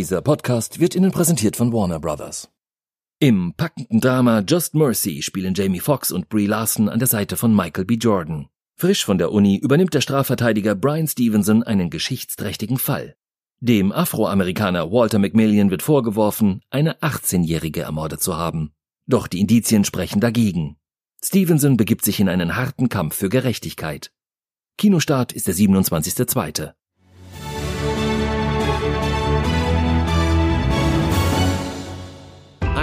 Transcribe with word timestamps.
Dieser 0.00 0.22
Podcast 0.22 0.80
wird 0.80 0.94
Ihnen 0.94 1.10
präsentiert 1.10 1.56
von 1.56 1.74
Warner 1.74 2.00
Brothers. 2.00 2.48
Im 3.18 3.52
packenden 3.54 4.00
Drama 4.00 4.40
Just 4.40 4.74
Mercy 4.74 5.20
spielen 5.20 5.52
Jamie 5.52 5.78
Foxx 5.78 6.10
und 6.10 6.30
Brie 6.30 6.46
Larson 6.46 6.88
an 6.88 6.98
der 6.98 7.06
Seite 7.06 7.36
von 7.36 7.54
Michael 7.54 7.84
B. 7.84 7.96
Jordan. 7.96 8.48
Frisch 8.76 9.04
von 9.04 9.18
der 9.18 9.30
Uni 9.30 9.58
übernimmt 9.58 9.92
der 9.92 10.00
Strafverteidiger 10.00 10.74
Brian 10.74 11.06
Stevenson 11.06 11.62
einen 11.64 11.90
geschichtsträchtigen 11.90 12.78
Fall. 12.78 13.14
Dem 13.60 13.92
Afroamerikaner 13.92 14.90
Walter 14.90 15.18
McMillian 15.18 15.70
wird 15.70 15.82
vorgeworfen, 15.82 16.62
eine 16.70 16.98
18-Jährige 17.00 17.82
ermordet 17.82 18.22
zu 18.22 18.38
haben. 18.38 18.72
Doch 19.06 19.26
die 19.26 19.40
Indizien 19.40 19.84
sprechen 19.84 20.20
dagegen. 20.20 20.78
Stevenson 21.22 21.76
begibt 21.76 22.06
sich 22.06 22.20
in 22.20 22.30
einen 22.30 22.56
harten 22.56 22.88
Kampf 22.88 23.16
für 23.16 23.28
Gerechtigkeit. 23.28 24.12
Kinostart 24.78 25.34
ist 25.34 25.46
der 25.46 25.54
27.2. 25.54 26.72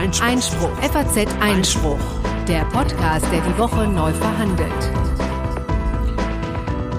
Einspruch. 0.07 0.21
Einspruch. 0.23 0.69
FAZ 0.79 1.27
Einspruch. 1.41 1.99
Der 2.47 2.63
Podcast, 2.65 3.25
der 3.29 3.41
die 3.41 3.57
Woche 3.57 3.87
neu 3.87 4.13
verhandelt. 4.13 4.71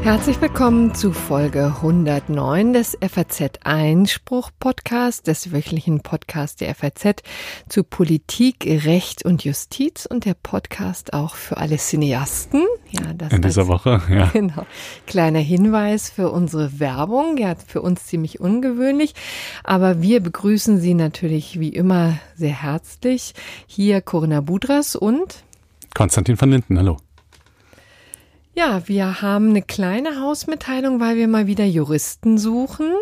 Herzlich 0.03 0.41
willkommen 0.41 0.95
zu 0.95 1.13
Folge 1.13 1.67
109 1.67 2.73
des 2.73 2.97
FAZ 3.01 3.51
Einspruch 3.65 4.51
Podcast, 4.59 5.27
des 5.27 5.53
wöchentlichen 5.53 6.01
Podcasts 6.01 6.57
der 6.57 6.75
FAZ 6.75 7.23
zu 7.69 7.85
Politik, 7.85 8.65
Recht 8.67 9.25
und 9.25 9.45
Justiz 9.45 10.07
und 10.07 10.25
der 10.25 10.35
Podcast 10.35 11.13
auch 11.13 11.35
für 11.35 11.59
alle 11.59 11.77
Cineasten. 11.77 12.65
Ja, 12.91 13.13
das 13.13 13.33
in 13.33 13.43
dieser 13.43 13.69
Woche, 13.69 14.01
ja. 14.11 14.27
Genau. 14.33 14.67
Kleiner 15.07 15.41
Hinweis 15.41 16.09
für 16.09 16.31
unsere 16.31 16.81
Werbung, 16.81 17.37
ja, 17.37 17.55
für 17.67 17.83
uns 17.83 18.07
ziemlich 18.07 18.41
ungewöhnlich, 18.41 19.15
aber 19.65 20.01
wir 20.01 20.21
begrüßen 20.21 20.81
Sie 20.81 20.95
natürlich 20.95 21.61
wie 21.61 21.71
immer 21.71 22.19
sehr 22.37 22.63
herzlich. 22.63 23.35
Hier 23.67 24.01
Corinna 24.01 24.41
Budras 24.41 24.97
und 24.97 25.45
Konstantin 25.95 26.41
van 26.41 26.51
Linden, 26.51 26.79
hallo. 26.79 26.99
Ja, 28.59 28.83
wir 28.89 29.23
haben 29.23 29.51
eine 29.51 29.63
kleine 29.63 30.21
Hausmitteilung, 30.21 30.99
weil 30.99 31.15
wir 31.15 31.29
mal 31.29 31.47
wieder 31.47 31.65
Juristen 31.65 32.39
suchen, 32.39 32.93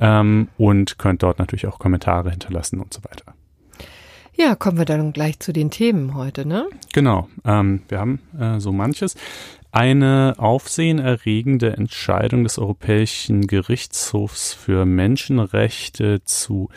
ähm, 0.00 0.48
und 0.58 0.98
könnt 0.98 1.22
dort 1.22 1.38
natürlich 1.38 1.66
auch 1.66 1.78
Kommentare 1.78 2.30
hinterlassen 2.30 2.80
und 2.80 2.92
so 2.92 3.00
weiter. 3.04 3.34
Ja, 4.38 4.54
kommen 4.54 4.76
wir 4.76 4.84
dann 4.84 5.14
gleich 5.14 5.40
zu 5.40 5.52
den 5.52 5.70
Themen 5.70 6.14
heute, 6.14 6.46
ne? 6.46 6.66
Genau, 6.92 7.28
ähm, 7.46 7.82
wir 7.88 7.98
haben 7.98 8.20
äh, 8.38 8.60
so 8.60 8.70
manches. 8.70 9.16
Eine 9.72 10.34
aufsehenerregende 10.38 11.76
Entscheidung 11.76 12.44
des 12.44 12.58
Europäischen 12.58 13.46
Gerichtshofs 13.46 14.52
für 14.52 14.84
Menschenrechte 14.86 16.22
zu 16.24 16.68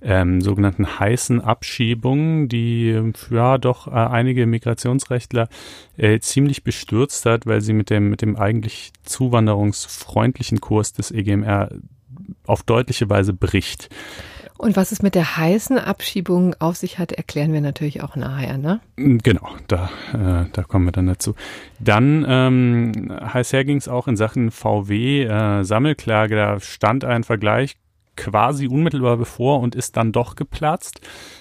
ähm, 0.00 0.40
sogenannten 0.40 0.98
heißen 0.98 1.40
Abschiebungen, 1.40 2.48
die 2.48 3.12
ja 3.30 3.58
doch 3.58 3.88
äh, 3.88 3.90
einige 3.90 4.46
Migrationsrechtler 4.46 5.48
äh, 5.96 6.20
ziemlich 6.20 6.62
bestürzt 6.62 7.26
hat, 7.26 7.46
weil 7.46 7.60
sie 7.60 7.72
mit 7.72 7.90
dem 7.90 8.10
mit 8.10 8.22
dem 8.22 8.36
eigentlich 8.36 8.92
zuwanderungsfreundlichen 9.04 10.60
Kurs 10.60 10.92
des 10.92 11.10
EGMR 11.10 11.70
auf 12.46 12.62
deutliche 12.62 13.08
Weise 13.08 13.32
bricht. 13.32 13.88
Und 14.58 14.74
was 14.74 14.90
es 14.90 15.02
mit 15.02 15.14
der 15.14 15.36
heißen 15.36 15.78
Abschiebung 15.78 16.56
auf 16.58 16.76
sich 16.76 16.98
hat, 16.98 17.12
erklären 17.12 17.52
wir 17.52 17.60
natürlich 17.60 18.02
auch 18.02 18.16
nachher, 18.16 18.58
ne? 18.58 18.80
Genau, 18.96 19.48
da, 19.68 19.88
äh, 20.12 20.46
da 20.52 20.62
kommen 20.64 20.86
wir 20.86 20.92
dann 20.92 21.06
dazu. 21.06 21.36
Dann 21.78 22.26
ähm, 22.28 23.08
heiß 23.22 23.52
her 23.52 23.64
ging 23.64 23.76
es 23.76 23.86
auch 23.86 24.08
in 24.08 24.16
Sachen 24.16 24.50
VW 24.50 25.22
äh, 25.22 25.62
Sammelklage. 25.62 26.34
Da 26.34 26.58
stand 26.58 27.04
ein 27.04 27.22
Vergleich 27.22 27.76
quasi 28.18 28.66
unmittelbar 28.66 29.16
bevor 29.16 29.60
und 29.60 29.76
ist 29.76 29.96
dann 29.96 30.10
doch 30.10 30.34
geplatzt. 30.34 31.00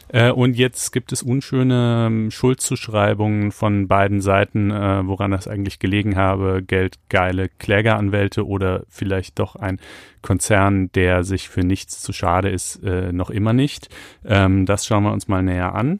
Äh, 0.10 0.32
und 0.32 0.56
jetzt 0.56 0.94
gibt 0.94 1.12
es 1.12 1.24
unschöne 1.24 2.06
ähm, 2.08 2.32
Schuldzuschreibungen 2.32 3.52
von 3.52 3.88
beiden 3.88 4.22
Seiten, 4.22 4.70
äh, 4.72 5.06
woran 5.06 5.32
das 5.32 5.48
eigentlich 5.48 5.80
gelegen 5.80 6.16
habe. 6.16 6.62
Geldgeile 6.66 7.50
Klägeranwälte 7.50 8.46
oder 8.46 8.84
vielleicht 8.88 9.40
doch 9.40 9.56
ein 9.56 9.80
Konzern, 10.22 10.92
der 10.94 11.24
sich 11.24 11.50
für 11.50 11.62
nichts 11.62 12.02
zu 12.02 12.14
schade 12.14 12.50
ist, 12.50 12.84
äh, 12.84 13.12
noch 13.12 13.32
immer 13.32 13.54
nicht. 13.54 13.90
Ähm, 14.24 14.66
das 14.66 14.86
schauen 14.86 15.04
wir 15.04 15.12
uns 15.12 15.28
mal 15.28 15.42
näher 15.42 15.74
an. 15.74 16.00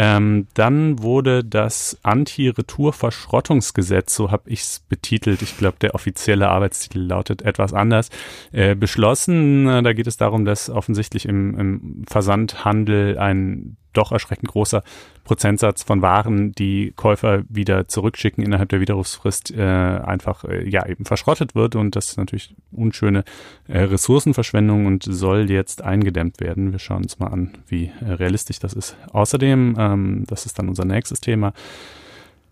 Ähm, 0.00 0.46
dann 0.54 1.02
wurde 1.02 1.42
das 1.42 1.98
Anti-Retour-Verschrottungsgesetz, 2.04 4.14
so 4.14 4.30
habe 4.30 4.48
ich 4.48 4.60
es 4.60 4.78
betitelt, 4.78 5.42
ich 5.42 5.58
glaube, 5.58 5.78
der 5.80 5.96
offizielle 5.96 6.48
Arbeitstitel 6.48 7.00
lautet 7.00 7.42
etwas 7.42 7.74
anders, 7.74 8.10
äh, 8.52 8.76
beschlossen. 8.76 9.66
Da 9.66 9.92
geht 9.92 10.06
es 10.06 10.16
darum, 10.16 10.44
dass 10.44 10.70
offensichtlich 10.70 11.26
im, 11.26 11.58
im 11.58 12.04
Versandhandel 12.08 13.18
ein 13.18 13.76
doch 13.92 14.12
erschreckend 14.12 14.50
großer 14.50 14.82
Prozentsatz 15.24 15.82
von 15.82 16.02
Waren, 16.02 16.52
die 16.52 16.92
Käufer 16.96 17.42
wieder 17.48 17.88
zurückschicken 17.88 18.42
innerhalb 18.42 18.68
der 18.70 18.80
Widerrufsfrist, 18.80 19.50
äh, 19.50 19.62
einfach 19.62 20.44
äh, 20.44 20.68
ja 20.68 20.86
eben 20.86 21.04
verschrottet 21.04 21.54
wird 21.54 21.76
und 21.76 21.96
das 21.96 22.10
ist 22.10 22.16
natürlich 22.16 22.54
unschöne 22.72 23.24
äh, 23.66 23.80
Ressourcenverschwendung 23.80 24.86
und 24.86 25.04
soll 25.04 25.50
jetzt 25.50 25.82
eingedämmt 25.82 26.40
werden. 26.40 26.72
Wir 26.72 26.78
schauen 26.78 27.02
uns 27.02 27.18
mal 27.18 27.28
an, 27.28 27.58
wie 27.66 27.90
äh, 28.00 28.12
realistisch 28.12 28.58
das 28.58 28.72
ist. 28.72 28.96
Außerdem, 29.12 29.76
ähm, 29.78 30.24
das 30.26 30.46
ist 30.46 30.58
dann 30.58 30.68
unser 30.68 30.84
nächstes 30.84 31.20
Thema, 31.20 31.52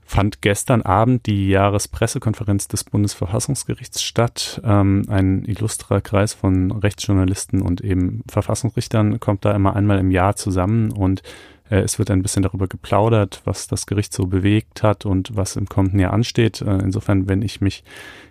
fand 0.06 0.40
gestern 0.40 0.82
Abend 0.82 1.26
die 1.26 1.48
Jahrespressekonferenz 1.48 2.68
des 2.68 2.84
Bundesverfassungsgerichts 2.84 4.02
statt. 4.02 4.60
Ähm, 4.64 5.04
ein 5.08 5.44
illustrer 5.44 6.00
Kreis 6.00 6.32
von 6.32 6.70
Rechtsjournalisten 6.70 7.60
und 7.60 7.80
eben 7.80 8.22
Verfassungsrichtern 8.28 9.20
kommt 9.20 9.44
da 9.44 9.52
immer 9.52 9.74
einmal 9.74 9.98
im 9.98 10.10
Jahr 10.12 10.36
zusammen 10.36 10.92
und 10.92 11.22
es 11.70 11.98
wird 11.98 12.10
ein 12.10 12.22
bisschen 12.22 12.42
darüber 12.42 12.68
geplaudert, 12.68 13.42
was 13.44 13.66
das 13.66 13.86
Gericht 13.86 14.12
so 14.12 14.26
bewegt 14.26 14.82
hat 14.82 15.04
und 15.06 15.34
was 15.34 15.56
im 15.56 15.66
kommenden 15.66 16.00
Jahr 16.00 16.12
ansteht. 16.12 16.60
Äh, 16.60 16.78
insofern, 16.78 17.28
wenn 17.28 17.42
ich 17.42 17.60
mich 17.60 17.84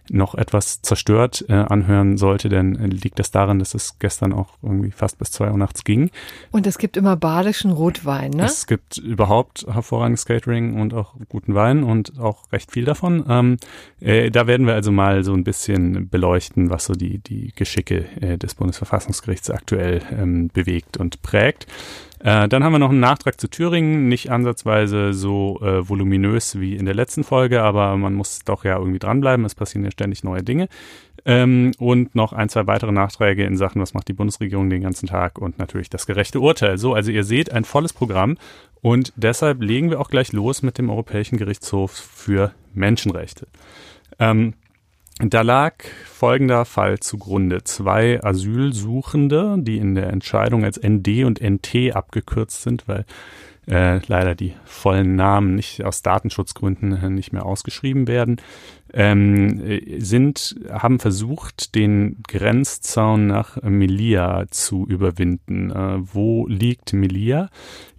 noch 0.10 0.36
etwas 0.36 0.82
zerstört 0.82 1.46
äh, 1.50 1.54
anhören 1.54 2.18
sollte, 2.18 2.50
dann 2.50 2.76
äh, 2.76 2.88
liegt 2.88 3.20
das 3.20 3.32
daran, 3.32 3.60
dass 3.60 3.74
es 3.74 3.98
gestern 4.00 4.34
auch 4.34 4.50
irgendwie 4.62 4.92
fast 4.92 5.18
bis 5.18 5.32
zwei 5.32 5.50
Uhr 5.50 5.58
nachts 5.58 5.84
ging. 5.84 6.12
Und 6.52 6.68
es 6.68 6.78
gibt 6.78 6.96
immer 6.96 7.16
badischen 7.16 7.72
Rotwein, 7.72 8.32
ne? 8.32 8.46
Es 8.46 8.68
gibt 8.68 8.98
überhaupt 8.98 9.66
hervorragendes 9.68 10.26
Catering 10.26 10.80
und 10.80 10.94
auch 10.94 11.16
guten 11.28 11.56
Wein 11.56 11.84
und 11.84 12.20
auch 12.20 12.52
recht 12.52 12.72
viel 12.72 12.86
davon. 12.86 13.26
Ähm, 13.28 13.58
äh, 14.00 14.30
da 14.30 14.48
werden 14.48 14.68
wir 14.68 14.76
also 14.76 14.92
mal 14.92 15.24
so 15.24 15.34
ein 15.34 15.44
bisschen 15.44 16.08
beleuchten, 16.10 16.70
was 16.70 16.86
so 16.86 16.94
die, 16.94 17.18
die 17.20 17.52
Geschicke 17.56 18.06
äh, 18.22 18.38
des 18.38 18.56
Bundesverfassungsgerichts 18.56 19.50
aktuell 19.50 20.02
ähm, 20.12 20.50
bewegt 20.54 20.98
und 20.98 21.22
prägt. 21.22 21.66
Äh, 22.26 22.50
dann 22.50 22.64
haben 22.64 22.74
wir 22.74 22.80
noch 22.80 22.90
einen 22.90 23.00
Nachtrag 23.00 23.40
zu 23.40 23.48
Thüringen, 23.48 24.08
nicht 24.08 24.32
ansatzweise 24.32 25.14
so 25.14 25.60
äh, 25.62 25.88
voluminös 25.88 26.60
wie 26.60 26.76
in 26.76 26.86
der 26.86 26.96
letzten 26.96 27.24
Folge, 27.24 27.62
aber 27.62 27.96
man 27.98 28.16
muss 28.16 28.40
doch 28.44 28.64
ja 28.64 28.80
irgendwie 28.80 28.98
dranbleiben, 28.98 29.46
es 29.46 29.54
passieren 29.54 29.86
ja 29.86 29.92
ständig 29.92 30.24
neue 30.24 30.42
Dinge. 30.42 30.68
Ähm, 31.24 31.74
und 31.78 32.16
noch 32.16 32.34
ein, 32.34 32.50
zwei 32.50 32.66
weitere 32.66 32.92
Nachträge 32.92 33.44
in 33.44 33.58
Sachen, 33.58 33.80
was 33.80 33.94
macht 33.94 34.08
die 34.08 34.14
Bundesregierung 34.14 34.72
den 34.72 34.82
ganzen 34.82 35.06
Tag 35.06 35.38
und 35.38 35.60
natürlich 35.60 35.92
das 35.92 36.08
gerechte 36.08 36.40
Urteil. 36.40 36.80
So, 36.80 36.96
also 36.96 37.12
ihr 37.12 37.24
seht 37.24 37.52
ein 37.52 37.64
volles 37.64 37.94
Programm 37.94 38.38
und 38.82 39.14
deshalb 39.16 39.62
legen 39.62 39.92
wir 39.92 40.00
auch 40.00 40.10
gleich 40.10 40.34
los 40.34 40.64
mit 40.64 40.80
dem 40.80 40.90
Europäischen 40.90 41.38
Gerichtshof 41.38 41.92
für 41.92 42.54
Menschenrechte. 42.74 43.46
Ähm, 44.18 44.56
da 45.20 45.42
lag 45.42 45.76
folgender 46.06 46.66
Fall 46.66 47.00
zugrunde. 47.00 47.64
Zwei 47.64 48.22
Asylsuchende, 48.22 49.56
die 49.60 49.78
in 49.78 49.96
der 49.96 50.08
Entscheidung 50.08 50.66
als 50.66 50.78
ND 50.82 51.24
und 51.24 51.42
NT 51.42 51.96
abgekürzt 51.96 52.64
sind, 52.64 52.88
weil 52.88 53.06
äh, 53.68 54.00
leider 54.08 54.36
die 54.36 54.54
vollen 54.66 55.16
Namen 55.16 55.56
nicht 55.56 55.84
aus 55.84 56.02
Datenschutzgründen 56.02 56.92
äh, 56.92 57.10
nicht 57.10 57.32
mehr 57.34 57.46
ausgeschrieben 57.46 58.08
werden, 58.08 58.42
ähm, 58.94 59.62
äh, 59.66 60.00
sind, 60.00 60.56
haben 60.70 61.00
versucht, 61.00 61.76
den 61.76 62.22
Grenzzaun 62.28 63.26
nach 63.26 63.62
Melilla 63.64 64.46
zu 64.50 64.86
überwinden. 64.86 65.72
Äh, 65.72 65.98
wo 66.14 66.46
liegt 66.48 66.94
Melilla? 66.94 67.50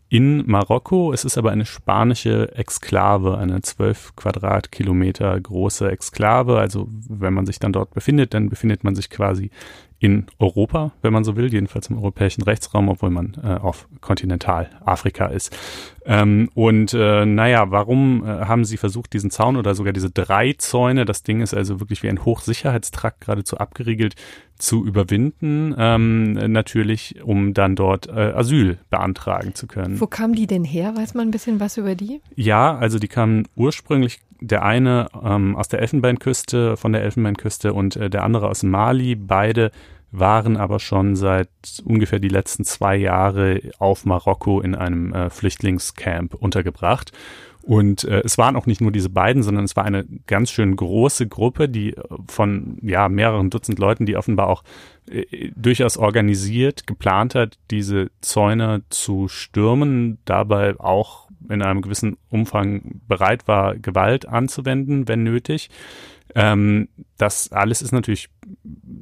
In 0.09 0.45
Marokko. 0.47 1.13
Es 1.13 1.25
ist 1.25 1.37
aber 1.37 1.51
eine 1.51 1.67
spanische 1.67 2.55
Exklave, 2.55 3.39
eine 3.39 3.61
zwölf 3.63 4.15
Quadratkilometer 4.17 5.41
große 5.41 5.91
Exklave. 5.91 6.59
Also 6.59 6.89
wenn 7.09 7.35
man 7.35 7.47
sich 7.47 7.59
dann 7.59 7.73
dort 7.73 7.93
befindet, 7.95 8.35
dann 8.35 8.49
befindet 8.49 8.85
man 8.85 8.95
sich 8.95 9.11
quasi 9.11 9.51
in 9.99 10.27
Europa, 10.39 10.93
wenn 11.03 11.13
man 11.13 11.25
so 11.25 11.37
will, 11.37 11.53
jedenfalls 11.53 11.89
im 11.89 11.97
europäischen 11.97 12.43
Rechtsraum, 12.43 12.89
obwohl 12.89 13.11
man 13.11 13.37
äh, 13.43 13.55
auf 13.55 13.89
Kontinentalafrika 14.01 15.27
ist. 15.27 15.57
Ähm, 16.05 16.51
und 16.55 16.93
äh, 16.93 17.25
naja, 17.25 17.71
warum 17.71 18.23
äh, 18.25 18.27
haben 18.45 18.65
sie 18.65 18.77
versucht, 18.77 19.13
diesen 19.15 19.31
Zaun 19.31 19.57
oder 19.57 19.75
sogar 19.75 19.93
diese 19.93 20.11
drei 20.11 20.53
Zäune, 20.53 21.05
das 21.05 21.23
Ding 21.23 21.41
ist 21.41 21.55
also 21.55 21.81
wirklich 21.81 22.03
wie 22.03 22.09
ein 22.09 22.25
Hochsicherheitstrakt 22.25 23.23
geradezu 23.23 23.57
abgeriegelt, 23.57 24.15
zu 24.59 24.85
überwinden, 24.85 25.75
ähm, 25.77 26.33
natürlich, 26.33 27.23
um 27.23 27.53
dann 27.53 27.77
dort 27.77 28.09
äh, 28.09 28.13
Asyl 28.13 28.79
beantragen 28.89 29.55
zu 29.55 29.67
können. 29.67 30.01
Wo 30.01 30.07
kamen 30.07 30.35
die 30.35 30.47
denn 30.47 30.65
her? 30.65 30.95
Weiß 30.97 31.15
man 31.15 31.29
ein 31.29 31.31
bisschen 31.31 31.61
was 31.61 31.77
über 31.77 31.95
die? 31.95 32.21
Ja, 32.37 32.77
also 32.77 32.99
die 32.99 33.09
kamen 33.09 33.49
ursprünglich 33.55 34.21
der 34.41 34.65
eine 34.65 35.09
ähm, 35.23 35.57
aus 35.57 35.69
der 35.69 35.81
Elfenbeinküste, 35.81 36.77
von 36.77 36.93
der 36.93 37.03
Elfenbeinküste 37.03 37.73
und 37.73 37.97
äh, 37.97 38.11
der 38.11 38.25
andere 38.25 38.49
aus 38.49 38.63
Mali. 38.63 39.15
Beide 39.15 39.71
waren 40.13 40.57
aber 40.57 40.79
schon 40.79 41.17
seit 41.17 41.49
ungefähr 41.85 42.19
die 42.19 42.29
letzten 42.29 42.65
zwei 42.65 42.97
Jahre 42.97 43.61
auf 43.79 44.05
Marokko 44.05 44.61
in 44.61 44.75
einem 44.75 45.13
äh, 45.13 45.31
Flüchtlingscamp 45.31 46.35
untergebracht. 46.35 47.13
Und 47.67 48.05
äh, 48.05 48.23
es 48.25 48.39
waren 48.39 48.55
auch 48.55 48.67
nicht 48.67 48.81
nur 48.81 48.93
diese 48.93 49.11
beiden, 49.11 49.43
sondern 49.43 49.65
es 49.65 49.75
war 49.75 49.85
eine 49.85 50.07
ganz 50.29 50.53
schön 50.53 50.77
große 50.77 51.27
Gruppe, 51.27 51.69
die 51.69 51.95
äh, 51.95 52.03
von 52.29 52.79
ja 52.81 53.09
mehreren 53.09 53.51
Dutzend 53.51 53.81
Leuten, 53.81 54.07
die 54.07 54.17
offenbar 54.17 54.47
auch 54.47 54.63
äh, 55.11 55.51
durchaus 55.57 55.97
organisiert 55.97 56.87
geplant 56.87 57.35
hat, 57.35 57.59
diese 57.73 58.13
Zäune 58.21 58.85
zu 58.91 59.27
stürmen, 59.27 60.19
dabei 60.25 60.79
auch 60.79 61.26
in 61.51 61.63
einem 61.63 61.83
gewissen 61.83 62.17
Umfang 62.29 63.01
bereit 63.09 63.49
war, 63.49 63.77
Gewalt 63.77 64.27
anzuwenden, 64.27 65.09
wenn 65.09 65.23
nötig. 65.23 65.71
Ähm, 66.35 66.89
das 67.17 67.53
alles 67.53 67.83
ist 67.83 67.93
natürlich 67.93 68.29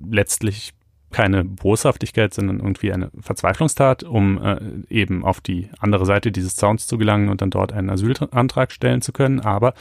letztlich 0.09 0.73
keine 1.15 1.45
Boshaftigkeit, 1.45 2.35
sondern 2.35 2.59
irgendwie 2.59 2.93
eine 2.93 3.11
Verzweiflungstat, 3.21 4.03
um 4.03 4.43
äh, 4.43 4.59
eben 4.91 5.25
auf 5.25 5.41
die 5.41 5.69
andere 5.79 6.07
Seite 6.07 6.33
dieses 6.33 6.57
Zauns 6.57 6.89
zu 6.89 6.99
gelangen 6.99 7.29
und 7.29 7.41
dann 7.41 7.51
dort 7.51 7.73
einen 7.73 7.89
Asylantrag 7.89 8.73
stellen 8.73 9.01
zu 9.01 9.13
können. 9.13 9.39
Aber 9.39 9.75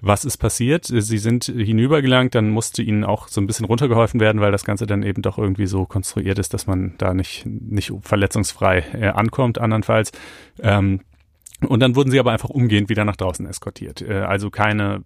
was 0.00 0.24
ist 0.24 0.36
passiert? 0.36 0.84
Sie 0.84 1.18
sind 1.18 1.46
hinübergelangt, 1.46 2.34
dann 2.34 2.50
musste 2.50 2.82
ihnen 2.82 3.02
auch 3.02 3.28
so 3.28 3.40
ein 3.40 3.46
bisschen 3.46 3.64
runtergeholfen 3.66 4.20
werden, 4.20 4.40
weil 4.40 4.52
das 4.52 4.64
Ganze 4.64 4.86
dann 4.86 5.02
eben 5.02 5.22
doch 5.22 5.38
irgendwie 5.38 5.66
so 5.66 5.86
konstruiert 5.86 6.38
ist, 6.38 6.54
dass 6.54 6.66
man 6.66 6.94
da 6.98 7.14
nicht, 7.14 7.46
nicht 7.46 7.92
verletzungsfrei 8.02 8.84
äh, 8.92 9.08
ankommt, 9.08 9.58
andernfalls. 9.58 10.12
Ähm, 10.60 11.00
und 11.66 11.80
dann 11.80 11.96
wurden 11.96 12.10
sie 12.10 12.20
aber 12.20 12.30
einfach 12.30 12.50
umgehend 12.50 12.88
wieder 12.88 13.04
nach 13.04 13.16
draußen 13.16 13.44
eskortiert. 13.46 14.00
Äh, 14.02 14.20
also 14.20 14.48
keine 14.50 15.02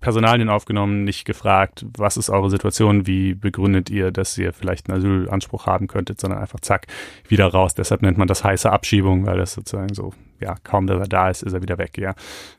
Personalien 0.00 0.48
aufgenommen, 0.48 1.04
nicht 1.04 1.26
gefragt, 1.26 1.84
was 1.96 2.16
ist 2.16 2.30
eure 2.30 2.48
Situation, 2.48 3.06
wie 3.06 3.34
begründet 3.34 3.90
ihr, 3.90 4.10
dass 4.10 4.36
ihr 4.38 4.54
vielleicht 4.54 4.88
einen 4.88 4.98
Asylanspruch 4.98 5.66
haben 5.66 5.88
könntet, 5.88 6.18
sondern 6.18 6.40
einfach 6.40 6.60
zack, 6.60 6.86
wieder 7.28 7.46
raus. 7.46 7.74
Deshalb 7.74 8.00
nennt 8.00 8.16
man 8.16 8.28
das 8.28 8.42
heiße 8.42 8.70
Abschiebung, 8.70 9.26
weil 9.26 9.36
das 9.36 9.52
sozusagen 9.52 9.92
so, 9.92 10.14
ja, 10.40 10.54
kaum 10.64 10.86
dass 10.86 11.00
er 11.00 11.08
da 11.08 11.28
ist, 11.28 11.42
ist 11.42 11.52
er 11.52 11.60
wieder 11.60 11.76
weg, 11.76 11.98
ja. 11.98 12.14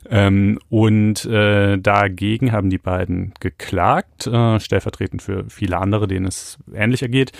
Ähm, 0.08 0.60
und 0.68 1.24
äh, 1.24 1.78
dagegen 1.78 2.52
haben 2.52 2.70
die 2.70 2.78
beiden 2.78 3.34
geklagt, 3.40 4.28
äh, 4.28 4.60
stellvertretend 4.60 5.20
für 5.20 5.46
viele 5.48 5.78
andere, 5.78 6.06
denen 6.06 6.26
es 6.26 6.58
ähnlich 6.72 7.02
ergeht, 7.02 7.32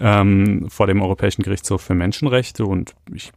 ähm, 0.00 0.66
vor 0.68 0.88
dem 0.88 1.00
Europäischen 1.00 1.44
Gerichtshof 1.44 1.80
für 1.80 1.94
Menschenrechte 1.94 2.66
und 2.66 2.96
ich 3.14 3.30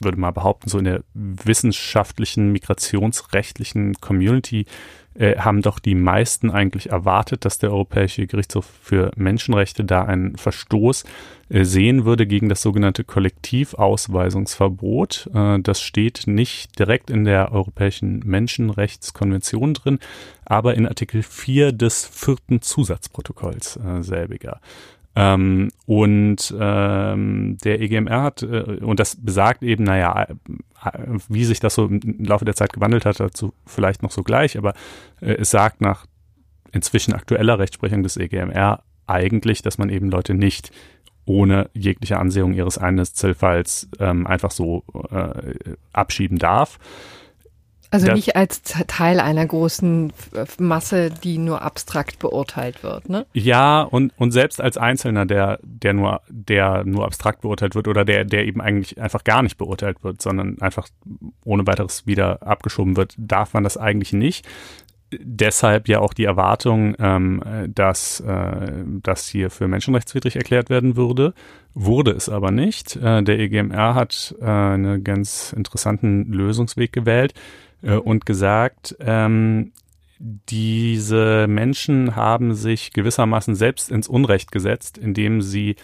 würde 0.00 0.18
mal 0.18 0.32
behaupten, 0.32 0.68
so 0.68 0.78
in 0.78 0.84
der 0.84 1.04
wissenschaftlichen, 1.14 2.52
migrationsrechtlichen 2.52 3.94
Community 4.00 4.66
äh, 5.14 5.38
haben 5.38 5.62
doch 5.62 5.78
die 5.78 5.94
meisten 5.94 6.50
eigentlich 6.50 6.90
erwartet, 6.90 7.44
dass 7.44 7.58
der 7.58 7.70
Europäische 7.70 8.26
Gerichtshof 8.26 8.66
für 8.82 9.12
Menschenrechte 9.16 9.84
da 9.84 10.02
einen 10.04 10.36
Verstoß 10.36 11.04
äh, 11.50 11.64
sehen 11.64 12.04
würde 12.04 12.26
gegen 12.26 12.48
das 12.48 12.62
sogenannte 12.62 13.04
Kollektivausweisungsverbot. 13.04 15.30
Äh, 15.32 15.60
das 15.60 15.80
steht 15.80 16.24
nicht 16.26 16.76
direkt 16.78 17.10
in 17.10 17.24
der 17.24 17.52
Europäischen 17.52 18.22
Menschenrechtskonvention 18.24 19.74
drin, 19.74 20.00
aber 20.44 20.74
in 20.74 20.88
Artikel 20.88 21.22
4 21.22 21.70
des 21.70 22.04
vierten 22.06 22.60
Zusatzprotokolls 22.60 23.76
äh, 23.76 24.02
selbiger. 24.02 24.58
Ähm, 25.16 25.70
und 25.86 26.54
ähm, 26.58 27.56
der 27.62 27.80
EGMR 27.80 28.22
hat, 28.22 28.42
äh, 28.42 28.78
und 28.80 28.98
das 28.98 29.16
besagt 29.16 29.62
eben, 29.62 29.84
naja, 29.84 30.22
äh, 30.22 30.34
wie 31.28 31.44
sich 31.44 31.60
das 31.60 31.74
so 31.74 31.86
im 31.86 32.00
Laufe 32.24 32.44
der 32.44 32.56
Zeit 32.56 32.72
gewandelt 32.72 33.04
hat, 33.04 33.20
dazu 33.20 33.54
vielleicht 33.64 34.02
noch 34.02 34.10
so 34.10 34.22
gleich, 34.22 34.58
aber 34.58 34.74
äh, 35.20 35.34
es 35.34 35.50
sagt 35.50 35.80
nach 35.80 36.06
inzwischen 36.72 37.14
aktueller 37.14 37.58
Rechtsprechung 37.58 38.02
des 38.02 38.16
EGMR 38.16 38.82
eigentlich, 39.06 39.62
dass 39.62 39.78
man 39.78 39.88
eben 39.88 40.10
Leute 40.10 40.34
nicht 40.34 40.72
ohne 41.26 41.70
jegliche 41.72 42.18
Ansehung 42.18 42.52
ihres 42.52 42.76
Einzelfalls 42.76 43.88
ähm, 43.98 44.26
einfach 44.26 44.50
so 44.50 44.82
äh, 45.10 45.76
abschieben 45.92 46.38
darf. 46.38 46.78
Also 47.94 48.08
das, 48.08 48.16
nicht 48.16 48.34
als 48.34 48.60
Teil 48.88 49.20
einer 49.20 49.46
großen 49.46 50.12
Masse, 50.58 51.10
die 51.10 51.38
nur 51.38 51.62
abstrakt 51.62 52.18
beurteilt 52.18 52.82
wird, 52.82 53.08
ne? 53.08 53.24
Ja, 53.34 53.82
und, 53.82 54.12
und 54.16 54.32
selbst 54.32 54.60
als 54.60 54.76
Einzelner, 54.76 55.26
der, 55.26 55.60
der 55.62 55.92
nur, 55.92 56.20
der 56.28 56.82
nur 56.84 57.04
abstrakt 57.04 57.42
beurteilt 57.42 57.76
wird 57.76 57.86
oder 57.86 58.04
der, 58.04 58.24
der 58.24 58.46
eben 58.48 58.60
eigentlich 58.60 59.00
einfach 59.00 59.22
gar 59.22 59.44
nicht 59.44 59.58
beurteilt 59.58 60.02
wird, 60.02 60.20
sondern 60.20 60.60
einfach 60.60 60.88
ohne 61.44 61.68
weiteres 61.68 62.04
wieder 62.04 62.42
abgeschoben 62.42 62.96
wird, 62.96 63.14
darf 63.16 63.54
man 63.54 63.62
das 63.62 63.76
eigentlich 63.76 64.12
nicht. 64.12 64.44
Deshalb 65.12 65.86
ja 65.86 66.00
auch 66.00 66.14
die 66.14 66.24
Erwartung, 66.24 66.96
ähm, 66.98 67.40
dass 67.68 68.18
äh, 68.18 68.72
das 69.04 69.28
hier 69.28 69.50
für 69.50 69.68
menschenrechtswidrig 69.68 70.34
erklärt 70.34 70.68
werden 70.68 70.96
würde. 70.96 71.32
Wurde 71.74 72.10
es 72.10 72.28
aber 72.28 72.50
nicht. 72.50 72.96
Äh, 72.96 73.22
der 73.22 73.38
EGMR 73.38 73.94
hat 73.94 74.34
äh, 74.40 74.44
einen 74.46 75.04
ganz 75.04 75.52
interessanten 75.52 76.32
Lösungsweg 76.32 76.92
gewählt 76.92 77.34
äh, 77.84 77.96
und 77.96 78.26
gesagt, 78.26 78.96
ähm, 79.00 79.72
diese 80.18 81.46
Menschen 81.48 82.16
haben 82.16 82.54
sich 82.54 82.92
gewissermaßen 82.92 83.54
selbst 83.54 83.90
ins 83.90 84.08
Unrecht 84.08 84.52
gesetzt, 84.52 84.96
indem 84.96 85.42
sie 85.42 85.76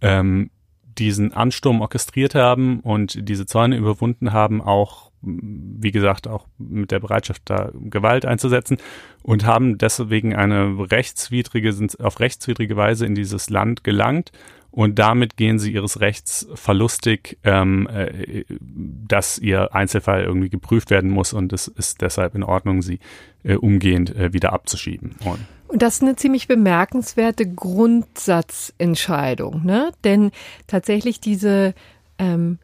ähm, 0.00 0.50
diesen 0.84 1.32
Ansturm 1.32 1.80
orchestriert 1.80 2.34
haben 2.34 2.80
und 2.80 3.28
diese 3.28 3.46
Zäune 3.46 3.76
überwunden 3.76 4.32
haben, 4.32 4.60
auch, 4.60 5.10
wie 5.22 5.90
gesagt, 5.90 6.28
auch 6.28 6.46
mit 6.58 6.90
der 6.90 7.00
Bereitschaft, 7.00 7.42
da 7.46 7.70
Gewalt 7.74 8.26
einzusetzen 8.26 8.78
und 9.22 9.44
haben 9.44 9.78
deswegen 9.78 10.34
eine 10.36 10.90
rechtswidrige, 10.90 11.72
sind 11.72 11.98
auf 12.00 12.20
rechtswidrige 12.20 12.76
Weise 12.76 13.06
in 13.06 13.14
dieses 13.14 13.50
Land 13.50 13.82
gelangt 13.82 14.30
und 14.70 14.98
damit 14.98 15.36
gehen 15.36 15.58
sie 15.58 15.72
ihres 15.72 16.00
Rechts 16.00 16.46
verlustig, 16.54 17.38
ähm, 17.44 17.88
äh, 17.88 18.44
dass 18.60 19.38
ihr 19.38 19.74
Einzelfall 19.74 20.22
irgendwie 20.22 20.50
geprüft 20.50 20.90
werden 20.90 21.10
muss 21.10 21.32
und 21.32 21.52
es 21.52 21.68
ist 21.68 22.02
deshalb 22.02 22.34
in 22.34 22.42
Ordnung, 22.42 22.82
sie 22.82 22.98
äh, 23.42 23.54
umgehend 23.54 24.14
äh, 24.14 24.32
wieder 24.32 24.52
abzuschieben. 24.52 25.16
Und 25.24 25.40
und 25.70 25.82
das 25.82 25.94
ist 25.94 26.02
eine 26.02 26.16
ziemlich 26.16 26.48
bemerkenswerte 26.48 27.46
Grundsatzentscheidung, 27.46 29.64
ne? 29.64 29.92
Denn 30.02 30.32
tatsächlich 30.66 31.20
diese, 31.20 31.74
ähm, 32.18 32.58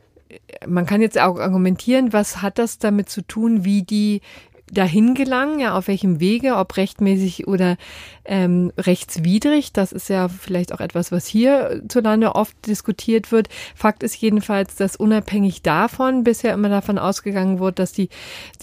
man 0.66 0.86
kann 0.86 1.00
jetzt 1.00 1.20
auch 1.20 1.38
argumentieren, 1.38 2.12
was 2.12 2.42
hat 2.42 2.58
das 2.58 2.78
damit 2.78 3.08
zu 3.08 3.22
tun, 3.22 3.64
wie 3.64 3.84
die 3.84 4.22
dahin 4.70 5.14
gelangen, 5.14 5.60
ja, 5.60 5.76
auf 5.76 5.88
welchem 5.88 6.18
Wege, 6.18 6.56
ob 6.56 6.76
rechtmäßig 6.76 7.46
oder 7.46 7.76
ähm, 8.24 8.72
rechtswidrig. 8.76 9.72
Das 9.72 9.92
ist 9.92 10.08
ja 10.08 10.28
vielleicht 10.28 10.72
auch 10.72 10.80
etwas, 10.80 11.12
was 11.12 11.26
hierzulande 11.26 12.34
oft 12.34 12.54
diskutiert 12.66 13.30
wird. 13.30 13.48
Fakt 13.74 14.02
ist 14.02 14.16
jedenfalls, 14.16 14.74
dass 14.74 14.96
unabhängig 14.96 15.62
davon 15.62 16.24
bisher 16.24 16.52
immer 16.54 16.68
davon 16.68 16.98
ausgegangen 16.98 17.60
wird, 17.60 17.78
dass 17.78 17.92
die, 17.92 18.08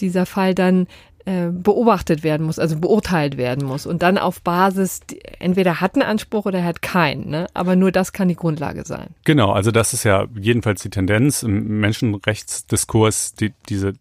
dieser 0.00 0.26
Fall 0.26 0.54
dann 0.54 0.86
äh, 1.26 1.48
beobachtet 1.50 2.22
werden 2.22 2.44
muss, 2.44 2.58
also 2.58 2.78
beurteilt 2.78 3.36
werden 3.36 3.66
muss 3.66 3.86
und 3.86 4.02
dann 4.02 4.18
auf 4.18 4.42
Basis, 4.42 5.00
entweder 5.38 5.80
hat 5.80 5.94
einen 5.94 6.02
Anspruch 6.02 6.44
oder 6.44 6.58
er 6.58 6.64
hat 6.66 6.82
keinen, 6.82 7.30
ne? 7.30 7.46
aber 7.54 7.76
nur 7.76 7.92
das 7.92 8.12
kann 8.12 8.28
die 8.28 8.36
Grundlage 8.36 8.84
sein. 8.84 9.08
Genau, 9.24 9.50
also 9.52 9.70
das 9.70 9.94
ist 9.94 10.04
ja 10.04 10.26
jedenfalls 10.38 10.82
die 10.82 10.90
Tendenz 10.90 11.42
im 11.42 11.80
Menschenrechtsdiskurs, 11.80 13.34
die, 13.34 13.54
diese, 13.68 13.88
äh, 13.88 13.94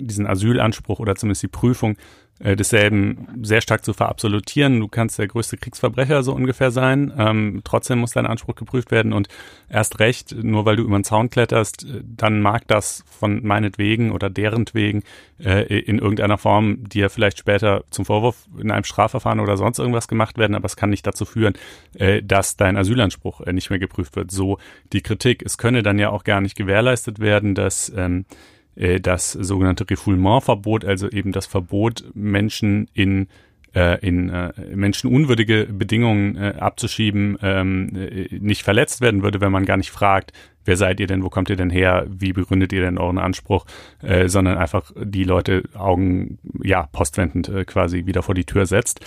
diesen 0.00 0.26
Asylanspruch 0.26 1.00
oder 1.00 1.16
zumindest 1.16 1.42
die 1.42 1.48
Prüfung 1.48 1.96
äh, 2.38 2.56
desselben 2.56 3.28
sehr 3.42 3.60
stark 3.60 3.84
zu 3.84 3.92
verabsolutieren. 3.92 4.80
Du 4.80 4.88
kannst 4.88 5.18
der 5.18 5.28
größte 5.28 5.56
Kriegsverbrecher 5.56 6.22
so 6.22 6.32
ungefähr 6.32 6.70
sein. 6.70 7.12
Ähm, 7.16 7.62
trotzdem 7.64 7.98
muss 7.98 8.12
dein 8.12 8.26
Anspruch 8.26 8.54
geprüft 8.54 8.90
werden 8.90 9.12
und 9.12 9.28
erst 9.68 9.98
recht, 9.98 10.34
nur 10.42 10.64
weil 10.64 10.76
du 10.76 10.84
über 10.84 10.98
den 10.98 11.04
Zaun 11.04 11.30
kletterst, 11.30 11.84
äh, 11.84 12.02
dann 12.04 12.40
mag 12.40 12.66
das 12.68 13.04
von 13.06 13.44
meinetwegen 13.44 14.12
oder 14.12 14.30
derentwegen 14.30 15.02
äh, 15.38 15.80
in 15.80 15.98
irgendeiner 15.98 16.38
Form 16.38 16.88
dir 16.88 17.10
vielleicht 17.10 17.38
später 17.38 17.84
zum 17.90 18.04
Vorwurf 18.04 18.46
in 18.58 18.70
einem 18.70 18.84
Strafverfahren 18.84 19.40
oder 19.40 19.56
sonst 19.56 19.78
irgendwas 19.78 20.08
gemacht 20.08 20.38
werden, 20.38 20.54
aber 20.54 20.66
es 20.66 20.76
kann 20.76 20.90
nicht 20.90 21.06
dazu 21.06 21.24
führen, 21.24 21.54
äh, 21.94 22.22
dass 22.22 22.56
dein 22.56 22.76
Asylanspruch 22.76 23.40
äh, 23.42 23.52
nicht 23.52 23.70
mehr 23.70 23.78
geprüft 23.78 24.16
wird. 24.16 24.30
So 24.30 24.58
die 24.92 25.02
Kritik. 25.02 25.42
Es 25.44 25.58
könne 25.58 25.82
dann 25.82 25.98
ja 25.98 26.10
auch 26.10 26.24
gar 26.24 26.40
nicht 26.40 26.56
gewährleistet 26.56 27.18
werden, 27.18 27.54
dass 27.54 27.92
ähm, 27.96 28.24
äh, 28.28 28.57
das 29.00 29.32
sogenannte 29.32 29.88
Refoulement-Verbot, 29.90 30.84
also 30.84 31.08
eben 31.08 31.32
das 31.32 31.46
Verbot, 31.46 32.04
Menschen 32.14 32.88
in 32.94 33.26
äh, 33.74 33.98
in 34.06 34.28
äh, 34.30 34.52
menschenunwürdige 34.74 35.66
Bedingungen 35.66 36.36
äh, 36.36 36.54
abzuschieben, 36.58 37.38
ähm, 37.42 37.94
äh, 37.94 38.28
nicht 38.38 38.62
verletzt 38.62 39.00
werden 39.00 39.22
würde, 39.22 39.40
wenn 39.40 39.52
man 39.52 39.66
gar 39.66 39.76
nicht 39.76 39.90
fragt, 39.90 40.32
wer 40.64 40.76
seid 40.76 41.00
ihr 41.00 41.06
denn, 41.06 41.22
wo 41.22 41.30
kommt 41.30 41.50
ihr 41.50 41.56
denn 41.56 41.70
her, 41.70 42.06
wie 42.08 42.32
begründet 42.32 42.72
ihr 42.72 42.80
denn 42.80 42.98
euren 42.98 43.18
Anspruch, 43.18 43.66
äh, 44.02 44.28
sondern 44.28 44.58
einfach 44.58 44.90
die 44.96 45.24
Leute 45.24 45.64
Augen, 45.74 46.38
ja, 46.62 46.88
postwendend 46.92 47.48
äh, 47.48 47.64
quasi 47.64 48.06
wieder 48.06 48.22
vor 48.22 48.34
die 48.34 48.44
Tür 48.44 48.66
setzt. 48.66 49.00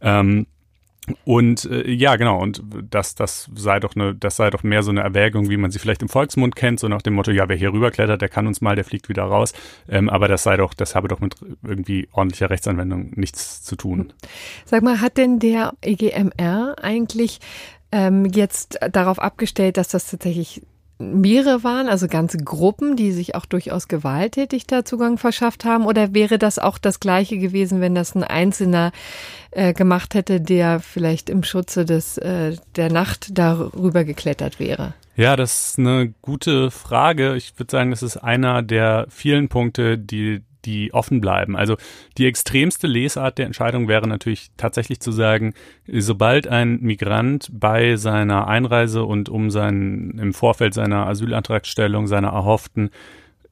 Ähm, 0.00 0.46
und 1.24 1.64
äh, 1.66 1.90
ja, 1.90 2.16
genau, 2.16 2.40
und 2.40 2.62
das, 2.90 3.14
das 3.14 3.50
sei 3.54 3.78
doch 3.80 3.94
eine, 3.94 4.14
das 4.14 4.36
sei 4.36 4.50
doch 4.50 4.62
mehr 4.62 4.82
so 4.82 4.90
eine 4.90 5.02
Erwägung, 5.02 5.50
wie 5.50 5.56
man 5.56 5.70
sie 5.70 5.78
vielleicht 5.78 6.02
im 6.02 6.08
Volksmund 6.08 6.56
kennt, 6.56 6.80
so 6.80 6.88
nach 6.88 7.02
dem 7.02 7.14
Motto, 7.14 7.30
ja, 7.30 7.48
wer 7.48 7.56
hier 7.56 7.72
rüberklettert, 7.72 8.22
der 8.22 8.28
kann 8.28 8.46
uns 8.46 8.60
mal, 8.60 8.74
der 8.74 8.84
fliegt 8.84 9.08
wieder 9.08 9.24
raus. 9.24 9.52
Ähm, 9.88 10.08
aber 10.08 10.28
das 10.28 10.42
sei 10.42 10.56
doch, 10.56 10.72
das 10.74 10.94
habe 10.94 11.08
doch 11.08 11.20
mit 11.20 11.36
irgendwie 11.62 12.08
ordentlicher 12.12 12.50
Rechtsanwendung 12.50 13.12
nichts 13.16 13.62
zu 13.62 13.76
tun. 13.76 14.12
Sag 14.64 14.82
mal, 14.82 15.00
hat 15.00 15.16
denn 15.18 15.38
der 15.38 15.74
EGMR 15.82 16.76
eigentlich 16.80 17.40
ähm, 17.92 18.24
jetzt 18.24 18.78
darauf 18.90 19.18
abgestellt, 19.18 19.76
dass 19.76 19.88
das 19.88 20.10
tatsächlich 20.10 20.62
mehrere 20.98 21.64
waren, 21.64 21.88
also 21.88 22.06
ganze 22.08 22.38
Gruppen, 22.38 22.96
die 22.96 23.12
sich 23.12 23.34
auch 23.34 23.46
durchaus 23.46 23.88
gewalttätig 23.88 24.66
da 24.66 24.84
Zugang 24.84 25.18
verschafft 25.18 25.64
haben? 25.64 25.86
Oder 25.86 26.14
wäre 26.14 26.38
das 26.38 26.58
auch 26.58 26.78
das 26.78 27.00
Gleiche 27.00 27.38
gewesen, 27.38 27.80
wenn 27.80 27.94
das 27.94 28.14
ein 28.14 28.24
Einzelner 28.24 28.92
äh, 29.50 29.72
gemacht 29.72 30.14
hätte, 30.14 30.40
der 30.40 30.80
vielleicht 30.80 31.30
im 31.30 31.42
Schutze 31.42 31.84
des, 31.84 32.18
äh, 32.18 32.56
der 32.76 32.90
Nacht 32.90 33.38
darüber 33.38 34.04
geklettert 34.04 34.60
wäre? 34.60 34.94
Ja, 35.16 35.36
das 35.36 35.68
ist 35.68 35.78
eine 35.78 36.12
gute 36.22 36.70
Frage. 36.70 37.36
Ich 37.36 37.58
würde 37.58 37.70
sagen, 37.70 37.90
das 37.90 38.02
ist 38.02 38.16
einer 38.16 38.62
der 38.62 39.06
vielen 39.10 39.48
Punkte, 39.48 39.96
die 39.96 40.42
die 40.64 40.92
offen 40.92 41.20
bleiben. 41.20 41.56
Also 41.56 41.76
die 42.18 42.26
extremste 42.26 42.86
Lesart 42.86 43.38
der 43.38 43.46
Entscheidung 43.46 43.88
wäre 43.88 44.06
natürlich 44.06 44.50
tatsächlich 44.56 45.00
zu 45.00 45.12
sagen, 45.12 45.54
sobald 45.86 46.46
ein 46.48 46.80
Migrant 46.80 47.48
bei 47.52 47.96
seiner 47.96 48.46
Einreise 48.48 49.04
und 49.04 49.28
um 49.28 49.50
seinen, 49.50 50.18
im 50.18 50.34
Vorfeld 50.34 50.74
seiner 50.74 51.06
Asylantragstellung, 51.06 52.06
seiner 52.06 52.28
erhofften 52.28 52.90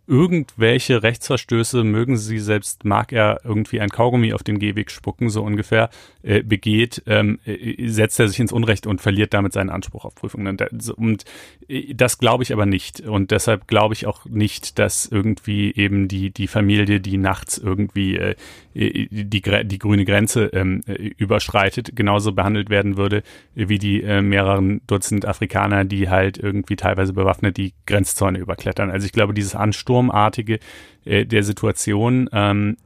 irgendwelche 0.07 1.03
Rechtsverstöße, 1.03 1.85
mögen 1.85 2.17
sie 2.17 2.39
selbst, 2.39 2.85
mag 2.85 3.13
er 3.13 3.41
irgendwie 3.45 3.81
ein 3.81 3.89
Kaugummi 3.89 4.33
auf 4.33 4.43
den 4.43 4.59
Gehweg 4.59 4.91
spucken, 4.91 5.31
so 5.31 5.43
ungefähr, 5.43 5.91
äh, 6.23 6.43
begeht, 6.43 7.03
ähm, 7.07 7.39
äh, 7.45 7.89
setzt 7.89 8.19
er 8.19 8.29
sich 8.29 8.41
ins 8.41 8.53
Unrecht 8.53 8.87
und 8.87 9.01
verliert 9.01 9.33
damit 9.33 9.53
seinen 9.53 9.71
Anspruch 9.71 10.05
auf 10.05 10.15
Prüfung. 10.15 10.47
Und, 10.47 10.63
und 10.97 11.25
äh, 11.69 11.95
das 11.95 12.19
glaube 12.19 12.43
ich 12.43 12.53
aber 12.53 12.67
nicht. 12.67 13.01
Und 13.01 13.31
deshalb 13.31 13.69
glaube 13.69 13.95
ich 13.95 14.07
auch 14.07 14.25
nicht, 14.27 14.79
dass 14.79 15.07
irgendwie 15.07 15.73
eben 15.75 16.09
die, 16.09 16.31
die 16.31 16.49
Familie, 16.49 17.01
die 17.01 17.17
nachts 17.17 17.59
irgendwie 17.59 18.17
äh, 18.17 18.35
die, 18.75 19.43
die 19.65 19.79
grüne 19.79 20.05
Grenze 20.05 20.47
ähm, 20.47 20.81
überschreitet, 21.17 21.95
genauso 21.95 22.33
behandelt 22.33 22.71
werden 22.71 22.97
würde, 22.97 23.23
wie 23.55 23.79
die 23.79 24.03
äh, 24.03 24.23
mehreren 24.23 24.81
Dutzend 24.87 25.27
Afrikaner, 25.27 25.85
die 25.85 26.09
halt 26.09 26.39
irgendwie 26.39 26.77
teilweise 26.77 27.13
bewaffnet 27.13 27.57
die 27.57 27.75
Grenzzäune 27.87 28.39
überklettern. 28.39 28.91
Also 28.91 29.07
ich 29.07 29.13
glaube, 29.13 29.35
dieses 29.35 29.55
Ansturmartige 29.55 30.59
äh, 31.05 31.27
der 31.27 31.43
Situation 31.43 32.29
ähm, 32.33 32.77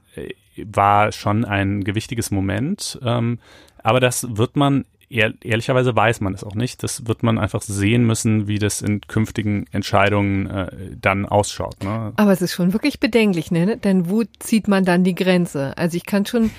war 0.56 1.12
schon 1.12 1.44
ein 1.44 1.84
gewichtiges 1.84 2.30
Moment. 2.30 2.98
Ähm, 3.02 3.38
aber 3.82 4.00
das 4.00 4.36
wird 4.36 4.56
man 4.56 4.84
ehr, 5.08 5.32
ehrlicherweise 5.42 5.94
weiß 5.94 6.20
man 6.20 6.34
es 6.34 6.44
auch 6.44 6.54
nicht. 6.54 6.82
Das 6.82 7.06
wird 7.06 7.22
man 7.22 7.38
einfach 7.38 7.62
sehen 7.62 8.04
müssen, 8.04 8.48
wie 8.48 8.58
das 8.58 8.82
in 8.82 9.00
künftigen 9.02 9.66
Entscheidungen 9.72 10.46
äh, 10.46 10.96
dann 11.00 11.26
ausschaut. 11.26 11.82
Ne? 11.82 12.12
Aber 12.16 12.32
es 12.32 12.42
ist 12.42 12.52
schon 12.52 12.72
wirklich 12.72 13.00
bedenklich, 13.00 13.50
ne? 13.50 13.76
Denn 13.76 14.08
wo 14.08 14.22
zieht 14.38 14.68
man 14.68 14.84
dann 14.84 15.04
die 15.04 15.14
Grenze? 15.14 15.76
Also 15.76 15.96
ich 15.96 16.06
kann 16.06 16.26
schon 16.26 16.50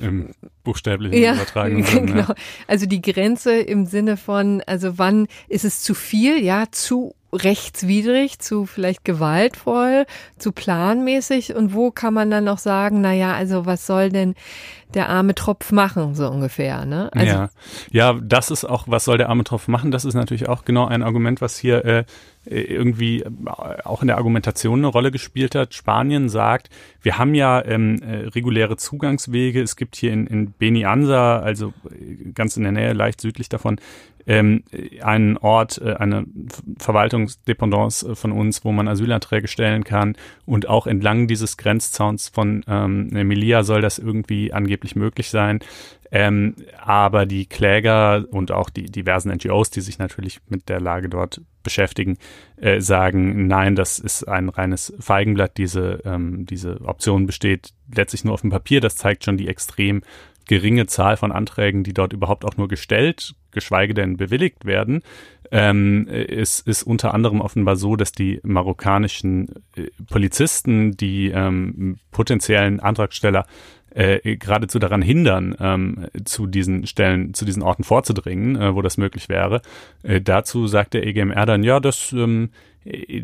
im 0.00 0.30
buchstäblichen 0.64 1.20
ja, 1.20 1.34
Übertragung. 1.34 1.84
Genau. 1.92 2.16
Ja. 2.16 2.34
Also 2.66 2.86
die 2.86 3.00
Grenze 3.00 3.56
im 3.56 3.86
Sinne 3.86 4.16
von, 4.16 4.60
also 4.66 4.98
wann 4.98 5.28
ist 5.48 5.64
es 5.64 5.82
zu 5.82 5.94
viel, 5.94 6.42
ja, 6.42 6.66
zu 6.70 7.14
rechtswidrig, 7.34 8.38
zu 8.38 8.66
vielleicht 8.66 9.04
gewaltvoll, 9.04 10.06
zu 10.38 10.52
planmäßig 10.52 11.54
und 11.54 11.74
wo 11.74 11.90
kann 11.90 12.14
man 12.14 12.30
dann 12.30 12.44
noch 12.44 12.58
sagen, 12.58 13.00
na 13.00 13.12
ja, 13.12 13.34
also 13.34 13.66
was 13.66 13.86
soll 13.86 14.10
denn 14.10 14.34
der 14.94 15.08
arme 15.08 15.34
Tropf 15.34 15.72
machen, 15.72 16.14
so 16.14 16.28
ungefähr, 16.28 16.86
ne? 16.86 17.10
Also 17.12 17.32
ja. 17.32 17.50
ja, 17.90 18.20
das 18.22 18.50
ist 18.50 18.64
auch, 18.64 18.84
was 18.86 19.04
soll 19.04 19.18
der 19.18 19.28
arme 19.28 19.44
Tropf 19.44 19.68
machen? 19.68 19.90
Das 19.90 20.04
ist 20.04 20.14
natürlich 20.14 20.48
auch 20.48 20.64
genau 20.64 20.86
ein 20.86 21.02
Argument, 21.02 21.40
was 21.40 21.58
hier 21.58 21.84
äh, 21.84 22.04
irgendwie 22.46 23.22
äh, 23.22 23.30
auch 23.84 24.02
in 24.02 24.08
der 24.08 24.18
Argumentation 24.18 24.80
eine 24.80 24.86
Rolle 24.86 25.10
gespielt 25.10 25.54
hat. 25.54 25.74
Spanien 25.74 26.28
sagt, 26.28 26.70
wir 27.02 27.18
haben 27.18 27.34
ja 27.34 27.64
ähm, 27.64 28.00
äh, 28.02 28.28
reguläre 28.28 28.76
Zugangswege. 28.76 29.60
Es 29.60 29.76
gibt 29.76 29.96
hier 29.96 30.12
in, 30.12 30.26
in 30.26 30.52
Beni 30.52 30.84
Ansa, 30.84 31.40
also 31.40 31.72
äh, 31.90 32.32
ganz 32.32 32.56
in 32.56 32.62
der 32.62 32.72
Nähe, 32.72 32.92
leicht 32.92 33.20
südlich 33.20 33.48
davon, 33.48 33.80
ähm, 34.26 34.64
einen 35.02 35.36
Ort, 35.36 35.78
äh, 35.78 35.94
eine 35.94 36.24
Verwaltungsdependance 36.78 38.14
von 38.14 38.32
uns, 38.32 38.64
wo 38.64 38.72
man 38.72 38.88
Asylanträge 38.88 39.48
stellen 39.48 39.84
kann. 39.84 40.16
Und 40.46 40.68
auch 40.68 40.86
entlang 40.86 41.26
dieses 41.28 41.56
Grenzzauns 41.56 42.28
von 42.28 42.64
ähm, 42.66 43.08
Melilla 43.08 43.62
soll 43.62 43.80
das 43.80 43.98
irgendwie 43.98 44.52
angeblich 44.52 44.96
möglich 44.96 45.30
sein. 45.30 45.60
Ähm, 46.10 46.54
aber 46.80 47.26
die 47.26 47.46
Kläger 47.46 48.24
und 48.30 48.52
auch 48.52 48.70
die 48.70 48.84
diversen 48.84 49.32
NGOs, 49.32 49.70
die 49.70 49.80
sich 49.80 49.98
natürlich 49.98 50.38
mit 50.48 50.68
der 50.68 50.80
Lage 50.80 51.08
dort 51.08 51.40
beschäftigen, 51.64 52.18
äh, 52.56 52.80
sagen, 52.80 53.48
nein, 53.48 53.74
das 53.74 53.98
ist 53.98 54.22
ein 54.28 54.48
reines 54.48 54.94
Feigenblatt. 55.00 55.56
Diese, 55.56 56.02
ähm, 56.04 56.46
diese 56.46 56.80
Option 56.82 57.26
besteht 57.26 57.70
letztlich 57.92 58.24
nur 58.24 58.34
auf 58.34 58.42
dem 58.42 58.50
Papier. 58.50 58.80
Das 58.80 58.94
zeigt 58.94 59.24
schon 59.24 59.36
die 59.36 59.48
extrem 59.48 60.02
geringe 60.46 60.86
Zahl 60.86 61.16
von 61.16 61.32
Anträgen, 61.32 61.84
die 61.84 61.94
dort 61.94 62.12
überhaupt 62.12 62.44
auch 62.44 62.56
nur 62.56 62.68
gestellt, 62.68 63.34
geschweige 63.50 63.94
denn 63.94 64.16
bewilligt 64.16 64.64
werden. 64.64 65.02
Ähm, 65.50 66.08
es 66.08 66.60
ist 66.60 66.82
unter 66.82 67.14
anderem 67.14 67.40
offenbar 67.40 67.76
so, 67.76 67.96
dass 67.96 68.12
die 68.12 68.40
marokkanischen 68.42 69.48
äh, 69.76 69.88
Polizisten 70.08 70.96
die 70.96 71.30
ähm, 71.30 71.98
potenziellen 72.10 72.80
Antragsteller 72.80 73.46
äh, 73.94 74.36
geradezu 74.36 74.78
daran 74.78 75.02
hindern, 75.02 75.56
ähm, 75.60 76.06
zu 76.24 76.46
diesen 76.46 76.86
Stellen, 76.86 77.32
zu 77.34 77.44
diesen 77.44 77.62
Orten 77.62 77.84
vorzudringen, 77.84 78.56
äh, 78.56 78.74
wo 78.74 78.82
das 78.82 78.96
möglich 78.96 79.28
wäre. 79.28 79.62
Äh, 80.02 80.20
dazu 80.20 80.66
sagt 80.66 80.94
der 80.94 81.06
EGMR 81.06 81.46
dann, 81.46 81.62
ja, 81.62 81.80
das 81.80 82.12
ähm, 82.12 82.50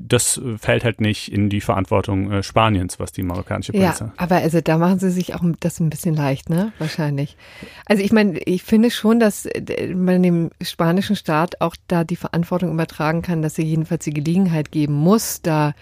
das 0.00 0.40
fällt 0.56 0.84
halt 0.84 1.02
nicht 1.02 1.30
in 1.30 1.50
die 1.50 1.60
Verantwortung 1.60 2.32
äh, 2.32 2.42
Spaniens, 2.42 2.98
was 2.98 3.12
die 3.12 3.22
marokkanische 3.22 3.72
Polizei. 3.72 4.06
Ja, 4.06 4.12
aber 4.16 4.36
also 4.36 4.62
da 4.62 4.78
machen 4.78 4.98
sie 4.98 5.10
sich 5.10 5.34
auch 5.34 5.42
das 5.60 5.80
ein 5.80 5.90
bisschen 5.90 6.14
leicht, 6.14 6.48
ne? 6.48 6.72
Wahrscheinlich. 6.78 7.36
Also 7.84 8.02
ich 8.02 8.10
meine, 8.10 8.38
ich 8.38 8.62
finde 8.62 8.90
schon, 8.90 9.20
dass 9.20 9.44
äh, 9.44 9.94
man 9.94 10.22
dem 10.22 10.50
spanischen 10.62 11.14
Staat 11.14 11.60
auch 11.60 11.76
da 11.88 12.04
die 12.04 12.16
Verantwortung 12.16 12.72
übertragen 12.72 13.20
kann, 13.20 13.42
dass 13.42 13.58
er 13.58 13.64
jedenfalls 13.64 14.04
die 14.04 14.14
Gelegenheit 14.14 14.72
geben 14.72 14.94
muss, 14.94 15.42
da 15.42 15.74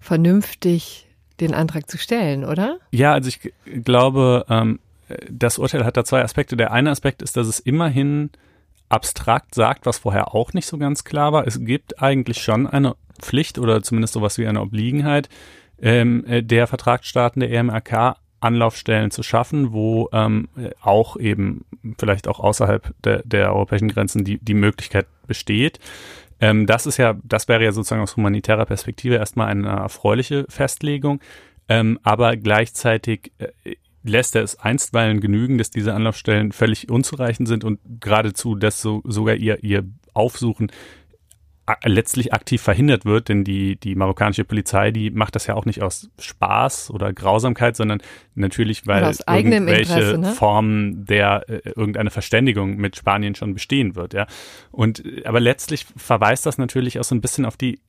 vernünftig 0.00 1.06
den 1.40 1.54
Antrag 1.54 1.90
zu 1.90 1.98
stellen, 1.98 2.44
oder? 2.44 2.78
Ja, 2.90 3.12
also 3.12 3.28
ich 3.28 3.52
glaube, 3.84 4.44
ähm, 4.48 4.80
das 5.30 5.58
Urteil 5.58 5.84
hat 5.84 5.96
da 5.96 6.04
zwei 6.04 6.22
Aspekte. 6.22 6.56
Der 6.56 6.72
eine 6.72 6.90
Aspekt 6.90 7.22
ist, 7.22 7.36
dass 7.36 7.46
es 7.46 7.60
immerhin 7.60 8.30
abstrakt 8.88 9.54
sagt, 9.54 9.86
was 9.86 9.98
vorher 9.98 10.34
auch 10.34 10.52
nicht 10.52 10.66
so 10.66 10.76
ganz 10.78 11.04
klar 11.04 11.32
war. 11.32 11.46
Es 11.46 11.64
gibt 11.64 12.02
eigentlich 12.02 12.42
schon 12.42 12.66
eine 12.66 12.96
Pflicht 13.20 13.58
oder 13.58 13.82
zumindest 13.82 14.14
sowas 14.14 14.38
wie 14.38 14.46
eine 14.46 14.60
Obliegenheit 14.60 15.28
ähm, 15.80 16.24
äh, 16.26 16.42
der 16.42 16.66
Vertragsstaaten 16.66 17.40
der 17.40 17.50
EMRK 17.50 18.16
Anlaufstellen 18.40 19.10
zu 19.10 19.22
schaffen, 19.22 19.72
wo 19.72 20.08
ähm, 20.12 20.48
auch 20.80 21.18
eben 21.18 21.66
vielleicht 21.98 22.26
auch 22.26 22.40
außerhalb 22.40 22.94
der, 23.04 23.22
der 23.24 23.52
europäischen 23.52 23.88
Grenzen 23.88 24.24
die, 24.24 24.38
die 24.38 24.54
Möglichkeit 24.54 25.06
besteht. 25.26 25.78
Ähm, 26.40 26.66
das 26.66 26.86
ist 26.86 26.96
ja, 26.96 27.18
das 27.22 27.48
wäre 27.48 27.62
ja 27.62 27.72
sozusagen 27.72 28.02
aus 28.02 28.16
humanitärer 28.16 28.66
Perspektive 28.66 29.16
erstmal 29.16 29.48
eine 29.48 29.68
erfreuliche 29.68 30.46
Festlegung. 30.48 31.20
Ähm, 31.68 31.98
aber 32.02 32.36
gleichzeitig 32.36 33.32
äh, 33.38 33.76
lässt 34.02 34.34
er 34.34 34.42
es 34.42 34.58
einstweilen 34.58 35.20
genügen, 35.20 35.58
dass 35.58 35.70
diese 35.70 35.94
Anlaufstellen 35.94 36.52
völlig 36.52 36.90
unzureichend 36.90 37.48
sind 37.48 37.64
und 37.64 37.78
geradezu, 38.00 38.54
dass 38.54 38.80
so, 38.80 39.02
sogar 39.04 39.36
ihr, 39.36 39.62
ihr 39.62 39.84
Aufsuchen 40.14 40.72
letztlich 41.84 42.32
aktiv 42.32 42.60
verhindert 42.62 43.04
wird, 43.04 43.28
denn 43.28 43.44
die, 43.44 43.76
die 43.76 43.94
marokkanische 43.94 44.44
Polizei, 44.44 44.90
die 44.90 45.10
macht 45.10 45.34
das 45.34 45.46
ja 45.46 45.54
auch 45.54 45.64
nicht 45.64 45.82
aus 45.82 46.10
Spaß 46.18 46.90
oder 46.90 47.12
Grausamkeit, 47.12 47.76
sondern 47.76 48.02
natürlich, 48.34 48.86
weil 48.86 49.02
irgendwelche 49.26 49.94
Interesse, 49.94 50.18
ne? 50.18 50.32
Formen 50.32 51.04
der 51.04 51.48
äh, 51.48 51.68
irgendeine 51.70 52.10
Verständigung 52.10 52.76
mit 52.76 52.96
Spanien 52.96 53.34
schon 53.34 53.54
bestehen 53.54 53.96
wird, 53.96 54.14
ja. 54.14 54.26
Und 54.70 55.02
aber 55.24 55.40
letztlich 55.40 55.86
verweist 55.96 56.46
das 56.46 56.58
natürlich 56.58 56.98
auch 56.98 57.04
so 57.04 57.14
ein 57.14 57.20
bisschen 57.20 57.44
auf 57.44 57.56
die 57.56 57.80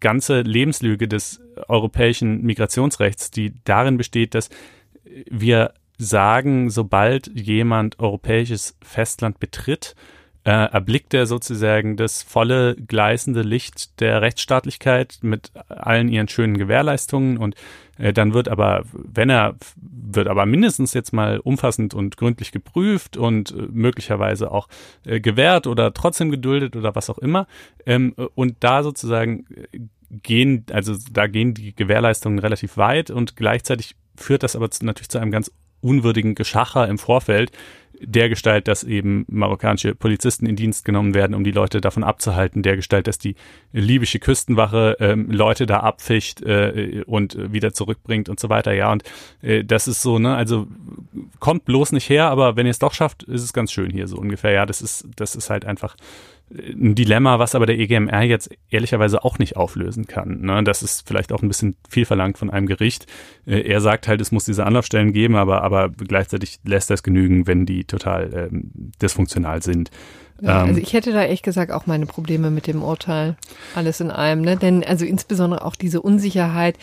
ganze 0.00 0.40
Lebenslüge 0.40 1.08
des 1.08 1.40
europäischen 1.68 2.42
Migrationsrechts, 2.42 3.30
die 3.30 3.54
darin 3.64 3.96
besteht, 3.96 4.34
dass 4.34 4.48
wir 5.30 5.74
sagen, 5.98 6.70
sobald 6.70 7.26
jemand 7.34 7.98
europäisches 7.98 8.76
Festland 8.82 9.38
betritt, 9.38 9.94
äh, 10.44 10.50
erblickt 10.50 11.12
er 11.12 11.26
sozusagen 11.26 11.96
das 11.96 12.22
volle 12.22 12.74
gleißende 12.74 13.42
Licht 13.42 14.00
der 14.00 14.22
Rechtsstaatlichkeit 14.22 15.18
mit 15.22 15.52
allen 15.68 16.08
ihren 16.08 16.28
schönen 16.28 16.56
Gewährleistungen 16.56 17.36
und 17.36 17.54
äh, 17.98 18.12
dann 18.12 18.32
wird 18.32 18.48
aber, 18.48 18.84
wenn 18.92 19.28
er, 19.28 19.56
wird 19.76 20.28
aber 20.28 20.46
mindestens 20.46 20.94
jetzt 20.94 21.12
mal 21.12 21.38
umfassend 21.40 21.92
und 21.92 22.16
gründlich 22.16 22.52
geprüft 22.52 23.16
und 23.16 23.50
äh, 23.50 23.66
möglicherweise 23.70 24.50
auch 24.50 24.68
äh, 25.04 25.20
gewährt 25.20 25.66
oder 25.66 25.92
trotzdem 25.92 26.30
geduldet 26.30 26.74
oder 26.74 26.94
was 26.94 27.10
auch 27.10 27.18
immer. 27.18 27.46
Ähm, 27.84 28.14
und 28.34 28.56
da 28.60 28.82
sozusagen 28.82 29.44
äh, 29.72 29.80
gehen, 30.10 30.64
also 30.72 30.96
da 31.12 31.26
gehen 31.26 31.54
die 31.54 31.74
Gewährleistungen 31.74 32.38
relativ 32.38 32.76
weit 32.76 33.10
und 33.10 33.36
gleichzeitig 33.36 33.94
führt 34.16 34.42
das 34.42 34.56
aber 34.56 34.70
zu, 34.70 34.84
natürlich 34.84 35.08
zu 35.10 35.18
einem 35.18 35.30
ganz 35.30 35.52
unwürdigen 35.80 36.34
Geschacher 36.34 36.88
im 36.88 36.98
Vorfeld, 36.98 37.52
der 38.02 38.28
Gestalt, 38.30 38.66
dass 38.66 38.82
eben 38.82 39.26
marokkanische 39.28 39.94
Polizisten 39.94 40.46
in 40.46 40.56
Dienst 40.56 40.84
genommen 40.84 41.14
werden, 41.14 41.34
um 41.34 41.44
die 41.44 41.50
Leute 41.50 41.80
davon 41.80 42.02
abzuhalten, 42.02 42.62
der 42.62 42.76
Gestalt, 42.76 43.06
dass 43.06 43.18
die 43.18 43.34
libysche 43.72 44.18
Küstenwache 44.18 44.96
ähm, 45.00 45.30
Leute 45.30 45.66
da 45.66 45.80
abficht 45.80 46.42
äh, 46.42 47.02
und 47.06 47.52
wieder 47.52 47.72
zurückbringt 47.72 48.28
und 48.28 48.40
so 48.40 48.48
weiter. 48.48 48.72
Ja, 48.72 48.90
und 48.90 49.02
äh, 49.42 49.64
das 49.64 49.86
ist 49.86 50.00
so, 50.00 50.18
ne, 50.18 50.34
also 50.34 50.66
kommt 51.40 51.66
bloß 51.66 51.92
nicht 51.92 52.08
her, 52.08 52.28
aber 52.30 52.56
wenn 52.56 52.66
ihr 52.66 52.70
es 52.70 52.78
doch 52.78 52.94
schafft, 52.94 53.22
ist 53.24 53.42
es 53.42 53.52
ganz 53.52 53.70
schön 53.70 53.90
hier 53.90 54.08
so 54.08 54.16
ungefähr. 54.16 54.52
Ja, 54.52 54.66
das 54.66 54.80
ist, 54.80 55.06
das 55.16 55.36
ist 55.36 55.50
halt 55.50 55.66
einfach 55.66 55.94
ein 56.52 56.96
Dilemma, 56.96 57.38
was 57.38 57.54
aber 57.54 57.66
der 57.66 57.78
EGMR 57.78 58.22
jetzt 58.22 58.50
ehrlicherweise 58.70 59.24
auch 59.24 59.38
nicht 59.38 59.56
auflösen 59.56 60.06
kann. 60.06 60.40
Ne? 60.40 60.64
Das 60.64 60.82
ist 60.82 61.06
vielleicht 61.06 61.32
auch 61.32 61.42
ein 61.42 61.48
bisschen 61.48 61.76
viel 61.88 62.04
verlangt 62.04 62.38
von 62.38 62.50
einem 62.50 62.66
Gericht. 62.66 63.06
Äh, 63.46 63.60
er 63.60 63.80
sagt 63.80 64.08
halt, 64.08 64.20
es 64.20 64.32
muss 64.32 64.44
diese 64.44 64.66
Anlaufstellen 64.66 65.12
geben, 65.12 65.36
aber, 65.36 65.62
aber 65.62 65.90
gleichzeitig 65.90 66.58
lässt 66.64 66.90
es 66.90 67.04
genügen, 67.04 67.46
wenn 67.46 67.66
die 67.66 67.84
total 67.84 68.48
ähm, 68.50 68.72
dysfunktional 69.00 69.62
sind. 69.62 69.90
Ja, 70.40 70.62
also 70.62 70.78
ähm, 70.78 70.82
ich 70.82 70.92
hätte 70.92 71.12
da 71.12 71.22
ehrlich 71.22 71.42
gesagt 71.42 71.72
auch 71.72 71.86
meine 71.86 72.06
Probleme 72.06 72.50
mit 72.50 72.66
dem 72.66 72.82
Urteil. 72.82 73.36
Alles 73.74 74.00
in 74.00 74.10
allem, 74.10 74.40
ne? 74.40 74.56
Denn 74.56 74.84
also 74.84 75.04
insbesondere 75.04 75.64
auch 75.64 75.76
diese 75.76 76.00
Unsicherheit, 76.00 76.76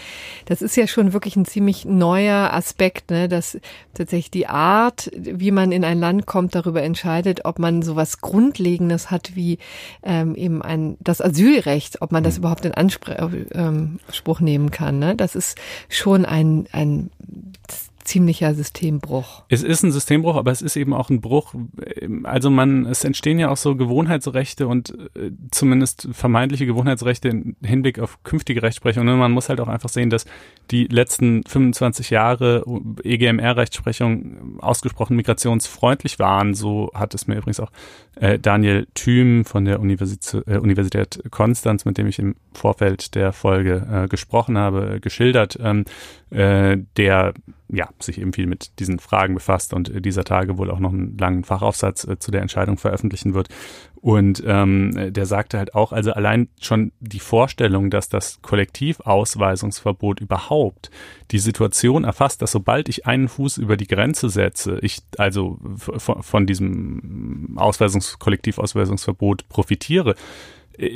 das 0.46 0.62
ist 0.62 0.76
ja 0.76 0.88
schon 0.88 1.14
wirklich 1.14 1.36
ein 1.36 1.46
ziemlich 1.46 1.86
neuer 1.86 2.54
Aspekt, 2.54 3.12
ne? 3.12 3.28
Dass 3.28 3.60
tatsächlich 3.94 4.32
die 4.32 4.48
Art, 4.48 5.10
wie 5.16 5.52
man 5.52 5.72
in 5.72 5.84
ein 5.84 6.00
Land 6.00 6.26
kommt, 6.26 6.56
darüber 6.56 6.84
entscheidet, 6.84 7.46
ob 7.46 7.60
man 7.60 7.82
sowas 7.82 8.22
Grundlegendes 8.22 9.12
hat 9.12 9.36
wie 9.36 9.58
ähm, 10.04 10.36
eben 10.36 10.62
ein 10.62 10.98
das 11.00 11.22
Asylrecht, 11.22 12.02
ob 12.02 12.12
man 12.12 12.24
das 12.24 12.36
mhm. 12.36 12.40
überhaupt 12.40 12.66
in 12.66 12.74
Anspruch 12.74 13.16
ähm, 13.54 14.00
nehmen 14.40 14.72
kann. 14.72 15.00
Ne? 15.00 15.16
Das 15.16 15.36
ist 15.36 15.58
schon 15.90 16.26
ein, 16.26 16.68
ein 16.72 17.10
ziemlicher 18.08 18.56
Systembruch. 18.56 19.44
Es 19.50 19.64
ist 19.64 19.84
ein 19.84 19.92
Systembruch, 19.92 20.38
aber 20.38 20.52
es 20.52 20.62
ist 20.62 20.78
eben 20.78 20.94
auch 20.94 21.10
ein 21.10 21.20
Bruch. 21.20 21.54
Also 22.24 22.50
man, 22.50 22.86
es 22.86 23.04
entstehen 23.04 23.38
ja 23.38 23.50
auch 23.50 23.58
so 23.58 23.76
Gewohnheitsrechte 23.76 24.68
und 24.68 24.98
äh, 25.16 25.32
zumindest 25.52 26.08
vermeintliche 26.12 26.66
Gewohnheitsrechte 26.66 27.28
im 27.28 27.56
Hinblick 27.62 28.00
auf 28.00 28.24
künftige 28.24 28.64
Rechtsprechung. 28.64 29.08
Und 29.08 29.20
man 29.20 29.32
muss 29.32 29.50
halt 29.50 29.60
auch 29.60 29.68
einfach 29.68 29.90
sehen, 29.90 30.10
dass 30.10 30.26
die 30.72 30.86
letzten 30.86 31.44
25 31.44 32.10
Jahre 32.10 32.64
EGMR-Rechtsprechung 33.04 34.60
ausgesprochen 34.62 35.18
migrationsfreundlich 35.18 36.18
waren. 36.18 36.54
So 36.54 36.90
hat 36.94 37.14
es 37.14 37.28
mir 37.28 37.36
übrigens 37.36 37.60
auch 37.60 37.72
äh, 38.16 38.40
Daniel 38.40 38.88
Thüm 38.94 39.44
von 39.44 39.66
der 39.66 39.82
Universität, 39.82 40.48
äh, 40.48 40.58
Universität 40.58 41.22
Konstanz, 41.30 41.84
mit 41.84 41.98
dem 41.98 42.08
ich 42.08 42.20
im 42.20 42.36
Vorfeld 42.54 43.16
der 43.16 43.34
Folge 43.34 43.86
äh, 43.92 44.08
gesprochen 44.08 44.58
habe, 44.58 45.00
geschildert, 45.02 45.58
ähm, 45.62 45.84
äh, 46.30 46.78
der 46.96 47.34
ja, 47.70 47.90
sich 48.00 48.20
eben 48.20 48.34
viel 48.34 48.48
mit 48.48 48.80
diesen 48.80 49.00
Fragen 49.00 49.36
befasst 49.36 49.74
und 49.74 49.90
äh, 49.90 50.02
dieser 50.02 50.24
Tage 50.24 50.58
wohl 50.58 50.72
auch 50.72 50.80
noch 50.80 50.94
einen 50.94 51.18
langen 51.18 51.44
Fachaufsatz 51.44 52.06
äh, 52.06 52.18
zu 52.20 52.32
der 52.32 52.42
Entscheidung 52.42 52.78
veröffentlichen 52.78 53.34
wird. 53.34 53.50
Und 54.00 54.42
ähm, 54.46 55.12
der 55.12 55.26
sagte 55.26 55.58
halt 55.58 55.76
auch, 55.76 55.92
also 55.92 56.14
allein 56.14 56.48
schon 56.62 56.92
die 57.00 57.20
Vorstellung, 57.20 57.90
dass 57.90 58.10
das 58.10 58.42
Kollektivausweisungsverbot 58.42 60.22
überhaupt 60.22 60.92
die 61.32 61.40
Situation 61.40 62.04
erfasst, 62.04 62.42
dass 62.42 62.52
sobald 62.52 62.90
ich 62.90 63.06
einen 63.06 63.28
Fuß 63.28 63.58
über 63.58 63.76
die 63.76 63.88
Grenze 63.88 64.30
setze, 64.30 64.80
ich 64.82 65.02
also 65.18 65.60
von, 65.76 66.24
von 66.24 66.46
diesem 66.46 67.58
Ausweisungs 67.58 68.20
Kollektivausweisungsverbot 68.20 69.50
profitiere, 69.50 70.16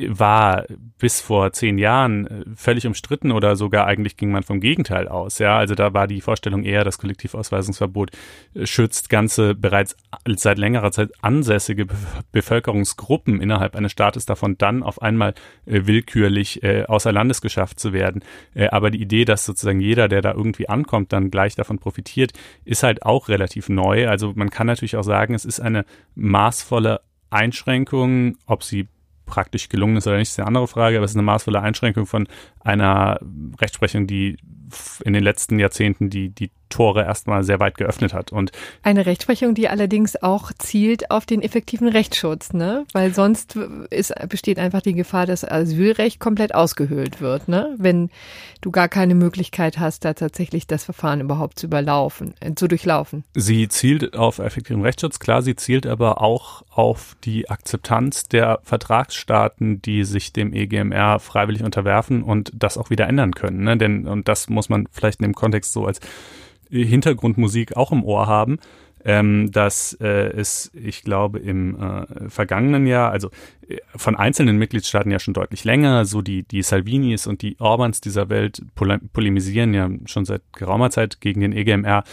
war 0.09 0.65
bis 0.99 1.21
vor 1.21 1.51
zehn 1.53 1.77
Jahren 1.79 2.27
äh, 2.27 2.43
völlig 2.55 2.85
umstritten 2.85 3.31
oder 3.31 3.55
sogar 3.55 3.87
eigentlich 3.87 4.15
ging 4.15 4.31
man 4.31 4.43
vom 4.43 4.59
Gegenteil 4.59 5.07
aus. 5.07 5.39
Ja, 5.39 5.57
also 5.57 5.73
da 5.73 5.93
war 5.93 6.07
die 6.07 6.21
Vorstellung 6.21 6.63
eher, 6.63 6.83
das 6.83 6.99
Kollektivausweisungsverbot 6.99 8.11
äh, 8.53 8.67
schützt 8.67 9.09
ganze 9.09 9.55
bereits 9.55 9.95
seit 10.27 10.59
längerer 10.59 10.91
Zeit 10.91 11.11
ansässige 11.21 11.87
Bevölkerungsgruppen 12.31 13.41
innerhalb 13.41 13.75
eines 13.75 13.91
Staates 13.91 14.25
davon, 14.25 14.57
dann 14.57 14.83
auf 14.83 15.01
einmal 15.01 15.33
äh, 15.65 15.81
willkürlich 15.85 16.61
äh, 16.61 16.83
außer 16.83 17.11
Landes 17.11 17.41
geschafft 17.41 17.79
zu 17.79 17.91
werden. 17.93 18.23
Äh, 18.53 18.67
aber 18.67 18.91
die 18.91 19.01
Idee, 19.01 19.25
dass 19.25 19.45
sozusagen 19.45 19.79
jeder, 19.79 20.07
der 20.07 20.21
da 20.21 20.33
irgendwie 20.33 20.69
ankommt, 20.69 21.11
dann 21.11 21.31
gleich 21.31 21.55
davon 21.55 21.79
profitiert, 21.79 22.33
ist 22.65 22.83
halt 22.83 23.03
auch 23.03 23.29
relativ 23.29 23.69
neu. 23.69 24.07
Also 24.07 24.33
man 24.35 24.51
kann 24.51 24.67
natürlich 24.67 24.95
auch 24.95 25.03
sagen, 25.03 25.33
es 25.33 25.45
ist 25.45 25.59
eine 25.59 25.85
maßvolle 26.13 27.01
Einschränkung, 27.31 28.37
ob 28.45 28.63
sie 28.63 28.87
praktisch 29.31 29.69
gelungen 29.69 29.97
ist 29.97 30.05
oder 30.05 30.17
nicht, 30.17 30.29
ist 30.29 30.39
eine 30.39 30.47
andere 30.47 30.67
Frage, 30.67 30.97
aber 30.97 31.05
es 31.05 31.11
ist 31.11 31.17
eine 31.17 31.23
maßvolle 31.23 31.61
Einschränkung 31.61 32.05
von 32.05 32.27
einer 32.59 33.19
Rechtsprechung, 33.59 34.05
die 34.05 34.37
in 35.03 35.13
den 35.13 35.23
letzten 35.23 35.57
Jahrzehnten 35.57 36.09
die, 36.09 36.29
die 36.29 36.51
Tore 36.71 37.03
erstmal 37.03 37.43
sehr 37.43 37.59
weit 37.59 37.77
geöffnet 37.77 38.13
hat. 38.13 38.31
Und 38.31 38.51
eine 38.81 39.05
Rechtsprechung, 39.05 39.53
die 39.53 39.69
allerdings 39.69 40.21
auch 40.23 40.51
zielt 40.57 41.11
auf 41.11 41.27
den 41.27 41.43
effektiven 41.43 41.87
Rechtsschutz, 41.87 42.53
ne? 42.53 42.85
Weil 42.93 43.13
sonst 43.13 43.55
ist, 43.91 44.13
besteht 44.27 44.57
einfach 44.57 44.81
die 44.81 44.93
Gefahr, 44.93 45.27
dass 45.27 45.49
Asylrecht 45.49 46.19
komplett 46.19 46.55
ausgehöhlt 46.55 47.21
wird, 47.21 47.47
ne? 47.47 47.75
Wenn 47.77 48.09
du 48.61 48.71
gar 48.71 48.87
keine 48.87 49.15
Möglichkeit 49.15 49.77
hast, 49.77 50.05
da 50.05 50.13
tatsächlich 50.13 50.65
das 50.67 50.85
Verfahren 50.85 51.21
überhaupt 51.21 51.59
zu 51.59 51.67
überlaufen, 51.67 52.33
äh, 52.39 52.53
zu 52.55 52.67
durchlaufen. 52.67 53.23
Sie 53.35 53.67
zielt 53.67 54.15
auf 54.15 54.39
effektiven 54.39 54.81
Rechtsschutz, 54.81 55.19
klar, 55.19 55.41
sie 55.41 55.55
zielt 55.55 55.85
aber 55.85 56.21
auch 56.21 56.63
auf 56.71 57.15
die 57.23 57.49
Akzeptanz 57.49 58.27
der 58.27 58.59
Vertragsstaaten, 58.63 59.81
die 59.81 60.03
sich 60.03 60.33
dem 60.33 60.53
EGMR 60.53 61.19
freiwillig 61.19 61.63
unterwerfen 61.63 62.23
und 62.23 62.51
das 62.53 62.77
auch 62.77 62.89
wieder 62.89 63.07
ändern 63.07 63.33
können, 63.33 63.63
ne? 63.63 63.77
Denn, 63.77 64.07
und 64.07 64.27
das 64.27 64.49
muss 64.49 64.69
man 64.69 64.87
vielleicht 64.91 65.19
in 65.19 65.23
dem 65.23 65.35
Kontext 65.35 65.73
so 65.73 65.85
als 65.85 65.99
Hintergrundmusik 66.71 67.75
auch 67.75 67.91
im 67.91 68.03
Ohr 68.03 68.27
haben, 68.27 68.57
ähm, 69.05 69.51
dass 69.51 69.93
äh, 70.01 70.31
es, 70.31 70.71
ich 70.73 71.03
glaube, 71.03 71.39
im 71.39 71.75
äh, 71.75 72.29
vergangenen 72.29 72.87
Jahr, 72.87 73.11
also 73.11 73.29
äh, 73.67 73.77
von 73.95 74.15
einzelnen 74.15 74.57
Mitgliedstaaten 74.57 75.11
ja 75.11 75.19
schon 75.19 75.33
deutlich 75.33 75.63
länger, 75.63 76.05
so 76.05 76.21
die, 76.21 76.43
die 76.43 76.61
Salvinis 76.61 77.27
und 77.27 77.41
die 77.41 77.59
Orbans 77.59 78.01
dieser 78.01 78.29
Welt 78.29 78.61
polemisieren 78.75 79.73
ja 79.73 79.89
schon 80.05 80.25
seit 80.25 80.41
geraumer 80.53 80.91
Zeit 80.91 81.21
gegen 81.21 81.41
den 81.41 81.53
EGMR, 81.53 82.03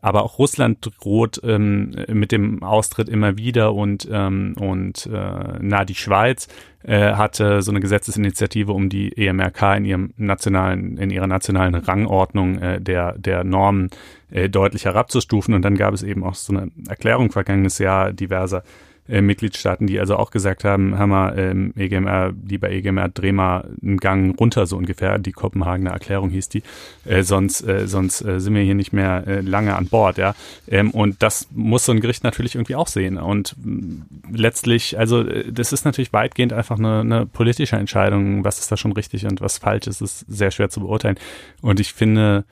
aber 0.00 0.22
auch 0.22 0.38
Russland 0.38 0.90
droht 1.00 1.40
ähm, 1.44 1.94
mit 2.08 2.32
dem 2.32 2.62
Austritt 2.62 3.08
immer 3.08 3.36
wieder 3.36 3.74
und, 3.74 4.08
ähm, 4.10 4.54
und 4.58 5.06
äh, 5.06 5.58
na, 5.60 5.84
die 5.84 5.94
Schweiz 5.94 6.48
äh, 6.84 7.14
hatte 7.14 7.62
so 7.62 7.70
eine 7.70 7.80
Gesetzesinitiative, 7.80 8.72
um 8.72 8.88
die 8.88 9.16
EMRK 9.16 9.76
in 9.76 9.84
ihrem 9.84 10.14
nationalen, 10.16 10.96
in 10.98 11.10
ihrer 11.10 11.26
nationalen 11.26 11.74
Rangordnung 11.74 12.58
äh, 12.58 12.80
der, 12.80 13.18
der 13.18 13.44
Normen 13.44 13.90
äh, 14.30 14.48
deutlich 14.48 14.84
herabzustufen. 14.84 15.54
Und 15.54 15.62
dann 15.62 15.76
gab 15.76 15.94
es 15.94 16.02
eben 16.02 16.24
auch 16.24 16.34
so 16.34 16.52
eine 16.52 16.70
Erklärung 16.88 17.30
vergangenes 17.30 17.78
Jahr 17.78 18.12
diverser 18.12 18.62
äh, 19.08 19.22
Mitgliedstaaten, 19.22 19.86
die 19.86 19.98
also 19.98 20.16
auch 20.16 20.30
gesagt 20.30 20.64
haben, 20.64 20.98
Hammer, 20.98 21.34
ähm, 21.36 21.72
EGMR, 21.76 22.34
lieber 22.46 22.70
EGMR, 22.70 23.08
dreh 23.08 23.32
mal 23.32 23.70
einen 23.82 23.96
Gang 23.96 24.38
runter, 24.38 24.66
so 24.66 24.76
ungefähr. 24.76 25.18
Die 25.18 25.32
Kopenhagener 25.32 25.92
Erklärung 25.92 26.28
hieß 26.28 26.50
die. 26.50 26.62
Äh, 27.06 27.22
sonst 27.22 27.66
äh, 27.66 27.88
sonst 27.88 28.20
äh, 28.20 28.38
sind 28.38 28.54
wir 28.54 28.62
hier 28.62 28.74
nicht 28.74 28.92
mehr 28.92 29.24
äh, 29.26 29.40
lange 29.40 29.76
an 29.76 29.86
Bord, 29.86 30.18
ja. 30.18 30.34
Ähm, 30.68 30.90
und 30.90 31.22
das 31.22 31.48
muss 31.52 31.86
so 31.86 31.92
ein 31.92 32.00
Gericht 32.00 32.22
natürlich 32.22 32.54
irgendwie 32.54 32.74
auch 32.74 32.88
sehen. 32.88 33.16
Und 33.16 33.56
mh, 33.64 34.04
letztlich, 34.30 34.98
also 34.98 35.22
äh, 35.22 35.50
das 35.50 35.72
ist 35.72 35.86
natürlich 35.86 36.12
weitgehend 36.12 36.52
einfach 36.52 36.78
eine, 36.78 37.00
eine 37.00 37.26
politische 37.26 37.76
Entscheidung, 37.76 38.44
was 38.44 38.58
ist 38.58 38.70
da 38.70 38.76
schon 38.76 38.92
richtig 38.92 39.24
und 39.24 39.40
was 39.40 39.56
falsch 39.56 39.86
ist, 39.86 40.02
ist 40.02 40.26
sehr 40.28 40.50
schwer 40.50 40.68
zu 40.68 40.80
beurteilen. 40.80 41.16
Und 41.62 41.80
ich 41.80 41.94
finde, 41.94 42.44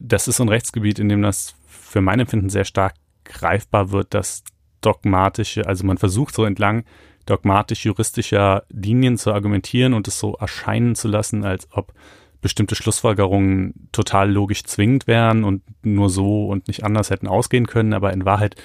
das 0.00 0.26
ist 0.26 0.36
so 0.36 0.44
ein 0.44 0.48
Rechtsgebiet, 0.48 0.98
in 0.98 1.08
dem 1.08 1.22
das 1.22 1.54
für 1.68 2.00
mein 2.00 2.20
Empfinden 2.20 2.48
sehr 2.48 2.64
stark 2.64 2.94
greifbar 3.24 3.92
wird, 3.92 4.14
dass 4.14 4.42
dogmatische, 4.80 5.66
also 5.66 5.84
man 5.86 5.98
versucht 5.98 6.34
so 6.34 6.44
entlang 6.44 6.84
dogmatisch-juristischer 7.26 8.64
Linien 8.70 9.18
zu 9.18 9.32
argumentieren 9.32 9.92
und 9.92 10.08
es 10.08 10.18
so 10.18 10.34
erscheinen 10.34 10.94
zu 10.94 11.06
lassen, 11.06 11.44
als 11.44 11.68
ob 11.70 11.92
bestimmte 12.40 12.74
Schlussfolgerungen 12.74 13.88
total 13.92 14.32
logisch 14.32 14.64
zwingend 14.64 15.06
wären 15.06 15.44
und 15.44 15.62
nur 15.84 16.08
so 16.08 16.46
und 16.46 16.66
nicht 16.66 16.82
anders 16.82 17.10
hätten 17.10 17.28
ausgehen 17.28 17.66
können. 17.66 17.92
Aber 17.92 18.12
in 18.12 18.24
Wahrheit 18.24 18.56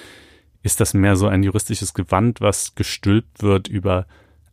ist 0.62 0.80
das 0.80 0.94
mehr 0.94 1.16
so 1.16 1.28
ein 1.28 1.42
juristisches 1.42 1.92
Gewand, 1.92 2.40
was 2.40 2.74
gestülpt 2.74 3.42
wird 3.42 3.68
über 3.68 4.06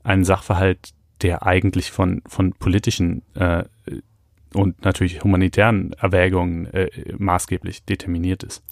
einen 0.03 0.25
Sachverhalt, 0.25 0.93
der 1.21 1.45
eigentlich 1.45 1.91
von, 1.91 2.21
von 2.27 2.51
politischen 2.51 3.23
äh, 3.35 3.63
und 4.55 4.83
natürlich 4.83 5.23
humanitären 5.23 5.93
Erwägungen 5.93 6.65
äh, 6.73 6.89
maßgeblich 7.17 7.85
determiniert 7.85 8.43
ist. 8.43 8.63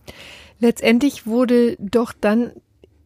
Letztendlich 0.60 1.26
wurde 1.26 1.76
doch 1.80 2.13
dann 2.20 2.52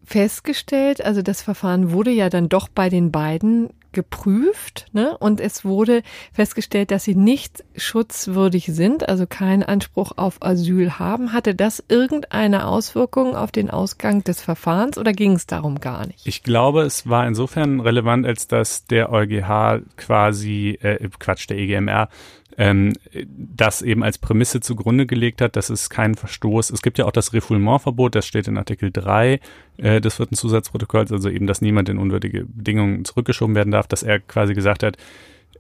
festgestellt, 0.04 1.04
also 1.04 1.22
das 1.22 1.42
Verfahren 1.42 1.92
wurde 1.92 2.12
ja 2.12 2.30
dann 2.30 2.50
doch 2.50 2.68
bei 2.68 2.90
den 2.90 3.12
beiden 3.12 3.70
geprüft 3.96 4.88
ne? 4.92 5.18
und 5.18 5.40
es 5.40 5.66
wurde 5.66 6.04
festgestellt, 6.34 6.92
dass 6.92 7.06
sie 7.06 7.16
nicht 7.16 7.64
schutzwürdig 7.76 8.66
sind, 8.68 9.08
also 9.10 9.26
keinen 9.26 9.64
Anspruch 9.64 10.12
auf 10.18 10.42
Asyl 10.42 11.00
haben. 11.00 11.34
Hatte 11.34 11.56
das 11.56 11.84
irgendeine 11.88 12.68
Auswirkung 12.68 13.36
auf 13.36 13.52
den 13.52 13.72
Ausgang 13.72 14.24
des 14.24 14.42
Verfahrens 14.42 14.98
oder 14.98 15.14
ging 15.14 15.32
es 15.32 15.48
darum 15.48 15.80
gar 15.80 16.06
nicht? 16.06 16.28
Ich 16.28 16.44
glaube, 16.44 16.82
es 16.82 17.10
war 17.10 17.26
insofern 17.26 17.80
relevant, 17.80 18.28
als 18.28 18.48
dass 18.48 18.86
der 18.86 19.12
EuGH 19.12 19.82
quasi, 19.96 20.78
äh, 20.82 21.08
Quatsch, 21.18 21.50
der 21.50 21.58
EGMR 21.58 22.10
ähm, 22.58 22.94
das 23.28 23.82
eben 23.82 24.04
als 24.04 24.18
Prämisse 24.18 24.62
zugrunde 24.62 25.06
gelegt 25.06 25.42
hat, 25.42 25.56
dass 25.56 25.70
es 25.70 25.90
keinen 25.90 26.16
Verstoß. 26.16 26.70
Es 26.70 26.82
gibt 26.82 26.98
ja 26.98 27.06
auch 27.06 27.12
das 27.12 27.34
Refoulementverbot, 27.34 28.16
das 28.16 28.26
steht 28.26 28.48
in 28.48 28.58
Artikel 28.58 28.92
3 28.92 29.40
äh, 29.78 30.02
des 30.02 30.16
vierten 30.16 30.36
Zusatzprotokolls, 30.36 31.12
also 31.12 31.30
eben, 31.30 31.48
dass 31.48 31.62
niemand 31.62 31.90
in 31.90 31.98
unwürdige 31.98 32.46
Bedingungen 32.46 33.04
zurückgeschoben 33.06 33.56
werden 33.56 33.72
darf, 33.72 33.88
dass 33.88 34.04
er 34.04 34.20
quasi 34.20 34.54
gesagt 34.54 34.84
hat, 34.84 34.98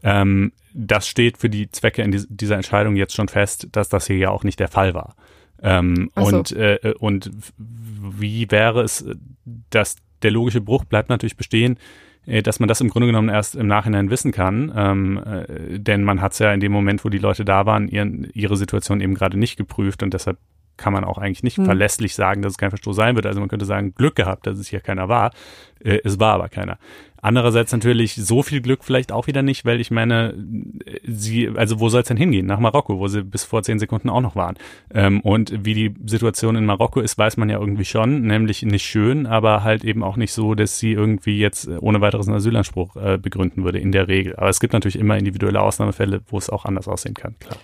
ähm, 0.03 0.51
das 0.73 1.08
steht 1.08 1.38
für 1.38 1.49
die 1.49 1.69
Zwecke 1.71 2.01
in 2.01 2.25
dieser 2.29 2.55
Entscheidung 2.55 2.95
jetzt 2.95 3.15
schon 3.15 3.27
fest, 3.27 3.67
dass 3.71 3.89
das 3.89 4.08
hier 4.08 4.17
ja 4.17 4.29
auch 4.29 4.43
nicht 4.43 4.60
der 4.60 4.67
Fall 4.67 4.93
war. 4.93 5.15
Ähm, 5.62 6.12
so. 6.15 6.21
und, 6.21 6.51
äh, 6.51 6.93
und 6.99 7.31
wie 7.58 8.51
wäre 8.51 8.81
es, 8.81 9.05
dass 9.69 9.95
der 10.21 10.31
logische 10.31 10.62
Bruch 10.62 10.86
bleibt 10.86 11.10
natürlich 11.10 11.38
bestehen, 11.38 11.77
dass 12.25 12.59
man 12.59 12.67
das 12.67 12.81
im 12.81 12.89
Grunde 12.89 13.07
genommen 13.07 13.29
erst 13.29 13.55
im 13.55 13.67
Nachhinein 13.67 14.09
wissen 14.09 14.31
kann, 14.31 14.73
ähm, 14.75 15.21
äh, 15.25 15.79
denn 15.79 16.03
man 16.03 16.21
hat 16.21 16.33
es 16.33 16.39
ja 16.39 16.53
in 16.53 16.59
dem 16.59 16.71
Moment, 16.71 17.05
wo 17.05 17.09
die 17.09 17.17
Leute 17.17 17.45
da 17.45 17.65
waren, 17.65 17.88
ihren, 17.88 18.29
ihre 18.33 18.57
Situation 18.57 19.01
eben 19.01 19.13
gerade 19.13 19.38
nicht 19.38 19.57
geprüft 19.57 20.03
und 20.03 20.13
deshalb 20.13 20.38
kann 20.77 20.93
man 20.93 21.03
auch 21.03 21.17
eigentlich 21.17 21.43
nicht 21.43 21.57
hm. 21.57 21.65
verlässlich 21.65 22.15
sagen, 22.15 22.41
dass 22.41 22.53
es 22.53 22.57
kein 22.57 22.71
Verstoß 22.71 22.95
sein 22.95 23.15
wird. 23.15 23.25
Also 23.25 23.39
man 23.39 23.49
könnte 23.49 23.65
sagen, 23.65 23.93
Glück 23.95 24.15
gehabt, 24.15 24.47
dass 24.47 24.57
es 24.57 24.67
hier 24.67 24.79
keiner 24.79 25.09
war. 25.09 25.31
Äh, 25.83 25.99
es 26.03 26.19
war 26.19 26.33
aber 26.33 26.49
keiner. 26.49 26.77
Andererseits 27.25 27.71
natürlich 27.71 28.13
so 28.13 28.43
viel 28.43 28.61
Glück 28.61 28.83
vielleicht 28.83 29.11
auch 29.11 29.25
wieder 29.25 29.41
nicht, 29.41 29.65
weil 29.65 29.81
ich 29.81 29.89
meine, 29.89 30.35
sie, 31.03 31.49
also 31.55 31.79
wo 31.79 31.89
soll 31.89 32.01
es 32.01 32.07
denn 32.07 32.17
hingehen? 32.17 32.45
Nach 32.45 32.59
Marokko, 32.59 32.99
wo 32.99 33.07
sie 33.07 33.23
bis 33.23 33.43
vor 33.43 33.63
zehn 33.63 33.79
Sekunden 33.79 34.11
auch 34.11 34.21
noch 34.21 34.35
waren. 34.35 34.57
Ähm, 34.93 35.21
und 35.21 35.65
wie 35.65 35.73
die 35.73 35.95
Situation 36.05 36.55
in 36.55 36.67
Marokko 36.67 36.99
ist, 36.99 37.17
weiß 37.17 37.38
man 37.38 37.49
ja 37.49 37.59
irgendwie 37.59 37.83
schon, 37.83 38.21
nämlich 38.21 38.61
nicht 38.61 38.85
schön, 38.85 39.25
aber 39.25 39.63
halt 39.63 39.83
eben 39.83 40.03
auch 40.03 40.17
nicht 40.17 40.33
so, 40.33 40.53
dass 40.53 40.77
sie 40.77 40.91
irgendwie 40.91 41.39
jetzt 41.39 41.67
ohne 41.79 41.99
weiteres 41.99 42.27
einen 42.27 42.38
Asylanspruch 42.38 42.95
äh, 42.95 43.17
begründen 43.17 43.63
würde, 43.63 43.79
in 43.79 43.91
der 43.91 44.07
Regel. 44.07 44.35
Aber 44.35 44.49
es 44.49 44.59
gibt 44.59 44.73
natürlich 44.73 44.99
immer 44.99 45.17
individuelle 45.17 45.61
Ausnahmefälle, 45.61 46.21
wo 46.27 46.38
es 46.38 46.51
auch 46.51 46.65
anders 46.65 46.88
aussehen 46.88 47.15
kann, 47.15 47.33
klar. 47.39 47.57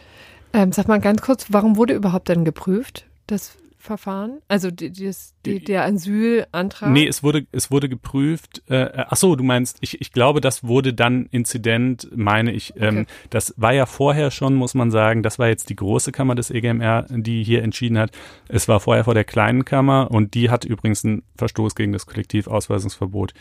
Ähm, 0.53 0.71
sag 0.71 0.87
mal 0.87 0.99
ganz 0.99 1.21
kurz, 1.21 1.47
warum 1.49 1.77
wurde 1.77 1.93
überhaupt 1.93 2.29
dann 2.29 2.45
geprüft? 2.45 3.05
Das 3.27 3.57
Verfahren? 3.81 4.41
Also 4.47 4.69
die, 4.69 4.91
das, 4.91 5.33
die, 5.45 5.59
der 5.59 5.83
Asylantrag? 5.85 6.91
Nee, 6.91 7.07
es 7.07 7.23
wurde, 7.23 7.47
es 7.51 7.71
wurde 7.71 7.89
geprüft. 7.89 8.61
Äh, 8.69 8.89
ach 8.95 9.17
so, 9.17 9.35
du 9.35 9.43
meinst, 9.43 9.77
ich, 9.81 9.99
ich 9.99 10.11
glaube, 10.11 10.39
das 10.39 10.63
wurde 10.63 10.93
dann 10.93 11.25
Inzident, 11.31 12.07
meine 12.15 12.51
ich. 12.51 12.73
Ähm, 12.77 12.99
okay. 12.99 13.05
Das 13.31 13.53
war 13.57 13.73
ja 13.73 13.85
vorher 13.87 14.29
schon, 14.31 14.53
muss 14.53 14.75
man 14.75 14.91
sagen, 14.91 15.23
das 15.23 15.39
war 15.39 15.47
jetzt 15.47 15.69
die 15.69 15.75
große 15.75 16.11
Kammer 16.11 16.35
des 16.35 16.51
EGMR, 16.51 17.07
die 17.09 17.43
hier 17.43 17.63
entschieden 17.63 17.97
hat. 17.97 18.11
Es 18.47 18.67
war 18.67 18.79
vorher 18.79 19.03
vor 19.03 19.15
der 19.15 19.25
kleinen 19.25 19.65
Kammer 19.65 20.09
und 20.11 20.35
die 20.35 20.49
hat 20.49 20.63
übrigens 20.63 21.03
einen 21.03 21.23
Verstoß 21.35 21.75
gegen 21.75 21.91
das 21.91 22.05
Kollektivausweisungsverbot 22.05 23.33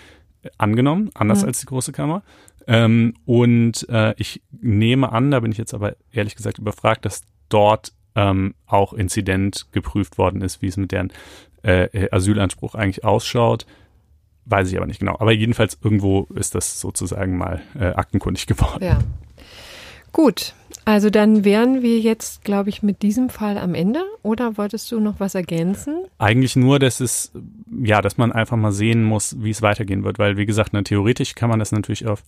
angenommen, 0.57 1.11
anders 1.15 1.43
ja. 1.43 1.49
als 1.49 1.61
die 1.61 1.67
große 1.67 1.93
Kammer. 1.93 2.23
Ähm, 2.67 3.15
und 3.25 3.89
äh, 3.89 4.15
ich 4.17 4.43
nehme 4.51 5.13
an, 5.13 5.31
da 5.31 5.41
bin 5.41 5.53
ich 5.53 5.59
jetzt 5.59 5.75
aber 5.75 5.97
ehrlich 6.13 6.37
gesagt 6.37 6.59
überfragt, 6.59 7.05
dass 7.05 7.23
dort 7.49 7.93
ähm, 8.15 8.55
auch 8.67 8.93
Inzident 8.93 9.67
geprüft 9.73 10.19
worden 10.19 10.43
ist, 10.43 10.63
wie 10.63 10.67
es 10.67 10.77
mit 10.77 10.93
deren 10.93 11.13
äh, 11.63 12.09
Asylanspruch 12.11 12.75
eigentlich 12.75 13.05
ausschaut. 13.05 13.67
Weiß 14.47 14.71
ich 14.71 14.77
aber 14.77 14.87
nicht 14.87 15.01
genau. 15.01 15.17
Aber 15.19 15.33
jedenfalls 15.33 15.79
irgendwo 15.83 16.27
ist 16.35 16.55
das 16.55 16.81
sozusagen 16.81 17.37
mal 17.37 17.63
äh, 17.79 17.87
aktenkundig 17.87 18.47
geworden. 18.47 18.85
Ja. 18.85 18.99
Gut, 20.13 20.55
also 20.85 21.11
dann 21.11 21.45
wären 21.45 21.83
wir 21.83 21.99
jetzt, 22.01 22.45
glaube 22.45 22.69
ich, 22.69 22.83
mit 22.83 23.03
diesem 23.03 23.31
Fall 23.31 23.59
am 23.59 23.75
Ende. 23.75 24.01
Oder 24.23 24.57
wolltest 24.57 24.91
du 24.91 25.01
noch 25.01 25.21
was 25.21 25.35
ergänzen? 25.35 26.05
Eigentlich 26.19 26.57
nur, 26.57 26.79
dass 26.79 27.01
es, 27.01 27.33
ja, 27.83 28.03
dass 28.03 28.19
man 28.19 28.33
einfach 28.33 28.57
mal 28.57 28.73
sehen 28.73 29.05
muss, 29.05 29.37
wie 29.41 29.51
es 29.51 29.63
weitergehen 29.63 30.05
wird. 30.05 30.19
Weil, 30.19 30.37
wie 30.37 30.47
gesagt, 30.47 30.73
ne, 30.73 30.83
theoretisch 30.83 31.35
kann 31.35 31.51
man 31.51 31.59
das 31.59 31.73
natürlich 31.73 32.07
auf 32.07 32.23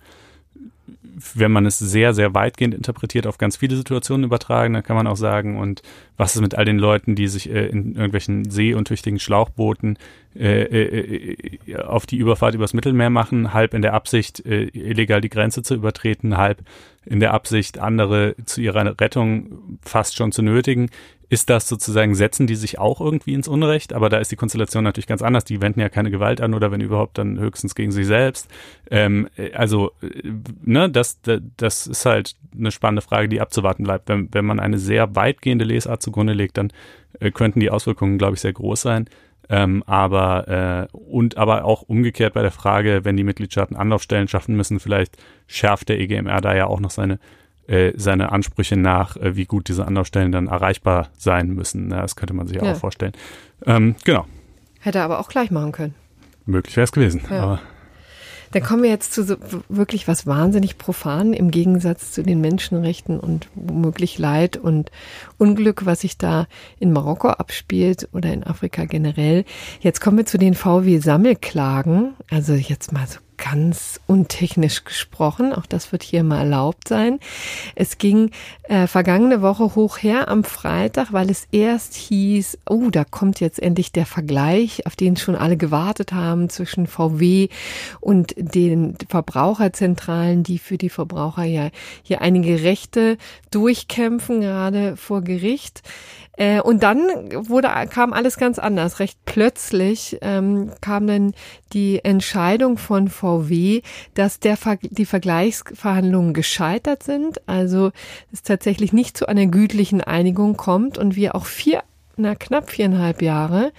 wenn 1.35 1.53
man 1.53 1.67
es 1.67 1.79
sehr, 1.79 2.15
sehr 2.15 2.35
weitgehend 2.35 2.75
interpretiert, 2.75 3.27
auf 3.27 3.39
ganz 3.39 3.57
viele 3.57 3.77
Situationen 3.77 4.25
übertragen, 4.25 4.75
dann 4.75 4.83
kann 4.83 4.97
man 4.97 5.07
auch 5.07 5.17
sagen, 5.17 5.59
und 5.59 5.83
was 6.17 6.35
ist 6.35 6.41
mit 6.41 6.55
all 6.55 6.65
den 6.65 6.79
Leuten, 6.79 7.15
die 7.15 7.29
sich 7.29 7.51
äh, 7.51 7.67
in 7.67 7.95
irgendwelchen 7.95 8.51
seeuntüchtigen 8.51 9.19
Schlauchbooten 9.19 9.99
äh, 10.35 10.63
äh, 10.63 11.37
äh, 11.67 11.77
auf 11.77 12.07
die 12.07 12.17
Überfahrt 12.17 12.55
übers 12.55 12.75
Mittelmeer 12.75 13.11
machen, 13.11 13.53
halb 13.53 13.75
in 13.75 13.83
der 13.83 13.95
Absicht, 13.95 14.45
äh, 14.47 14.65
illegal 14.73 15.21
die 15.21 15.29
Grenze 15.29 15.63
zu 15.63 15.75
übertreten, 15.75 16.37
halb 16.37 16.63
in 17.05 17.21
der 17.21 17.35
Absicht, 17.35 17.79
andere 17.79 18.35
zu 18.47 18.61
ihrer 18.61 19.01
Rettung 19.01 19.79
fast 19.83 20.17
schon 20.17 20.33
zu 20.33 20.43
nötigen 20.43 20.91
ist 21.33 21.49
das 21.49 21.67
sozusagen, 21.67 22.15
setzen 22.15 22.47
die 22.47 22.57
sich 22.57 22.79
auch 22.79 23.01
irgendwie 23.01 23.33
ins 23.33 23.49
Unrecht, 23.49 23.95
aber 23.95 24.11
da 24.11 24.19
ist 24.19 24.31
die 24.31 24.37
Konstellation 24.37 24.85
natürlich 24.85 25.07
ganz 25.07 25.23
anders. 25.23 25.45
Die 25.45 25.63
wenden 25.63 25.81
ja 25.81 25.89
keine 25.89 26.11
Gewalt 26.11 26.43
an 26.43 26.53
oder 26.53 26.71
wenn 26.71 26.83
überhaupt 26.83 27.17
dann 27.17 27.41
höchstens 27.41 27.75
gegen 27.75 27.91
sich 27.91 28.07
selbst. 28.07 28.51
Ähm, 28.91 29.31
also, 29.55 29.93
äh, 30.03 30.31
ne, 30.63 30.91
das, 30.91 31.21
das 31.57 31.87
ist 31.87 32.05
halt 32.05 32.37
eine 32.55 32.71
spannende 32.71 33.01
Frage, 33.01 33.31
die 33.31 33.41
abzuwarten 33.41 33.85
bleibt. 33.85 34.11
Wenn, 34.11 34.29
wenn 34.33 34.45
man 34.45 34.61
eine 34.61 34.79
sehr 34.79 35.17
weitgehende 35.17 35.65
Lesart 35.65 36.03
zugrunde 36.03 36.35
legt, 36.35 36.59
dann 36.59 36.71
äh, 37.19 37.31
könnten 37.31 37.61
die 37.61 37.71
Auswirkungen, 37.71 38.19
glaube 38.19 38.35
ich, 38.35 38.43
sehr 38.43 38.53
groß 38.53 38.83
sein. 38.83 39.09
Ähm, 39.53 39.83
aber 39.87 40.89
äh, 40.93 40.97
und 40.97 41.37
aber 41.37 41.67
auch 41.67 41.83
umgekehrt 41.83 42.33
bei 42.33 42.41
der 42.41 42.51
Frage, 42.51 43.05
wenn 43.05 43.19
die 43.19 43.23
Mitgliedstaaten 43.23 43.77
Anlaufstellen 43.77 44.27
schaffen 44.27 44.57
müssen, 44.57 44.81
vielleicht 44.81 45.19
schärft 45.47 45.91
der 45.91 46.01
EGMR 46.01 46.41
da 46.41 46.55
ja 46.55 46.67
auch 46.67 46.81
noch 46.81 46.91
seine 46.91 47.19
äh, 47.67 47.93
seine 47.95 48.33
Ansprüche 48.33 48.77
nach, 48.77 49.19
äh, 49.19 49.37
wie 49.37 49.45
gut 49.45 49.69
diese 49.69 49.87
Anlaufstellen 49.87 50.33
dann 50.33 50.47
erreichbar 50.47 51.11
sein 51.19 51.51
müssen. 51.51 51.91
Das 51.91 52.17
könnte 52.17 52.33
man 52.33 52.47
sich 52.47 52.57
ja. 52.57 52.73
auch 52.73 52.77
vorstellen. 52.77 53.13
Ähm, 53.67 53.95
genau. 54.05 54.25
Hätte 54.81 54.99
er 54.99 55.05
aber 55.05 55.21
auch 55.21 55.29
gleich 55.29 55.51
machen 55.51 55.73
können. 55.73 55.95
Möglich 56.47 56.75
wäre 56.75 56.85
es 56.85 56.93
gewesen. 56.93 57.21
Ja. 57.31 57.43
Aber 57.43 57.61
dann 58.53 58.63
kommen 58.63 58.83
wir 58.83 58.91
jetzt 58.91 59.13
zu 59.13 59.25
so 59.25 59.37
wirklich 59.69 60.07
was 60.07 60.27
wahnsinnig 60.27 60.79
profan 60.79 61.33
im 61.33 61.51
Gegensatz 61.51 62.13
zu 62.13 62.23
den 62.23 62.41
Menschenrechten 62.41 63.19
und 63.19 63.49
womöglich 63.55 64.19
Leid 64.19 64.57
und 64.57 64.91
Unglück, 65.39 65.87
was 65.87 66.03
sich 66.03 66.19
da 66.19 66.47
in 66.79 66.93
Marokko 66.93 67.29
abspielt 67.29 68.09
oder 68.13 68.33
in 68.33 68.45
Afrika 68.45 68.85
generell. 68.85 69.45
Jetzt 69.81 70.01
kommen 70.01 70.19
wir 70.19 70.27
zu 70.27 70.39
den 70.39 70.55
VW-Sammelklagen. 70.55 72.15
Also 72.31 72.53
jetzt 72.55 72.93
mal 72.93 73.07
so 73.07 73.19
ganz 73.43 74.01
untechnisch 74.07 74.85
gesprochen. 74.85 75.53
Auch 75.53 75.67
das 75.67 75.91
wird 75.91 76.05
hier 76.05 76.23
mal 76.23 76.39
erlaubt 76.39 76.87
sein. 76.87 77.19
Es 77.75 77.99
ging 77.99 78.31
äh, 78.65 78.87
vergangene 78.87 79.43
Woche 79.43 79.75
hoch 79.75 79.99
her 79.99 80.29
am 80.29 80.45
Freitag, 80.45 81.13
weil 81.13 81.29
es 81.29 81.49
erst 81.51 81.95
hieß, 81.95 82.59
oh, 82.69 82.91
da 82.91 83.05
kommt 83.05 83.41
jetzt 83.41 83.61
endlich 83.61 83.91
der 83.91 84.07
Vergleich, 84.07 84.87
auf 84.87 84.95
den 84.95 85.17
schon 85.17 85.35
alle 85.35 85.57
gewartet 85.57 86.13
haben 86.13 86.51
zwischen 86.51 86.87
VW 86.87 87.49
und 88.01 88.35
den 88.37 88.97
Verbraucherzentralen, 89.09 90.45
die 90.45 90.59
für 90.59 90.79
die 90.79 90.91
Verbraucher 90.91 91.45
ja 91.45 91.71
hier 92.03 92.21
einige 92.23 92.63
Rechte 92.63 93.19
durchkämpfen, 93.51 94.41
gerade 94.41 94.97
vor 94.97 95.23
Gericht. 95.23 95.83
Äh, 96.37 96.61
und 96.61 96.83
dann 96.83 97.01
wurde, 97.49 97.69
kam 97.91 98.13
alles 98.13 98.37
ganz 98.39 98.59
anders. 98.59 99.01
Recht 99.01 99.19
plötzlich 99.25 100.19
ähm, 100.23 100.71
kam 100.81 101.07
dann 101.07 101.35
die 101.73 102.05
Entscheidung 102.05 102.79
von 102.79 103.09
VW, 103.09 103.83
dass 104.15 104.41
der, 104.41 104.57
die 104.83 105.07
Vergleichsverhandlungen 105.07 106.33
gescheitert 106.33 107.03
sind, 107.03 107.47
also 107.49 107.93
es 108.33 108.43
tatsächlich 108.43 108.93
nicht 108.93 109.17
zu 109.17 109.27
einer 109.27 109.47
gütlichen 109.47 110.01
Einigung 110.01 110.57
kommt 110.57 110.97
und 110.97 111.17
wir 111.17 111.35
auch 111.35 111.47
vier, 111.47 111.83
na 112.17 112.35
knapp 112.35 112.71
viereinhalb 112.71 113.21
Jahre 113.21 113.73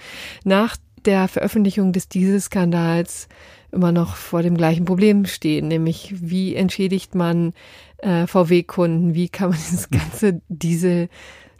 nach 0.44 0.76
der 1.04 1.28
Veröffentlichung 1.28 1.92
des 1.92 2.08
Dieselskandals 2.08 3.28
immer 3.72 3.92
noch 3.92 4.14
vor 4.14 4.42
dem 4.42 4.56
gleichen 4.56 4.84
Problem 4.84 5.26
stehen, 5.26 5.68
nämlich 5.68 6.14
wie 6.16 6.54
entschädigt 6.54 7.14
man 7.16 7.52
äh, 7.98 8.26
VW-Kunden, 8.26 9.14
wie 9.14 9.28
kann 9.28 9.50
man 9.50 9.58
das 9.72 9.90
ganze 9.90 10.40
Diesel 10.48 11.08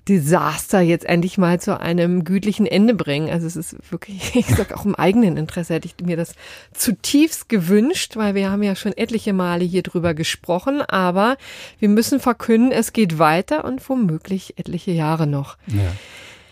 Desaster 0.08 0.80
jetzt 0.80 1.06
endlich 1.06 1.38
mal 1.38 1.60
zu 1.60 1.80
einem 1.80 2.24
gütlichen 2.24 2.66
Ende 2.66 2.94
bringen. 2.94 3.30
Also 3.30 3.46
es 3.46 3.56
ist 3.56 3.76
wirklich, 3.90 4.34
ich 4.36 4.46
sag 4.46 4.76
auch 4.76 4.84
im 4.84 4.94
eigenen 4.94 5.36
Interesse 5.36 5.74
hätte 5.74 5.88
ich 5.88 6.04
mir 6.04 6.16
das 6.16 6.34
zutiefst 6.72 7.48
gewünscht, 7.48 8.16
weil 8.16 8.34
wir 8.34 8.50
haben 8.50 8.62
ja 8.62 8.76
schon 8.76 8.92
etliche 8.96 9.32
Male 9.32 9.64
hier 9.64 9.82
drüber 9.82 10.14
gesprochen, 10.14 10.82
aber 10.82 11.36
wir 11.78 11.88
müssen 11.88 12.20
verkünden, 12.20 12.72
es 12.72 12.92
geht 12.92 13.18
weiter 13.18 13.64
und 13.64 13.88
womöglich 13.88 14.58
etliche 14.58 14.90
Jahre 14.90 15.26
noch. 15.26 15.56
Ja. 15.68 15.92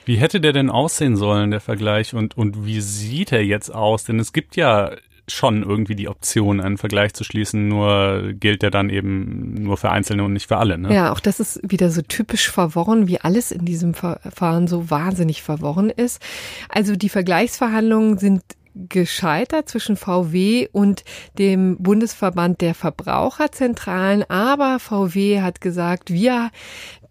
Wie 0.05 0.17
hätte 0.17 0.41
der 0.41 0.53
denn 0.53 0.71
aussehen 0.71 1.17
sollen, 1.17 1.51
der 1.51 1.61
Vergleich, 1.61 2.15
und, 2.15 2.37
und 2.37 2.67
wie 2.67 2.81
sieht 2.81 3.31
er 3.31 3.45
jetzt 3.45 3.73
aus? 3.73 4.05
Denn 4.05 4.19
es 4.19 4.33
gibt 4.33 4.57
ja 4.57 4.91
schon 5.29 5.63
irgendwie 5.63 5.95
die 5.95 6.09
Option, 6.09 6.61
einen 6.61 6.79
Vergleich 6.79 7.15
zu 7.15 7.25
schließen, 7.25 7.69
nur 7.69 8.33
gilt 8.35 8.63
der 8.63 8.71
dann 8.71 8.91
eben 8.91 9.63
nur 9.63 9.77
für 9.77 9.91
Einzelne 9.91 10.25
und 10.25 10.33
nicht 10.33 10.49
für 10.49 10.57
alle. 10.57 10.79
Ne? 10.79 10.93
Ja, 10.93 11.13
auch 11.13 11.21
das 11.21 11.41
ist 11.41 11.61
wieder 11.63 11.91
so 11.91 12.03
typisch 12.03 12.51
verworren, 12.51 13.07
wie 13.07 13.21
alles 13.21 13.53
in 13.53 13.65
diesem 13.65 13.95
Verfahren 13.95 14.67
so 14.67 14.91
wahnsinnig 14.91 15.43
verworren 15.43 15.91
ist. 15.91 16.21
Also 16.69 16.97
die 16.97 17.09
Vergleichsverhandlungen 17.09 18.19
sind 18.19 18.43
gescheitert 18.75 19.69
zwischen 19.69 19.97
VW 19.97 20.69
und 20.73 21.05
dem 21.39 21.77
Bundesverband 21.79 22.61
der 22.61 22.75
Verbraucherzentralen. 22.75 24.25
Aber 24.29 24.79
VW 24.79 25.43
hat 25.43 25.61
gesagt, 25.61 26.13
wir 26.13 26.51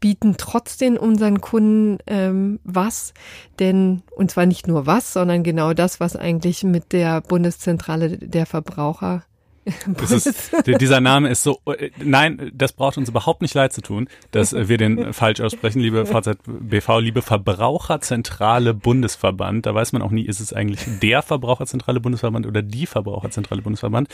bieten 0.01 0.35
trotzdem 0.37 0.97
unseren 0.97 1.39
Kunden 1.39 1.99
ähm, 2.07 2.59
was, 2.65 3.13
denn 3.59 4.01
und 4.13 4.29
zwar 4.31 4.45
nicht 4.45 4.67
nur 4.67 4.85
was, 4.85 5.13
sondern 5.13 5.43
genau 5.43 5.73
das, 5.73 6.01
was 6.01 6.17
eigentlich 6.17 6.63
mit 6.63 6.91
der 6.91 7.21
Bundeszentrale 7.21 8.17
der 8.17 8.45
Verbraucher 8.45 9.23
ist, 10.01 10.51
dieser 10.65 11.01
Name 11.01 11.29
ist 11.29 11.43
so, 11.43 11.59
äh, 11.65 11.91
nein, 12.03 12.51
das 12.53 12.73
braucht 12.73 12.97
uns 12.97 13.09
überhaupt 13.09 13.43
nicht 13.43 13.53
leid 13.53 13.71
zu 13.71 13.81
tun, 13.81 14.09
dass 14.31 14.53
wir 14.53 14.77
den 14.77 15.13
falsch 15.13 15.39
aussprechen, 15.39 15.79
liebe 15.79 16.05
VZBV, 16.07 16.99
liebe 16.99 17.21
Verbraucherzentrale 17.21 18.73
Bundesverband. 18.73 19.67
Da 19.67 19.75
weiß 19.75 19.93
man 19.93 20.01
auch 20.01 20.09
nie, 20.09 20.25
ist 20.25 20.39
es 20.39 20.51
eigentlich 20.51 20.79
der 21.01 21.21
Verbraucherzentrale 21.21 21.99
Bundesverband 21.99 22.47
oder 22.47 22.63
die 22.63 22.87
Verbraucherzentrale 22.87 23.61
Bundesverband. 23.61 24.09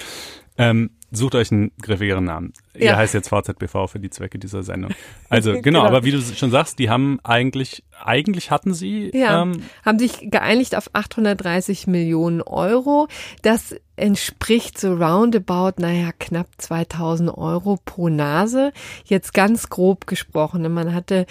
Ähm, 0.58 0.90
sucht 1.12 1.36
euch 1.36 1.52
einen 1.52 1.72
griffigeren 1.82 2.26
Namen. 2.26 2.54
Ja. 2.74 2.92
Ihr 2.92 2.98
heißt 2.98 3.14
jetzt 3.14 3.30
VZBV 3.30 3.88
für 3.88 4.00
die 4.00 4.10
Zwecke 4.10 4.40
dieser 4.40 4.64
Sendung. 4.64 4.92
Also 5.30 5.52
genau, 5.52 5.62
genau, 5.62 5.84
aber 5.84 6.06
wie 6.06 6.12
du 6.12 6.22
schon 6.22 6.52
sagst, 6.52 6.80
die 6.80 6.90
haben 6.90 7.20
eigentlich, 7.22 7.84
eigentlich 8.02 8.50
hatten 8.50 8.74
sie. 8.74 9.12
Ja, 9.14 9.42
ähm, 9.42 9.62
haben 9.84 10.00
sich 10.00 10.32
geeinigt 10.32 10.74
auf 10.74 10.90
830 10.94 11.86
Millionen 11.86 12.42
Euro. 12.42 13.10
Das 13.42 13.76
entspricht 13.98 14.80
so 14.80 14.94
roundabout, 14.94 15.82
naja, 15.82 16.12
knapp 16.18 16.48
2000 16.58 17.36
Euro 17.36 17.78
pro 17.84 18.08
Nase. 18.10 18.72
Jetzt 19.04 19.34
ganz 19.34 19.70
grob 19.70 20.08
gesprochen. 20.08 20.72
Man 20.72 20.94
hatte 20.94 21.26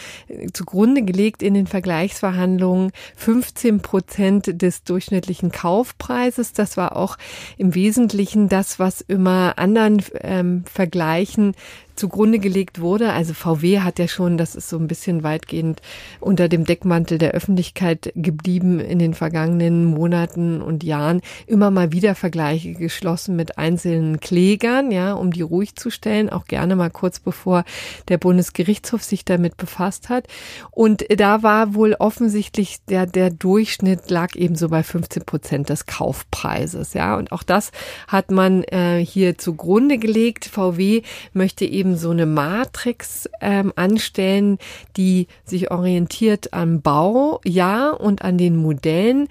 zugrunde 0.52 1.02
gelegt 1.02 1.42
in 1.42 1.54
den 1.54 1.68
Vergleichsverhandlungen 1.68 2.90
15 3.16 3.80
Prozent 3.80 4.60
des 4.60 4.82
durchschnittlichen 4.82 5.52
Kaufpreises. 5.52 6.52
Das 6.52 6.76
war 6.76 6.96
auch 6.96 7.16
im 7.56 7.74
Wesentlichen 7.74 8.48
das, 8.48 8.78
was 8.78 9.00
immer 9.00 9.54
anderen 9.66 10.02
ähm, 10.20 10.64
Vergleichen 10.70 11.54
zugrunde 11.96 12.38
gelegt 12.38 12.80
wurde. 12.80 13.12
Also 13.12 13.34
VW 13.34 13.80
hat 13.80 13.98
ja 13.98 14.08
schon, 14.08 14.38
das 14.38 14.54
ist 14.54 14.68
so 14.68 14.78
ein 14.78 14.86
bisschen 14.86 15.22
weitgehend 15.22 15.80
unter 16.20 16.48
dem 16.48 16.64
Deckmantel 16.64 17.18
der 17.18 17.32
Öffentlichkeit 17.32 18.12
geblieben 18.14 18.80
in 18.80 18.98
den 18.98 19.14
vergangenen 19.14 19.84
Monaten 19.84 20.62
und 20.62 20.84
Jahren, 20.84 21.20
immer 21.46 21.70
mal 21.70 21.92
wieder 21.92 22.14
Vergleiche 22.14 22.74
geschlossen 22.74 23.36
mit 23.36 23.58
einzelnen 23.58 24.20
Klägern, 24.20 24.90
ja, 24.90 25.12
um 25.12 25.32
die 25.32 25.42
ruhig 25.42 25.76
zu 25.76 25.90
stellen, 25.90 26.30
auch 26.30 26.46
gerne 26.46 26.76
mal 26.76 26.90
kurz 26.90 27.20
bevor 27.20 27.64
der 28.08 28.18
Bundesgerichtshof 28.18 29.02
sich 29.02 29.24
damit 29.24 29.56
befasst 29.56 30.08
hat. 30.08 30.26
Und 30.70 31.04
da 31.16 31.42
war 31.42 31.74
wohl 31.74 31.94
offensichtlich 31.98 32.84
der, 32.88 33.06
der 33.06 33.30
Durchschnitt 33.30 34.10
lag 34.10 34.34
eben 34.36 34.56
so 34.56 34.68
bei 34.68 34.82
15 34.82 35.24
Prozent 35.24 35.68
des 35.68 35.86
Kaufpreises, 35.86 36.94
ja. 36.94 37.16
Und 37.16 37.32
auch 37.32 37.42
das 37.42 37.72
hat 38.08 38.30
man 38.30 38.64
äh, 38.64 39.04
hier 39.04 39.38
zugrunde 39.38 39.98
gelegt. 39.98 40.44
VW 40.46 41.02
möchte 41.32 41.64
eben 41.64 41.85
eben 41.86 41.96
so 41.96 42.10
eine 42.10 42.26
Matrix 42.26 43.28
ähm, 43.40 43.72
anstellen, 43.76 44.58
die 44.96 45.28
sich 45.44 45.70
orientiert 45.70 46.52
am 46.52 46.80
Baujahr 46.80 48.00
und 48.00 48.22
an 48.22 48.38
den 48.38 48.56
Modellen. 48.56 49.28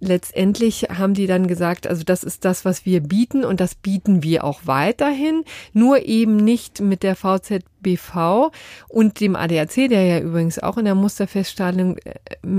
Letztendlich 0.00 0.84
haben 0.84 1.12
die 1.12 1.26
dann 1.26 1.46
gesagt, 1.48 1.86
also 1.86 2.04
das 2.04 2.24
ist 2.24 2.44
das, 2.44 2.64
was 2.64 2.86
wir 2.86 3.00
bieten 3.00 3.44
und 3.44 3.60
das 3.60 3.74
bieten 3.74 4.22
wir 4.22 4.44
auch 4.44 4.60
weiterhin, 4.64 5.44
nur 5.72 6.06
eben 6.06 6.36
nicht 6.36 6.80
mit 6.80 7.02
der 7.02 7.14
VZBV 7.14 8.50
und 8.88 9.20
dem 9.20 9.36
ADAC, 9.36 9.88
der 9.88 10.04
ja 10.04 10.20
übrigens 10.20 10.58
auch 10.58 10.78
in 10.78 10.86
der 10.86 10.94
Musterfeststellung, 10.94 11.98
äh, 11.98 12.14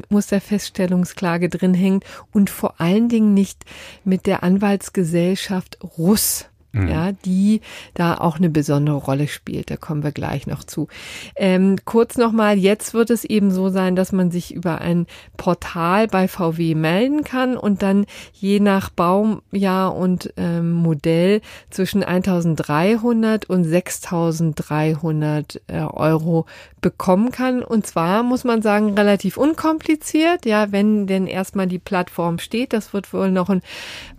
Musterfeststellungsklage 0.10 1.50
drin 1.50 1.74
hängt 1.74 2.04
und 2.32 2.52
vor 2.52 2.80
allen 2.80 3.10
Dingen 3.10 3.34
nicht 3.34 3.66
mit 4.04 4.28
der 4.28 4.44
Anwaltsgesellschaft 4.44 5.80
Russ 5.98 6.46
mhm. 6.72 6.88
ja, 6.88 7.12
die 7.12 7.62
da 7.94 8.18
auch 8.18 8.38
eine 8.38 8.50
besondere 8.50 8.98
Rolle 8.98 9.28
spielt. 9.28 9.72
Da 9.72 9.78
kommen 9.78 10.04
wir 10.04 10.12
gleich 10.12 10.48
noch 10.48 10.64
zu. 10.64 10.88
Ähm, 11.36 11.78
kurz 11.86 12.18
nochmal, 12.18 12.58
jetzt 12.58 12.94
wird 12.94 13.10
es 13.10 13.24
eben 13.26 13.52
so 13.52 13.70
sein, 13.70 13.96
dass 13.96 14.12
man 14.12 14.32
sich 14.32 14.54
über 14.54 14.82
ein 14.82 15.08
Portal 15.38 16.08
bei 16.08 16.28
VW 16.28 16.76
melden 16.76 17.24
kann 17.24 17.58
und 17.58 17.82
dann 17.82 18.06
je 18.34 18.60
nach 18.60 18.90
Baujahr 18.90 19.96
und 19.96 20.34
ähm, 20.38 20.72
Modell 20.72 21.42
zwischen 21.70 22.04
1300 22.04 23.50
und 23.50 23.64
6300 23.64 25.62
äh, 25.68 25.80
Euro 25.80 26.46
bekommen 26.82 27.32
kann. 27.32 27.64
Und 27.64 27.86
zwar 27.86 28.24
muss 28.24 28.44
man 28.44 28.62
sagen, 28.62 28.94
relativ 28.94 29.38
unkompliziert. 29.38 30.46
Ja, 30.46 30.72
wenn 30.72 31.08
denn 31.08 31.28
erstmal 31.28 31.68
die 31.68 31.80
Plattform 31.80 32.40
steht, 32.40 32.74
das 32.74 32.94
wird 32.94 33.12
wohl 33.14 33.32
noch 33.32 33.50
ein 33.50 33.62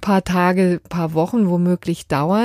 paar 0.01 0.25
Tage, 0.25 0.81
paar 0.89 1.15
Wochen 1.15 1.49
womöglich 1.49 2.07
dauern. 2.07 2.40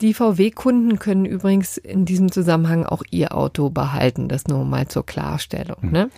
Die 0.00 0.14
VW-Kunden 0.14 0.98
können 0.98 1.24
übrigens 1.24 1.76
in 1.76 2.04
diesem 2.04 2.30
Zusammenhang 2.30 2.84
auch 2.84 3.02
ihr 3.10 3.34
Auto 3.34 3.70
behalten. 3.70 4.28
Das 4.28 4.46
nur 4.46 4.64
mal 4.64 4.88
zur 4.88 5.04
Klarstellung. 5.04 5.78
Mhm. 5.80 5.90
Ne? 5.90 6.10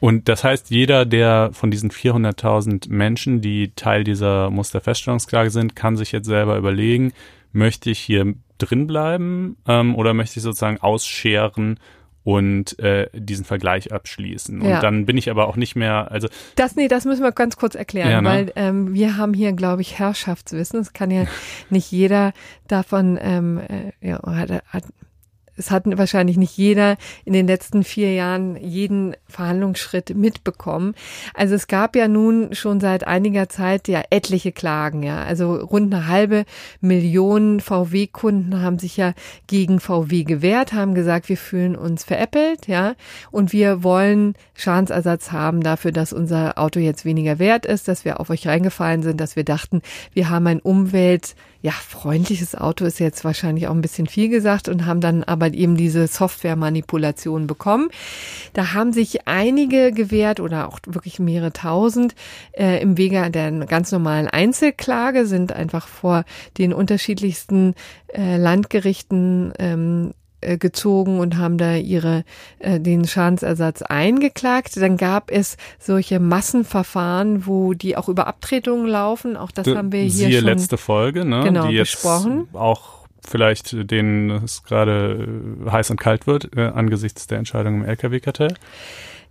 Und 0.00 0.28
das 0.28 0.44
heißt, 0.44 0.70
jeder 0.70 1.06
der 1.06 1.50
von 1.52 1.70
diesen 1.70 1.90
400.000 1.90 2.90
Menschen, 2.90 3.40
die 3.40 3.72
Teil 3.76 4.04
dieser 4.04 4.50
Musterfeststellungsklage 4.50 5.50
sind, 5.50 5.74
kann 5.74 5.96
sich 5.96 6.12
jetzt 6.12 6.26
selber 6.26 6.56
überlegen, 6.58 7.12
möchte 7.52 7.90
ich 7.90 7.98
hier 7.98 8.34
drin 8.58 8.86
bleiben 8.86 9.56
ähm, 9.66 9.94
oder 9.94 10.14
möchte 10.14 10.38
ich 10.38 10.42
sozusagen 10.42 10.78
ausscheren 10.80 11.78
und 12.26 12.76
äh, 12.80 13.08
diesen 13.14 13.44
Vergleich 13.44 13.92
abschließen. 13.92 14.60
Und 14.60 14.68
ja. 14.68 14.80
dann 14.80 15.06
bin 15.06 15.16
ich 15.16 15.30
aber 15.30 15.46
auch 15.46 15.54
nicht 15.54 15.76
mehr, 15.76 16.10
also. 16.10 16.26
Das, 16.56 16.74
nee, 16.74 16.88
das 16.88 17.04
müssen 17.04 17.22
wir 17.22 17.30
ganz 17.30 17.56
kurz 17.56 17.76
erklären, 17.76 18.10
ja, 18.10 18.20
ne? 18.20 18.28
weil 18.28 18.52
ähm, 18.56 18.92
wir 18.92 19.16
haben 19.16 19.32
hier, 19.32 19.52
glaube 19.52 19.82
ich, 19.82 20.00
Herrschaftswissen. 20.00 20.80
Es 20.80 20.92
kann 20.92 21.12
ja 21.12 21.26
nicht 21.70 21.92
jeder 21.92 22.32
davon, 22.66 23.16
ähm, 23.22 23.60
äh, 23.60 23.92
ja, 24.08 24.20
hat, 24.24 24.50
hat 24.66 24.84
es 25.56 25.70
hat 25.70 25.84
wahrscheinlich 25.86 26.36
nicht 26.36 26.56
jeder 26.56 26.96
in 27.24 27.32
den 27.32 27.46
letzten 27.46 27.84
vier 27.84 28.12
Jahren 28.12 28.56
jeden 28.56 29.16
Verhandlungsschritt 29.28 30.14
mitbekommen. 30.14 30.94
Also 31.34 31.54
es 31.54 31.66
gab 31.66 31.96
ja 31.96 32.08
nun 32.08 32.54
schon 32.54 32.80
seit 32.80 33.06
einiger 33.06 33.48
Zeit 33.48 33.88
ja 33.88 34.02
etliche 34.10 34.52
Klagen, 34.52 35.02
ja. 35.02 35.22
Also 35.22 35.54
rund 35.54 35.92
eine 35.92 36.08
halbe 36.08 36.44
Million 36.80 37.60
VW-Kunden 37.60 38.60
haben 38.60 38.78
sich 38.78 38.96
ja 38.96 39.14
gegen 39.46 39.80
VW 39.80 40.24
gewehrt, 40.24 40.72
haben 40.72 40.94
gesagt, 40.94 41.28
wir 41.28 41.36
fühlen 41.36 41.76
uns 41.76 42.04
veräppelt, 42.04 42.66
ja. 42.66 42.94
Und 43.30 43.52
wir 43.52 43.82
wollen 43.82 44.34
Schadensersatz 44.54 45.32
haben 45.32 45.62
dafür, 45.62 45.92
dass 45.92 46.12
unser 46.12 46.58
Auto 46.58 46.80
jetzt 46.80 47.04
weniger 47.04 47.38
wert 47.38 47.66
ist, 47.66 47.88
dass 47.88 48.04
wir 48.04 48.20
auf 48.20 48.30
euch 48.30 48.46
reingefallen 48.46 49.02
sind, 49.02 49.20
dass 49.20 49.36
wir 49.36 49.44
dachten, 49.44 49.82
wir 50.12 50.28
haben 50.28 50.46
ein 50.46 50.60
Umwelt 50.60 51.34
ja, 51.66 51.72
freundliches 51.72 52.54
Auto 52.54 52.84
ist 52.84 53.00
jetzt 53.00 53.24
wahrscheinlich 53.24 53.66
auch 53.66 53.74
ein 53.74 53.80
bisschen 53.80 54.06
viel 54.06 54.28
gesagt 54.28 54.68
und 54.68 54.86
haben 54.86 55.00
dann 55.00 55.24
aber 55.24 55.52
eben 55.52 55.76
diese 55.76 56.06
Software-Manipulation 56.06 57.48
bekommen. 57.48 57.88
Da 58.52 58.72
haben 58.72 58.92
sich 58.92 59.26
einige 59.26 59.90
gewährt 59.90 60.38
oder 60.38 60.68
auch 60.68 60.78
wirklich 60.86 61.18
mehrere 61.18 61.52
tausend 61.52 62.14
äh, 62.52 62.80
im 62.80 62.96
Wege 62.96 63.32
der 63.32 63.50
ganz 63.66 63.90
normalen 63.90 64.28
Einzelklage, 64.28 65.26
sind 65.26 65.52
einfach 65.52 65.88
vor 65.88 66.22
den 66.56 66.72
unterschiedlichsten 66.72 67.74
äh, 68.14 68.36
Landgerichten 68.36 69.52
ähm, 69.58 70.10
äh, 70.10 70.25
gezogen 70.58 71.18
und 71.18 71.36
haben 71.36 71.58
da 71.58 71.74
ihre 71.74 72.24
äh, 72.58 72.80
den 72.80 73.06
Schadensersatz 73.06 73.82
eingeklagt. 73.82 74.76
Dann 74.76 74.96
gab 74.96 75.30
es 75.30 75.56
solche 75.78 76.20
Massenverfahren, 76.20 77.46
wo 77.46 77.74
die 77.74 77.96
auch 77.96 78.08
über 78.08 78.26
Abtretungen 78.26 78.86
laufen. 78.86 79.36
Auch 79.36 79.50
das 79.50 79.64
De, 79.64 79.76
haben 79.76 79.92
wir 79.92 80.00
hier 80.00 80.10
siehe 80.10 80.38
schon 80.38 80.44
letzte 80.44 80.76
Folge, 80.76 81.24
ne? 81.24 81.42
Genau, 81.44 81.68
die 81.68 81.78
besprochen. 81.78 82.48
auch 82.52 82.96
vielleicht 83.28 83.90
denen 83.90 84.30
es 84.30 84.62
gerade 84.62 85.28
heiß 85.68 85.90
und 85.90 86.00
kalt 86.00 86.26
wird 86.26 86.56
äh, 86.56 86.66
angesichts 86.66 87.26
der 87.26 87.38
Entscheidung 87.38 87.82
im 87.82 87.84
LKW-Kartell. 87.84 88.54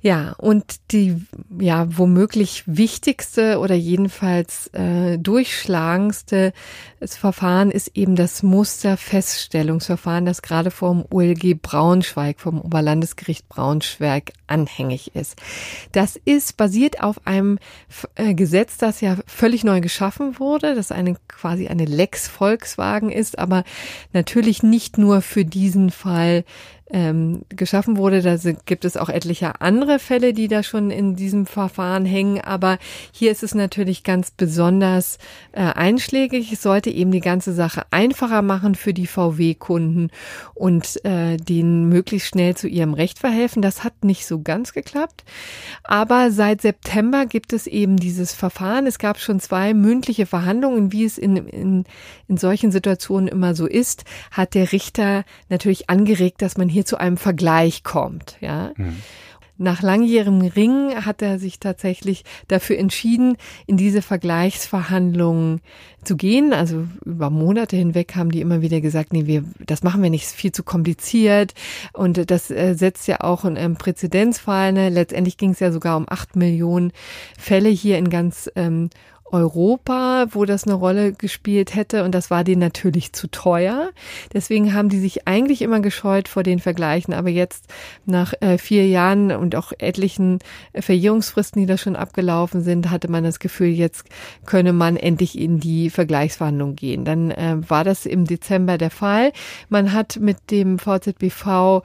Ja, 0.06 0.36
und 0.38 0.92
die 0.92 1.20
ja 1.60 1.88
womöglich 1.98 2.62
wichtigste 2.68 3.58
oder 3.58 3.74
jedenfalls 3.74 4.68
äh, 4.68 5.18
durchschlagendste 5.18 6.54
Verfahren 7.02 7.72
ist 7.72 7.90
eben 7.96 8.16
das 8.16 8.44
Musterfeststellungsverfahren, 8.44 10.28
das 10.28 10.44
gerade 10.44 10.70
vom 10.70 11.06
OLG 11.10 11.60
Braunschweig, 11.60 12.40
vom 12.40 12.62
Oberlandesgericht 12.62 13.50
Braunschweig 13.50 14.34
anhängig 14.46 15.16
ist. 15.16 15.42
Das 15.92 16.18
ist 16.24 16.56
basiert 16.56 17.02
auf 17.02 17.26
einem 17.26 17.58
äh, 18.14 18.36
Gesetz, 18.36 18.78
das 18.78 19.02
ja 19.02 19.18
völlig 19.26 19.64
neu 19.64 19.82
geschaffen 19.82 20.38
wurde, 20.38 20.76
das 20.76 20.92
eine 20.92 21.16
quasi 21.28 21.68
eine 21.68 21.86
Lex 21.86 22.28
Volkswagen 22.28 23.10
ist, 23.10 23.40
aber 23.40 23.64
natürlich 24.14 24.62
nicht 24.62 25.00
nur 25.00 25.24
für 25.24 25.46
diesen 25.46 25.90
Fall 25.90 26.44
ähm, 26.92 27.42
geschaffen 27.50 27.98
wurde. 27.98 28.22
Da 28.22 28.36
gibt 28.66 28.86
es 28.86 28.96
auch 28.96 29.10
etliche 29.10 29.60
andere 29.62 29.98
Fälle, 29.98 30.34
die 30.34 30.48
da 30.48 30.62
schon 30.62 30.92
in 30.92 31.16
diesem 31.16 31.46
Verfahren 31.48 32.06
hängen. 32.06 32.42
Aber 32.42 32.78
hier 33.12 33.32
ist 33.32 33.42
es 33.42 33.56
natürlich 33.56 34.04
ganz 34.04 34.32
besonders 34.32 35.18
äh, 35.52 35.62
einschlägig. 35.62 36.52
Es 36.52 36.62
sollte 36.62 36.92
eben 36.92 37.12
die 37.12 37.22
ganze 37.22 37.54
Sache 37.54 37.84
einfacher 37.90 38.44
machen 38.44 38.76
für 38.76 38.94
die 38.94 39.08
VW-Kunden 39.08 40.12
und 40.54 41.04
äh, 41.06 41.38
denen 41.38 41.90
möglichst 41.90 42.30
schnell 42.30 42.56
zu 42.56 42.68
ihrem 42.68 42.94
Recht 42.94 43.18
verhelfen. 43.18 43.64
Das 43.64 43.84
hat 43.84 44.04
nicht 44.04 44.28
so 44.28 44.42
ganz 44.42 44.72
geklappt. 44.72 45.24
Aber 45.84 46.30
seit 46.30 46.62
September 46.62 47.26
gibt 47.26 47.52
es 47.52 47.66
eben 47.66 47.98
dieses 47.98 48.34
Verfahren. 48.34 48.86
Es 48.86 49.00
gab 49.00 49.18
schon 49.18 49.40
zwei 49.40 49.74
mündliche 49.74 50.28
Verhandlungen, 50.28 50.92
wie 50.92 51.06
es 51.06 51.18
in, 51.18 51.36
in, 51.36 51.86
in 52.28 52.38
solchen 52.38 52.72
Situationen 52.72 53.28
immer 53.28 53.56
so 53.56 53.66
ist, 53.66 54.04
hat 54.30 54.54
der 54.54 54.72
Richter 54.72 55.24
natürlich 55.50 55.90
angeregt, 55.90 56.42
dass 56.42 56.58
man 56.58 56.70
hier 56.76 56.86
zu 56.86 56.98
einem 56.98 57.18
Vergleich 57.18 57.84
kommt, 57.84 58.38
ja. 58.42 58.72
Mhm. 58.76 58.98
Nach 59.58 59.82
langjährigem 59.82 60.42
Ringen 60.42 61.06
hat 61.06 61.22
er 61.22 61.40
sich 61.40 61.60
tatsächlich 61.62 62.26
dafür 62.50 62.78
entschieden, 62.78 63.38
in 63.68 63.78
diese 63.78 64.02
Vergleichsverhandlungen 64.02 65.62
zu 66.04 66.18
gehen. 66.18 66.52
Also 66.52 66.86
über 67.06 67.30
Monate 67.30 67.78
hinweg 67.78 68.18
haben 68.18 68.32
die 68.32 68.42
immer 68.42 68.62
wieder 68.62 68.82
gesagt, 68.82 69.14
nee, 69.14 69.28
wir, 69.28 69.46
das 69.66 69.82
machen 69.82 70.04
wir 70.04 70.10
nicht, 70.10 70.26
ist 70.26 70.36
viel 70.36 70.52
zu 70.52 70.64
kompliziert. 70.64 71.54
Und 71.94 72.30
das 72.30 72.52
äh, 72.52 72.74
setzt 72.74 73.08
ja 73.08 73.22
auch 73.22 73.46
einen 73.46 73.78
Präzedenzfall. 73.78 74.74
Ne? 74.74 74.90
Letztendlich 74.90 75.38
ging 75.38 75.52
es 75.52 75.62
ja 75.62 75.72
sogar 75.72 75.96
um 75.96 76.06
acht 76.10 76.36
Millionen 76.36 76.92
Fälle 77.40 77.70
hier 77.70 77.98
in 77.98 78.10
ganz 78.10 78.52
ähm, 78.58 78.90
Europa, 79.36 80.28
wo 80.32 80.46
das 80.46 80.64
eine 80.64 80.74
Rolle 80.74 81.14
gespielt 81.14 81.76
hätte 81.76 82.04
und 82.04 82.16
das 82.16 82.32
war 82.32 82.44
denen 82.44 82.62
natürlich 82.62 83.14
zu 83.14 83.28
teuer. 83.28 83.90
Deswegen 84.34 84.74
haben 84.74 84.90
die 84.90 85.00
sich 85.00 85.28
eigentlich 85.28 85.62
immer 85.62 85.82
gescheut 85.82 86.28
vor 86.28 86.44
den 86.44 86.60
Vergleichen, 86.60 87.14
aber 87.14 87.30
jetzt 87.30 87.66
nach 88.06 88.34
äh, 88.40 88.58
vier 88.58 88.88
Jahren 88.88 89.32
und 89.32 89.56
auch 89.56 89.74
etlichen 89.78 90.40
Verjährungsfristen, 90.74 91.62
die 91.62 91.68
da 91.68 91.78
schon 91.78 91.96
abgelaufen 91.96 92.62
sind, 92.62 92.90
hatte 92.90 93.12
man 93.12 93.24
das 93.24 93.40
Gefühl, 93.40 93.68
jetzt 93.68 94.06
könne 94.46 94.72
man 94.72 94.96
endlich 94.96 95.38
in 95.38 95.60
die 95.60 95.90
Vergleichsverhandlung 95.90 96.76
gehen. 96.76 97.04
Dann 97.04 97.32
äh, 97.32 97.58
war 97.68 97.84
das 97.84 98.06
im 98.06 98.26
Dezember 98.26 98.78
der 98.78 98.92
Fall. 98.92 99.34
Man 99.70 99.92
hat 99.92 100.18
mit 100.20 100.50
dem 100.50 100.80
VZBV 100.80 101.84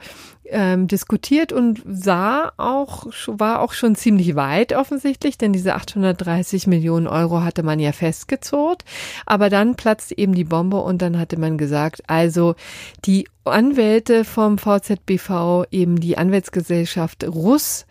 ähm, 0.51 0.87
diskutiert 0.87 1.51
und 1.51 1.81
sah 1.85 2.51
auch, 2.57 3.07
war 3.27 3.61
auch 3.61 3.73
schon 3.73 3.95
ziemlich 3.95 4.35
weit 4.35 4.73
offensichtlich, 4.73 5.37
denn 5.37 5.53
diese 5.53 5.75
830 5.75 6.67
Millionen 6.67 7.07
Euro 7.07 7.41
hatte 7.41 7.63
man 7.63 7.79
ja 7.79 7.91
festgezurrt. 7.91 8.83
Aber 9.25 9.49
dann 9.49 9.75
platzte 9.75 10.17
eben 10.17 10.35
die 10.35 10.43
Bombe 10.43 10.77
und 10.77 11.01
dann 11.01 11.17
hatte 11.17 11.39
man 11.39 11.57
gesagt, 11.57 12.03
also 12.07 12.55
die 13.05 13.27
Anwälte 13.43 14.23
vom 14.23 14.57
VZBV, 14.57 15.65
eben 15.71 15.99
die 15.99 16.17
Anwaltsgesellschaft 16.17 17.23
Russ, 17.23 17.85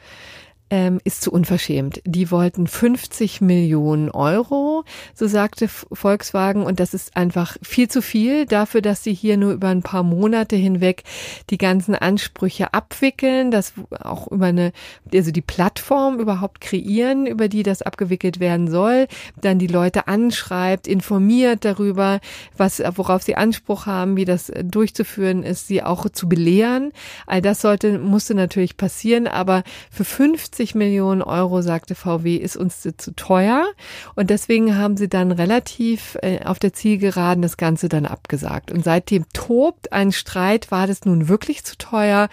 ähm, 0.71 1.01
ist 1.05 1.23
zu 1.23 1.33
unverschämt. 1.33 2.01
Die 2.05 2.31
wollten 2.31 2.67
50 2.67 3.41
Millionen 3.41 4.11
Euro, 4.11 4.85
so 5.15 5.27
sagte 5.27 5.69
Volkswagen, 5.69 6.63
und 6.63 6.81
das 6.81 6.95
ist 6.95 7.17
einfach 7.17 7.57
viel 7.63 7.89
zu 7.89 8.01
viel 8.01 8.47
dafür, 8.47 8.81
dass 8.81 9.03
sie 9.03 9.13
hier 9.13 9.37
nur 9.37 9.53
über 9.53 9.69
ein 9.69 9.83
paar 9.83 10.05
Monate 10.05 10.57
hinweg 10.57 11.03
die 11.51 11.59
ganzen 11.59 11.95
Ansprüche 11.95 12.73
abwickeln, 12.73 13.51
das 13.51 13.73
auch 13.99 14.29
über 14.29 14.47
eine, 14.47 14.73
also 15.13 15.33
die 15.33 15.43
Plattform 15.43 16.21
überhaupt 16.21 16.61
kreieren, 16.61 17.27
über 17.27 17.49
die 17.49 17.65
das 17.65 17.83
abgewickelt 17.83 18.39
werden 18.39 18.71
soll, 18.71 19.09
dann 19.41 19.59
die 19.59 19.67
Leute 19.67 20.07
anschreibt, 20.07 20.87
informiert 20.87 21.65
darüber, 21.65 22.21
was, 22.57 22.81
worauf 22.95 23.23
sie 23.23 23.35
Anspruch 23.35 23.87
haben, 23.87 24.17
wie 24.17 24.25
das 24.25 24.53
durchzuführen 24.63 25.43
ist, 25.43 25.67
sie 25.67 25.83
auch 25.83 26.09
zu 26.11 26.29
belehren. 26.29 26.93
All 27.27 27.43
das 27.43 27.61
sollte, 27.61 27.99
musste 27.99 28.35
natürlich 28.35 28.77
passieren, 28.77 29.27
aber 29.27 29.65
für 29.91 30.05
50 30.05 30.60
50 30.61 30.75
Millionen 30.75 31.23
Euro, 31.23 31.63
sagte 31.63 31.95
VW, 31.95 32.37
ist 32.37 32.55
uns 32.55 32.83
zu 32.83 33.17
teuer. 33.17 33.67
Und 34.15 34.29
deswegen 34.29 34.77
haben 34.77 34.99
sie 34.99 35.09
dann 35.09 35.33
relativ 35.33 36.19
äh, 36.21 36.45
auf 36.45 36.59
der 36.59 36.75
Zielgeraden 36.75 37.41
das 37.41 37.57
Ganze 37.57 37.89
dann 37.89 38.05
abgesagt. 38.05 38.71
Und 38.71 38.85
seitdem 38.85 39.25
tobt 39.33 39.91
ein 39.95 40.13
Streit, 40.13 40.71
war 40.71 40.87
das 40.87 41.07
nun 41.07 41.29
wirklich 41.29 41.65
zu 41.65 41.79
teuer 41.79 42.29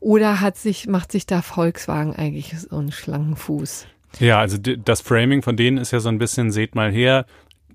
oder 0.00 0.40
hat 0.40 0.56
sich, 0.56 0.86
macht 0.86 1.12
sich 1.12 1.26
da 1.26 1.42
Volkswagen 1.42 2.16
eigentlich 2.16 2.58
so 2.58 2.76
einen 2.76 2.92
schlanken 2.92 3.36
Fuß? 3.36 3.86
Ja, 4.20 4.40
also 4.40 4.56
das 4.56 5.02
Framing 5.02 5.42
von 5.42 5.58
denen 5.58 5.76
ist 5.76 5.90
ja 5.90 6.00
so 6.00 6.08
ein 6.08 6.18
bisschen, 6.18 6.50
seht 6.50 6.74
mal 6.74 6.90
her, 6.90 7.26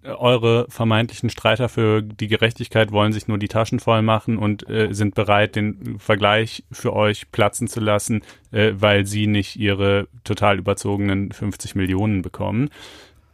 eure 0.04 0.66
vermeintlichen 0.70 1.30
Streiter 1.30 1.70
für 1.70 2.02
die 2.02 2.28
Gerechtigkeit 2.28 2.92
wollen 2.92 3.14
sich 3.14 3.28
nur 3.28 3.38
die 3.38 3.48
Taschen 3.48 3.80
voll 3.80 4.02
machen 4.02 4.38
und 4.38 4.68
äh, 4.70 4.94
sind 4.94 5.16
bereit, 5.16 5.56
den 5.56 6.00
Vergleich 6.00 6.64
für 6.72 6.94
euch 6.94 7.32
platzen 7.32 7.68
zu 7.68 7.80
lassen, 7.80 8.22
äh, 8.52 8.74
weil 8.76 9.06
sie 9.06 9.28
nicht 9.28 9.58
ihre 9.58 10.08
total 10.24 10.58
überzogenen 10.58 11.32
50 11.32 11.76
Millionen 11.76 12.22
bekommen. 12.22 12.70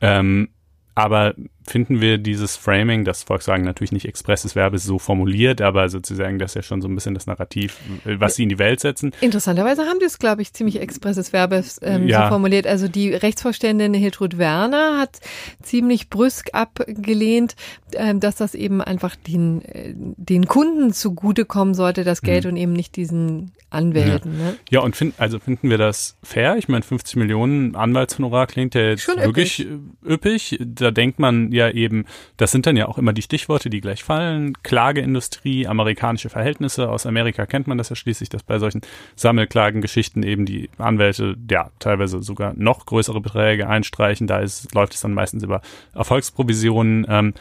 Ähm, 0.02 0.50
aber 0.94 1.36
finden 1.68 2.02
wir 2.02 2.18
dieses 2.18 2.56
Framing, 2.56 3.06
das 3.06 3.24
Volkswagen 3.24 3.64
natürlich 3.64 3.92
nicht 3.92 4.08
expresses 4.08 4.56
Verbes 4.56 4.84
so 4.84 5.00
formuliert, 5.00 5.62
aber 5.62 5.90
sozusagen 5.90 6.40
das 6.40 6.52
ist 6.52 6.56
ja 6.56 6.62
schon 6.64 6.82
so 6.82 6.88
ein 6.88 6.96
bisschen 6.96 7.14
das 7.14 7.28
Narrativ, 7.28 7.78
was 8.06 8.36
sie 8.36 8.44
in 8.44 8.50
die 8.50 8.60
Welt 8.60 8.80
setzen. 8.80 9.12
Interessanterweise 9.22 9.84
haben 9.84 10.00
die 10.00 10.06
es, 10.06 10.20
glaube 10.20 10.42
ich, 10.42 10.54
ziemlich 10.54 10.82
expresses 10.82 11.30
Verbes 11.30 11.80
ähm, 11.84 12.08
ja. 12.08 12.24
so 12.24 12.30
formuliert. 12.30 12.68
Also 12.68 12.88
die 12.88 13.14
Rechtsvorständin 13.14 13.94
Hiltrud 13.94 14.38
Werner 14.38 15.00
hat 15.00 15.20
ziemlich 15.62 16.10
brüsk 16.10 16.50
abgelehnt, 16.54 17.56
äh, 17.92 18.16
dass 18.16 18.36
das 18.36 18.56
eben 18.56 18.82
einfach 18.82 19.16
den, 19.16 19.62
äh, 19.64 19.94
den 19.96 20.48
Kunden 20.48 20.94
zugutekommen 20.94 21.74
sollte, 21.74 22.04
das 22.04 22.22
Geld 22.22 22.46
mhm. 22.46 22.52
und 22.52 22.58
eben 22.58 22.74
nicht 22.74 22.96
diesen 22.96 23.52
Anwälten. 23.70 24.40
Ja, 24.40 24.46
ne? 24.46 24.58
ja 24.70 24.80
und 24.80 24.96
find, 24.96 25.16
also 25.18 25.40
finden 25.40 25.70
wir 25.70 25.78
das 25.78 26.16
fair? 26.24 26.58
Ich 26.58 26.70
meine, 26.70 26.84
50 26.84 27.18
Millionen 27.18 27.76
Anwaltshonorar 27.76 28.48
klingt 28.48 28.76
ja 28.76 28.82
jetzt 28.82 29.04
Schon 29.04 29.18
wirklich 29.18 29.60
üppig. 29.60 30.58
üppig. 30.58 30.60
Da 30.62 30.92
denkt 30.92 31.20
man 31.20 31.52
ja 31.58 31.70
eben, 31.70 32.06
das 32.38 32.52
sind 32.52 32.66
dann 32.66 32.78
ja 32.78 32.88
auch 32.88 32.98
immer 32.98 33.14
die 33.14 33.22
Stichworte, 33.22 33.70
die 33.70 33.82
gleich 33.82 34.04
fallen. 34.04 34.54
Klageindustrie, 34.64 35.68
amerikanische 35.68 36.30
Verhältnisse. 36.30 36.90
Aus 36.90 37.06
Amerika 37.06 37.46
kennt 37.46 37.68
man 37.68 37.78
das 37.78 37.90
ja 37.90 37.96
schließlich, 37.96 38.30
dass 38.30 38.44
bei 38.44 38.60
solchen 38.60 38.82
Sammelklagengeschichten 39.16 40.24
eben 40.24 40.46
die 40.46 40.70
Anwälte 40.78 41.36
ja 41.50 41.72
teilweise 41.80 42.24
sogar 42.24 42.54
noch 42.56 42.86
größere 42.86 43.22
Beträge 43.22 43.68
einstreichen. 43.68 44.28
Da 44.28 44.40
ist, 44.40 44.74
läuft 44.74 44.94
es 44.94 45.02
dann 45.02 45.14
meistens 45.14 45.44
über 45.44 45.62
Erfolgsprovisionen. 45.94 47.06
Ähm, 47.10 47.30
äh, 47.30 47.34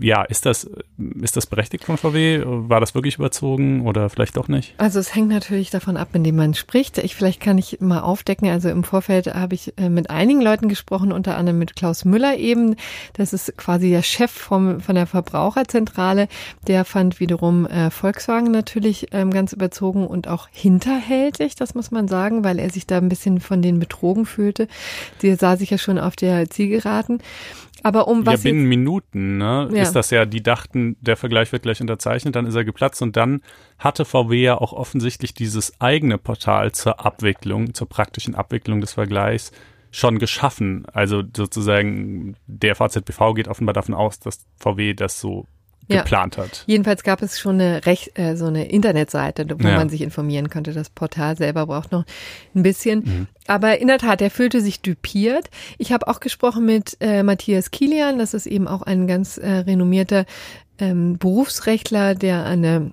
ja, 0.00 0.22
ist 0.22 0.46
das, 0.46 0.68
ist 1.20 1.36
das 1.36 1.46
berechtigt 1.46 1.84
von 1.84 1.98
VW? 1.98 2.42
War 2.44 2.80
das 2.80 2.94
wirklich 2.94 3.16
überzogen 3.16 3.86
oder 3.86 4.08
vielleicht 4.08 4.38
doch 4.38 4.48
nicht? 4.48 4.74
Also 4.78 4.98
es 4.98 5.14
hängt 5.14 5.28
natürlich 5.28 5.68
davon 5.68 5.98
ab, 5.98 6.08
in 6.14 6.24
dem 6.24 6.36
man 6.36 6.54
spricht. 6.54 6.96
Ich, 6.98 7.14
vielleicht 7.14 7.40
kann 7.40 7.58
ich 7.58 7.78
mal 7.80 8.00
aufdecken. 8.00 8.48
Also 8.48 8.70
im 8.70 8.84
Vorfeld 8.84 9.26
habe 9.34 9.54
ich 9.54 9.74
äh, 9.76 9.90
mit 9.90 10.08
einigen 10.08 10.40
Leuten 10.40 10.68
gesprochen, 10.68 11.12
unter 11.12 11.36
anderem 11.36 11.58
mit 11.58 11.76
Klaus 11.76 12.06
Müller 12.06 12.38
eben. 12.38 12.76
Das 13.12 13.34
ist 13.34 13.56
quasi 13.58 13.90
der 13.90 14.02
Chef 14.02 14.30
vom, 14.30 14.80
von 14.80 14.94
der 14.94 15.06
Verbraucherzentrale. 15.06 16.28
Der 16.66 16.86
fand 16.86 17.20
wiederum 17.20 17.66
äh, 17.66 17.90
Volkswagen 17.90 18.50
natürlich 18.50 19.08
ähm, 19.12 19.30
ganz 19.30 19.52
überzogen 19.52 20.06
und 20.06 20.26
auch 20.26 20.48
hinterhältig, 20.52 21.54
das 21.54 21.74
muss 21.74 21.90
man 21.90 22.08
sagen, 22.08 22.44
weil 22.44 22.58
er 22.58 22.70
sich 22.70 22.86
da 22.86 22.96
ein 22.96 23.10
bisschen 23.10 23.40
von 23.40 23.60
den 23.60 23.78
betrogen 23.78 24.24
fühlte. 24.24 24.68
Der 25.20 25.36
sah 25.36 25.56
sich 25.56 25.68
ja 25.68 25.76
schon 25.76 25.98
auf 25.98 26.16
der 26.16 26.48
Zielgeraden. 26.48 27.20
Aber 27.84 28.08
um 28.08 28.24
was. 28.24 28.42
Ja, 28.42 28.50
binnen 28.50 28.64
Minuten, 28.64 29.36
ne? 29.36 29.68
Ja. 29.72 29.82
Ist 29.82 29.92
das 29.92 30.10
ja, 30.10 30.24
die 30.24 30.42
dachten, 30.42 30.96
der 31.00 31.16
Vergleich 31.16 31.52
wird 31.52 31.62
gleich 31.62 31.80
unterzeichnet, 31.80 32.34
dann 32.34 32.46
ist 32.46 32.54
er 32.54 32.64
geplatzt 32.64 33.02
und 33.02 33.14
dann 33.16 33.42
hatte 33.78 34.04
VW 34.04 34.42
ja 34.42 34.58
auch 34.58 34.72
offensichtlich 34.72 35.34
dieses 35.34 35.80
eigene 35.80 36.16
Portal 36.16 36.72
zur 36.72 37.04
Abwicklung, 37.04 37.74
zur 37.74 37.88
praktischen 37.88 38.34
Abwicklung 38.34 38.80
des 38.80 38.94
Vergleichs 38.94 39.52
schon 39.90 40.18
geschaffen. 40.18 40.86
Also 40.92 41.22
sozusagen 41.36 42.36
der 42.46 42.74
VZBV 42.74 43.34
geht 43.34 43.48
offenbar 43.48 43.74
davon 43.74 43.94
aus, 43.94 44.18
dass 44.18 44.46
VW 44.56 44.94
das 44.94 45.20
so 45.20 45.46
geplant 45.88 46.36
ja. 46.36 46.44
hat. 46.44 46.64
Jedenfalls 46.66 47.02
gab 47.02 47.22
es 47.22 47.38
schon 47.38 47.60
eine 47.60 47.84
Recht, 47.86 48.18
äh, 48.18 48.36
so 48.36 48.46
eine 48.46 48.68
Internetseite, 48.68 49.46
wo 49.58 49.66
ja. 49.66 49.76
man 49.76 49.88
sich 49.88 50.02
informieren 50.02 50.50
konnte. 50.50 50.72
Das 50.72 50.90
Portal 50.90 51.36
selber 51.36 51.66
braucht 51.66 51.92
noch 51.92 52.04
ein 52.54 52.62
bisschen. 52.62 53.00
Mhm. 53.00 53.26
Aber 53.46 53.78
in 53.78 53.88
der 53.88 53.98
Tat, 53.98 54.22
er 54.22 54.30
fühlte 54.30 54.60
sich 54.60 54.80
düpiert. 54.80 55.50
Ich 55.78 55.92
habe 55.92 56.08
auch 56.08 56.20
gesprochen 56.20 56.64
mit 56.64 56.96
äh, 57.00 57.22
Matthias 57.22 57.70
Kilian, 57.70 58.18
das 58.18 58.34
ist 58.34 58.46
eben 58.46 58.68
auch 58.68 58.82
ein 58.82 59.06
ganz 59.06 59.36
äh, 59.36 59.50
renommierter 59.50 60.24
ähm, 60.78 61.18
Berufsrechtler, 61.18 62.14
der 62.14 62.46
an 62.46 62.62
der 62.62 62.90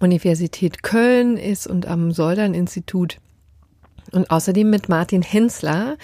Universität 0.00 0.82
Köln 0.82 1.36
ist 1.36 1.66
und 1.66 1.86
am 1.86 2.12
Soldern-Institut 2.12 3.18
Und 4.12 4.30
außerdem 4.30 4.68
mit 4.68 4.88
Martin 4.88 5.22
Hensler, 5.22 5.96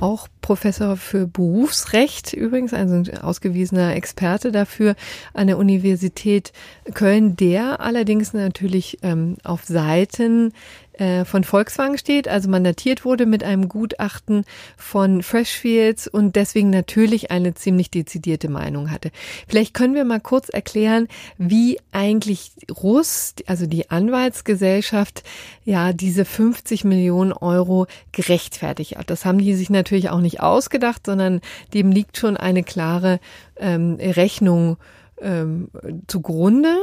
auch 0.00 0.28
Professor 0.42 0.96
für 0.96 1.26
Berufsrecht 1.26 2.32
übrigens, 2.32 2.72
also 2.72 2.94
ein 2.94 3.18
ausgewiesener 3.18 3.94
Experte 3.94 4.52
dafür 4.52 4.94
an 5.34 5.46
der 5.46 5.58
Universität 5.58 6.52
Köln, 6.94 7.36
der 7.36 7.80
allerdings 7.80 8.32
natürlich 8.32 8.98
ähm, 9.02 9.36
auf 9.44 9.64
Seiten 9.64 10.52
äh, 10.98 11.24
von 11.24 11.44
Volkswagen 11.44 11.96
steht, 11.96 12.28
also 12.28 12.48
mandatiert 12.48 13.04
wurde 13.04 13.24
mit 13.24 13.44
einem 13.44 13.68
Gutachten 13.68 14.44
von 14.76 15.22
Freshfields 15.22 16.08
und 16.08 16.36
deswegen 16.36 16.70
natürlich 16.70 17.30
eine 17.30 17.54
ziemlich 17.54 17.90
dezidierte 17.90 18.48
Meinung 18.48 18.90
hatte. 18.90 19.10
Vielleicht 19.46 19.74
können 19.74 19.94
wir 19.94 20.04
mal 20.04 20.20
kurz 20.20 20.48
erklären, 20.48 21.08
wie 21.36 21.78
eigentlich 21.92 22.52
Russ, 22.82 23.34
also 23.46 23.66
die 23.66 23.90
Anwaltsgesellschaft, 23.90 25.22
ja 25.64 25.92
diese 25.92 26.24
50 26.24 26.84
Millionen 26.84 27.32
Euro 27.32 27.86
gerechtfertigt 28.12 28.96
hat. 28.96 29.10
Das 29.10 29.24
haben 29.24 29.38
die 29.38 29.54
sich 29.54 29.70
natürlich 29.70 30.10
auch 30.10 30.20
nicht 30.20 30.40
ausgedacht, 30.40 31.06
sondern 31.06 31.40
dem 31.74 31.92
liegt 31.92 32.16
schon 32.16 32.36
eine 32.36 32.62
klare 32.62 33.20
ähm, 33.58 33.98
Rechnung 34.00 34.78
ähm, 35.22 35.70
zugrunde. 36.06 36.74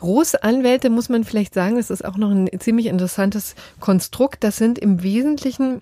Rohs 0.00 0.34
Anwälte 0.34 0.90
muss 0.90 1.08
man 1.08 1.24
vielleicht 1.24 1.54
sagen, 1.54 1.76
das 1.76 1.90
ist 1.90 2.04
auch 2.04 2.16
noch 2.16 2.30
ein 2.30 2.48
ziemlich 2.58 2.86
interessantes 2.86 3.54
Konstrukt. 3.80 4.44
Das 4.44 4.56
sind 4.56 4.78
im 4.78 5.02
Wesentlichen 5.02 5.80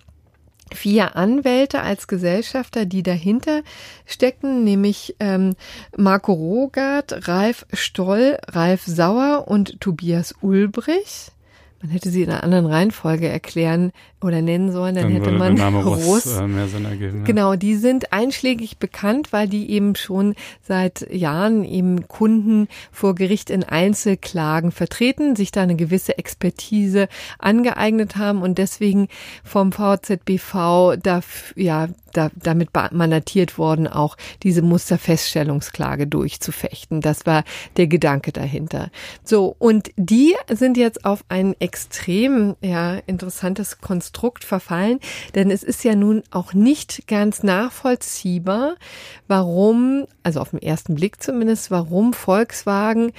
vier 0.73 1.15
Anwälte 1.15 1.81
als 1.81 2.07
Gesellschafter, 2.07 2.85
die 2.85 3.03
dahinter 3.03 3.61
stecken, 4.05 4.63
nämlich 4.63 5.15
ähm, 5.19 5.55
Marco 5.97 6.33
Rogat, 6.33 7.27
Ralf 7.27 7.65
Stoll, 7.73 8.37
Ralf 8.47 8.83
Sauer 8.85 9.47
und 9.47 9.79
Tobias 9.81 10.35
Ulbrich. 10.41 11.31
Man 11.81 11.91
hätte 11.91 12.11
sie 12.11 12.23
in 12.23 12.29
einer 12.29 12.43
anderen 12.43 12.67
Reihenfolge 12.67 13.27
erklären 13.27 13.91
oder 14.21 14.41
nennen 14.41 14.71
sollen, 14.71 14.95
dann, 14.95 15.05
dann 15.05 15.13
hätte 15.13 15.31
man 15.31 15.55
Name 15.55 15.83
Russ, 15.83 16.37
äh, 16.37 16.45
mehr 16.45 16.67
Sinn 16.67 16.85
ergeben. 16.85 17.19
Ja. 17.19 17.23
Genau, 17.23 17.55
die 17.55 17.75
sind 17.75 18.13
einschlägig 18.13 18.77
bekannt, 18.77 19.33
weil 19.33 19.47
die 19.47 19.71
eben 19.71 19.95
schon 19.95 20.35
seit 20.61 21.11
Jahren 21.11 21.63
eben 21.63 22.07
Kunden 22.07 22.67
vor 22.91 23.15
Gericht 23.15 23.49
in 23.49 23.63
Einzelklagen 23.63 24.71
vertreten, 24.71 25.35
sich 25.35 25.51
da 25.51 25.63
eine 25.63 25.75
gewisse 25.75 26.17
Expertise 26.19 27.07
angeeignet 27.39 28.15
haben 28.15 28.43
und 28.43 28.59
deswegen 28.59 29.07
vom 29.43 29.71
VZBV 29.71 30.97
da, 31.01 31.21
ja, 31.55 31.87
da, 32.13 32.29
damit 32.35 32.69
mandatiert 32.91 33.57
worden, 33.57 33.87
auch 33.87 34.17
diese 34.43 34.61
Musterfeststellungsklage 34.61 36.07
durchzufechten. 36.07 37.01
Das 37.01 37.25
war 37.25 37.43
der 37.77 37.87
Gedanke 37.87 38.31
dahinter. 38.31 38.91
So, 39.23 39.55
und 39.57 39.91
die 39.95 40.35
sind 40.49 40.77
jetzt 40.77 41.05
auf 41.05 41.23
ein 41.29 41.55
extrem 41.71 42.57
ja, 42.59 42.95
interessantes 43.07 43.79
Konstrukt 43.79 44.43
verfallen, 44.43 44.99
denn 45.35 45.49
es 45.49 45.63
ist 45.63 45.85
ja 45.85 45.95
nun 45.95 46.21
auch 46.29 46.53
nicht 46.53 47.07
ganz 47.07 47.43
nachvollziehbar, 47.43 48.75
warum, 49.29 50.05
also 50.21 50.41
auf 50.41 50.49
den 50.49 50.61
ersten 50.61 50.95
Blick 50.95 51.23
zumindest, 51.23 51.71
warum 51.71 52.11
Volkswagen 52.11 53.13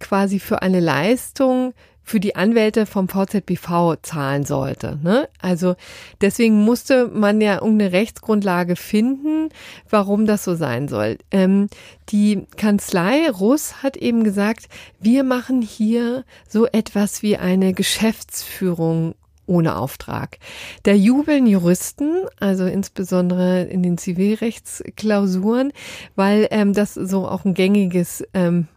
quasi 0.00 0.38
für 0.38 0.60
eine 0.60 0.80
Leistung 0.80 1.72
für 2.04 2.20
die 2.20 2.36
Anwälte 2.36 2.86
vom 2.86 3.08
VZBV 3.08 3.96
zahlen 4.02 4.44
sollte. 4.44 4.98
Ne? 5.02 5.28
Also 5.40 5.74
deswegen 6.20 6.62
musste 6.62 7.08
man 7.08 7.40
ja 7.40 7.54
irgendeine 7.56 7.92
Rechtsgrundlage 7.92 8.76
finden, 8.76 9.48
warum 9.88 10.26
das 10.26 10.44
so 10.44 10.54
sein 10.54 10.86
soll. 10.86 11.18
Ähm, 11.30 11.68
die 12.10 12.46
Kanzlei 12.56 13.30
Russ 13.30 13.82
hat 13.82 13.96
eben 13.96 14.22
gesagt, 14.22 14.68
wir 15.00 15.24
machen 15.24 15.62
hier 15.62 16.24
so 16.46 16.66
etwas 16.66 17.22
wie 17.22 17.38
eine 17.38 17.72
Geschäftsführung 17.72 19.14
ohne 19.46 19.76
Auftrag. 19.76 20.38
Da 20.84 20.92
jubeln 20.92 21.46
Juristen, 21.46 22.24
also 22.38 22.64
insbesondere 22.64 23.62
in 23.62 23.82
den 23.82 23.98
Zivilrechtsklausuren, 23.98 25.72
weil 26.16 26.48
ähm, 26.50 26.72
das 26.72 26.94
so 26.94 27.28
auch 27.28 27.44
ein 27.44 27.54
gängiges 27.54 28.24
ähm, 28.32 28.68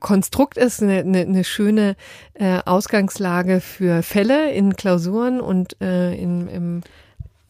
Konstrukt 0.00 0.58
ist, 0.58 0.82
eine, 0.82 0.98
eine, 0.98 1.20
eine 1.20 1.44
schöne 1.44 1.96
äh, 2.34 2.60
Ausgangslage 2.64 3.60
für 3.60 4.02
Fälle 4.02 4.52
in 4.52 4.76
Klausuren 4.76 5.40
und 5.40 5.80
äh, 5.80 6.14
in, 6.14 6.48
im, 6.48 6.82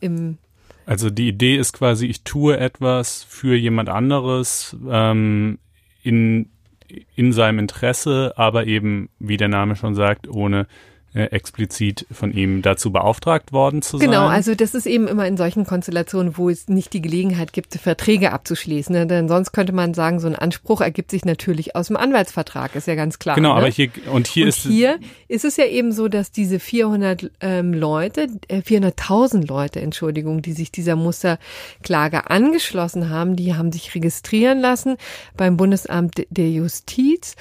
im 0.00 0.38
also 0.86 1.10
die 1.10 1.28
Idee 1.28 1.56
ist 1.56 1.72
quasi, 1.72 2.06
ich 2.06 2.22
tue 2.22 2.58
etwas 2.58 3.24
für 3.24 3.56
jemand 3.56 3.88
anderes 3.88 4.76
ähm, 4.88 5.58
in, 6.04 6.48
in 7.16 7.32
seinem 7.32 7.58
Interesse, 7.58 8.32
aber 8.36 8.66
eben, 8.66 9.08
wie 9.18 9.36
der 9.36 9.48
Name 9.48 9.74
schon 9.74 9.96
sagt, 9.96 10.28
ohne 10.28 10.68
äh, 11.16 11.30
explizit 11.30 12.06
von 12.12 12.30
ihm 12.30 12.60
dazu 12.60 12.92
beauftragt 12.92 13.50
worden 13.50 13.80
zu 13.80 13.96
sein. 13.96 14.10
Genau, 14.10 14.26
also 14.26 14.54
das 14.54 14.74
ist 14.74 14.86
eben 14.86 15.08
immer 15.08 15.26
in 15.26 15.38
solchen 15.38 15.64
Konstellationen, 15.64 16.36
wo 16.36 16.50
es 16.50 16.68
nicht 16.68 16.92
die 16.92 17.00
Gelegenheit 17.00 17.54
gibt, 17.54 17.74
Verträge 17.74 18.32
abzuschließen. 18.32 18.94
Ne? 18.94 19.06
Denn 19.06 19.26
sonst 19.26 19.52
könnte 19.52 19.72
man 19.72 19.94
sagen, 19.94 20.20
so 20.20 20.26
ein 20.26 20.36
Anspruch 20.36 20.82
ergibt 20.82 21.10
sich 21.10 21.24
natürlich 21.24 21.74
aus 21.74 21.86
dem 21.86 21.96
Anwaltsvertrag, 21.96 22.74
ist 22.74 22.86
ja 22.86 22.96
ganz 22.96 23.18
klar. 23.18 23.34
Genau, 23.34 23.54
ne? 23.54 23.60
aber 23.60 23.68
hier 23.68 23.88
und 24.12 24.26
hier 24.26 24.44
und 24.44 24.48
ist 24.50 24.58
hier 24.58 24.98
ist 25.28 25.46
es 25.46 25.56
ja 25.56 25.64
eben 25.64 25.92
so, 25.92 26.08
dass 26.08 26.32
diese 26.32 26.60
400 26.60 27.30
ähm, 27.40 27.72
Leute, 27.72 28.26
äh, 28.48 28.58
400.000 28.58 29.46
Leute, 29.46 29.80
Entschuldigung, 29.80 30.42
die 30.42 30.52
sich 30.52 30.70
dieser 30.70 30.96
Musterklage 30.96 32.28
angeschlossen 32.28 33.08
haben, 33.08 33.36
die 33.36 33.54
haben 33.54 33.72
sich 33.72 33.94
registrieren 33.94 34.60
lassen 34.60 34.96
beim 35.34 35.56
Bundesamt 35.56 36.26
der 36.28 36.50
Justiz 36.50 37.36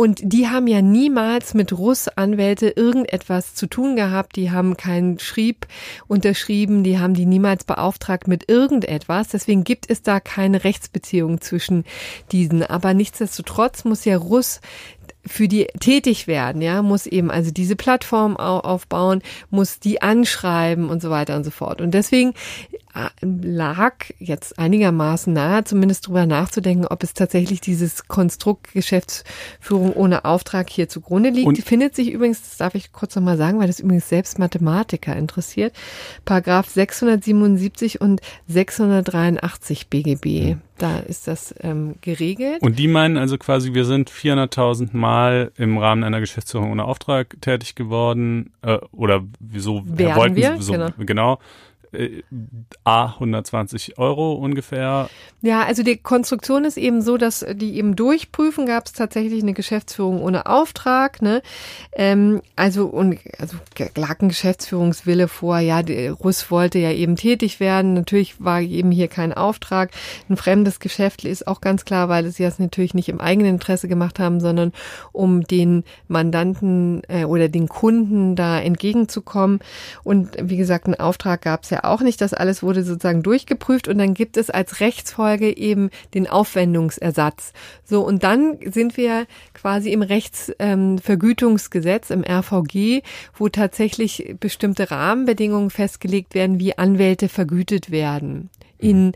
und 0.00 0.18
die 0.22 0.48
haben 0.48 0.66
ja 0.66 0.80
niemals 0.80 1.52
mit 1.52 1.74
Russ-Anwälte 1.74 2.70
irgendetwas 2.70 3.54
zu 3.54 3.66
tun 3.66 3.96
gehabt. 3.96 4.34
Die 4.36 4.50
haben 4.50 4.78
keinen 4.78 5.18
Schrieb 5.18 5.66
unterschrieben. 6.08 6.84
Die 6.84 6.98
haben 6.98 7.12
die 7.12 7.26
niemals 7.26 7.64
beauftragt 7.64 8.26
mit 8.26 8.48
irgendetwas. 8.48 9.28
Deswegen 9.28 9.62
gibt 9.62 9.90
es 9.90 10.00
da 10.00 10.18
keine 10.18 10.64
Rechtsbeziehung 10.64 11.42
zwischen 11.42 11.84
diesen. 12.32 12.62
Aber 12.62 12.94
nichtsdestotrotz 12.94 13.84
muss 13.84 14.06
ja 14.06 14.16
Russ 14.16 14.62
für 15.26 15.48
die 15.48 15.66
tätig 15.80 16.26
werden, 16.26 16.62
ja, 16.62 16.80
muss 16.80 17.04
eben 17.04 17.30
also 17.30 17.50
diese 17.50 17.76
Plattform 17.76 18.38
aufbauen, 18.38 19.20
muss 19.50 19.80
die 19.80 20.00
anschreiben 20.00 20.88
und 20.88 21.02
so 21.02 21.10
weiter 21.10 21.36
und 21.36 21.44
so 21.44 21.50
fort. 21.50 21.82
Und 21.82 21.90
deswegen 21.90 22.32
lag 23.20 23.94
jetzt 24.18 24.58
einigermaßen 24.58 25.32
nahe, 25.32 25.64
zumindest 25.64 26.08
drüber 26.08 26.26
nachzudenken, 26.26 26.86
ob 26.86 27.02
es 27.02 27.14
tatsächlich 27.14 27.60
dieses 27.60 28.08
Konstrukt 28.08 28.72
Geschäftsführung 28.72 29.92
ohne 29.92 30.24
Auftrag 30.24 30.68
hier 30.68 30.88
zugrunde 30.88 31.30
liegt. 31.30 31.46
Und 31.46 31.56
die 31.56 31.62
findet 31.62 31.94
sich 31.94 32.10
übrigens, 32.10 32.42
das 32.42 32.56
darf 32.56 32.74
ich 32.74 32.92
kurz 32.92 33.14
nochmal 33.14 33.36
sagen, 33.36 33.60
weil 33.60 33.68
das 33.68 33.80
übrigens 33.80 34.08
selbst 34.08 34.38
Mathematiker 34.38 35.14
interessiert, 35.14 35.74
Paragraph 36.24 36.68
677 36.68 38.00
und 38.00 38.20
683 38.48 39.88
BGB. 39.88 40.56
Da 40.78 40.98
ist 40.98 41.28
das 41.28 41.54
ähm, 41.60 41.96
geregelt. 42.00 42.62
Und 42.62 42.78
die 42.78 42.88
meinen 42.88 43.18
also 43.18 43.36
quasi, 43.36 43.74
wir 43.74 43.84
sind 43.84 44.10
400.000 44.10 44.96
Mal 44.96 45.52
im 45.58 45.76
Rahmen 45.76 46.04
einer 46.04 46.20
Geschäftsführung 46.20 46.72
ohne 46.72 46.86
Auftrag 46.86 47.36
tätig 47.42 47.74
geworden 47.74 48.54
äh, 48.62 48.78
oder 48.90 49.22
wieso 49.38 49.84
wollten 49.86 50.36
wir? 50.36 50.56
so 50.60 50.72
genau. 50.72 50.88
genau 50.96 51.38
äh, 51.92 52.22
A 52.84 53.06
120 53.14 53.98
Euro 53.98 54.34
ungefähr. 54.34 55.08
Ja, 55.42 55.62
also 55.62 55.82
die 55.82 55.96
Konstruktion 55.96 56.64
ist 56.64 56.76
eben 56.76 57.02
so, 57.02 57.16
dass 57.16 57.44
die 57.52 57.76
eben 57.76 57.96
durchprüfen, 57.96 58.66
gab 58.66 58.86
es 58.86 58.92
tatsächlich 58.92 59.42
eine 59.42 59.54
Geschäftsführung 59.54 60.22
ohne 60.22 60.46
Auftrag. 60.46 61.22
Ne? 61.22 61.42
Ähm, 61.92 62.42
also 62.56 62.86
und 62.86 63.18
also 63.38 63.56
lag 63.96 64.20
ein 64.20 64.28
Geschäftsführungswille 64.28 65.28
vor. 65.28 65.58
Ja, 65.58 65.82
der 65.82 66.12
Russ 66.12 66.50
wollte 66.50 66.78
ja 66.78 66.92
eben 66.92 67.16
tätig 67.16 67.60
werden. 67.60 67.94
Natürlich 67.94 68.42
war 68.42 68.60
eben 68.60 68.90
hier 68.90 69.08
kein 69.08 69.32
Auftrag. 69.32 69.90
Ein 70.28 70.36
fremdes 70.36 70.80
Geschäft 70.80 71.24
ist 71.24 71.46
auch 71.46 71.60
ganz 71.60 71.84
klar, 71.84 72.08
weil 72.08 72.30
sie 72.30 72.42
das 72.42 72.58
natürlich 72.58 72.94
nicht 72.94 73.08
im 73.08 73.20
eigenen 73.20 73.54
Interesse 73.54 73.88
gemacht 73.88 74.18
haben, 74.18 74.40
sondern 74.40 74.72
um 75.12 75.42
den 75.42 75.84
Mandanten 76.08 77.02
äh, 77.08 77.24
oder 77.24 77.48
den 77.48 77.68
Kunden 77.68 78.36
da 78.36 78.60
entgegenzukommen. 78.60 79.60
Und 80.04 80.36
wie 80.40 80.56
gesagt, 80.56 80.86
einen 80.86 81.00
Auftrag 81.00 81.42
gab 81.42 81.64
es 81.64 81.70
ja 81.70 81.79
auch 81.84 82.00
nicht. 82.00 82.20
Das 82.20 82.34
alles 82.34 82.62
wurde 82.62 82.82
sozusagen 82.82 83.22
durchgeprüft 83.22 83.88
und 83.88 83.98
dann 83.98 84.14
gibt 84.14 84.36
es 84.36 84.50
als 84.50 84.80
Rechtsfolge 84.80 85.56
eben 85.56 85.90
den 86.14 86.28
Aufwendungsersatz. 86.28 87.52
So, 87.84 88.02
und 88.02 88.22
dann 88.22 88.58
sind 88.64 88.96
wir 88.96 89.26
quasi 89.54 89.92
im 89.92 90.02
Rechtsvergütungsgesetz, 90.02 92.10
ähm, 92.10 92.24
im 92.24 92.30
RVG, 92.30 93.02
wo 93.36 93.48
tatsächlich 93.48 94.36
bestimmte 94.38 94.90
Rahmenbedingungen 94.90 95.70
festgelegt 95.70 96.34
werden, 96.34 96.60
wie 96.60 96.78
Anwälte 96.78 97.28
vergütet 97.28 97.90
werden 97.90 98.50
in, 98.78 99.12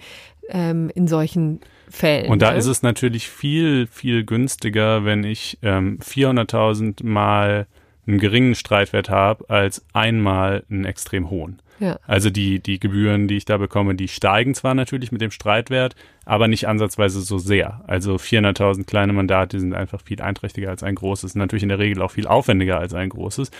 ähm, 0.48 0.90
in 0.94 1.08
solchen 1.08 1.60
Fällen. 1.88 2.30
Und 2.30 2.42
da 2.42 2.52
ne? 2.52 2.58
ist 2.58 2.66
es 2.66 2.82
natürlich 2.82 3.28
viel, 3.28 3.86
viel 3.86 4.24
günstiger, 4.24 5.04
wenn 5.04 5.24
ich 5.24 5.58
ähm, 5.62 5.98
400.000 6.00 7.04
mal 7.04 7.66
einen 8.06 8.18
geringen 8.18 8.54
Streitwert 8.54 9.08
habe, 9.08 9.48
als 9.48 9.84
einmal 9.92 10.64
einen 10.70 10.84
extrem 10.84 11.30
hohen. 11.30 11.60
Ja. 11.80 11.98
Also 12.06 12.30
die, 12.30 12.60
die 12.60 12.78
Gebühren, 12.78 13.28
die 13.28 13.36
ich 13.36 13.44
da 13.44 13.56
bekomme, 13.56 13.94
die 13.94 14.08
steigen 14.08 14.54
zwar 14.54 14.74
natürlich 14.74 15.12
mit 15.12 15.20
dem 15.20 15.30
Streitwert, 15.30 15.96
aber 16.24 16.48
nicht 16.48 16.68
ansatzweise 16.68 17.20
so 17.20 17.38
sehr. 17.38 17.82
Also 17.86 18.14
400.000 18.14 18.84
kleine 18.84 19.12
Mandate 19.12 19.58
sind 19.58 19.74
einfach 19.74 20.00
viel 20.00 20.20
einträchtiger 20.22 20.70
als 20.70 20.82
ein 20.82 20.94
großes, 20.94 21.34
natürlich 21.34 21.62
in 21.62 21.68
der 21.68 21.78
Regel 21.78 22.02
auch 22.02 22.12
viel 22.12 22.26
aufwendiger 22.26 22.78
als 22.78 22.94
ein 22.94 23.08
großes. 23.08 23.50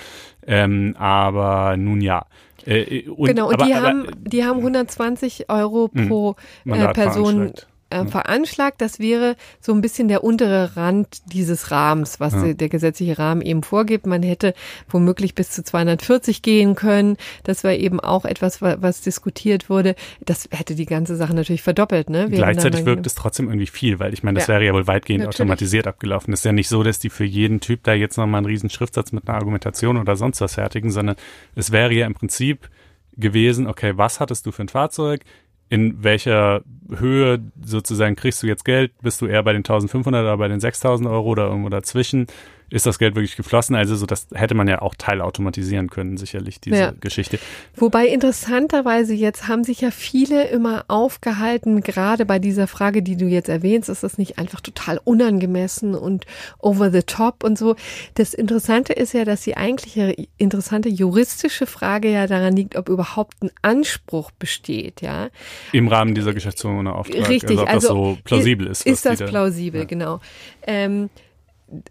Ähm, 0.47 0.95
aber 0.99 1.77
nun 1.77 2.01
ja. 2.01 2.27
Äh, 2.65 3.09
und, 3.09 3.29
genau, 3.29 3.49
und 3.49 3.55
aber, 3.55 3.65
die, 3.67 3.75
aber, 3.75 3.87
haben, 3.87 4.07
die 4.23 4.45
haben 4.45 4.59
120 4.59 5.51
Euro 5.51 5.91
hm, 5.93 6.09
pro 6.09 6.37
äh, 6.67 6.93
Person 6.93 7.53
äh, 7.91 8.05
veranschlagt. 8.05 8.81
Das 8.81 8.99
wäre 8.99 9.37
so 9.61 9.73
ein 9.73 9.81
bisschen 9.81 10.09
der 10.09 10.25
untere 10.25 10.77
Rand 10.77 11.23
dieses 11.33 11.71
Rahmens, 11.71 12.21
was 12.21 12.35
ja. 12.35 12.53
der 12.55 12.69
gesetzliche 12.69 13.19
Rahmen 13.19 13.43
eben 13.43 13.63
vorgibt. 13.63 14.07
Man 14.07 14.23
hätte 14.23 14.55
womöglich 14.89 15.35
bis 15.35 15.51
zu 15.51 15.63
240 15.63 16.43
gehen 16.43 16.75
können. 16.75 17.17
Das 17.45 17.65
war 17.65 17.73
eben 17.73 18.01
auch 18.01 18.25
etwas, 18.25 18.61
was 18.63 19.01
diskutiert 19.01 19.71
wurde. 19.71 19.95
Das 20.25 20.49
hätte 20.51 20.75
die 20.75 20.87
ganze 20.87 21.17
Sache 21.17 21.35
natürlich 21.35 21.63
verdoppelt. 21.63 22.11
Ne? 22.11 22.29
Gleichzeitig 22.31 22.85
wirkt 22.85 23.07
es 23.07 23.15
trotzdem 23.15 23.49
irgendwie 23.49 23.67
viel, 23.67 23.99
weil 23.99 24.13
ich 24.13 24.23
meine, 24.23 24.39
das 24.39 24.49
ja. 24.49 24.55
wäre 24.55 24.65
ja 24.65 24.73
wohl 24.73 24.87
weitgehend 24.87 25.25
natürlich. 25.25 25.41
automatisiert 25.41 25.87
abgelaufen. 25.87 26.31
Das 26.31 26.41
ist 26.41 26.45
ja 26.45 26.53
nicht 26.53 26.69
so, 26.69 26.83
dass 26.83 26.99
die 26.99 27.11
für 27.11 27.25
jeden 27.25 27.61
Typ 27.61 27.83
da 27.85 27.95
jetzt 27.95 28.17
nochmal 28.17 28.39
einen 28.39 28.47
riesen 28.47 28.71
Schriftsatz 28.71 29.13
mit 29.13 29.29
einer 29.29 29.37
Argumentation 29.37 29.97
oder 29.97 30.17
sonst 30.17 30.41
was 30.41 30.55
fertigen, 30.55 30.91
sondern 30.91 31.17
es 31.55 31.71
wäre 31.73 31.93
ja 31.93 32.07
im 32.07 32.15
Prinzip 32.15 32.69
gewesen, 33.17 33.67
okay, 33.67 33.93
was 33.97 34.21
hattest 34.21 34.47
du 34.47 34.53
für 34.53 34.63
ein 34.63 34.69
Fahrzeug? 34.69 35.21
In 35.69 36.03
welcher 36.03 36.63
Höhe 36.95 37.41
sozusagen 37.65 38.17
kriegst 38.17 38.43
du 38.43 38.47
jetzt 38.47 38.65
Geld? 38.65 38.93
Bist 39.03 39.21
du 39.21 39.27
eher 39.27 39.43
bei 39.43 39.53
den 39.53 39.61
1500 39.61 40.23
oder 40.23 40.37
bei 40.37 40.49
den 40.49 40.61
6000 40.61 41.09
Euro 41.09 41.29
oder 41.31 41.47
irgendwo 41.47 41.69
dazwischen? 41.69 42.27
Ist 42.75 42.87
das 42.87 42.99
Geld 42.99 43.15
wirklich 43.15 43.37
geflossen? 43.37 43.77
Also 43.77 43.95
so, 43.95 44.05
das 44.05 44.27
hätte 44.35 44.55
man 44.57 44.67
ja 44.67 44.83
auch 44.83 44.97
teilautomatisieren 44.97 45.91
können, 45.91 46.17
sicherlich, 46.17 46.61
diese 46.61 46.77
ja. 46.77 46.93
Geschichte. 46.99 47.39
Wobei 47.77 48.09
interessanterweise 48.09 49.15
jetzt 49.15 49.47
haben 49.47 49.63
sich 49.63 49.81
ja 49.81 49.93
viele 49.93 50.49
immer 50.49 50.85
aufgehalten, 50.89 51.83
gerade 51.83 52.27
bei 52.27 52.41
dieser 52.41 52.67
Frage, 52.67 53.03
die 53.03 53.17
du 53.17 53.27
jetzt 53.27 53.49
erwähnst, 53.49 53.89
ist 53.89 54.03
das 54.03 54.19
nicht 54.19 54.39
einfach 54.39 54.61
total 54.61 55.01
unangemessen 55.05 55.95
und 55.95 56.27
over 56.59 56.91
the 56.91 57.03
top 57.03 57.45
und 57.45 57.57
so. 57.57 57.77
Das 58.15 58.35
Interessante 58.35 58.93
ist 58.93 59.15
ja, 59.15 59.25
dass 59.25 59.43
die 59.43 59.57
eigentliche 59.57 60.17
interessante 60.37 60.89
juristische 60.89 61.67
Frage 61.67 62.11
ja 62.11 62.27
daran 62.27 62.57
liegt, 62.57 62.75
ob 62.75 62.89
überhaupt 62.89 63.41
ein 63.41 63.53
Anspruch 63.63 64.33
besteht, 64.33 65.01
ja. 65.01 65.29
Im 65.71 65.87
Rahmen 65.87 66.17
dieser 66.17 66.35
Geschäftsführung 66.35 66.81
ohne 66.81 66.97
Auftrag. 66.97 67.29
Richtig, 67.29 67.57
also 67.61 67.63
ob 67.63 67.69
also, 67.69 67.89
das 67.89 67.97
so 67.97 68.19
plausibel 68.25 68.67
ist. 68.67 68.85
Ist 68.85 69.07
das 69.07 69.21
plausibel, 69.21 69.83
ja. 69.83 69.87
genau. 69.87 70.21
Ähm, 70.67 71.09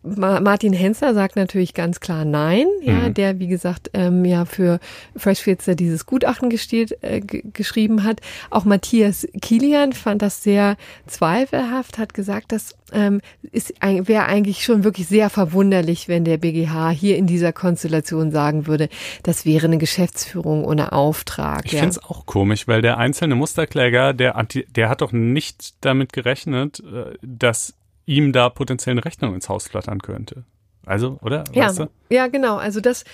Martin 0.03 0.74
Hensler 0.74 1.13
sagt 1.13 1.36
natürlich 1.36 1.74
ganz 1.74 1.99
klar 1.99 2.26
nein, 2.26 2.67
ja, 2.82 2.93
mhm. 3.09 3.13
der 3.13 3.39
wie 3.39 3.47
gesagt 3.47 3.89
ähm, 3.93 4.24
ja 4.24 4.45
für 4.45 4.80
Freshfields 5.15 5.65
dieses 5.76 6.05
Gutachten 6.05 6.49
gesteht, 6.49 6.97
äh, 7.01 7.19
geschrieben 7.19 8.03
hat. 8.03 8.21
Auch 8.49 8.65
Matthias 8.65 9.28
Kilian 9.41 9.93
fand 9.93 10.21
das 10.21 10.43
sehr 10.43 10.78
zweifelhaft, 11.07 11.97
hat 11.97 12.13
gesagt, 12.13 12.51
das 12.51 12.76
ähm, 12.91 13.21
ist 13.51 13.74
wäre 13.82 14.26
eigentlich 14.26 14.63
schon 14.63 14.84
wirklich 14.84 15.07
sehr 15.07 15.30
verwunderlich, 15.30 16.07
wenn 16.07 16.24
der 16.24 16.38
BGH 16.38 16.91
hier 16.91 17.17
in 17.17 17.28
dieser 17.28 17.51
Konstellation 17.51 18.32
sagen 18.32 18.67
würde, 18.67 18.89
das 19.24 19.45
wäre 19.45 19.67
eine 19.67 19.80
Geschäftsführung 19.80 20.65
ohne 20.65 20.91
Auftrag. 20.91 21.65
Ich 21.65 21.74
ja. 21.74 21.80
finde 21.80 21.97
es 21.97 22.03
auch 22.03 22.26
komisch, 22.26 22.67
weil 22.67 22.82
der 22.82 22.97
einzelne 22.97 23.36
Musterkläger, 23.36 24.13
der, 24.13 24.45
der 24.76 24.89
hat 24.89 25.01
doch 25.01 25.11
nicht 25.11 25.74
damit 25.82 26.13
gerechnet, 26.13 26.80
äh, 26.82 27.15
dass 27.21 27.74
ihm 28.06 28.34
da 28.34 28.49
potenziell 28.49 28.93
eine 28.93 29.06
Rechnung 29.06 29.34
ins 29.34 29.49
Haus 29.49 29.68
flattern 29.68 30.01
könnte. 30.01 30.43
Also, 30.86 31.18
oder? 31.22 31.45
Ja, 31.54 31.68
weißt 31.68 31.80
du? 31.80 31.89
ja, 32.10 32.28
genau. 32.28 32.58
Also 32.58 32.82
das 32.82 33.06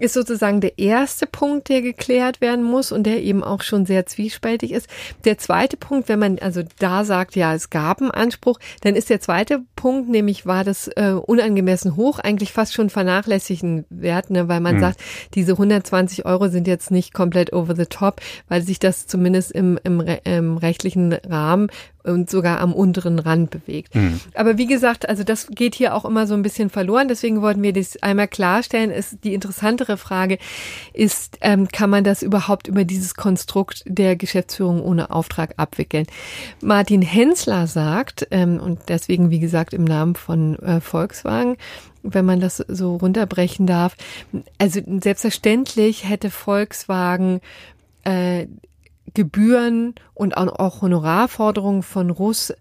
ist 0.00 0.14
sozusagen 0.14 0.60
der 0.60 0.78
erste 0.78 1.26
Punkt, 1.26 1.68
der 1.68 1.82
geklärt 1.82 2.40
werden 2.40 2.64
muss 2.64 2.92
und 2.92 3.04
der 3.04 3.22
eben 3.22 3.44
auch 3.44 3.62
schon 3.62 3.86
sehr 3.86 4.06
zwiespältig 4.06 4.72
ist. 4.72 4.88
Der 5.24 5.38
zweite 5.38 5.76
Punkt, 5.76 6.08
wenn 6.08 6.18
man 6.18 6.38
also 6.38 6.62
da 6.78 7.04
sagt, 7.04 7.36
ja, 7.36 7.54
es 7.54 7.70
gab 7.70 8.00
einen 8.00 8.10
Anspruch, 8.10 8.58
dann 8.80 8.96
ist 8.96 9.10
der 9.10 9.20
zweite 9.20 9.62
Punkt, 9.76 10.08
nämlich 10.08 10.46
war 10.46 10.64
das 10.64 10.88
äh, 10.88 11.12
unangemessen 11.12 11.96
hoch, 11.96 12.18
eigentlich 12.18 12.52
fast 12.52 12.74
schon 12.74 12.90
vernachlässigen 12.90 13.84
Wert, 13.90 14.30
ne, 14.30 14.48
weil 14.48 14.60
man 14.60 14.74
hm. 14.74 14.80
sagt, 14.80 15.00
diese 15.34 15.52
120 15.52 16.26
Euro 16.26 16.48
sind 16.48 16.66
jetzt 16.66 16.90
nicht 16.90 17.12
komplett 17.12 17.52
over 17.52 17.76
the 17.76 17.86
top, 17.86 18.20
weil 18.48 18.62
sich 18.62 18.78
das 18.78 19.06
zumindest 19.06 19.52
im, 19.52 19.78
im, 19.84 20.00
im 20.24 20.56
rechtlichen 20.56 21.12
Rahmen 21.12 21.68
und 22.02 22.30
sogar 22.30 22.60
am 22.60 22.72
unteren 22.72 23.18
Rand 23.18 23.50
bewegt. 23.50 23.94
Mhm. 23.94 24.20
Aber 24.34 24.58
wie 24.58 24.66
gesagt, 24.66 25.08
also 25.08 25.24
das 25.24 25.48
geht 25.48 25.74
hier 25.74 25.94
auch 25.94 26.04
immer 26.04 26.26
so 26.26 26.34
ein 26.34 26.42
bisschen 26.42 26.70
verloren. 26.70 27.08
Deswegen 27.08 27.42
wollten 27.42 27.62
wir 27.62 27.72
das 27.72 28.02
einmal 28.02 28.28
klarstellen. 28.28 28.90
Ist 28.90 29.18
die 29.24 29.34
interessantere 29.34 29.89
Frage 29.96 30.38
ist, 30.92 31.38
ähm, 31.40 31.68
kann 31.68 31.90
man 31.90 32.04
das 32.04 32.22
überhaupt 32.22 32.68
über 32.68 32.84
dieses 32.84 33.14
Konstrukt 33.14 33.82
der 33.86 34.16
Geschäftsführung 34.16 34.82
ohne 34.82 35.10
Auftrag 35.10 35.54
abwickeln? 35.56 36.06
Martin 36.60 37.02
Hensler 37.02 37.66
sagt, 37.66 38.26
ähm, 38.30 38.60
und 38.60 38.80
deswegen 38.88 39.30
wie 39.30 39.40
gesagt 39.40 39.74
im 39.74 39.84
Namen 39.84 40.14
von 40.14 40.58
äh, 40.60 40.80
Volkswagen, 40.80 41.56
wenn 42.02 42.24
man 42.24 42.40
das 42.40 42.56
so 42.56 42.96
runterbrechen 42.96 43.66
darf. 43.66 43.96
Also 44.58 44.80
selbstverständlich 45.00 46.08
hätte 46.08 46.30
Volkswagen 46.30 47.40
äh, 48.04 48.46
Gebühren 49.14 49.94
und 50.14 50.36
auch 50.36 50.82
Honorarforderungen 50.82 51.82
von 51.82 52.10
Russ 52.10 52.52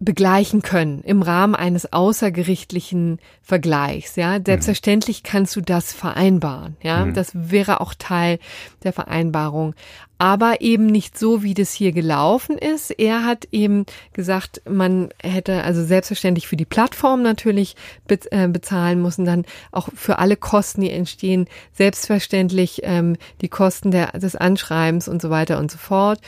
begleichen 0.00 0.62
können 0.62 1.02
im 1.02 1.22
Rahmen 1.22 1.56
eines 1.56 1.92
außergerichtlichen 1.92 3.18
Vergleichs. 3.42 4.14
Ja, 4.14 4.38
selbstverständlich 4.44 5.24
kannst 5.24 5.56
du 5.56 5.60
das 5.60 5.92
vereinbaren. 5.92 6.76
Ja, 6.82 7.04
mhm. 7.04 7.14
das 7.14 7.32
wäre 7.34 7.80
auch 7.80 7.94
Teil 7.94 8.38
der 8.84 8.92
Vereinbarung. 8.92 9.74
Aber 10.20 10.60
eben 10.60 10.86
nicht 10.86 11.16
so, 11.18 11.42
wie 11.42 11.54
das 11.54 11.72
hier 11.72 11.92
gelaufen 11.92 12.58
ist. 12.58 12.90
Er 12.90 13.24
hat 13.24 13.48
eben 13.52 13.86
gesagt, 14.12 14.62
man 14.68 15.10
hätte 15.22 15.62
also 15.62 15.84
selbstverständlich 15.84 16.48
für 16.48 16.56
die 16.56 16.64
Plattform 16.64 17.22
natürlich 17.22 17.76
äh, 18.08 18.48
bezahlen 18.48 19.00
müssen, 19.00 19.24
dann 19.24 19.44
auch 19.70 19.88
für 19.94 20.18
alle 20.18 20.36
Kosten, 20.36 20.80
die 20.80 20.90
entstehen, 20.90 21.46
selbstverständlich 21.72 22.80
ähm, 22.82 23.16
die 23.40 23.48
Kosten 23.48 23.92
der, 23.92 24.12
des 24.12 24.34
Anschreibens 24.34 25.08
und 25.08 25.22
so 25.22 25.30
weiter 25.30 25.58
und 25.58 25.70
so 25.70 25.78
fort 25.78 26.20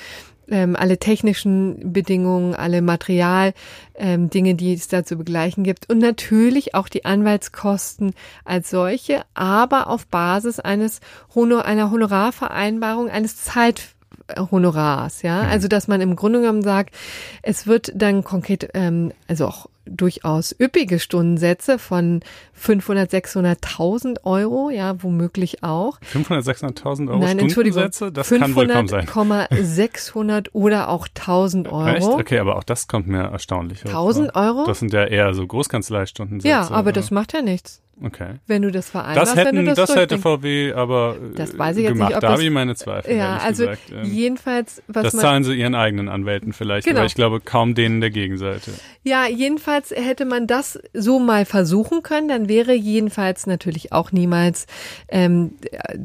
ähm, 0.50 0.76
alle 0.76 0.98
technischen 0.98 1.92
Bedingungen, 1.92 2.54
alle 2.54 2.82
Material, 2.82 3.54
ähm, 3.94 4.30
Dinge, 4.30 4.54
die 4.54 4.74
es 4.74 4.88
da 4.88 5.04
zu 5.04 5.16
begleichen 5.16 5.64
gibt 5.64 5.88
und 5.88 5.98
natürlich 5.98 6.74
auch 6.74 6.88
die 6.88 7.04
Anwaltskosten 7.04 8.14
als 8.44 8.70
solche, 8.70 9.22
aber 9.34 9.88
auf 9.88 10.06
Basis 10.06 10.60
eines 10.60 11.00
Honor, 11.34 11.64
einer 11.64 11.90
Honorarvereinbarung, 11.90 13.08
eines 13.08 13.42
Zeit 13.42 13.94
Honorars, 14.36 15.22
ja. 15.22 15.42
Mhm. 15.42 15.48
Also 15.50 15.68
dass 15.68 15.88
man 15.88 16.00
im 16.00 16.16
Grunde 16.16 16.40
genommen 16.40 16.62
sagt, 16.62 16.94
es 17.42 17.66
wird 17.66 17.92
dann 17.94 18.22
konkret, 18.22 18.68
ähm, 18.74 19.12
also 19.26 19.46
auch 19.46 19.66
durchaus 19.86 20.54
üppige 20.58 20.98
Stundensätze 20.98 21.78
von 21.78 22.20
500, 22.52 23.12
600.000 23.12 24.24
Euro, 24.24 24.70
ja, 24.70 25.02
womöglich 25.02 25.62
auch. 25.62 25.98
500, 26.02 26.44
600.000 26.46 27.08
Euro 27.08 27.18
Nein, 27.18 27.50
Stundensätze? 27.50 28.12
Das 28.12 28.28
500, 28.28 28.46
kann 28.46 28.56
wohl 28.56 29.04
kaum 29.06 29.28
sein. 29.28 29.48
600 29.50 30.54
oder 30.54 30.88
auch 30.88 31.08
1000 31.08 31.68
Euro. 31.68 31.88
Echt? 31.88 32.06
Okay, 32.06 32.38
aber 32.38 32.56
auch 32.56 32.64
das 32.64 32.88
kommt 32.88 33.06
mir 33.06 33.22
erstaunlich 33.22 33.84
1000 33.84 34.34
Euro? 34.34 34.66
Das 34.66 34.78
sind 34.78 34.92
ja 34.92 35.04
eher 35.04 35.34
so 35.34 35.46
Großkanzleistundensätze. 35.46 36.48
Ja, 36.48 36.68
aber 36.70 36.88
oder? 36.88 36.92
das 36.92 37.10
macht 37.10 37.32
ja 37.32 37.42
nichts. 37.42 37.82
Okay. 38.02 38.36
Wenn 38.46 38.62
du 38.62 38.70
das 38.70 38.88
vereinbarst, 38.88 39.32
das 39.32 39.38
hätten, 39.38 39.58
wenn 39.58 39.66
du 39.66 39.74
das, 39.74 39.88
das 39.88 39.96
hätte 39.96 40.18
VW 40.18 40.72
aber 40.72 41.16
das 41.34 41.58
weiß 41.58 41.76
ich 41.76 41.82
jetzt 41.84 41.92
gemacht. 41.92 42.08
Nicht, 42.10 42.16
ob 42.16 42.20
da 42.22 42.30
habe 42.30 42.42
ich 42.42 42.50
meine 42.50 42.74
Zweifel. 42.74 43.14
Ja, 43.14 43.36
also 43.36 43.64
gesagt. 43.64 43.92
Ähm, 43.92 44.04
jedenfalls, 44.04 44.82
was 44.88 45.02
das 45.04 45.16
zahlen 45.16 45.44
sie 45.44 45.54
ihren 45.54 45.74
eigenen 45.74 46.08
Anwälten 46.08 46.52
vielleicht, 46.52 46.86
genau. 46.86 47.00
aber 47.00 47.06
ich 47.06 47.14
glaube 47.14 47.40
kaum 47.40 47.74
denen 47.74 48.00
der 48.00 48.10
Gegenseite. 48.10 48.70
Ja, 49.02 49.26
jedenfalls 49.26 49.90
hätte 49.90 50.24
man 50.24 50.46
das 50.46 50.78
so 50.94 51.18
mal 51.18 51.44
versuchen 51.44 52.02
können, 52.02 52.28
dann 52.28 52.48
wäre 52.48 52.72
jedenfalls 52.72 53.46
natürlich 53.46 53.92
auch 53.92 54.12
niemals 54.12 54.66
ähm, 55.08 55.52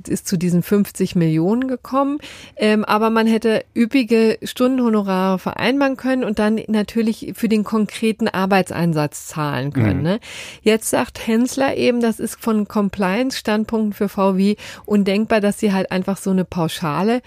ist 0.07 0.27
zu 0.27 0.37
diesen 0.37 0.63
50 0.63 1.15
Millionen 1.15 1.67
gekommen, 1.67 2.19
ähm, 2.57 2.83
aber 2.83 3.09
man 3.09 3.27
hätte 3.27 3.63
üppige 3.75 4.37
Stundenhonorare 4.43 5.39
vereinbaren 5.39 5.95
können 5.95 6.23
und 6.23 6.39
dann 6.39 6.59
natürlich 6.67 7.33
für 7.35 7.47
den 7.47 7.63
konkreten 7.63 8.27
Arbeitseinsatz 8.27 9.27
zahlen 9.27 9.71
können. 9.71 9.97
Mhm. 9.97 10.03
Ne? 10.03 10.19
Jetzt 10.61 10.89
sagt 10.89 11.25
Hensler 11.25 11.75
eben, 11.75 11.84
das 12.01 12.19
ist 12.19 12.41
von 12.41 12.67
Compliance-Standpunkten 12.67 13.93
für 13.93 14.09
VW 14.09 14.55
undenkbar, 14.85 15.41
dass 15.41 15.59
sie 15.59 15.73
halt 15.73 15.91
einfach 15.91 16.17
so 16.17 16.31
eine 16.31 16.45
Pauschale 16.45 17.21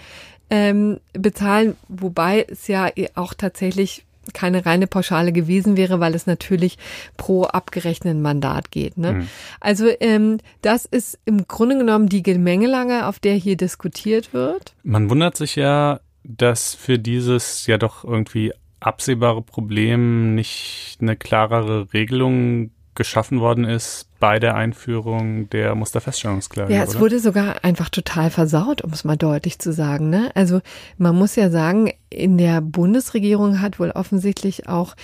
ähm, 0.49 0.99
bezahlen, 1.13 1.75
wobei 1.87 2.45
es 2.49 2.67
ja 2.67 2.89
auch 3.15 3.33
tatsächlich 3.33 4.05
keine 4.33 4.65
reine 4.65 4.87
Pauschale 4.87 5.31
gewesen 5.31 5.77
wäre, 5.77 5.99
weil 5.99 6.15
es 6.15 6.27
natürlich 6.27 6.77
pro 7.17 7.45
abgerechneten 7.45 8.21
Mandat 8.21 8.71
geht. 8.71 8.97
Ne? 8.97 9.13
Mhm. 9.13 9.27
Also 9.59 9.87
ähm, 9.99 10.37
das 10.61 10.85
ist 10.85 11.19
im 11.25 11.47
Grunde 11.47 11.77
genommen 11.77 12.09
die 12.09 12.23
Gemengelange, 12.23 13.07
auf 13.07 13.19
der 13.19 13.33
hier 13.33 13.57
diskutiert 13.57 14.33
wird. 14.33 14.73
Man 14.83 15.09
wundert 15.09 15.37
sich 15.37 15.55
ja, 15.55 15.99
dass 16.23 16.75
für 16.75 16.99
dieses 16.99 17.65
ja 17.65 17.77
doch 17.77 18.03
irgendwie 18.03 18.53
absehbare 18.79 19.41
Problem 19.41 20.35
nicht 20.35 20.97
eine 21.01 21.15
klarere 21.15 21.91
Regelung 21.93 22.71
geschaffen 22.95 23.39
worden 23.39 23.63
ist, 23.63 24.08
bei 24.19 24.39
der 24.39 24.55
Einführung 24.55 25.49
der 25.49 25.75
Musterfeststellungsklage. 25.75 26.73
Ja, 26.73 26.83
es 26.83 26.91
oder? 26.91 26.99
wurde 27.01 27.19
sogar 27.19 27.63
einfach 27.63 27.89
total 27.89 28.29
versaut, 28.29 28.81
um 28.81 28.91
es 28.91 29.03
mal 29.03 29.17
deutlich 29.17 29.59
zu 29.59 29.71
sagen. 29.71 30.09
Ne? 30.09 30.31
Also 30.35 30.61
man 30.97 31.15
muss 31.15 31.35
ja 31.35 31.49
sagen, 31.49 31.91
in 32.09 32.37
der 32.37 32.61
Bundesregierung 32.61 33.61
hat 33.61 33.79
wohl 33.79 33.91
offensichtlich 33.91 34.67
auch 34.67 34.95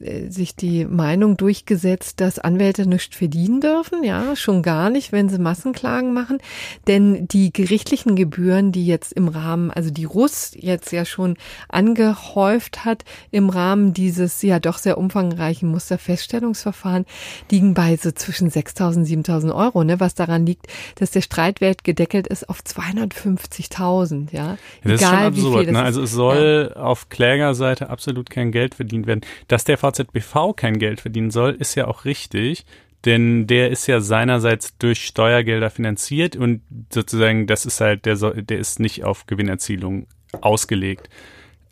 sich 0.00 0.56
die 0.56 0.84
Meinung 0.84 1.36
durchgesetzt, 1.36 2.20
dass 2.20 2.38
Anwälte 2.38 2.86
nicht 2.88 3.14
verdienen 3.14 3.60
dürfen, 3.60 4.02
ja, 4.02 4.36
schon 4.36 4.62
gar 4.62 4.90
nicht, 4.90 5.12
wenn 5.12 5.28
sie 5.28 5.38
Massenklagen 5.38 6.12
machen, 6.12 6.38
denn 6.86 7.28
die 7.28 7.52
gerichtlichen 7.52 8.16
Gebühren, 8.16 8.72
die 8.72 8.86
jetzt 8.86 9.12
im 9.12 9.28
Rahmen, 9.28 9.70
also 9.70 9.90
die 9.90 10.04
Russ 10.04 10.52
jetzt 10.54 10.92
ja 10.92 11.04
schon 11.04 11.36
angehäuft 11.68 12.84
hat 12.84 13.04
im 13.30 13.50
Rahmen 13.50 13.94
dieses 13.94 14.42
ja 14.42 14.58
doch 14.58 14.78
sehr 14.78 14.98
umfangreichen 14.98 15.70
Musterfeststellungsverfahren, 15.70 17.06
liegen 17.50 17.74
bei 17.74 17.96
so 17.96 18.10
zwischen 18.10 18.50
6.000 18.50 18.96
und 18.96 19.06
7.000 19.06 19.54
Euro, 19.54 19.84
ne, 19.84 20.00
was 20.00 20.14
daran 20.14 20.44
liegt, 20.46 20.66
dass 20.96 21.12
der 21.12 21.22
Streitwert 21.22 21.84
gedeckelt 21.84 22.26
ist 22.26 22.48
auf 22.48 22.60
250.000, 22.60 24.32
ja. 24.32 24.44
ja 24.44 24.56
das 24.82 25.00
Egal, 25.00 25.32
ist 25.32 25.40
schon 25.40 25.46
absurd, 25.46 25.70
ne? 25.70 25.82
Also 25.82 26.02
es 26.02 26.12
soll 26.12 26.72
ja. 26.74 26.82
auf 26.82 27.08
Klägerseite 27.08 27.90
absolut 27.90 28.30
kein 28.30 28.52
Geld 28.52 28.74
verdient 28.74 29.06
werden. 29.06 29.20
Dass 29.48 29.64
der 29.64 29.78
VZBV 29.90 30.54
kein 30.56 30.78
Geld 30.78 31.00
verdienen 31.00 31.30
soll, 31.30 31.52
ist 31.52 31.74
ja 31.74 31.86
auch 31.86 32.04
richtig, 32.04 32.64
denn 33.04 33.46
der 33.46 33.70
ist 33.70 33.86
ja 33.86 34.00
seinerseits 34.00 34.76
durch 34.78 35.04
Steuergelder 35.04 35.70
finanziert 35.70 36.36
und 36.36 36.62
sozusagen 36.92 37.46
das 37.46 37.66
ist 37.66 37.80
halt 37.80 38.06
der 38.06 38.16
der 38.16 38.58
ist 38.58 38.80
nicht 38.80 39.04
auf 39.04 39.26
Gewinnerzielung 39.26 40.06
ausgelegt. 40.40 41.08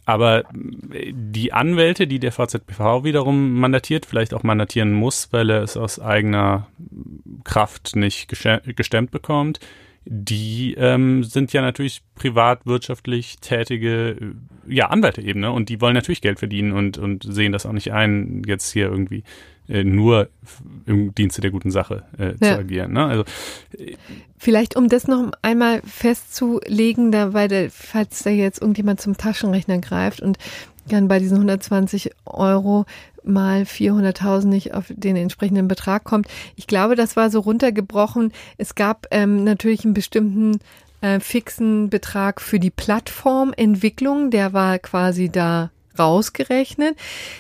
Aber 0.05 0.45
die 0.53 1.53
Anwälte, 1.53 2.09
die 2.09 2.19
der 2.19 2.33
VZBV 2.33 3.05
wiederum 3.05 3.61
mandatiert, 3.61 4.05
vielleicht 4.05 4.35
auch 4.35 4.43
mandatieren 4.43 4.93
muss, 4.93 5.29
weil 5.33 5.49
er 5.49 5.63
es 5.63 5.77
aus 5.77 6.01
eigener 6.01 6.67
Kraft 7.45 7.95
nicht 7.95 8.29
gestemmt 8.29 9.13
bekommt, 9.13 9.61
die 10.05 10.75
ähm, 10.75 11.23
sind 11.23 11.53
ja 11.53 11.63
natürlich 11.63 12.03
privatwirtschaftlich 12.17 13.37
tätige 13.39 14.11
äh, 14.11 14.33
ja, 14.69 14.89
Anwälte 14.89 15.23
eben, 15.23 15.41
ne? 15.41 15.53
Und 15.53 15.69
die 15.69 15.81
wollen 15.81 15.95
natürlich 15.95 16.21
Geld 16.21 16.39
verdienen 16.39 16.73
und, 16.73 16.99
und 16.99 17.25
sehen 17.25 17.53
das 17.53 17.67
auch 17.67 17.73
nicht 17.73 17.93
ein, 17.93 18.43
jetzt 18.47 18.73
hier 18.73 18.87
irgendwie 18.87 19.25
äh, 19.69 19.85
nur 19.85 20.29
im 20.87 21.15
Dienste 21.15 21.41
der 21.41 21.51
guten 21.51 21.71
Sache 21.71 22.03
äh, 22.19 22.35
ja. 22.41 22.55
zu 22.55 22.59
agieren. 22.59 22.93
Ne? 22.93 23.07
Also 23.07 23.25
äh, 23.79 23.95
Vielleicht, 24.37 24.77
um 24.77 24.89
das 24.89 25.07
noch 25.07 25.31
einmal 25.41 25.83
festzulegen, 25.83 27.13
da, 27.13 27.33
weil 27.33 27.49
der, 27.49 27.71
falls 27.71 28.25
da 28.25 28.31
jetzt 28.31 28.61
irgendjemand 28.61 29.01
zum 29.01 29.17
Taschenrechner 29.17 29.79
greift 29.79 30.21
und 30.21 30.37
dann 30.89 31.07
bei 31.07 31.21
diesen 31.21 31.37
120 31.37 32.11
Euro 32.27 32.87
mal 33.23 33.63
400.000 33.63 34.47
nicht 34.47 34.75
auf 34.75 34.87
den 34.89 35.15
entsprechenden 35.15 35.69
Betrag 35.69 36.03
kommt. 36.03 36.27
Ich 36.57 36.67
glaube, 36.67 36.97
das 36.97 37.15
war 37.15 37.31
so 37.31 37.39
runtergebrochen. 37.39 38.33
Es 38.59 38.75
gab 38.75 39.07
ähm, 39.13 39.45
natürlich 39.45 39.85
einen 39.85 39.95
bestimmten 39.95 40.59
äh, 41.03 41.21
fixen 41.21 41.91
Betrag 41.91 42.41
für 42.41 42.59
die 42.59 42.71
Plattformentwicklung, 42.71 44.31
der 44.31 44.53
war 44.55 44.79
quasi 44.79 45.29
da 45.29 45.71
rausgerechnet. 45.99 46.97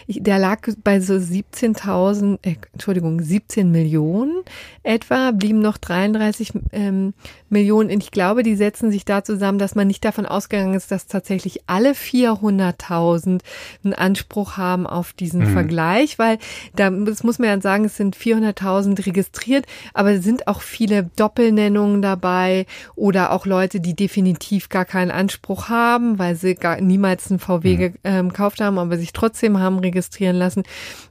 Der 0.08 0.38
lag 0.38 0.60
bei 0.82 1.00
so 1.00 1.14
17.000, 1.14 2.38
äh, 2.42 2.56
Entschuldigung, 2.72 3.20
17 3.20 3.70
Millionen 3.70 4.42
etwa, 4.82 5.30
blieben 5.30 5.60
noch 5.60 5.78
33 5.78 6.52
ähm, 6.72 7.14
Millionen. 7.48 7.90
Und 7.90 8.02
ich 8.02 8.10
glaube, 8.10 8.42
die 8.42 8.56
setzen 8.56 8.90
sich 8.90 9.04
da 9.04 9.22
zusammen, 9.22 9.58
dass 9.58 9.74
man 9.74 9.86
nicht 9.86 10.04
davon 10.04 10.26
ausgegangen 10.26 10.74
ist, 10.74 10.90
dass 10.90 11.06
tatsächlich 11.06 11.60
alle 11.66 11.92
400.000 11.92 13.40
einen 13.84 13.94
Anspruch 13.94 14.56
haben 14.56 14.86
auf 14.86 15.12
diesen 15.12 15.40
mhm. 15.40 15.52
Vergleich, 15.52 16.18
weil 16.18 16.38
da, 16.74 16.90
das 16.90 17.22
muss 17.22 17.38
man 17.38 17.48
ja 17.48 17.60
sagen, 17.60 17.84
es 17.84 17.96
sind 17.96 18.16
400.000 18.16 19.06
registriert, 19.06 19.66
aber 19.94 20.12
es 20.12 20.24
sind 20.24 20.48
auch 20.48 20.62
viele 20.62 21.10
Doppelnennungen 21.16 22.02
dabei 22.02 22.66
oder 22.96 23.32
auch 23.32 23.46
Leute, 23.46 23.80
die 23.80 23.94
definitiv 23.94 24.68
gar 24.68 24.84
keinen 24.84 25.10
Anspruch 25.10 25.68
haben, 25.68 26.18
weil 26.18 26.34
sie 26.34 26.54
gar 26.54 26.80
niemals 26.80 27.30
einen 27.30 27.38
VW 27.38 27.76
mhm. 27.76 27.94
ähm, 28.04 28.32
gekauft 28.42 28.60
haben, 28.60 28.78
aber 28.78 28.98
sich 28.98 29.12
trotzdem 29.12 29.58
haben 29.58 29.78
registrieren 29.78 30.36
lassen, 30.36 30.64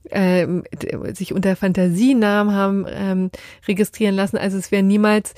äh, 0.10 0.48
sich 1.14 1.34
unter 1.34 1.56
Fantasienamen 1.56 2.54
haben 2.54 2.86
ähm, 2.90 3.32
registrieren 3.68 4.16
lassen. 4.16 4.38
Also 4.38 4.58
es 4.58 4.72
wären 4.72 4.88
niemals 4.88 5.34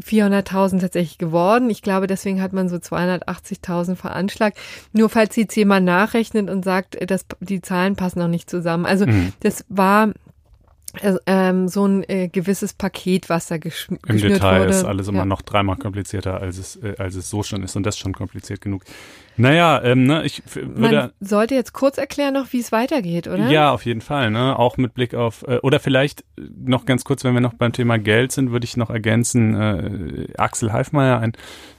400.000 0.00 0.80
tatsächlich 0.80 1.18
geworden. 1.18 1.70
Ich 1.70 1.82
glaube, 1.82 2.06
deswegen 2.08 2.42
hat 2.42 2.52
man 2.52 2.68
so 2.68 2.76
280.000 2.76 3.94
veranschlagt. 3.94 4.58
Nur 4.92 5.08
falls 5.08 5.36
jetzt 5.36 5.54
jemand 5.54 5.86
nachrechnet 5.86 6.50
und 6.50 6.64
sagt, 6.64 6.98
dass 7.08 7.26
die 7.40 7.60
Zahlen 7.60 7.94
passen 7.94 8.18
noch 8.18 8.28
nicht 8.28 8.50
zusammen. 8.50 8.86
Also 8.86 9.06
mhm. 9.06 9.32
das 9.40 9.64
war 9.68 10.12
äh, 11.00 11.14
ähm, 11.26 11.68
so 11.68 11.86
ein 11.86 12.08
äh, 12.08 12.28
gewisses 12.28 12.72
Paket, 12.72 13.28
was 13.28 13.46
da 13.46 13.58
gesch 13.58 13.88
Im 13.88 13.98
geschnürt 14.02 14.36
Detail 14.36 14.60
wurde. 14.60 14.70
ist 14.70 14.84
alles 14.84 15.08
immer 15.08 15.18
ja. 15.18 15.24
noch 15.24 15.42
dreimal 15.42 15.76
komplizierter, 15.76 16.40
als 16.40 16.58
es, 16.58 16.76
äh, 16.76 16.94
als 16.98 17.14
es 17.14 17.30
so 17.30 17.42
schon 17.42 17.62
ist 17.62 17.76
und 17.76 17.84
das 17.84 17.98
schon 17.98 18.12
kompliziert 18.12 18.60
genug. 18.60 18.82
Naja, 19.36 19.82
ähm, 19.82 20.04
ne, 20.04 20.24
ich 20.24 20.42
würde. 20.54 20.96
Man 20.96 21.12
sollte 21.20 21.54
jetzt 21.54 21.72
kurz 21.72 21.98
erklären 21.98 22.34
noch, 22.34 22.52
wie 22.52 22.60
es 22.60 22.72
weitergeht, 22.72 23.28
oder? 23.28 23.48
Ja, 23.48 23.70
auf 23.70 23.84
jeden 23.84 24.00
Fall, 24.00 24.30
ne? 24.30 24.58
Auch 24.58 24.76
mit 24.76 24.94
Blick 24.94 25.14
auf, 25.14 25.44
äh, 25.46 25.58
oder 25.58 25.78
vielleicht 25.78 26.24
noch 26.36 26.86
ganz 26.86 27.04
kurz, 27.04 27.22
wenn 27.24 27.34
wir 27.34 27.40
noch 27.40 27.54
beim 27.54 27.72
Thema 27.72 27.98
Geld 27.98 28.32
sind, 28.32 28.50
würde 28.50 28.64
ich 28.64 28.76
noch 28.76 28.90
ergänzen, 28.90 29.54
äh, 29.54 30.28
Axel 30.38 30.72
Heifmeier, 30.72 31.20
ein 31.20 31.32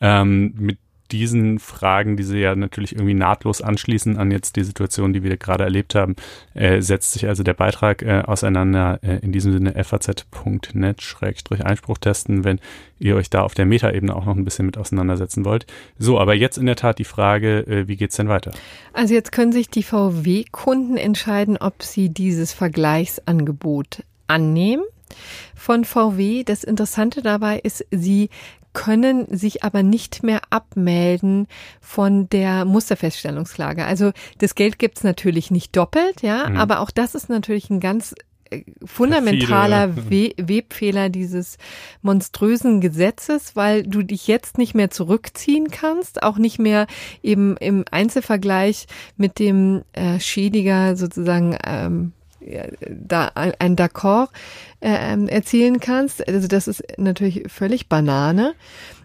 Ähm, 0.00 0.54
mit 0.56 0.78
diesen 1.12 1.58
Fragen, 1.58 2.16
die 2.16 2.22
sie 2.22 2.38
ja 2.38 2.54
natürlich 2.54 2.94
irgendwie 2.94 3.14
nahtlos 3.14 3.62
anschließen 3.62 4.16
an 4.16 4.30
jetzt 4.30 4.56
die 4.56 4.64
Situation, 4.64 5.12
die 5.12 5.22
wir 5.22 5.36
gerade 5.36 5.64
erlebt 5.64 5.94
haben, 5.94 6.16
äh, 6.54 6.80
setzt 6.80 7.12
sich 7.12 7.26
also 7.26 7.42
der 7.42 7.54
Beitrag 7.54 8.02
äh, 8.02 8.22
auseinander. 8.26 8.98
Äh, 9.02 9.18
in 9.18 9.32
diesem 9.32 9.52
Sinne 9.52 9.84
faz.net-einspruch 9.84 11.98
testen, 11.98 12.44
wenn 12.44 12.60
ihr 12.98 13.16
euch 13.16 13.30
da 13.30 13.42
auf 13.42 13.54
der 13.54 13.66
Metaebene 13.66 14.14
auch 14.14 14.26
noch 14.26 14.36
ein 14.36 14.44
bisschen 14.44 14.66
mit 14.66 14.78
auseinandersetzen 14.78 15.44
wollt. 15.44 15.66
So, 15.98 16.20
aber 16.20 16.34
jetzt 16.34 16.58
in 16.58 16.66
der 16.66 16.76
Tat 16.76 16.98
die 16.98 17.04
Frage, 17.04 17.66
äh, 17.66 17.88
wie 17.88 17.96
geht's 17.96 18.16
denn 18.16 18.28
weiter? 18.28 18.52
Also 18.92 19.14
jetzt 19.14 19.32
können 19.32 19.52
sich 19.52 19.68
die 19.68 19.82
VW-Kunden 19.82 20.96
entscheiden, 20.96 21.56
ob 21.56 21.82
sie 21.82 22.08
dieses 22.08 22.52
Vergleichsangebot 22.52 24.04
annehmen 24.26 24.84
von 25.54 25.84
VW. 25.84 26.44
Das 26.44 26.64
Interessante 26.64 27.22
dabei 27.22 27.58
ist, 27.58 27.84
sie 27.90 28.30
können 28.72 29.26
sich 29.36 29.64
aber 29.64 29.82
nicht 29.82 30.22
mehr 30.22 30.40
abmelden 30.50 31.46
von 31.80 32.28
der 32.28 32.64
Musterfeststellungsklage. 32.64 33.84
Also 33.84 34.12
das 34.38 34.54
Geld 34.54 34.78
gibt's 34.78 35.02
natürlich 35.02 35.50
nicht 35.50 35.76
doppelt, 35.76 36.22
ja, 36.22 36.48
mhm. 36.48 36.56
aber 36.56 36.80
auch 36.80 36.90
das 36.90 37.14
ist 37.14 37.28
natürlich 37.28 37.70
ein 37.70 37.80
ganz 37.80 38.14
äh, 38.50 38.62
fundamentaler 38.84 39.96
We 40.10 40.32
Webfehler 40.36 41.08
dieses 41.08 41.58
monströsen 42.02 42.80
Gesetzes, 42.80 43.56
weil 43.56 43.82
du 43.82 44.02
dich 44.02 44.26
jetzt 44.26 44.58
nicht 44.58 44.74
mehr 44.74 44.90
zurückziehen 44.90 45.70
kannst, 45.70 46.22
auch 46.22 46.38
nicht 46.38 46.58
mehr 46.58 46.86
eben 47.22 47.56
im 47.56 47.84
Einzelvergleich 47.90 48.86
mit 49.16 49.38
dem 49.38 49.82
äh, 49.92 50.20
Schädiger 50.20 50.96
sozusagen 50.96 51.56
ähm, 51.64 52.12
da 52.88 53.32
ein 53.34 53.76
D'accord 53.76 54.28
äh, 54.80 55.26
erzielen 55.28 55.80
kannst. 55.80 56.26
Also 56.26 56.48
das 56.48 56.68
ist 56.68 56.82
natürlich 56.98 57.44
völlig 57.48 57.88
Banane. 57.88 58.54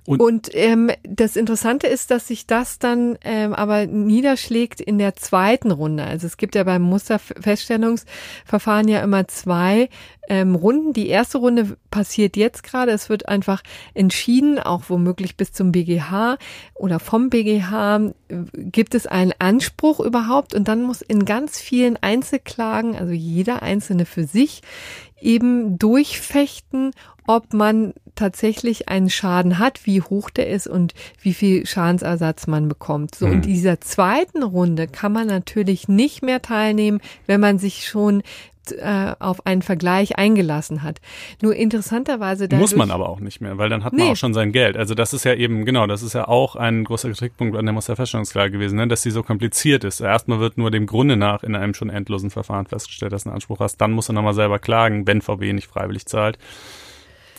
Und, 0.07 0.21
und 0.21 0.49
ähm, 0.53 0.91
das 1.03 1.35
Interessante 1.35 1.87
ist, 1.87 2.11
dass 2.11 2.27
sich 2.27 2.45
das 2.45 2.77
dann 2.77 3.17
ähm, 3.23 3.53
aber 3.53 3.87
niederschlägt 3.87 4.79
in 4.79 4.99
der 4.99 5.15
zweiten 5.15 5.71
Runde. 5.71 6.03
Also 6.03 6.27
es 6.27 6.37
gibt 6.37 6.53
ja 6.53 6.63
beim 6.63 6.83
Musterfeststellungsverfahren 6.83 8.87
ja 8.87 9.01
immer 9.01 9.27
zwei 9.27 9.89
ähm, 10.29 10.53
Runden. 10.53 10.93
Die 10.93 11.07
erste 11.07 11.39
Runde 11.39 11.75
passiert 11.89 12.37
jetzt 12.37 12.63
gerade. 12.63 12.91
Es 12.91 13.09
wird 13.09 13.27
einfach 13.27 13.63
entschieden, 13.95 14.59
auch 14.59 14.83
womöglich 14.89 15.37
bis 15.37 15.53
zum 15.53 15.71
BGH 15.71 16.37
oder 16.75 16.99
vom 16.99 17.29
BGH 17.29 18.11
gibt 18.53 18.93
es 18.93 19.07
einen 19.07 19.33
Anspruch 19.39 19.99
überhaupt 19.99 20.53
und 20.53 20.67
dann 20.67 20.83
muss 20.83 21.01
in 21.01 21.25
ganz 21.25 21.59
vielen 21.59 21.97
Einzelklagen, 21.97 22.95
also 22.95 23.11
jeder 23.11 23.63
einzelne 23.63 24.05
für 24.05 24.25
sich, 24.25 24.61
eben 25.25 25.77
durchfechten, 25.79 26.91
ob 27.27 27.53
man 27.53 27.93
tatsächlich 28.13 28.87
einen 28.87 29.09
Schaden 29.09 29.59
hat, 29.59 29.85
wie 29.85 30.01
hoch 30.01 30.29
der 30.29 30.49
ist 30.49 30.67
und 30.67 30.93
wie 31.21 31.33
viel 31.33 31.65
Schadensersatz 31.65 32.47
man 32.47 32.69
bekommt. 32.69 33.15
So, 33.15 33.27
mhm. 33.27 33.33
in 33.33 33.41
dieser 33.41 33.81
zweiten 33.81 34.43
Runde 34.43 34.87
kann 34.87 35.11
man 35.11 35.27
natürlich 35.27 35.87
nicht 35.87 36.21
mehr 36.21 36.41
teilnehmen, 36.41 37.01
wenn 37.25 37.41
man 37.41 37.59
sich 37.59 37.87
schon 37.87 38.23
äh, 38.71 39.15
auf 39.19 39.45
einen 39.45 39.61
Vergleich 39.61 40.17
eingelassen 40.17 40.83
hat. 40.83 40.99
Nur 41.41 41.55
interessanterweise 41.55 42.47
dadurch, 42.47 42.71
muss 42.71 42.75
man 42.75 42.91
aber 42.91 43.09
auch 43.09 43.19
nicht 43.19 43.41
mehr, 43.41 43.57
weil 43.57 43.69
dann 43.69 43.83
hat 43.83 43.93
man 43.93 44.05
nee. 44.05 44.11
auch 44.11 44.15
schon 44.15 44.33
sein 44.33 44.51
Geld. 44.51 44.77
Also 44.77 44.95
das 44.95 45.13
ist 45.13 45.25
ja 45.25 45.33
eben 45.33 45.65
genau, 45.65 45.87
das 45.87 46.03
ist 46.03 46.13
ja 46.13 46.27
auch 46.27 46.55
ein 46.55 46.83
großer 46.83 47.09
Kritikpunkt 47.09 47.57
an 47.57 47.65
der 47.65 47.73
Musterfeststellungsklage 47.73 48.51
gewesen, 48.51 48.77
ne, 48.77 48.87
dass 48.87 49.01
sie 49.01 49.11
so 49.11 49.23
kompliziert 49.23 49.83
ist. 49.83 49.99
Erstmal 49.99 50.39
wird 50.39 50.57
nur 50.57 50.71
dem 50.71 50.85
Grunde 50.85 51.17
nach 51.17 51.43
in 51.43 51.55
einem 51.55 51.73
schon 51.73 51.89
endlosen 51.89 52.29
Verfahren 52.29 52.65
festgestellt, 52.65 53.13
dass 53.13 53.23
du 53.23 53.29
einen 53.29 53.35
Anspruch 53.35 53.59
hast. 53.59 53.77
Dann 53.77 53.91
musst 53.91 54.09
du 54.09 54.13
nochmal 54.13 54.33
selber 54.33 54.59
klagen, 54.59 55.07
wenn 55.07 55.21
VW 55.21 55.53
nicht 55.53 55.67
freiwillig 55.67 56.05
zahlt. 56.05 56.37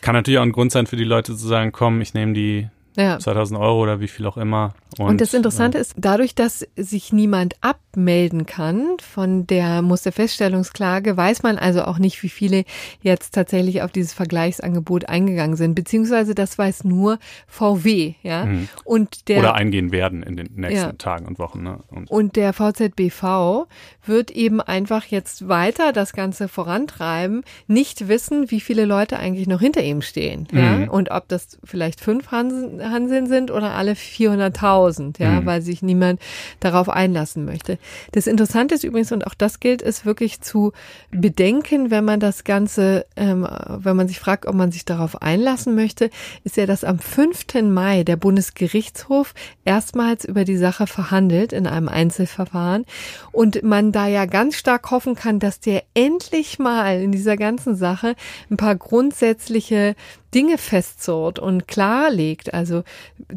Kann 0.01 0.15
natürlich 0.15 0.39
auch 0.39 0.45
ein 0.45 0.53
Grund 0.53 0.73
sein 0.73 0.87
für 0.87 0.97
die 0.97 1.05
Leute 1.05 1.37
zu 1.37 1.47
sagen, 1.47 1.73
komm, 1.73 2.01
ich 2.01 2.15
nehme 2.15 2.33
die 2.33 2.69
ja. 2.97 3.19
2000 3.19 3.61
Euro 3.61 3.83
oder 3.83 4.01
wie 4.01 4.09
viel 4.09 4.27
auch 4.27 4.37
immer. 4.37 4.75
Und, 4.99 5.07
und 5.07 5.21
das 5.21 5.35
Interessante 5.35 5.79
ja. 5.79 5.83
ist, 5.83 5.95
dadurch, 5.97 6.35
dass 6.35 6.67
sich 6.77 7.13
niemand 7.13 7.57
abmelden 7.61 8.47
kann 8.47 8.97
von 9.01 9.47
der 9.47 9.83
Musterfeststellungsklage, 9.83 11.17
weiß 11.17 11.43
man 11.43 11.59
also 11.59 11.83
auch 11.85 11.99
nicht, 11.99 12.23
wie 12.23 12.31
viele 12.31 12.65
jetzt 13.03 13.35
tatsächlich 13.35 13.83
auf 13.83 13.93
dieses 13.93 14.15
Vergleichsangebot 14.15 15.09
eingegangen 15.09 15.57
sind, 15.57 15.75
beziehungsweise 15.75 16.35
das 16.35 16.57
weiß 16.57 16.85
nur 16.85 17.19
VW, 17.47 18.15
ja. 18.23 18.47
Mhm. 18.47 18.69
Und 18.85 19.29
der, 19.29 19.41
oder 19.41 19.55
eingehen 19.55 19.93
werden 19.93 20.23
in 20.23 20.37
den 20.37 20.49
nächsten 20.55 20.77
ja. 20.77 20.93
Tagen 20.93 21.27
und 21.27 21.39
Wochen. 21.39 21.63
Ne? 21.63 21.81
Und, 21.89 22.11
und 22.11 22.37
der 22.37 22.55
VZBV 22.55 23.67
wird 24.05 24.31
eben 24.31 24.61
einfach 24.63 25.05
jetzt 25.05 25.49
weiter 25.49 25.93
das 25.93 26.15
Ganze 26.15 26.49
vorantreiben, 26.49 27.43
nicht 27.67 28.09
wissen, 28.09 28.51
wie 28.51 28.61
viele 28.61 28.87
Leute 28.87 29.19
eigentlich 29.19 29.47
noch 29.47 29.61
hinter 29.61 29.83
ihm 29.83 30.01
stehen, 30.01 30.49
mhm. 30.51 30.59
ja. 30.59 30.91
Und 30.91 31.11
ob 31.11 31.29
das 31.29 31.59
vielleicht 31.65 32.01
fünf 32.01 32.31
Hansen 32.31 32.81
Hanseln 32.91 33.27
sind 33.27 33.51
oder 33.51 33.75
alle 33.75 33.93
400.000, 33.93 35.21
ja, 35.21 35.41
mhm. 35.41 35.47
weil 35.47 35.63
sich 35.63 35.83
niemand 35.83 36.21
darauf 36.61 36.89
einlassen 36.89 37.45
möchte. 37.45 37.79
Das 38.13 38.27
Interessante 38.27 38.75
ist 38.75 38.85
übrigens, 38.85 39.13
und 39.13 39.27
auch 39.27 39.35
das 39.35 39.61
gilt 39.61 39.83
es 39.83 40.05
wirklich 40.05 40.41
zu 40.41 40.73
bedenken, 41.11 41.91
wenn 41.91 42.05
man 42.05 42.21
das 42.21 42.45
Ganze, 42.45 43.07
ähm, 43.17 43.47
wenn 43.69 43.97
man 43.97 44.09
sich 44.09 44.19
fragt, 44.19 44.47
ob 44.47 44.55
man 44.55 44.73
sich 44.73 44.85
darauf 44.85 45.23
einlassen 45.23 45.75
möchte, 45.75 46.11
ist 46.45 46.57
ja, 46.57 46.67
dass 46.67 46.85
am 46.85 46.99
5. 46.99 47.63
Mai 47.63 48.05
der 48.05 48.17
Bundesgerichtshof 48.17 49.35
erstmals 49.65 50.25
über 50.25 50.45
die 50.45 50.57
Sache 50.57 50.87
verhandelt 50.87 51.53
in 51.53 51.67
einem 51.67 51.89
Einzelverfahren 51.89 52.85
und 53.33 53.63
man 53.63 53.93
da 53.93 54.07
ja 54.07 54.27
ganz 54.27 54.57
stark 54.57 54.91
hoffen 54.91 55.15
kann, 55.15 55.39
dass 55.39 55.61
der 55.61 55.83
endlich 55.95 56.59
mal 56.59 57.01
in 57.01 57.13
dieser 57.13 57.37
ganzen 57.37 57.77
Sache 57.77 58.15
ein 58.51 58.57
paar 58.57 58.77
grundsätzliche 58.77 59.95
Dinge 60.35 60.59
festzurrt 60.59 61.39
und 61.39 61.67
klarlegt, 61.67 62.53
also 62.53 62.76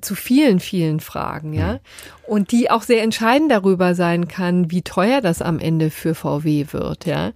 zu 0.02 0.16
vielen, 0.16 0.60
vielen 0.60 1.00
Fragen, 1.00 1.54
ja. 1.54 1.80
Und 2.28 2.52
die 2.52 2.70
auch 2.70 2.84
sehr 2.84 3.04
entscheidend 3.04 3.52
darüber 3.52 3.96
sein 3.96 4.28
kann, 4.28 4.72
wie 4.72 4.82
teuer 4.82 5.22
das 5.22 5.42
am 5.42 5.60
Ende 5.60 5.90
für 5.90 6.16
VW 6.16 6.68
wird, 6.72 7.06
ja. 7.06 7.32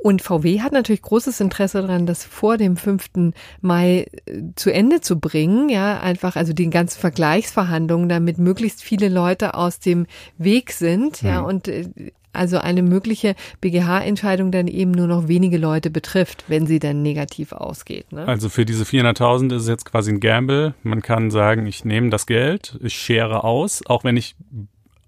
Und 0.00 0.22
VW 0.22 0.60
hat 0.60 0.72
natürlich 0.72 1.02
großes 1.02 1.40
Interesse 1.40 1.82
daran, 1.82 2.06
das 2.06 2.24
vor 2.24 2.56
dem 2.56 2.76
5. 2.76 3.32
Mai 3.60 4.06
äh, 4.26 4.42
zu 4.54 4.72
Ende 4.72 5.00
zu 5.00 5.18
bringen, 5.18 5.68
ja, 5.68 5.98
einfach, 6.00 6.36
also 6.36 6.52
die 6.52 6.70
ganzen 6.70 7.00
Vergleichsverhandlungen, 7.00 8.08
damit 8.08 8.38
möglichst 8.38 8.82
viele 8.82 9.08
Leute 9.08 9.54
aus 9.54 9.80
dem 9.80 10.06
Weg 10.38 10.70
sind, 10.70 11.22
ja, 11.22 11.40
und 11.40 11.66
äh, 11.66 11.88
also 12.32 12.58
eine 12.58 12.82
mögliche 12.82 13.34
BGH-Entscheidung 13.60 14.52
dann 14.52 14.68
eben 14.68 14.92
nur 14.92 15.08
noch 15.08 15.26
wenige 15.26 15.58
Leute 15.58 15.90
betrifft, 15.90 16.44
wenn 16.46 16.66
sie 16.66 16.78
dann 16.78 17.02
negativ 17.02 17.52
ausgeht. 17.52 18.12
Ne? 18.12 18.26
Also 18.28 18.48
für 18.48 18.64
diese 18.64 18.84
400.000 18.84 19.56
ist 19.56 19.62
es 19.62 19.68
jetzt 19.68 19.84
quasi 19.84 20.12
ein 20.12 20.20
Gamble. 20.20 20.74
Man 20.82 21.02
kann 21.02 21.30
sagen, 21.30 21.66
ich 21.66 21.84
nehme 21.84 22.10
das 22.10 22.26
Geld, 22.26 22.78
ich 22.82 22.94
schere 22.94 23.42
aus, 23.42 23.82
auch 23.86 24.04
wenn 24.04 24.16
ich 24.16 24.36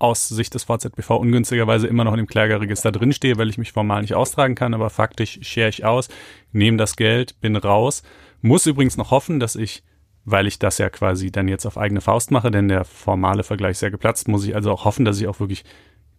aus 0.01 0.29
Sicht 0.29 0.55
des 0.55 0.65
VZBV 0.65 1.11
ungünstigerweise 1.11 1.87
immer 1.87 2.05
noch 2.05 2.13
in 2.13 2.19
dem 2.19 2.27
Klageregister 2.27 2.91
drinstehe, 2.91 3.39
weil 3.39 3.49
ich 3.51 3.59
mich 3.59 3.73
formal 3.73 4.03
nicht 4.03 4.15
austragen 4.15 4.55
kann, 4.55 4.75
aber 4.75 4.91
faktisch 4.91 5.39
schere 5.43 5.69
ich 5.69 5.85
aus, 5.85 6.09
nehme 6.53 6.77
das 6.77 6.97
Geld, 6.97 7.41
bin 7.41 7.55
raus. 7.55 8.03
Muss 8.41 8.67
übrigens 8.67 8.97
noch 8.97 9.11
hoffen, 9.11 9.39
dass 9.39 9.55
ich 9.55 9.83
weil 10.25 10.47
ich 10.47 10.59
das 10.59 10.79
ja 10.79 10.91
quasi 10.91 11.31
dann 11.31 11.49
jetzt 11.49 11.67
auf 11.67 11.79
eigene 11.79 12.01
Faust 12.01 12.31
mache, 12.31 12.51
denn 12.51 12.69
der 12.69 12.85
formale 12.85 13.43
Vergleich 13.43 13.73
ist 13.73 13.83
ja 13.83 13.91
geplatzt, 13.91 14.29
muss 14.29 14.45
ich 14.45 14.55
also 14.55 14.71
auch 14.71 14.85
hoffen, 14.85 15.05
dass 15.05 15.21
ich 15.21 15.27
auch 15.27 15.41
wirklich 15.41 15.65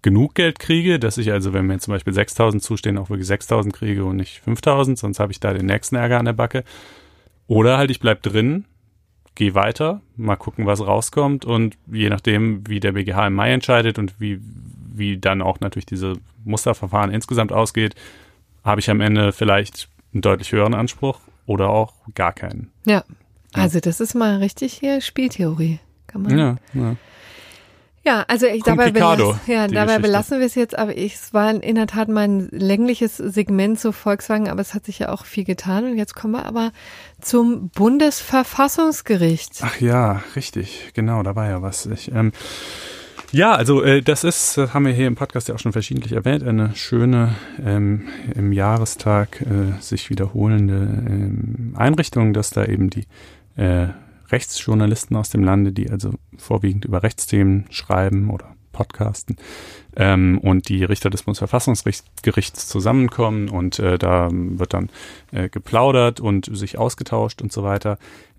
genug 0.01 0.35
Geld 0.35 0.59
kriege, 0.59 0.99
dass 0.99 1.17
ich 1.17 1.31
also, 1.31 1.53
wenn 1.53 1.67
mir 1.67 1.79
zum 1.79 1.93
Beispiel 1.93 2.13
6000 2.13 2.61
zustehen, 2.61 2.97
auch 2.97 3.09
wirklich 3.09 3.27
6000 3.27 3.73
kriege 3.73 4.03
und 4.03 4.15
nicht 4.15 4.41
5000, 4.41 4.97
sonst 4.97 5.19
habe 5.19 5.31
ich 5.31 5.39
da 5.39 5.53
den 5.53 5.67
nächsten 5.67 5.95
Ärger 5.95 6.19
an 6.19 6.25
der 6.25 6.33
Backe. 6.33 6.63
Oder 7.47 7.77
halt, 7.77 7.91
ich 7.91 7.99
bleib 7.99 8.23
drin, 8.23 8.65
gehe 9.35 9.55
weiter, 9.55 10.01
mal 10.17 10.35
gucken, 10.35 10.65
was 10.65 10.85
rauskommt 10.85 11.45
und 11.45 11.77
je 11.91 12.09
nachdem, 12.09 12.67
wie 12.67 12.79
der 12.79 12.91
BGH 12.91 13.27
im 13.27 13.33
Mai 13.33 13.53
entscheidet 13.53 13.97
und 13.97 14.19
wie, 14.19 14.39
wie 14.93 15.17
dann 15.17 15.41
auch 15.41 15.59
natürlich 15.59 15.85
diese 15.85 16.13
Musterverfahren 16.43 17.11
insgesamt 17.11 17.51
ausgeht, 17.51 17.95
habe 18.63 18.81
ich 18.81 18.89
am 18.89 19.01
Ende 19.01 19.31
vielleicht 19.31 19.89
einen 20.13 20.21
deutlich 20.21 20.51
höheren 20.51 20.73
Anspruch 20.73 21.19
oder 21.45 21.69
auch 21.69 21.93
gar 22.13 22.33
keinen. 22.33 22.71
Ja, 22.85 23.03
also 23.53 23.79
das 23.79 23.99
ist 23.99 24.13
mal 24.13 24.37
richtig 24.37 24.73
hier 24.73 25.01
Spieltheorie. 25.01 25.79
Kann 26.07 26.23
man. 26.23 26.37
Ja, 26.37 26.57
ja. 26.73 26.95
Ja, 28.03 28.25
also 28.27 28.47
ich, 28.47 28.63
dabei, 28.63 28.89
belass, 28.89 29.19
ja, 29.45 29.67
dabei 29.67 29.99
belassen 29.99 30.39
wir 30.39 30.47
es 30.47 30.55
jetzt, 30.55 30.75
aber 30.75 30.97
ich, 30.97 31.13
es 31.13 31.35
war 31.35 31.51
in 31.51 31.75
der 31.75 31.85
Tat 31.85 32.09
mein 32.09 32.49
längliches 32.51 33.17
Segment 33.17 33.79
zu 33.79 33.91
Volkswagen, 33.91 34.49
aber 34.49 34.59
es 34.61 34.73
hat 34.73 34.85
sich 34.85 34.97
ja 34.99 35.09
auch 35.09 35.25
viel 35.25 35.43
getan 35.43 35.85
und 35.85 35.97
jetzt 35.97 36.15
kommen 36.15 36.33
wir 36.33 36.47
aber 36.47 36.71
zum 37.19 37.69
Bundesverfassungsgericht. 37.69 39.59
Ach 39.61 39.79
ja, 39.79 40.23
richtig, 40.35 40.89
genau, 40.95 41.21
da 41.21 41.35
war 41.35 41.47
ja 41.47 41.61
was. 41.61 41.85
Ich, 41.85 42.11
ähm, 42.11 42.31
ja, 43.31 43.53
also 43.53 43.83
äh, 43.83 44.01
das 44.01 44.23
ist, 44.23 44.57
das 44.57 44.73
haben 44.73 44.85
wir 44.85 44.93
hier 44.93 45.05
im 45.05 45.15
Podcast 45.15 45.47
ja 45.47 45.55
auch 45.55 45.59
schon 45.59 45.71
verschiedentlich 45.71 46.13
erwähnt, 46.13 46.43
eine 46.43 46.75
schöne 46.75 47.35
ähm, 47.63 48.07
im 48.35 48.51
Jahrestag 48.51 49.41
äh, 49.41 49.79
sich 49.79 50.09
wiederholende 50.09 50.73
ähm, 50.73 51.75
Einrichtung, 51.77 52.33
dass 52.33 52.49
da 52.49 52.65
eben 52.65 52.89
die 52.89 53.05
äh, 53.57 53.89
Rechtsjournalisten 54.31 55.15
aus 55.15 55.29
dem 55.29 55.43
Lande, 55.43 55.71
die 55.71 55.89
also 55.89 56.11
vorwiegend 56.37 56.85
über 56.85 57.03
Rechtsthemen 57.03 57.65
schreiben 57.69 58.29
oder 58.29 58.55
podcasten 58.71 59.35
ähm, 59.95 60.39
und 60.39 60.69
die 60.69 60.83
Richter 60.83 61.09
des 61.09 61.23
Bundesverfassungsgerichts 61.23 62.67
zusammenkommen 62.67 63.49
und 63.49 63.79
äh, 63.79 63.97
da 63.97 64.29
wird 64.31 64.73
dann 64.73 64.89
äh, 65.31 65.49
geplaudert 65.49 66.19
und 66.19 66.49
sich 66.55 66.77
ausgetauscht 66.77 67.41
und 67.41 67.51
so 67.51 67.63
weiter. 67.63 67.97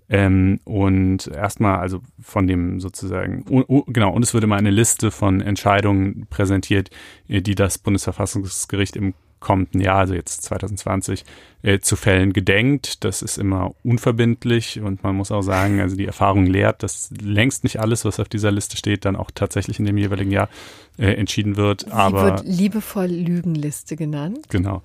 Ähm, 0.09 0.59
und 0.65 1.27
erstmal 1.27 1.79
also 1.79 2.01
von 2.21 2.45
dem 2.45 2.81
sozusagen, 2.81 3.45
uh, 3.49 3.63
uh, 3.67 3.83
genau, 3.87 4.11
und 4.11 4.21
es 4.21 4.33
wird 4.33 4.43
immer 4.43 4.57
eine 4.57 4.69
Liste 4.69 5.11
von 5.11 5.39
Entscheidungen 5.39 6.27
präsentiert, 6.29 6.89
äh, 7.29 7.41
die 7.41 7.55
das 7.55 7.77
Bundesverfassungsgericht 7.77 8.95
im 8.97 9.13
kommenden 9.43 9.81
Jahr, 9.81 9.99
also 9.99 10.15
jetzt 10.15 10.41
2020, 10.43 11.25
äh, 11.61 11.79
zu 11.79 11.95
Fällen 11.95 12.33
gedenkt. 12.33 13.03
Das 13.03 13.21
ist 13.21 13.37
immer 13.37 13.75
unverbindlich 13.83 14.81
und 14.81 15.03
man 15.03 15.15
muss 15.15 15.31
auch 15.31 15.41
sagen, 15.41 15.79
also 15.81 15.95
die 15.95 16.07
Erfahrung 16.07 16.47
lehrt, 16.47 16.81
dass 16.81 17.11
längst 17.21 17.63
nicht 17.63 17.79
alles, 17.79 18.05
was 18.05 18.19
auf 18.19 18.29
dieser 18.29 18.51
Liste 18.51 18.77
steht, 18.77 19.05
dann 19.05 19.15
auch 19.15 19.29
tatsächlich 19.29 19.79
in 19.79 19.85
dem 19.85 19.97
jeweiligen 19.97 20.31
Jahr 20.31 20.49
äh, 20.97 21.13
entschieden 21.13 21.57
wird. 21.57 21.81
Sie 21.81 21.91
aber 21.91 22.23
wird 22.23 22.45
liebevoll 22.45 23.07
Lügenliste 23.07 23.95
genannt. 23.95 24.47
Genau. 24.49 24.81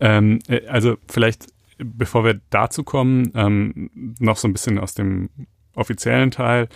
Ähm, 0.00 0.40
äh, 0.48 0.66
also 0.66 0.96
vielleicht, 1.08 1.46
bevor 1.78 2.24
wir 2.24 2.40
dazu 2.50 2.84
kommen, 2.84 3.32
ähm, 3.34 3.90
noch 4.18 4.36
so 4.36 4.48
ein 4.48 4.52
bisschen 4.52 4.78
aus 4.78 4.94
dem 4.94 5.30
offiziellen 5.74 6.30
Teil. 6.30 6.68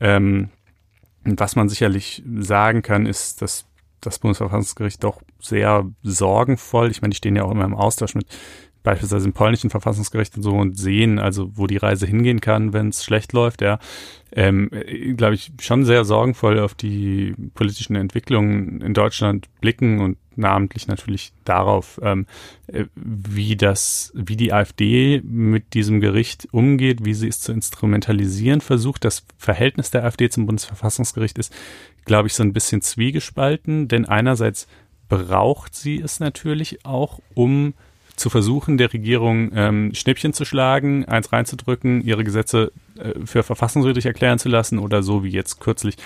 Ähm, 0.00 0.50
was 1.24 1.56
man 1.56 1.68
sicherlich 1.68 2.22
sagen 2.38 2.82
kann, 2.82 3.06
ist, 3.06 3.40
dass 3.40 3.64
das 4.06 4.18
Bundesverfassungsgericht 4.18 5.02
doch 5.02 5.22
sehr 5.40 5.84
sorgenvoll, 6.02 6.90
ich 6.90 7.02
meine, 7.02 7.10
die 7.10 7.16
stehen 7.16 7.36
ja 7.36 7.44
auch 7.44 7.50
immer 7.50 7.64
im 7.64 7.74
Austausch 7.74 8.14
mit 8.14 8.26
beispielsweise 8.84 9.26
im 9.26 9.32
polnischen 9.32 9.70
Verfassungsgericht 9.70 10.36
und 10.36 10.42
so 10.42 10.52
und 10.52 10.78
sehen, 10.78 11.18
also 11.18 11.50
wo 11.54 11.66
die 11.66 11.78
Reise 11.78 12.06
hingehen 12.06 12.40
kann, 12.40 12.72
wenn 12.74 12.90
es 12.90 13.02
schlecht 13.02 13.32
läuft, 13.32 13.62
ja, 13.62 13.80
ähm, 14.30 14.70
glaube 15.16 15.34
ich, 15.34 15.52
schon 15.60 15.84
sehr 15.84 16.04
sorgenvoll 16.04 16.60
auf 16.60 16.74
die 16.74 17.34
politischen 17.54 17.96
Entwicklungen 17.96 18.82
in 18.82 18.92
Deutschland 18.92 19.48
blicken 19.60 20.00
und 20.00 20.18
namentlich 20.36 20.86
natürlich 20.86 21.32
darauf, 21.44 21.98
ähm, 22.02 22.26
äh, 22.66 22.84
wie 22.94 23.56
das, 23.56 24.12
wie 24.14 24.36
die 24.36 24.52
AfD 24.52 25.22
mit 25.24 25.72
diesem 25.72 26.00
Gericht 26.00 26.48
umgeht, 26.52 27.06
wie 27.06 27.14
sie 27.14 27.28
es 27.28 27.40
zu 27.40 27.52
instrumentalisieren 27.52 28.60
versucht. 28.60 29.04
Das 29.04 29.24
Verhältnis 29.38 29.92
der 29.92 30.04
AfD 30.04 30.28
zum 30.28 30.44
Bundesverfassungsgericht 30.44 31.38
ist, 31.38 31.54
glaube 32.04 32.28
ich, 32.28 32.34
so 32.34 32.42
ein 32.42 32.52
bisschen 32.52 32.82
zwiegespalten, 32.82 33.88
denn 33.88 34.04
einerseits 34.04 34.68
braucht 35.08 35.74
sie 35.74 36.00
es 36.00 36.20
natürlich 36.20 36.84
auch, 36.84 37.20
um 37.34 37.72
zu 38.16 38.30
versuchen, 38.30 38.78
der 38.78 38.92
Regierung 38.92 39.50
ähm, 39.54 39.94
Schnippchen 39.94 40.32
zu 40.32 40.44
schlagen, 40.44 41.04
eins 41.06 41.32
reinzudrücken, 41.32 42.02
ihre 42.02 42.24
Gesetze 42.24 42.72
äh, 42.98 43.12
für 43.24 43.42
verfassungswidrig 43.42 44.06
erklären 44.06 44.38
zu 44.38 44.48
lassen 44.48 44.78
oder 44.78 45.02
so 45.02 45.24
wie 45.24 45.30
jetzt 45.30 45.60
kürzlich 45.60 45.96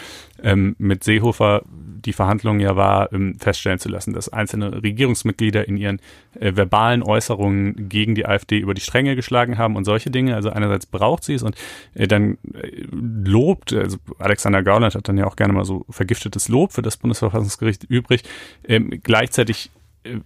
ähm, 0.42 0.74
mit 0.78 1.04
Seehofer 1.04 1.62
die 1.66 2.12
Verhandlungen 2.12 2.60
ja 2.60 2.76
war, 2.76 3.12
ähm, 3.12 3.36
feststellen 3.38 3.78
zu 3.78 3.88
lassen, 3.88 4.14
dass 4.14 4.32
einzelne 4.32 4.82
Regierungsmitglieder 4.82 5.68
in 5.68 5.76
ihren 5.76 6.00
äh, 6.40 6.54
verbalen 6.54 7.02
Äußerungen 7.02 7.88
gegen 7.88 8.14
die 8.14 8.24
AfD 8.26 8.58
über 8.58 8.74
die 8.74 8.80
Stränge 8.80 9.16
geschlagen 9.16 9.58
haben 9.58 9.76
und 9.76 9.84
solche 9.84 10.10
Dinge. 10.10 10.34
Also 10.34 10.50
einerseits 10.50 10.86
braucht 10.86 11.24
sie 11.24 11.34
es 11.34 11.42
und 11.42 11.56
äh, 11.94 12.08
dann 12.08 12.38
äh, 12.54 12.84
lobt, 12.90 13.72
also 13.72 13.98
Alexander 14.18 14.62
Gauland 14.62 14.94
hat 14.94 15.08
dann 15.08 15.18
ja 15.18 15.26
auch 15.26 15.36
gerne 15.36 15.52
mal 15.52 15.64
so 15.64 15.84
vergiftetes 15.90 16.48
Lob 16.48 16.72
für 16.72 16.82
das 16.82 16.96
Bundesverfassungsgericht 16.96 17.84
übrig. 17.84 18.22
Ähm, 18.66 19.00
gleichzeitig 19.02 19.70
äh, 20.04 20.18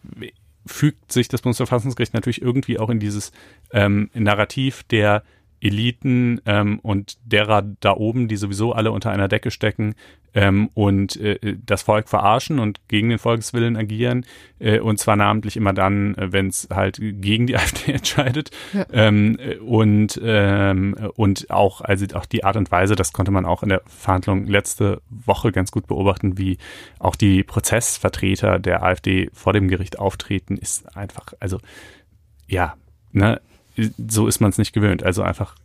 fügt 0.66 1.12
sich 1.12 1.28
das 1.28 1.42
Bundesverfassungsgericht 1.42 2.14
natürlich 2.14 2.42
irgendwie 2.42 2.78
auch 2.78 2.90
in 2.90 3.00
dieses 3.00 3.32
ähm, 3.72 4.10
Narrativ 4.14 4.82
der 4.84 5.22
Eliten 5.62 6.40
ähm, 6.44 6.80
und 6.80 7.16
derer 7.24 7.62
da 7.62 7.92
oben, 7.92 8.26
die 8.26 8.36
sowieso 8.36 8.72
alle 8.72 8.90
unter 8.90 9.10
einer 9.12 9.28
Decke 9.28 9.52
stecken 9.52 9.94
ähm, 10.34 10.70
und 10.74 11.16
äh, 11.16 11.56
das 11.64 11.82
Volk 11.82 12.08
verarschen 12.08 12.58
und 12.58 12.88
gegen 12.88 13.10
den 13.10 13.18
Volkswillen 13.18 13.76
agieren 13.76 14.26
äh, 14.58 14.80
und 14.80 14.98
zwar 14.98 15.14
namentlich 15.14 15.56
immer 15.56 15.72
dann, 15.72 16.16
äh, 16.16 16.32
wenn 16.32 16.48
es 16.48 16.68
halt 16.72 16.98
gegen 17.00 17.46
die 17.46 17.56
AfD 17.56 17.92
entscheidet 17.92 18.50
ja. 18.72 18.86
ähm, 18.92 19.38
und 19.64 20.20
ähm, 20.22 20.96
und 21.14 21.50
auch 21.50 21.80
also 21.80 22.06
auch 22.16 22.26
die 22.26 22.42
Art 22.42 22.56
und 22.56 22.70
Weise, 22.72 22.96
das 22.96 23.12
konnte 23.12 23.30
man 23.30 23.46
auch 23.46 23.62
in 23.62 23.68
der 23.68 23.82
Verhandlung 23.86 24.46
letzte 24.46 25.00
Woche 25.10 25.52
ganz 25.52 25.70
gut 25.70 25.86
beobachten, 25.86 26.38
wie 26.38 26.58
auch 26.98 27.14
die 27.14 27.44
Prozessvertreter 27.44 28.58
der 28.58 28.82
AfD 28.82 29.30
vor 29.32 29.52
dem 29.52 29.68
Gericht 29.68 29.98
auftreten, 29.98 30.56
ist 30.56 30.96
einfach 30.96 31.34
also 31.38 31.58
ja 32.48 32.74
ne 33.12 33.40
so 34.08 34.26
ist 34.26 34.40
man 34.40 34.50
es 34.50 34.58
nicht 34.58 34.72
gewöhnt. 34.72 35.02
Also 35.02 35.22
einfach 35.22 35.56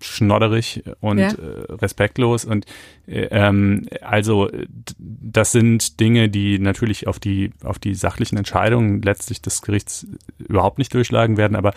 schnodderig 0.00 0.82
und 1.00 1.18
ja. 1.18 1.28
äh, 1.28 1.72
respektlos 1.72 2.44
und 2.44 2.66
äh, 3.06 3.28
ähm, 3.30 3.86
also 4.00 4.48
das 4.98 5.52
sind 5.52 6.00
Dinge, 6.00 6.28
die 6.28 6.58
natürlich 6.58 7.06
auf 7.06 7.18
die 7.18 7.50
auf 7.62 7.78
die 7.78 7.94
sachlichen 7.94 8.36
Entscheidungen 8.36 9.02
letztlich 9.02 9.42
des 9.42 9.62
Gerichts 9.62 10.06
überhaupt 10.38 10.78
nicht 10.78 10.92
durchschlagen 10.94 11.36
werden, 11.36 11.56
aber 11.56 11.72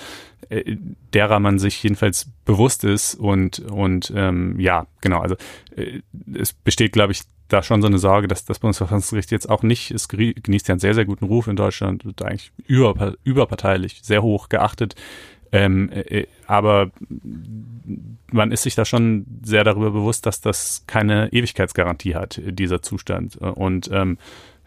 äh, 0.50 0.76
derer 1.14 1.40
man 1.40 1.60
sich 1.60 1.82
jedenfalls 1.84 2.30
bewusst 2.46 2.84
ist 2.84 3.16
und 3.16 3.60
und 3.60 4.12
ähm, 4.16 4.60
ja 4.60 4.88
genau 5.02 5.20
also 5.20 5.36
äh, 5.76 6.02
es 6.34 6.54
besteht 6.54 6.94
glaube 6.94 7.14
ich 7.14 7.22
da 7.54 7.62
schon 7.62 7.82
so 7.82 7.88
eine 7.88 8.00
Sorge, 8.00 8.28
dass 8.28 8.46
das 8.46 8.60
Bundesverfassungsgericht 8.60 9.32
jetzt 9.32 9.50
auch 9.50 9.64
nicht, 9.64 9.92
es 9.92 10.08
genießt 10.08 10.68
ja 10.68 10.74
einen 10.74 10.80
sehr, 10.80 10.96
sehr 10.96 11.06
guten 11.06 11.26
Ruf 11.26 11.48
in 11.48 11.56
Deutschland, 11.56 12.04
wird 12.04 12.22
eigentlich 12.24 12.52
über, 12.66 13.14
überparteilich 13.24 14.00
sehr 14.02 14.24
hoch 14.24 14.50
geachtet. 14.50 14.96
Ähm, 15.54 15.90
äh, 15.94 16.26
aber 16.48 16.92
man 18.32 18.52
ist 18.52 18.64
sich 18.64 18.76
da 18.76 18.84
schon 18.84 19.26
sehr 19.44 19.64
darüber 19.64 19.92
bewusst, 19.92 20.26
dass 20.26 20.42
das 20.42 20.84
keine 20.88 21.32
Ewigkeitsgarantie 21.32 22.16
hat, 22.16 22.42
dieser 22.44 22.82
Zustand. 22.82 23.38
Und 23.38 23.90
ähm, 23.94 24.18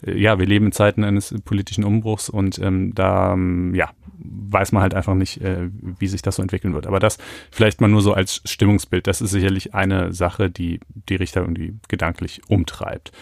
ja, 0.05 0.39
wir 0.39 0.47
leben 0.47 0.67
in 0.67 0.73
Zeiten 0.73 1.05
eines 1.05 1.35
politischen 1.45 1.83
Umbruchs 1.85 2.29
und 2.29 2.59
ähm, 2.59 2.95
da 2.95 3.33
ähm, 3.33 3.75
ja, 3.75 3.91
weiß 4.19 4.73
man 4.73 4.83
halt 4.83 4.95
einfach 4.95 5.15
nicht, 5.15 5.41
äh, 5.41 5.69
wie 5.73 6.07
sich 6.07 6.23
das 6.23 6.37
so 6.37 6.43
entwickeln 6.43 6.75
wird. 6.75 6.87
Aber 6.87 7.01
das 7.01 7.19
vielleicht 7.51 7.81
mal 7.81 7.89
nur 7.89 8.03
so 8.03 8.13
als 8.13 8.43
Stimmungsbild. 8.45 9.07
Das 9.07 9.21
ist 9.21 9.31
sicherlich 9.31 9.75
eine 9.75 10.13
Sache, 10.13 10.51
die 10.51 10.81
die 11.09 11.17
Richter 11.17 11.41
irgendwie 11.41 11.75
gedanklich 11.89 12.43
umtreibt. 12.49 13.13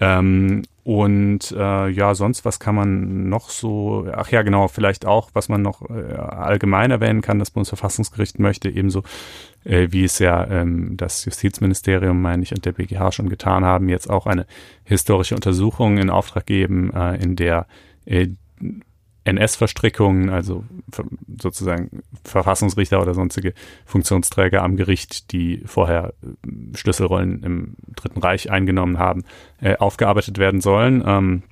Ähm, 0.00 0.62
und 0.84 1.50
äh, 1.52 1.88
ja, 1.88 2.14
sonst, 2.14 2.44
was 2.44 2.60
kann 2.60 2.74
man 2.74 3.28
noch 3.30 3.48
so, 3.48 4.06
ach 4.12 4.30
ja, 4.30 4.42
genau, 4.42 4.68
vielleicht 4.68 5.06
auch, 5.06 5.30
was 5.32 5.48
man 5.48 5.62
noch 5.62 5.88
äh, 5.88 6.14
allgemein 6.14 6.90
erwähnen 6.90 7.22
kann, 7.22 7.38
das 7.38 7.50
Bundesverfassungsgericht 7.50 8.38
möchte 8.38 8.68
ebenso, 8.68 9.02
äh, 9.64 9.88
wie 9.90 10.04
es 10.04 10.18
ja 10.18 10.46
ähm, 10.46 10.96
das 10.98 11.24
Justizministerium, 11.24 12.20
meine 12.20 12.42
ich, 12.42 12.52
und 12.52 12.66
der 12.66 12.72
BGH 12.72 13.12
schon 13.12 13.30
getan 13.30 13.64
haben, 13.64 13.88
jetzt 13.88 14.10
auch 14.10 14.26
eine 14.26 14.46
historische 14.84 15.34
Untersuchung 15.34 15.96
in 15.96 16.10
Auftrag 16.10 16.44
geben, 16.44 16.92
äh, 16.92 17.16
in 17.16 17.34
der 17.34 17.66
äh, 18.04 18.28
NS-Verstrickungen, 19.24 20.28
also 20.28 20.64
sozusagen 21.40 22.02
Verfassungsrichter 22.24 23.00
oder 23.00 23.14
sonstige 23.14 23.54
Funktionsträger 23.86 24.62
am 24.62 24.76
Gericht, 24.76 25.32
die 25.32 25.62
vorher 25.64 26.12
äh, 26.22 26.76
Schlüsselrollen 26.76 27.42
im 27.42 27.74
Dritten 27.96 28.20
Reich 28.20 28.50
eingenommen 28.50 28.98
haben, 28.98 29.24
äh, 29.60 29.76
aufgearbeitet 29.76 30.38
werden 30.38 30.60
sollen. 30.60 31.02
Ähm, 31.06 31.42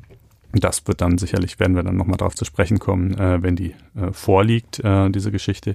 das 0.53 0.87
wird 0.87 1.01
dann 1.01 1.17
sicherlich, 1.17 1.59
werden 1.59 1.75
wir 1.75 1.83
dann 1.83 1.97
nochmal 1.97 2.19
darauf 2.19 2.35
zu 2.35 2.45
sprechen 2.45 2.79
kommen, 2.79 3.19
äh, 3.19 3.43
wenn 3.43 3.57
die 3.57 3.75
äh, 3.97 4.13
vorliegt, 4.13 4.81
äh, 4.81 5.11
diese 5.11 5.31
Geschichte. 5.31 5.75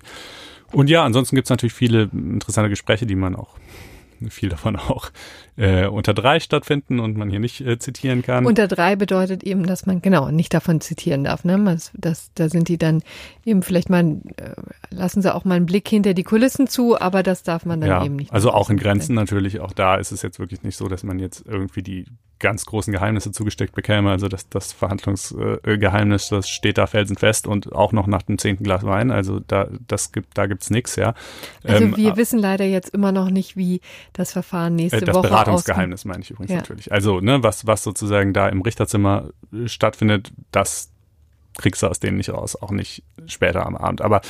Und 0.71 0.89
ja, 0.89 1.03
ansonsten 1.03 1.35
gibt 1.35 1.47
es 1.47 1.49
natürlich 1.49 1.73
viele 1.73 2.09
interessante 2.13 2.69
Gespräche, 2.69 3.05
die 3.05 3.15
man 3.15 3.35
auch 3.35 3.55
viel 4.29 4.49
davon 4.49 4.75
auch 4.75 5.11
äh, 5.57 5.87
unter 5.87 6.13
drei 6.13 6.39
stattfinden 6.39 6.99
und 6.99 7.17
man 7.17 7.29
hier 7.29 7.39
nicht 7.39 7.61
äh, 7.61 7.79
zitieren 7.79 8.21
kann. 8.21 8.45
Unter 8.45 8.67
drei 8.67 8.95
bedeutet 8.95 9.43
eben, 9.43 9.65
dass 9.65 9.85
man 9.85 10.01
genau 10.01 10.29
nicht 10.29 10.53
davon 10.53 10.81
zitieren 10.81 11.23
darf. 11.23 11.43
Ne? 11.43 11.57
Das, 11.65 11.91
das, 11.95 12.31
da 12.35 12.49
sind 12.49 12.67
die 12.69 12.77
dann 12.77 13.01
eben 13.45 13.63
vielleicht 13.63 13.89
mal, 13.89 14.03
äh, 14.37 14.51
lassen 14.89 15.21
sie 15.21 15.33
auch 15.33 15.45
mal 15.45 15.55
einen 15.55 15.65
Blick 15.65 15.87
hinter 15.87 16.13
die 16.13 16.23
Kulissen 16.23 16.67
zu, 16.67 16.99
aber 16.99 17.23
das 17.23 17.43
darf 17.43 17.65
man 17.65 17.81
dann 17.81 17.89
ja, 17.89 18.05
eben 18.05 18.15
nicht. 18.15 18.31
Also 18.31 18.51
auch 18.51 18.69
in 18.69 18.77
Grenzen 18.77 19.15
natürlich, 19.15 19.59
auch 19.59 19.73
da 19.73 19.95
ist 19.95 20.11
es 20.11 20.21
jetzt 20.21 20.39
wirklich 20.39 20.63
nicht 20.63 20.77
so, 20.77 20.87
dass 20.87 21.03
man 21.03 21.19
jetzt 21.19 21.43
irgendwie 21.47 21.81
die 21.81 22.05
ganz 22.39 22.65
großen 22.65 22.93
Geheimnisse 22.93 23.31
zugesteckt 23.31 23.73
bekäme. 23.73 24.11
Also 24.11 24.27
das, 24.27 24.49
das 24.49 24.71
Verhandlungsgeheimnis, 24.71 26.29
das 26.29 26.49
steht 26.49 26.77
da 26.77 26.87
felsenfest 26.87 27.47
und 27.47 27.73
auch 27.73 27.91
noch 27.91 28.07
nach 28.07 28.21
dem 28.21 28.37
zehnten 28.37 28.63
Glas 28.63 28.83
Wein. 28.83 29.11
Also 29.11 29.39
da, 29.39 29.67
das 29.87 30.11
gibt, 30.11 30.37
da 30.37 30.45
gibt's 30.45 30.69
nichts, 30.69 30.95
ja. 30.95 31.13
Also 31.63 31.85
ähm, 31.85 31.97
wir 31.97 32.15
wissen 32.15 32.39
leider 32.39 32.65
jetzt 32.65 32.89
immer 32.93 33.11
noch 33.11 33.29
nicht, 33.29 33.57
wie 33.57 33.81
das 34.13 34.31
Verfahren 34.31 34.75
nächste 34.75 34.97
äh, 34.97 35.05
das 35.05 35.15
Woche 35.15 35.23
Das 35.23 35.31
Beratungsgeheimnis 35.31 36.05
meine 36.05 36.21
ich 36.21 36.31
übrigens 36.31 36.51
ja. 36.51 36.57
natürlich. 36.57 36.91
Also, 36.91 37.19
ne, 37.19 37.43
was, 37.43 37.67
was 37.67 37.83
sozusagen 37.83 38.33
da 38.33 38.49
im 38.49 38.61
Richterzimmer 38.61 39.29
stattfindet, 39.65 40.31
das 40.51 40.91
kriegst 41.57 41.81
du 41.81 41.87
aus 41.87 41.99
denen 41.99 42.17
nicht 42.17 42.29
raus, 42.29 42.55
auch 42.55 42.71
nicht 42.71 43.03
später 43.25 43.65
am 43.65 43.75
Abend. 43.75 44.01
Aber, 44.01 44.21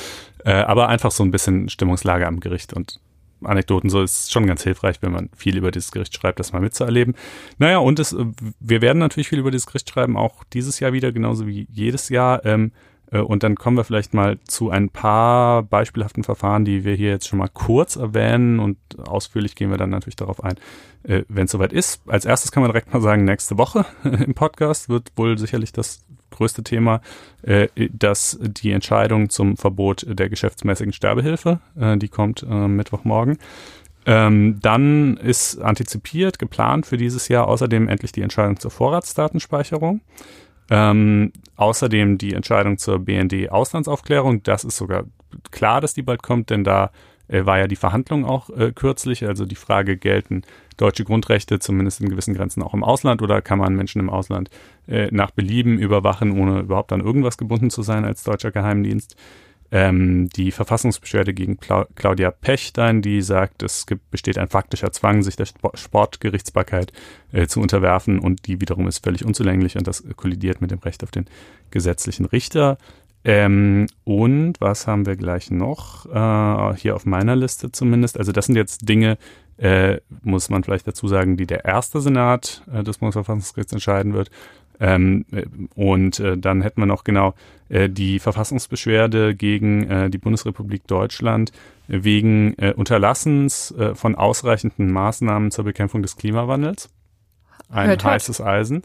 äh, 0.44 0.52
aber 0.52 0.88
einfach 0.88 1.10
so 1.10 1.22
ein 1.22 1.30
bisschen 1.30 1.68
Stimmungslage 1.68 2.26
am 2.26 2.40
Gericht 2.40 2.72
und 2.72 3.00
Anekdoten 3.44 3.88
so 3.88 4.02
ist 4.02 4.32
schon 4.32 4.46
ganz 4.46 4.64
hilfreich, 4.64 4.96
wenn 5.00 5.12
man 5.12 5.30
viel 5.36 5.56
über 5.56 5.70
dieses 5.70 5.92
Gericht 5.92 6.14
schreibt, 6.14 6.40
das 6.40 6.52
mal 6.52 6.60
mitzuerleben. 6.60 7.14
Naja, 7.58 7.78
und 7.78 8.00
es, 8.00 8.16
wir 8.58 8.80
werden 8.80 8.98
natürlich 8.98 9.28
viel 9.28 9.38
über 9.38 9.50
dieses 9.50 9.66
Gericht 9.66 9.88
schreiben, 9.88 10.16
auch 10.16 10.42
dieses 10.52 10.80
Jahr 10.80 10.92
wieder, 10.92 11.12
genauso 11.12 11.46
wie 11.46 11.68
jedes 11.70 12.08
Jahr. 12.08 12.44
Ähm, 12.44 12.72
äh, 12.72 12.87
und 13.10 13.42
dann 13.42 13.56
kommen 13.56 13.76
wir 13.76 13.84
vielleicht 13.84 14.12
mal 14.12 14.38
zu 14.44 14.70
ein 14.70 14.90
paar 14.90 15.62
beispielhaften 15.62 16.24
Verfahren, 16.24 16.64
die 16.64 16.84
wir 16.84 16.94
hier 16.94 17.10
jetzt 17.10 17.28
schon 17.28 17.38
mal 17.38 17.48
kurz 17.48 17.96
erwähnen 17.96 18.58
und 18.58 18.76
ausführlich 18.98 19.54
gehen 19.54 19.70
wir 19.70 19.78
dann 19.78 19.90
natürlich 19.90 20.16
darauf 20.16 20.44
ein, 20.44 20.56
äh, 21.04 21.22
wenn 21.28 21.46
es 21.46 21.52
soweit 21.52 21.72
ist. 21.72 22.02
Als 22.06 22.24
erstes 22.24 22.52
kann 22.52 22.62
man 22.62 22.70
direkt 22.70 22.92
mal 22.92 23.00
sagen, 23.00 23.24
nächste 23.24 23.56
Woche 23.58 23.86
im 24.04 24.34
Podcast 24.34 24.88
wird 24.88 25.12
wohl 25.16 25.38
sicherlich 25.38 25.72
das 25.72 26.04
größte 26.30 26.62
Thema, 26.62 27.00
äh, 27.42 27.68
dass 27.90 28.38
die 28.40 28.72
Entscheidung 28.72 29.30
zum 29.30 29.56
Verbot 29.56 30.04
der 30.08 30.28
geschäftsmäßigen 30.28 30.92
Sterbehilfe, 30.92 31.60
äh, 31.78 31.96
die 31.96 32.08
kommt 32.08 32.42
äh, 32.42 32.68
Mittwochmorgen. 32.68 33.38
Ähm, 34.06 34.58
dann 34.62 35.16
ist 35.18 35.58
antizipiert, 35.58 36.38
geplant 36.38 36.86
für 36.86 36.96
dieses 36.96 37.28
Jahr 37.28 37.46
außerdem 37.46 37.88
endlich 37.88 38.12
die 38.12 38.22
Entscheidung 38.22 38.58
zur 38.58 38.70
Vorratsdatenspeicherung. 38.70 40.00
Ähm, 40.70 41.32
außerdem 41.56 42.18
die 42.18 42.34
Entscheidung 42.34 42.78
zur 42.78 42.98
BND-Auslandsaufklärung. 42.98 44.42
Das 44.42 44.64
ist 44.64 44.76
sogar 44.76 45.04
klar, 45.50 45.80
dass 45.80 45.94
die 45.94 46.02
bald 46.02 46.22
kommt, 46.22 46.50
denn 46.50 46.64
da 46.64 46.90
äh, 47.28 47.46
war 47.46 47.58
ja 47.58 47.66
die 47.66 47.76
Verhandlung 47.76 48.24
auch 48.24 48.50
äh, 48.50 48.72
kürzlich. 48.72 49.26
Also 49.26 49.44
die 49.44 49.54
Frage, 49.54 49.96
gelten 49.96 50.42
deutsche 50.76 51.04
Grundrechte 51.04 51.58
zumindest 51.58 52.00
in 52.00 52.08
gewissen 52.08 52.34
Grenzen 52.34 52.62
auch 52.62 52.74
im 52.74 52.84
Ausland 52.84 53.22
oder 53.22 53.42
kann 53.42 53.58
man 53.58 53.74
Menschen 53.74 54.00
im 54.00 54.10
Ausland 54.10 54.50
äh, 54.86 55.08
nach 55.10 55.30
Belieben 55.30 55.78
überwachen, 55.78 56.38
ohne 56.38 56.60
überhaupt 56.60 56.92
an 56.92 57.00
irgendwas 57.00 57.36
gebunden 57.36 57.70
zu 57.70 57.82
sein 57.82 58.04
als 58.04 58.22
deutscher 58.22 58.50
Geheimdienst? 58.50 59.16
Ähm, 59.70 60.30
die 60.30 60.50
Verfassungsbeschwerde 60.50 61.34
gegen 61.34 61.58
Claudia 61.58 62.30
Pechstein, 62.30 63.02
die 63.02 63.20
sagt, 63.20 63.62
es 63.62 63.86
gibt, 63.86 64.10
besteht 64.10 64.38
ein 64.38 64.48
faktischer 64.48 64.92
Zwang, 64.92 65.22
sich 65.22 65.36
der 65.36 65.46
Sportgerichtsbarkeit 65.74 66.92
äh, 67.32 67.46
zu 67.46 67.60
unterwerfen 67.60 68.18
und 68.18 68.46
die 68.46 68.60
wiederum 68.60 68.86
ist 68.86 69.04
völlig 69.04 69.24
unzulänglich 69.24 69.76
und 69.76 69.86
das 69.86 70.04
kollidiert 70.16 70.62
mit 70.62 70.70
dem 70.70 70.78
Recht 70.78 71.04
auf 71.04 71.10
den 71.10 71.26
gesetzlichen 71.70 72.24
Richter. 72.24 72.78
Ähm, 73.24 73.88
und 74.04 74.54
was 74.60 74.86
haben 74.86 75.04
wir 75.04 75.16
gleich 75.16 75.50
noch? 75.50 76.06
Äh, 76.06 76.76
hier 76.76 76.94
auf 76.94 77.04
meiner 77.04 77.36
Liste 77.36 77.70
zumindest. 77.70 78.18
Also 78.18 78.32
das 78.32 78.46
sind 78.46 78.56
jetzt 78.56 78.88
Dinge, 78.88 79.18
äh, 79.58 79.98
muss 80.22 80.48
man 80.48 80.64
vielleicht 80.64 80.86
dazu 80.86 81.08
sagen, 81.08 81.36
die 81.36 81.46
der 81.46 81.64
erste 81.64 82.00
Senat 82.00 82.62
äh, 82.72 82.82
des 82.82 82.98
Bundesverfassungsgerichts 82.98 83.72
entscheiden 83.72 84.14
wird. 84.14 84.30
Ähm, 84.80 85.24
äh, 85.32 85.44
und 85.74 86.20
äh, 86.20 86.36
dann 86.38 86.62
hätten 86.62 86.80
wir 86.80 86.86
noch 86.86 87.04
genau 87.04 87.34
äh, 87.68 87.88
die 87.88 88.18
Verfassungsbeschwerde 88.18 89.34
gegen 89.34 89.88
äh, 89.88 90.10
die 90.10 90.18
Bundesrepublik 90.18 90.86
Deutschland 90.86 91.52
wegen 91.88 92.54
äh, 92.58 92.74
Unterlassens 92.74 93.72
äh, 93.72 93.94
von 93.94 94.14
ausreichenden 94.14 94.92
Maßnahmen 94.92 95.50
zur 95.50 95.64
Bekämpfung 95.64 96.02
des 96.02 96.16
Klimawandels. 96.16 96.90
Ein 97.68 97.88
hört, 97.88 98.04
heißes 98.04 98.38
hört. 98.38 98.48
Eisen. 98.48 98.82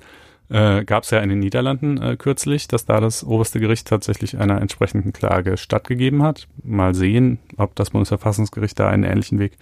Äh, 0.49 0.83
Gab 0.83 1.03
es 1.03 1.11
ja 1.11 1.19
in 1.19 1.29
den 1.29 1.39
Niederlanden 1.39 2.01
äh, 2.01 2.17
kürzlich, 2.17 2.67
dass 2.67 2.85
da 2.85 2.99
das 2.99 3.23
oberste 3.23 3.59
Gericht 3.59 3.87
tatsächlich 3.87 4.37
einer 4.37 4.61
entsprechenden 4.61 5.13
Klage 5.13 5.57
stattgegeben 5.57 6.21
hat. 6.21 6.47
Mal 6.63 6.93
sehen, 6.93 7.39
ob 7.57 7.75
das 7.75 7.91
Bundesverfassungsgericht 7.91 8.77
da 8.79 8.89
einen 8.89 9.03
ähnlichen 9.03 9.39
Weg 9.39 9.57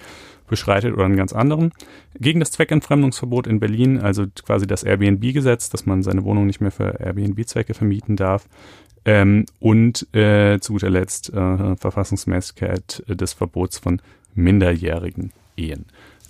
beschreitet 0.47 0.93
oder 0.93 1.05
einen 1.05 1.15
ganz 1.15 1.33
anderen. 1.33 1.71
Gegen 2.19 2.39
das 2.39 2.51
Zweckentfremdungsverbot 2.51 3.47
in 3.47 3.59
Berlin, 3.59 3.99
also 3.99 4.25
quasi 4.45 4.67
das 4.67 4.83
Airbnb-Gesetz, 4.83 5.69
dass 5.69 5.85
man 5.85 6.03
seine 6.03 6.23
Wohnung 6.23 6.45
nicht 6.45 6.61
mehr 6.61 6.71
für 6.71 6.99
Airbnb-Zwecke 6.99 7.73
vermieten 7.73 8.15
darf. 8.15 8.47
Ähm, 9.03 9.45
und 9.59 10.13
äh, 10.13 10.59
zu 10.59 10.73
guter 10.73 10.89
Letzt 10.89 11.33
äh, 11.33 11.75
Verfassungsmäßigkeit 11.75 13.03
des 13.07 13.33
Verbots 13.33 13.79
von 13.79 14.01
minderjährigen 14.35 15.31
Ehen. 15.57 15.85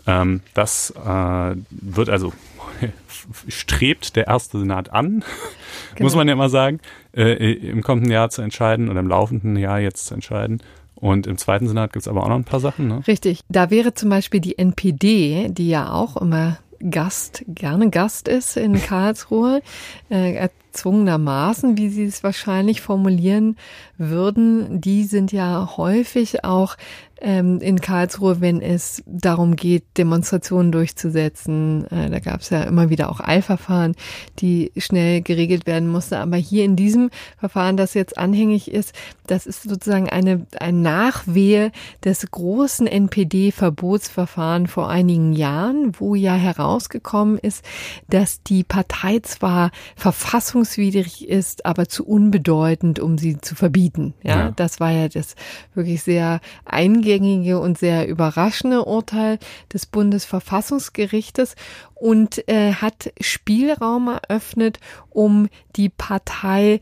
Ähm, 0.08 0.42
das 0.54 0.92
äh, 0.92 1.56
wird 1.70 2.10
also 2.10 2.34
strebt 3.48 4.16
der 4.16 4.28
erste 4.28 4.60
Senat 4.60 4.92
an, 4.92 5.24
genau. 5.96 6.06
muss 6.06 6.16
man 6.16 6.28
ja 6.28 6.34
immer 6.34 6.50
sagen, 6.50 6.80
äh, 7.14 7.54
im 7.54 7.84
kommenden 7.84 8.12
Jahr 8.12 8.30
zu 8.30 8.42
entscheiden 8.42 8.90
oder 8.90 9.00
im 9.00 9.08
laufenden 9.08 9.58
Jahr 9.58 9.80
jetzt 9.80 10.06
zu 10.08 10.14
entscheiden. 10.14 10.62
Und 11.02 11.26
im 11.28 11.38
zweiten 11.38 11.68
Senat 11.68 11.92
gibt 11.92 12.04
es 12.04 12.08
aber 12.08 12.24
auch 12.24 12.30
noch 12.30 12.36
ein 12.36 12.44
paar 12.44 12.60
Sachen. 12.60 12.88
Ne? 12.88 13.02
Richtig. 13.08 13.42
Da 13.50 13.72
wäre 13.72 13.94
zum 13.94 14.10
Beispiel 14.10 14.40
die 14.40 14.58
NPD, 14.58 15.50
die 15.50 15.68
ja 15.68 15.92
auch 15.92 16.16
immer 16.16 16.60
Gast, 16.90 17.44
gerne 17.48 17.90
Gast 17.90 18.28
ist 18.28 18.56
in 18.56 18.74
Karlsruhe, 18.82 19.62
äh, 20.10 20.36
erzwungenermaßen, 20.36 21.78
wie 21.78 21.90
Sie 21.90 22.06
es 22.06 22.24
wahrscheinlich 22.24 22.82
formulieren 22.82 23.58
würden. 23.98 24.80
Die 24.80 25.04
sind 25.04 25.32
ja 25.32 25.74
häufig 25.76 26.44
auch 26.44 26.78
ähm, 27.22 27.60
in 27.62 27.80
Karlsruhe, 27.80 28.42
wenn 28.42 28.62
es 28.62 29.04
darum 29.06 29.56
geht, 29.56 29.84
Demonstrationen 29.98 30.72
durchzusetzen. 30.72 31.86
Äh, 31.92 32.10
da 32.10 32.20
gab 32.20 32.42
es 32.42 32.50
ja 32.50 32.64
immer 32.64 32.90
wieder 32.90 33.10
auch 33.10 33.20
Eilverfahren, 33.20 33.96
die 34.40 34.72
schnell 34.78 35.22
geregelt 35.22 35.68
werden 35.68 35.88
mussten. 35.88 36.16
Aber 36.16 36.38
hier 36.38 36.66
in 36.66 36.76
diesem 36.76 37.12
Verfahren, 37.38 37.78
das 37.78 37.94
jetzt 37.94 38.18
anhängig 38.18 38.72
ist, 38.72 38.94
das 39.28 39.46
ist 39.46 39.64
sozusagen 39.64 40.10
eine 40.10 40.46
ein 40.60 40.82
Nachwehe 40.82 41.72
des 42.04 42.30
großen 42.30 42.88
NPD-Verbotsverfahren 42.88 44.68
vor 44.68 44.90
einigen 44.90 45.34
Jahren, 45.34 45.94
wo 46.00 46.16
ja 46.16 46.34
herausgekommen 46.34 47.38
ist, 47.38 47.64
dass 48.10 48.42
die 48.44 48.64
Partei 48.64 49.20
zwar 49.20 49.72
verfassungswidrig 49.96 51.30
ist, 51.30 51.66
aber 51.66 51.88
zu 51.88 52.06
unbedeutend, 52.06 53.00
um 53.00 53.18
sie 53.18 53.40
zu 53.40 53.56
verbieten. 53.56 54.16
Ja, 54.24 54.38
ja. 54.38 54.52
das 54.56 54.80
war 54.80 54.92
ja 54.92 55.08
das 55.08 55.36
wirklich 55.76 56.02
sehr 56.02 56.42
eingehende 56.66 57.11
eingängige 57.14 57.60
und 57.60 57.78
sehr 57.78 58.08
überraschende 58.08 58.86
Urteil 58.86 59.40
des 59.72 59.86
Bundesverfassungsgerichtes 59.86 61.56
und 62.02 62.48
äh, 62.50 62.74
hat 62.74 63.14
Spielraum 63.22 64.08
eröffnet, 64.08 64.80
um 65.12 65.50
die 65.76 65.90
Partei 65.90 66.80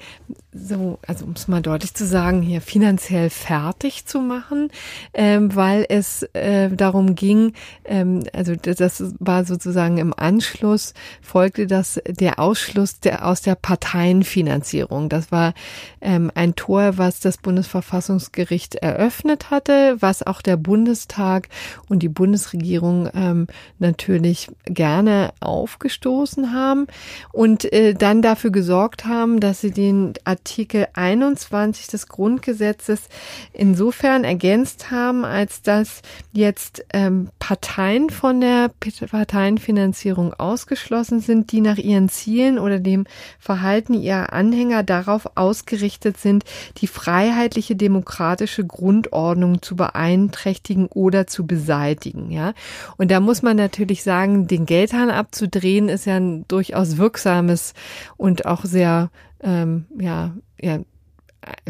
so, 0.51 0.97
also 1.05 1.25
um 1.25 1.33
es 1.33 1.47
mal 1.47 1.61
deutlich 1.61 1.93
zu 1.93 2.07
sagen, 2.07 2.41
hier 2.41 2.61
finanziell 2.61 3.29
fertig 3.29 4.05
zu 4.05 4.19
machen, 4.19 4.71
ähm, 5.13 5.55
weil 5.55 5.85
es 5.89 6.23
äh, 6.33 6.69
darum 6.69 7.13
ging, 7.13 7.53
ähm, 7.85 8.23
also 8.33 8.55
das 8.55 9.03
war 9.19 9.45
sozusagen 9.45 9.99
im 9.99 10.11
Anschluss, 10.17 10.95
folgte 11.21 11.67
das 11.67 12.01
der 12.07 12.39
Ausschluss 12.39 12.99
der, 12.99 13.27
aus 13.27 13.41
der 13.41 13.55
Parteienfinanzierung. 13.55 15.07
Das 15.09 15.31
war 15.31 15.53
ähm, 16.01 16.31
ein 16.33 16.55
Tor, 16.55 16.97
was 16.97 17.19
das 17.19 17.37
Bundesverfassungsgericht 17.37 18.75
eröffnet 18.75 19.51
hatte, 19.51 19.97
was 19.99 20.25
auch 20.25 20.41
der 20.41 20.57
Bundestag 20.57 21.47
und 21.89 21.99
die 21.99 22.09
Bundesregierung 22.09 23.07
ähm, 23.13 23.47
natürlich 23.77 24.49
gerne 24.65 25.08
Fahne 25.09 25.33
aufgestoßen 25.39 26.53
haben 26.53 26.87
und 27.31 27.71
äh, 27.73 27.93
dann 27.93 28.21
dafür 28.21 28.51
gesorgt 28.51 29.05
haben, 29.05 29.39
dass 29.39 29.61
sie 29.61 29.71
den 29.71 30.13
Artikel 30.23 30.87
21 30.93 31.87
des 31.87 32.07
Grundgesetzes 32.07 33.09
insofern 33.53 34.23
ergänzt 34.23 34.91
haben, 34.91 35.25
als 35.25 35.61
dass 35.61 36.01
jetzt 36.31 36.85
ähm, 36.93 37.29
Parteien 37.39 38.09
von 38.09 38.41
der 38.41 38.69
Parteienfinanzierung 39.09 40.33
ausgeschlossen 40.33 41.21
sind, 41.21 41.51
die 41.51 41.61
nach 41.61 41.77
ihren 41.77 42.09
Zielen 42.09 42.59
oder 42.59 42.79
dem 42.79 43.05
Verhalten 43.39 43.93
ihrer 43.93 44.33
Anhänger 44.33 44.83
darauf 44.83 45.25
ausgerichtet 45.35 46.17
sind, 46.17 46.43
die 46.77 46.87
freiheitliche 46.87 47.75
demokratische 47.75 48.65
Grundordnung 48.65 49.61
zu 49.61 49.75
beeinträchtigen 49.75 50.87
oder 50.87 51.25
zu 51.25 51.47
beseitigen. 51.47 52.31
Ja, 52.31 52.53
und 52.97 53.11
da 53.11 53.19
muss 53.19 53.41
man 53.41 53.57
natürlich 53.57 54.03
sagen, 54.03 54.47
den 54.47 54.65
Geldhahn 54.65 54.98
Zahn 54.99 55.11
abzudrehen 55.11 55.87
ist 55.87 56.05
ja 56.05 56.17
ein 56.17 56.45
durchaus 56.47 56.97
wirksames 56.97 57.73
und 58.17 58.45
auch 58.45 58.65
sehr 58.65 59.11
ähm, 59.41 59.85
ja, 59.97 60.35
ja 60.59 60.79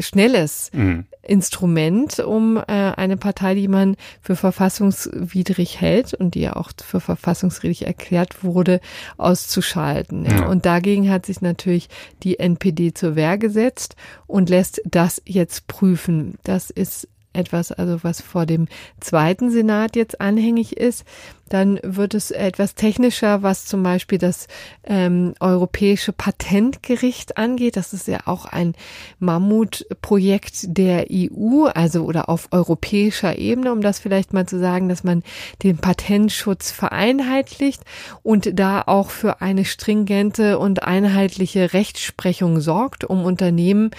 schnelles 0.00 0.70
mhm. 0.72 1.04
Instrument, 1.22 2.18
um 2.18 2.56
äh, 2.56 2.62
eine 2.66 3.16
Partei, 3.16 3.54
die 3.54 3.68
man 3.68 3.94
für 4.20 4.34
verfassungswidrig 4.34 5.80
hält 5.80 6.12
und 6.12 6.34
die 6.34 6.40
ja 6.40 6.56
auch 6.56 6.72
für 6.84 6.98
verfassungswidrig 6.98 7.86
erklärt 7.86 8.42
wurde, 8.42 8.80
auszuschalten. 9.16 10.24
Ja. 10.24 10.40
Ja. 10.40 10.46
Und 10.48 10.66
dagegen 10.66 11.08
hat 11.08 11.26
sich 11.26 11.40
natürlich 11.40 11.88
die 12.24 12.40
NPD 12.40 12.94
zur 12.94 13.14
Wehr 13.14 13.38
gesetzt 13.38 13.94
und 14.26 14.50
lässt 14.50 14.82
das 14.84 15.22
jetzt 15.24 15.68
prüfen. 15.68 16.36
Das 16.42 16.70
ist 16.70 17.06
etwas, 17.32 17.70
also 17.70 18.02
was 18.02 18.20
vor 18.20 18.44
dem 18.44 18.66
zweiten 18.98 19.50
Senat 19.50 19.94
jetzt 19.94 20.20
anhängig 20.20 20.76
ist. 20.76 21.04
Dann 21.50 21.80
wird 21.82 22.14
es 22.14 22.30
etwas 22.30 22.76
technischer, 22.76 23.42
was 23.42 23.66
zum 23.66 23.82
Beispiel 23.82 24.18
das 24.18 24.46
ähm, 24.84 25.34
Europäische 25.40 26.12
Patentgericht 26.12 27.36
angeht. 27.36 27.76
Das 27.76 27.92
ist 27.92 28.06
ja 28.06 28.20
auch 28.26 28.44
ein 28.46 28.74
Mammutprojekt 29.18 30.76
der 30.78 31.06
EU, 31.10 31.64
also 31.64 32.04
oder 32.04 32.28
auf 32.28 32.48
europäischer 32.52 33.36
Ebene, 33.36 33.72
um 33.72 33.80
das 33.80 33.98
vielleicht 33.98 34.32
mal 34.32 34.46
zu 34.46 34.60
sagen, 34.60 34.88
dass 34.88 35.02
man 35.02 35.24
den 35.64 35.78
Patentschutz 35.78 36.70
vereinheitlicht 36.70 37.82
und 38.22 38.56
da 38.58 38.82
auch 38.86 39.10
für 39.10 39.40
eine 39.40 39.64
stringente 39.64 40.56
und 40.56 40.84
einheitliche 40.84 41.72
Rechtsprechung 41.72 42.60
sorgt, 42.60 43.02
um 43.02 43.24
Unternehmen 43.24 43.90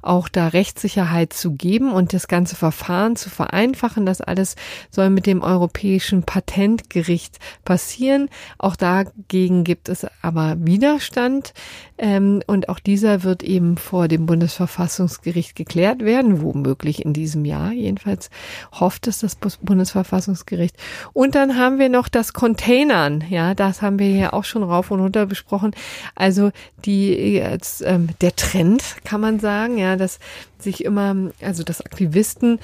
auch 0.00 0.28
da 0.28 0.46
Rechtssicherheit 0.46 1.32
zu 1.32 1.54
geben 1.54 1.90
und 1.90 2.12
das 2.12 2.28
ganze 2.28 2.54
Verfahren 2.54 3.16
zu 3.16 3.30
vereinfachen. 3.30 4.06
Das 4.06 4.20
alles 4.20 4.54
soll 4.92 5.10
mit 5.10 5.26
dem 5.26 5.42
Europäischen 5.42 6.22
Patentgericht 6.22 6.99
Gericht 7.00 7.38
passieren. 7.64 8.28
Auch 8.58 8.76
dagegen 8.76 9.64
gibt 9.64 9.88
es 9.88 10.06
aber 10.20 10.56
Widerstand. 10.58 11.54
Ähm, 11.96 12.42
und 12.46 12.68
auch 12.68 12.78
dieser 12.78 13.22
wird 13.22 13.42
eben 13.42 13.78
vor 13.78 14.06
dem 14.06 14.26
Bundesverfassungsgericht 14.26 15.56
geklärt 15.56 16.04
werden, 16.04 16.42
womöglich 16.42 17.04
in 17.04 17.12
diesem 17.14 17.44
Jahr. 17.46 17.72
Jedenfalls 17.72 18.28
hofft 18.72 19.06
es 19.06 19.20
das 19.20 19.36
Bundesverfassungsgericht. 19.36 20.76
Und 21.14 21.34
dann 21.34 21.56
haben 21.56 21.78
wir 21.78 21.88
noch 21.88 22.08
das 22.08 22.34
Containern. 22.34 23.24
Ja, 23.30 23.54
das 23.54 23.80
haben 23.80 23.98
wir 23.98 24.10
ja 24.10 24.32
auch 24.34 24.44
schon 24.44 24.62
rauf 24.62 24.90
und 24.90 25.00
runter 25.00 25.24
besprochen. 25.24 25.72
Also 26.14 26.50
die, 26.84 27.14
jetzt, 27.14 27.82
ähm, 27.82 28.08
der 28.20 28.36
Trend 28.36 28.82
kann 29.04 29.20
man 29.20 29.40
sagen, 29.40 29.78
ja, 29.78 29.96
dass 29.96 30.18
sich 30.58 30.84
immer, 30.84 31.16
also 31.40 31.62
dass 31.62 31.80
Aktivisten 31.80 32.58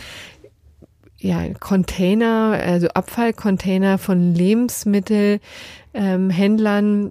ja, 1.19 1.43
Container, 1.61 2.61
also 2.63 2.89
Abfallcontainer 2.89 3.99
von 3.99 4.35
Lebensmittel, 4.35 5.41
ähm, 5.97 6.31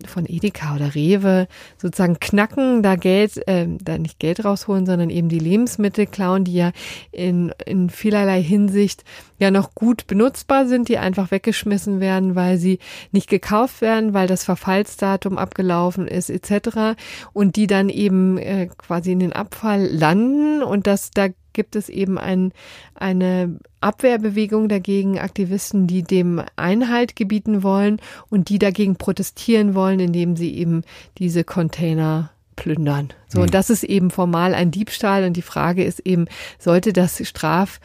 von 0.05 0.25
Edeka 0.27 0.75
oder 0.75 0.93
Rewe 0.93 1.47
sozusagen 1.77 2.19
knacken, 2.19 2.83
da 2.83 2.95
Geld, 2.95 3.47
äh, 3.47 3.67
da 3.67 3.97
nicht 3.97 4.19
Geld 4.19 4.45
rausholen, 4.45 4.85
sondern 4.85 5.09
eben 5.09 5.27
die 5.27 5.39
Lebensmittel 5.39 6.05
klauen, 6.05 6.43
die 6.43 6.53
ja 6.53 6.71
in, 7.11 7.51
in 7.65 7.89
vielerlei 7.89 8.43
Hinsicht 8.43 9.03
ja 9.39 9.49
noch 9.49 9.73
gut 9.73 10.05
benutzbar 10.05 10.67
sind, 10.67 10.87
die 10.87 10.99
einfach 10.99 11.31
weggeschmissen 11.31 11.99
werden, 11.99 12.35
weil 12.35 12.57
sie 12.57 12.77
nicht 13.11 13.27
gekauft 13.27 13.81
werden, 13.81 14.13
weil 14.13 14.27
das 14.27 14.43
Verfallsdatum 14.43 15.39
abgelaufen 15.39 16.07
ist 16.07 16.29
etc. 16.29 16.95
und 17.33 17.55
die 17.55 17.67
dann 17.67 17.89
eben 17.89 18.37
äh, 18.37 18.69
quasi 18.77 19.13
in 19.13 19.19
den 19.19 19.33
Abfall 19.33 19.87
landen 19.87 20.61
und 20.61 20.85
das 20.85 21.09
da 21.09 21.29
gibt 21.53 21.75
es 21.75 21.89
eben 21.89 22.19
ein, 22.19 22.51
eine 22.93 23.57
Abwehrbewegung 23.85 24.67
dagegen, 24.67 25.19
Aktivisten, 25.19 25.87
die 25.87 26.03
dem 26.03 26.41
Einhalt 26.55 27.15
gebieten 27.15 27.63
wollen 27.63 28.01
und 28.29 28.49
die 28.49 28.59
dagegen 28.59 28.95
protestieren 28.95 29.75
wollen, 29.75 29.99
indem 29.99 30.35
sie 30.35 30.55
eben 30.55 30.83
diese 31.17 31.43
Container 31.43 32.31
plündern. 32.55 33.09
So, 33.27 33.39
und 33.39 33.47
hm. 33.47 33.51
das 33.51 33.69
ist 33.69 33.83
eben 33.83 34.11
formal 34.11 34.53
ein 34.53 34.71
Diebstahl 34.71 35.23
und 35.25 35.33
die 35.33 35.41
Frage 35.41 35.83
ist 35.83 35.99
eben, 35.99 36.25
sollte 36.57 36.93
das 36.93 37.21
straf 37.27 37.79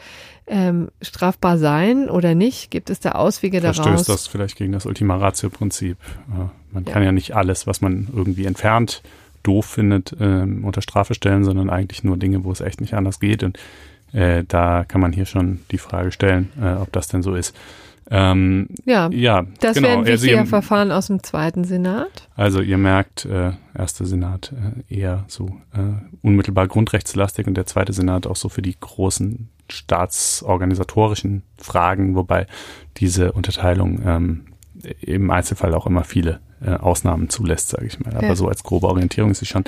ähm, 0.47 0.89
strafbar 1.01 1.57
sein 1.57 2.09
oder 2.09 2.35
nicht? 2.35 2.71
Gibt 2.71 2.89
es 2.89 2.99
da 2.99 3.11
Auswege 3.11 3.61
Verstößt 3.61 3.87
daraus? 3.87 4.05
das 4.07 4.27
vielleicht 4.27 4.57
gegen 4.57 4.73
das 4.73 4.85
Ultima 4.85 5.15
Ratio-Prinzip? 5.15 5.97
Man 6.71 6.85
ja. 6.85 6.91
kann 6.91 7.03
ja 7.03 7.11
nicht 7.11 7.35
alles, 7.35 7.67
was 7.67 7.81
man 7.81 8.09
irgendwie 8.13 8.45
entfernt 8.45 9.01
doof 9.43 9.65
findet, 9.65 10.15
ähm, 10.19 10.63
unter 10.65 10.81
Strafe 10.81 11.13
stellen, 11.13 11.43
sondern 11.43 11.69
eigentlich 11.69 12.03
nur 12.03 12.17
Dinge, 12.17 12.43
wo 12.43 12.51
es 12.51 12.61
echt 12.61 12.81
nicht 12.81 12.93
anders 12.93 13.19
geht. 13.19 13.43
Und 13.43 13.57
äh, 14.13 14.43
da 14.47 14.83
kann 14.83 15.01
man 15.01 15.13
hier 15.13 15.25
schon 15.25 15.61
die 15.71 15.77
Frage 15.77 16.11
stellen, 16.11 16.49
äh, 16.61 16.73
ob 16.73 16.91
das 16.91 17.07
denn 17.07 17.23
so 17.23 17.35
ist. 17.35 17.55
Ähm, 18.13 18.67
ja, 18.83 19.09
ja, 19.09 19.45
das 19.61 19.75
genau. 19.75 19.87
wäre 19.87 19.99
ein 19.99 20.05
wichtiger 20.05 20.39
also, 20.39 20.49
Verfahren 20.49 20.91
aus 20.91 21.07
dem 21.07 21.23
zweiten 21.23 21.63
Senat. 21.63 22.27
Also 22.35 22.59
ihr 22.59 22.77
merkt, 22.77 23.23
äh, 23.23 23.51
erster 23.73 24.05
Senat 24.05 24.51
äh, 24.89 24.93
eher 24.93 25.23
so 25.27 25.55
äh, 25.73 25.93
unmittelbar 26.21 26.67
grundrechtslastig 26.67 27.47
und 27.47 27.55
der 27.55 27.67
zweite 27.67 27.93
Senat 27.93 28.27
auch 28.27 28.35
so 28.35 28.49
für 28.49 28.61
die 28.61 28.75
großen 28.77 29.47
staatsorganisatorischen 29.69 31.43
Fragen, 31.57 32.15
wobei 32.15 32.47
diese 32.97 33.31
Unterteilung 33.31 34.01
ähm, 34.05 34.41
im 34.99 35.31
Einzelfall 35.31 35.73
auch 35.73 35.87
immer 35.87 36.03
viele 36.03 36.41
äh, 36.61 36.71
Ausnahmen 36.71 37.29
zulässt, 37.29 37.69
sage 37.69 37.85
ich 37.85 37.99
mal. 37.99 38.13
Aber 38.15 38.27
ja. 38.27 38.35
so 38.35 38.49
als 38.49 38.63
grobe 38.63 38.87
Orientierung 38.87 39.31
ist 39.31 39.39
sie 39.39 39.45
schon 39.45 39.63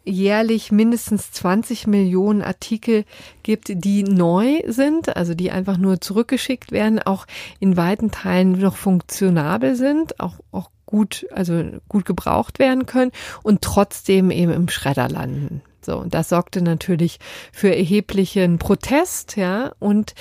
jährlich 0.06 0.72
mindestens 0.72 1.32
20 1.32 1.88
Millionen 1.88 2.42
Artikel 2.42 3.06
gibt, 3.44 3.72
die 3.74 4.04
neu 4.04 4.62
sind, 4.68 5.16
also 5.16 5.34
die 5.34 5.52
einfach 5.52 5.78
nur 5.78 6.02
zurückgeschickt 6.02 6.72
werden, 6.72 7.00
auch 7.00 7.26
in 7.60 7.78
weiten 7.78 8.12
Teilen 8.12 8.60
noch 8.60 8.76
funktionabel 8.76 9.76
sind, 9.76 10.20
auch, 10.20 10.36
auch 10.52 10.70
gut, 10.86 11.26
also 11.32 11.64
gut 11.88 12.06
gebraucht 12.06 12.60
werden 12.60 12.86
können 12.86 13.12
und 13.44 13.62
trotzdem 13.62 14.30
eben 14.30 14.52
im 14.52 14.70
Schredder 14.70 15.10
landen. 15.10 15.62
So, 15.84 15.98
und 15.98 16.14
das 16.14 16.30
sorgte 16.30 16.62
natürlich 16.62 17.20
für 17.52 17.76
erheblichen 17.76 18.60
Protest, 18.60 19.36
ja, 19.36 19.72
und 19.80 20.14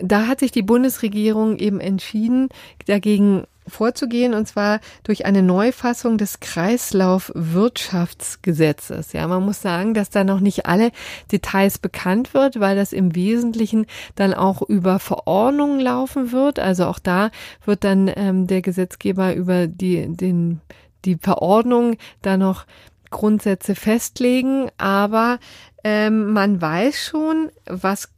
da 0.00 0.26
hat 0.26 0.40
sich 0.40 0.52
die 0.52 0.62
Bundesregierung 0.62 1.58
eben 1.58 1.80
entschieden, 1.80 2.48
dagegen 2.86 3.44
vorzugehen 3.66 4.34
und 4.34 4.46
zwar 4.46 4.78
durch 5.04 5.24
eine 5.26 5.42
Neufassung 5.42 6.18
des 6.18 6.40
Kreislaufwirtschaftsgesetzes. 6.40 9.12
Ja, 9.12 9.28
man 9.28 9.44
muss 9.44 9.62
sagen, 9.62 9.94
dass 9.94 10.10
da 10.10 10.24
noch 10.24 10.40
nicht 10.40 10.66
alle 10.66 10.90
Details 11.30 11.78
bekannt 11.78 12.34
wird, 12.34 12.58
weil 12.60 12.76
das 12.76 12.92
im 12.92 13.14
Wesentlichen 13.14 13.86
dann 14.14 14.34
auch 14.34 14.60
über 14.62 14.98
Verordnungen 14.98 15.80
laufen 15.80 16.32
wird. 16.32 16.58
Also 16.58 16.86
auch 16.86 16.98
da 16.98 17.30
wird 17.64 17.84
dann 17.84 18.10
ähm, 18.14 18.46
der 18.46 18.60
Gesetzgeber 18.62 19.34
über 19.34 19.66
die, 19.66 20.16
den, 20.16 20.60
die 21.04 21.16
Verordnung 21.16 21.96
da 22.22 22.36
noch 22.36 22.66
Grundsätze 23.10 23.74
festlegen, 23.74 24.70
aber 24.78 25.38
ähm, 25.84 26.32
man 26.32 26.60
weiß 26.60 27.04
schon, 27.04 27.50
was 27.66 28.08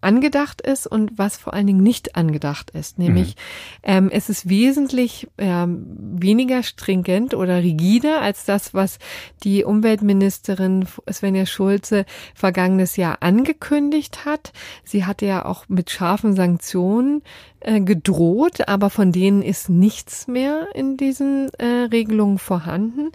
angedacht 0.00 0.62
ist 0.62 0.86
und 0.86 1.18
was 1.18 1.36
vor 1.36 1.52
allen 1.52 1.66
Dingen 1.66 1.82
nicht 1.82 2.16
angedacht 2.16 2.70
ist. 2.70 2.98
Nämlich 2.98 3.36
mhm. 3.36 3.82
ähm, 3.82 4.10
es 4.10 4.30
ist 4.30 4.48
wesentlich 4.48 5.28
ähm, 5.36 5.84
weniger 5.98 6.62
stringent 6.62 7.34
oder 7.34 7.62
rigide 7.62 8.18
als 8.18 8.44
das, 8.44 8.72
was 8.72 8.98
die 9.44 9.64
Umweltministerin 9.64 10.86
Svenja 11.10 11.44
Schulze 11.44 12.06
vergangenes 12.34 12.96
Jahr 12.96 13.18
angekündigt 13.20 14.24
hat. 14.24 14.52
Sie 14.84 15.04
hatte 15.04 15.26
ja 15.26 15.44
auch 15.44 15.68
mit 15.68 15.90
scharfen 15.90 16.34
Sanktionen 16.34 17.22
äh, 17.60 17.80
gedroht, 17.80 18.66
aber 18.68 18.88
von 18.88 19.12
denen 19.12 19.42
ist 19.42 19.68
nichts 19.68 20.26
mehr 20.26 20.68
in 20.74 20.96
diesen 20.96 21.50
äh, 21.58 21.88
Regelungen 21.92 22.38
vorhanden. 22.38 23.12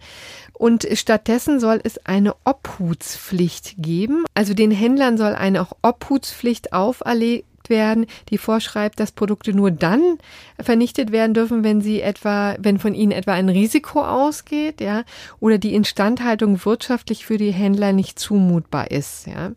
Und 0.57 0.87
stattdessen 0.93 1.59
soll 1.59 1.81
es 1.83 1.97
eine 2.05 2.35
Obhutspflicht 2.45 3.75
geben. 3.77 4.23
Also 4.33 4.53
den 4.53 4.71
Händlern 4.71 5.17
soll 5.17 5.35
eine 5.35 5.61
auch 5.61 5.73
Obhutspflicht 5.81 6.73
auferlegt 6.73 7.45
werden, 7.69 8.05
die 8.29 8.37
vorschreibt, 8.37 8.99
dass 8.99 9.11
Produkte 9.11 9.53
nur 9.53 9.71
dann 9.71 10.17
vernichtet 10.59 11.11
werden 11.11 11.33
dürfen, 11.33 11.63
wenn 11.63 11.81
sie 11.81 12.01
etwa, 12.01 12.55
wenn 12.59 12.79
von 12.79 12.93
ihnen 12.93 13.11
etwa 13.11 13.33
ein 13.33 13.49
Risiko 13.49 14.03
ausgeht, 14.03 14.81
ja, 14.81 15.03
oder 15.39 15.57
die 15.57 15.73
Instandhaltung 15.73 16.63
wirtschaftlich 16.63 17.25
für 17.25 17.37
die 17.37 17.51
Händler 17.51 17.91
nicht 17.91 18.19
zumutbar 18.19 18.91
ist, 18.91 19.27
ja. 19.27 19.51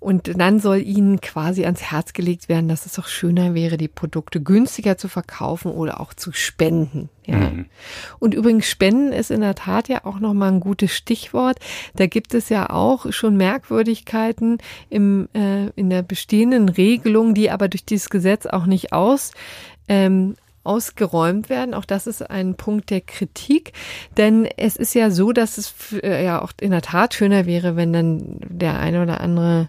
Und 0.00 0.38
dann 0.38 0.60
soll 0.60 0.82
ihnen 0.82 1.20
quasi 1.20 1.64
ans 1.64 1.82
Herz 1.82 2.12
gelegt 2.12 2.48
werden, 2.48 2.68
dass 2.68 2.86
es 2.86 2.94
doch 2.94 3.06
schöner 3.08 3.54
wäre, 3.54 3.76
die 3.76 3.88
Produkte 3.88 4.40
günstiger 4.40 4.98
zu 4.98 5.08
verkaufen 5.08 5.70
oder 5.70 6.00
auch 6.00 6.12
zu 6.14 6.32
spenden. 6.32 7.08
Ja. 7.26 7.36
Mhm. 7.36 7.66
Und 8.18 8.34
übrigens 8.34 8.66
Spenden 8.66 9.12
ist 9.12 9.30
in 9.30 9.40
der 9.40 9.54
Tat 9.54 9.88
ja 9.88 10.04
auch 10.04 10.20
nochmal 10.20 10.52
ein 10.52 10.60
gutes 10.60 10.92
Stichwort. 10.92 11.58
Da 11.94 12.06
gibt 12.06 12.34
es 12.34 12.48
ja 12.48 12.70
auch 12.70 13.12
schon 13.12 13.36
Merkwürdigkeiten 13.36 14.58
im, 14.90 15.28
äh, 15.34 15.68
in 15.70 15.90
der 15.90 16.02
bestehenden 16.02 16.68
Regelung, 16.68 17.34
die 17.34 17.50
aber 17.50 17.68
durch 17.68 17.84
dieses 17.84 18.10
Gesetz 18.10 18.46
auch 18.46 18.66
nicht 18.66 18.92
aus, 18.92 19.32
ähm, 19.88 20.36
ausgeräumt 20.64 21.50
werden. 21.50 21.74
Auch 21.74 21.84
das 21.84 22.06
ist 22.06 22.28
ein 22.30 22.54
Punkt 22.56 22.90
der 22.90 23.02
Kritik, 23.02 23.72
denn 24.16 24.46
es 24.56 24.76
ist 24.76 24.94
ja 24.94 25.10
so, 25.10 25.32
dass 25.32 25.58
es 25.58 25.74
äh, 26.02 26.24
ja 26.24 26.42
auch 26.42 26.52
in 26.60 26.70
der 26.70 26.82
Tat 26.82 27.14
schöner 27.14 27.46
wäre, 27.46 27.76
wenn 27.76 27.92
dann 27.92 28.38
der 28.40 28.78
eine 28.80 29.02
oder 29.02 29.20
andere 29.20 29.68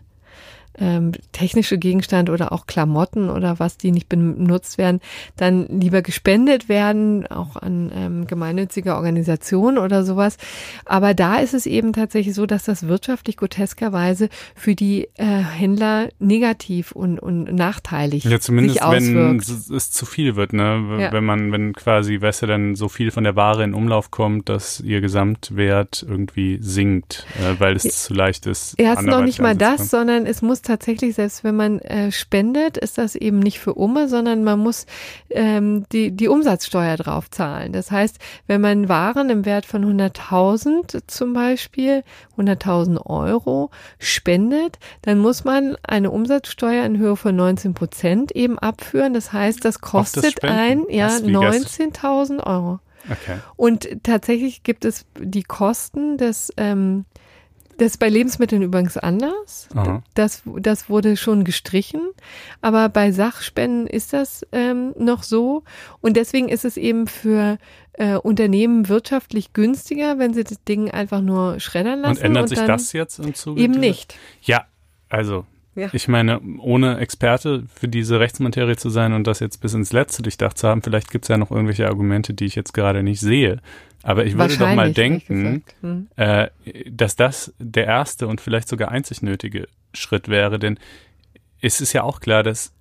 ähm, 0.79 1.11
technische 1.31 1.77
Gegenstand 1.77 2.29
oder 2.29 2.51
auch 2.51 2.67
Klamotten 2.67 3.29
oder 3.29 3.59
was, 3.59 3.77
die 3.77 3.91
nicht 3.91 4.09
benutzt 4.09 4.77
werden, 4.77 5.01
dann 5.37 5.67
lieber 5.67 6.01
gespendet 6.01 6.69
werden, 6.69 7.27
auch 7.27 7.55
an 7.55 7.91
ähm, 7.95 8.27
gemeinnützige 8.27 8.95
Organisationen 8.95 9.77
oder 9.77 10.03
sowas. 10.03 10.37
Aber 10.85 11.13
da 11.13 11.37
ist 11.37 11.53
es 11.53 11.65
eben 11.65 11.93
tatsächlich 11.93 12.35
so, 12.35 12.45
dass 12.45 12.65
das 12.65 12.87
wirtschaftlich 12.87 13.37
groteskerweise 13.37 14.29
für 14.55 14.75
die 14.75 15.07
äh, 15.15 15.25
Händler 15.25 16.09
negativ 16.19 16.91
und, 16.91 17.19
und 17.19 17.53
nachteilig 17.53 18.23
ja, 18.23 18.39
zumindest 18.39 18.75
sich 18.75 18.83
auswirkt. 18.83 19.49
wenn 19.49 19.75
es 19.75 19.91
zu 19.91 20.05
viel 20.05 20.35
wird, 20.35 20.53
ne? 20.53 20.97
Ja. 20.99 21.11
Wenn 21.11 21.23
man, 21.23 21.51
wenn 21.51 21.73
quasi, 21.73 22.19
weißt 22.19 22.43
du, 22.43 22.47
dann 22.47 22.75
so 22.75 22.89
viel 22.89 23.11
von 23.11 23.23
der 23.23 23.35
Ware 23.35 23.63
in 23.63 23.73
Umlauf 23.73 24.11
kommt, 24.11 24.49
dass 24.49 24.79
ihr 24.81 25.01
Gesamtwert 25.01 26.05
irgendwie 26.07 26.57
sinkt, 26.61 27.25
äh, 27.39 27.59
weil 27.59 27.75
es 27.75 27.83
ja. 27.83 27.89
zu 27.91 28.13
leicht 28.13 28.45
ist. 28.45 28.75
Er 28.77 28.91
hat 28.91 29.03
noch 29.03 29.23
nicht 29.23 29.39
mal 29.39 29.55
das, 29.55 29.89
sondern 29.89 30.25
es 30.25 30.41
muss 30.41 30.61
tatsächlich, 30.65 31.15
selbst 31.15 31.43
wenn 31.43 31.55
man 31.55 31.79
äh, 31.79 32.11
spendet, 32.11 32.77
ist 32.77 32.97
das 32.97 33.15
eben 33.15 33.39
nicht 33.39 33.59
für 33.59 33.73
Umme, 33.73 34.07
sondern 34.07 34.43
man 34.43 34.59
muss 34.59 34.85
ähm, 35.29 35.85
die, 35.91 36.11
die 36.11 36.27
Umsatzsteuer 36.27 36.97
drauf 36.97 37.29
zahlen. 37.29 37.71
Das 37.71 37.91
heißt, 37.91 38.19
wenn 38.47 38.61
man 38.61 38.89
Waren 38.89 39.29
im 39.29 39.45
Wert 39.45 39.65
von 39.65 39.85
100.000 39.85 41.03
zum 41.07 41.33
Beispiel, 41.33 42.03
100.000 42.37 43.05
Euro 43.05 43.71
spendet, 43.99 44.79
dann 45.01 45.19
muss 45.19 45.43
man 45.43 45.77
eine 45.83 46.11
Umsatzsteuer 46.11 46.85
in 46.85 46.97
Höhe 46.97 47.15
von 47.15 47.35
19 47.35 47.73
Prozent 47.73 48.31
eben 48.33 48.59
abführen. 48.59 49.13
Das 49.13 49.31
heißt, 49.31 49.63
das 49.63 49.81
kostet 49.81 50.43
das 50.43 50.49
ein, 50.49 50.83
ja, 50.89 51.07
19.000 51.07 52.45
Euro. 52.45 52.79
Okay. 53.09 53.37
Und 53.55 54.03
tatsächlich 54.03 54.63
gibt 54.63 54.85
es 54.85 55.05
die 55.19 55.43
Kosten 55.43 56.17
des 56.17 56.51
ähm, 56.57 57.05
das 57.77 57.91
ist 57.91 57.97
bei 57.97 58.09
Lebensmitteln 58.09 58.61
übrigens 58.61 58.97
anders. 58.97 59.67
Das, 60.13 60.43
das 60.57 60.89
wurde 60.89 61.17
schon 61.17 61.43
gestrichen. 61.43 62.01
Aber 62.61 62.89
bei 62.89 63.11
Sachspenden 63.11 63.87
ist 63.87 64.13
das 64.13 64.45
ähm, 64.51 64.93
noch 64.97 65.23
so. 65.23 65.63
Und 66.01 66.15
deswegen 66.17 66.49
ist 66.49 66.65
es 66.65 66.77
eben 66.77 67.07
für 67.07 67.57
äh, 67.93 68.15
Unternehmen 68.15 68.89
wirtschaftlich 68.89 69.53
günstiger, 69.53 70.19
wenn 70.19 70.33
sie 70.33 70.43
das 70.43 70.63
Ding 70.63 70.91
einfach 70.91 71.21
nur 71.21 71.59
schreddern 71.59 71.99
lassen. 71.99 72.19
Und 72.19 72.25
ändert 72.25 72.43
und 72.43 72.49
sich 72.49 72.59
das 72.59 72.93
jetzt 72.93 73.19
im 73.19 73.33
Zuge? 73.33 73.61
Eben 73.61 73.73
nicht. 73.73 74.17
Ja, 74.41 74.65
also 75.09 75.45
ja. 75.75 75.89
Ich 75.91 76.07
meine, 76.07 76.39
ohne 76.59 76.99
Experte 76.99 77.63
für 77.73 77.87
diese 77.87 78.19
Rechtsmaterie 78.19 78.77
zu 78.77 78.89
sein 78.89 79.13
und 79.13 79.27
das 79.27 79.39
jetzt 79.41 79.57
bis 79.59 79.73
ins 79.73 79.91
Letzte 79.91 80.23
durchdacht 80.23 80.57
zu 80.57 80.67
haben, 80.67 80.81
vielleicht 80.81 81.11
gibt 81.11 81.25
es 81.25 81.29
ja 81.29 81.37
noch 81.37 81.51
irgendwelche 81.51 81.87
Argumente, 81.87 82.33
die 82.33 82.45
ich 82.45 82.55
jetzt 82.55 82.73
gerade 82.73 83.03
nicht 83.03 83.19
sehe. 83.19 83.59
Aber 84.01 84.25
ich 84.25 84.37
würde 84.37 84.57
doch 84.57 84.73
mal 84.73 84.93
denken, 84.93 85.63
hm. 85.81 86.07
äh, 86.15 86.47
dass 86.89 87.15
das 87.15 87.53
der 87.59 87.85
erste 87.85 88.27
und 88.27 88.39
vielleicht 88.39 88.69
sogar 88.69 88.89
einzig 88.89 89.21
nötige 89.21 89.67
Schritt 89.93 90.29
wäre, 90.29 90.59
denn 90.59 90.79
es 91.59 91.81
ist 91.81 91.93
ja 91.93 92.03
auch 92.03 92.19
klar, 92.19 92.43
dass 92.43 92.71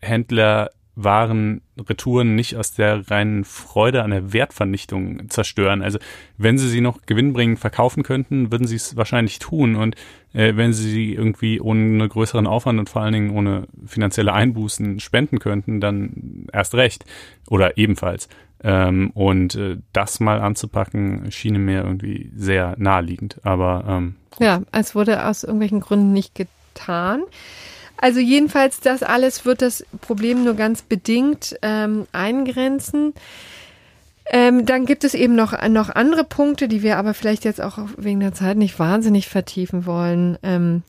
Händler 0.00 0.70
waren 0.94 1.62
Retouren 1.78 2.34
nicht 2.34 2.56
aus 2.56 2.72
der 2.72 3.10
reinen 3.10 3.44
Freude 3.44 4.02
an 4.02 4.10
der 4.10 4.32
Wertvernichtung 4.32 5.30
zerstören. 5.30 5.82
Also 5.82 5.98
wenn 6.36 6.58
sie 6.58 6.68
sie 6.68 6.82
noch 6.82 7.02
gewinnbringend 7.06 7.58
verkaufen 7.58 8.02
könnten, 8.02 8.52
würden 8.52 8.66
sie 8.66 8.76
es 8.76 8.96
wahrscheinlich 8.96 9.38
tun. 9.38 9.74
Und 9.74 9.96
äh, 10.34 10.54
wenn 10.56 10.72
sie 10.72 10.90
sie 10.90 11.14
irgendwie 11.14 11.60
ohne 11.60 12.06
größeren 12.08 12.46
Aufwand 12.46 12.78
und 12.78 12.90
vor 12.90 13.02
allen 13.02 13.14
Dingen 13.14 13.30
ohne 13.30 13.68
finanzielle 13.86 14.34
Einbußen 14.34 15.00
spenden 15.00 15.38
könnten, 15.38 15.80
dann 15.80 16.46
erst 16.52 16.74
recht 16.74 17.04
oder 17.48 17.78
ebenfalls. 17.78 18.28
Ähm, 18.62 19.10
und 19.14 19.54
äh, 19.54 19.78
das 19.92 20.20
mal 20.20 20.40
anzupacken, 20.40 21.32
schien 21.32 21.56
mir 21.64 21.82
irgendwie 21.84 22.30
sehr 22.36 22.74
naheliegend. 22.78 23.40
Aber 23.44 23.84
ähm, 23.88 24.16
ja, 24.38 24.62
es 24.72 24.94
wurde 24.94 25.26
aus 25.26 25.42
irgendwelchen 25.42 25.80
Gründen 25.80 26.12
nicht 26.12 26.34
getan. 26.34 27.22
Also 28.02 28.18
jedenfalls, 28.18 28.80
das 28.80 29.04
alles 29.04 29.44
wird 29.44 29.62
das 29.62 29.86
Problem 30.00 30.42
nur 30.42 30.54
ganz 30.54 30.82
bedingt 30.82 31.56
ähm, 31.62 32.08
eingrenzen. 32.10 33.14
Ähm, 34.30 34.66
dann 34.66 34.86
gibt 34.86 35.02
es 35.04 35.14
eben 35.14 35.34
noch, 35.34 35.52
noch 35.68 35.90
andere 35.90 36.24
Punkte, 36.24 36.68
die 36.68 36.82
wir 36.82 36.96
aber 36.96 37.12
vielleicht 37.12 37.44
jetzt 37.44 37.60
auch 37.60 37.78
wegen 37.96 38.20
der 38.20 38.32
Zeit 38.32 38.56
nicht 38.56 38.78
wahnsinnig 38.78 39.28
vertiefen 39.28 39.84
wollen. 39.84 40.38
Ähm, 40.42 40.82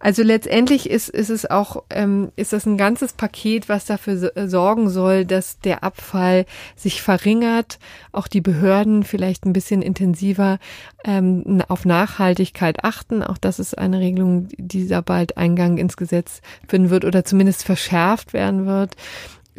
also 0.00 0.22
letztendlich 0.22 0.90
ist, 0.90 1.08
ist 1.08 1.30
es 1.30 1.48
auch, 1.48 1.84
ähm, 1.90 2.32
ist 2.34 2.52
das 2.52 2.66
ein 2.66 2.76
ganzes 2.76 3.12
Paket, 3.12 3.68
was 3.68 3.84
dafür 3.84 4.32
sorgen 4.48 4.90
soll, 4.90 5.24
dass 5.24 5.60
der 5.60 5.84
Abfall 5.84 6.46
sich 6.74 7.00
verringert, 7.00 7.78
auch 8.12 8.26
die 8.26 8.40
Behörden 8.40 9.04
vielleicht 9.04 9.46
ein 9.46 9.52
bisschen 9.52 9.82
intensiver 9.82 10.58
ähm, 11.04 11.62
auf 11.68 11.84
Nachhaltigkeit 11.84 12.84
achten. 12.84 13.22
Auch 13.22 13.38
das 13.38 13.60
ist 13.60 13.78
eine 13.78 14.00
Regelung, 14.00 14.48
die 14.58 14.88
da 14.88 15.00
bald 15.00 15.36
Eingang 15.36 15.78
ins 15.78 15.96
Gesetz 15.96 16.40
finden 16.66 16.90
wird 16.90 17.04
oder 17.04 17.24
zumindest 17.24 17.64
verschärft 17.64 18.32
werden 18.32 18.66
wird. 18.66 18.96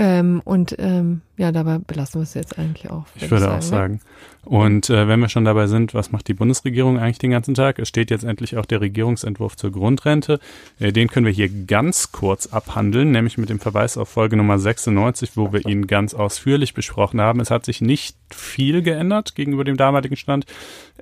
Ähm, 0.04 0.42
und 0.46 0.76
ähm, 0.80 1.22
ja, 1.38 1.52
dabei 1.52 1.78
belassen 1.78 2.22
wir 2.22 2.24
es 2.24 2.34
jetzt 2.34 2.58
eigentlich 2.58 2.90
auch. 2.90 3.06
Ich 3.14 3.30
würde 3.30 3.36
ich 3.36 3.42
sagen, 3.42 3.56
auch 3.56 3.62
sagen. 3.62 3.94
Ne? 3.94 4.00
Und 4.46 4.90
äh, 4.90 5.08
wenn 5.08 5.20
wir 5.20 5.30
schon 5.30 5.46
dabei 5.46 5.68
sind, 5.68 5.94
was 5.94 6.12
macht 6.12 6.28
die 6.28 6.34
Bundesregierung 6.34 6.98
eigentlich 6.98 7.20
den 7.20 7.30
ganzen 7.30 7.54
Tag? 7.54 7.78
Es 7.78 7.88
steht 7.88 8.10
jetzt 8.10 8.24
endlich 8.24 8.58
auch 8.58 8.66
der 8.66 8.82
Regierungsentwurf 8.82 9.56
zur 9.58 9.72
Grundrente. 9.72 10.40
Äh, 10.80 10.92
den 10.92 11.08
können 11.08 11.28
wir 11.28 11.34
hier 11.34 11.50
ganz 11.68 12.12
kurz 12.12 12.48
abhandeln, 12.48 13.12
nämlich 13.12 13.38
mit 13.38 13.52
dem 13.52 13.60
Verweis 13.60 13.96
auf 13.96 14.10
Folge 14.10 14.38
Nummer 14.38 14.58
96, 14.58 15.38
wo 15.38 15.54
wir 15.54 15.68
ihn 15.68 15.86
ganz 15.86 16.16
ausführlich 16.16 16.74
besprochen 16.74 17.22
haben. 17.22 17.40
Es 17.40 17.52
hat 17.52 17.64
sich 17.66 17.80
nicht 17.80 18.18
viel 18.34 18.82
geändert 18.82 19.36
gegenüber 19.36 19.66
dem 19.66 19.78
damaligen 19.78 20.16
Stand. 20.16 20.48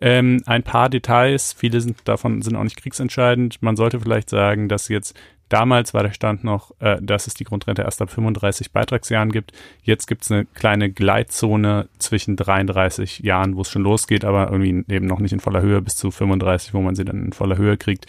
Ähm, 0.01 0.43
ein 0.45 0.63
paar 0.63 0.89
Details, 0.89 1.53
viele 1.53 1.80
sind 1.80 1.99
davon 2.03 2.41
sind 2.41 2.57
auch 2.57 2.65
nicht 2.65 2.81
kriegsentscheidend. 2.81 3.61
Man 3.61 3.77
sollte 3.77 4.01
vielleicht 4.01 4.30
sagen, 4.30 4.67
dass 4.67 4.89
jetzt 4.89 5.15
Damals 5.49 5.95
war 5.95 6.03
der 6.03 6.13
Stand 6.13 6.43
noch, 6.43 6.71
äh, 6.80 6.97
dass 7.01 7.27
es 7.27 7.34
die 7.34 7.43
Grundrente 7.43 7.81
erst 7.81 8.01
ab 8.01 8.11
35 8.11 8.71
Beitragsjahren 8.71 9.31
gibt. 9.31 9.51
Jetzt 9.84 10.05
gibt 10.05 10.23
es 10.23 10.31
eine 10.31 10.45
kleine 10.45 10.91
Gleitzone 10.91 11.89
zwischen 11.97 12.35
33 12.35 13.19
Jahren, 13.19 13.55
wo 13.55 13.61
es 13.61 13.69
schon 13.69 13.81
losgeht, 13.81 14.23
aber 14.23 14.51
irgendwie 14.51 14.85
eben 14.93 15.07
noch 15.07 15.19
nicht 15.19 15.34
in 15.34 15.39
voller 15.39 15.61
Höhe 15.61 15.81
bis 15.81 15.95
zu 15.95 16.11
35, 16.11 16.73
wo 16.73 16.81
man 16.81 16.95
sie 16.95 17.03
dann 17.03 17.26
in 17.26 17.34
voller 17.34 17.57
Höhe 17.57 17.77
kriegt. 17.77 18.05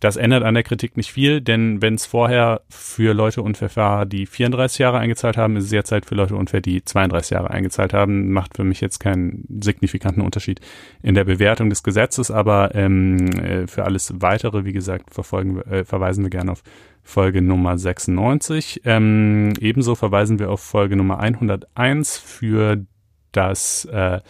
Das 0.00 0.16
ändert 0.16 0.42
an 0.42 0.54
der 0.54 0.62
Kritik 0.62 0.96
nicht 0.96 1.10
viel, 1.10 1.40
denn 1.40 1.80
wenn 1.80 1.94
es 1.94 2.04
vorher 2.04 2.60
für 2.68 3.14
Leute 3.14 3.42
unfair 3.42 3.70
war, 3.76 4.06
die 4.06 4.26
34 4.26 4.78
Jahre 4.78 4.98
eingezahlt 4.98 5.36
haben, 5.36 5.56
ist 5.56 5.64
es 5.64 5.70
jetzt 5.70 5.90
halt 5.90 6.04
für 6.04 6.14
Leute 6.14 6.36
unfair, 6.36 6.60
die 6.60 6.84
32 6.84 7.30
Jahre 7.30 7.50
eingezahlt 7.50 7.94
haben. 7.94 8.30
Macht 8.30 8.56
für 8.56 8.64
mich 8.64 8.80
jetzt 8.80 8.98
keinen 8.98 9.44
signifikanten 9.62 10.22
Unterschied 10.22 10.60
in 11.02 11.14
der 11.14 11.24
Bewertung 11.24 11.70
des 11.70 11.82
Gesetzes, 11.82 12.30
aber 12.30 12.74
ähm, 12.74 13.28
äh, 13.38 13.66
für 13.66 13.84
alles 13.84 14.12
weitere, 14.18 14.64
wie 14.64 14.72
gesagt, 14.72 15.14
verfolgen, 15.14 15.60
äh, 15.62 15.84
verweisen 15.84 16.24
wir 16.24 16.30
gerne 16.30 16.52
auf 16.52 16.62
Folge 17.02 17.40
Nummer 17.40 17.78
96. 17.78 18.82
Ähm, 18.84 19.54
ebenso 19.60 19.94
verweisen 19.94 20.38
wir 20.38 20.50
auf 20.50 20.60
Folge 20.60 20.96
Nummer 20.96 21.20
101 21.20 22.18
für 22.18 22.84
das 23.32 23.84
äh, 23.86 24.20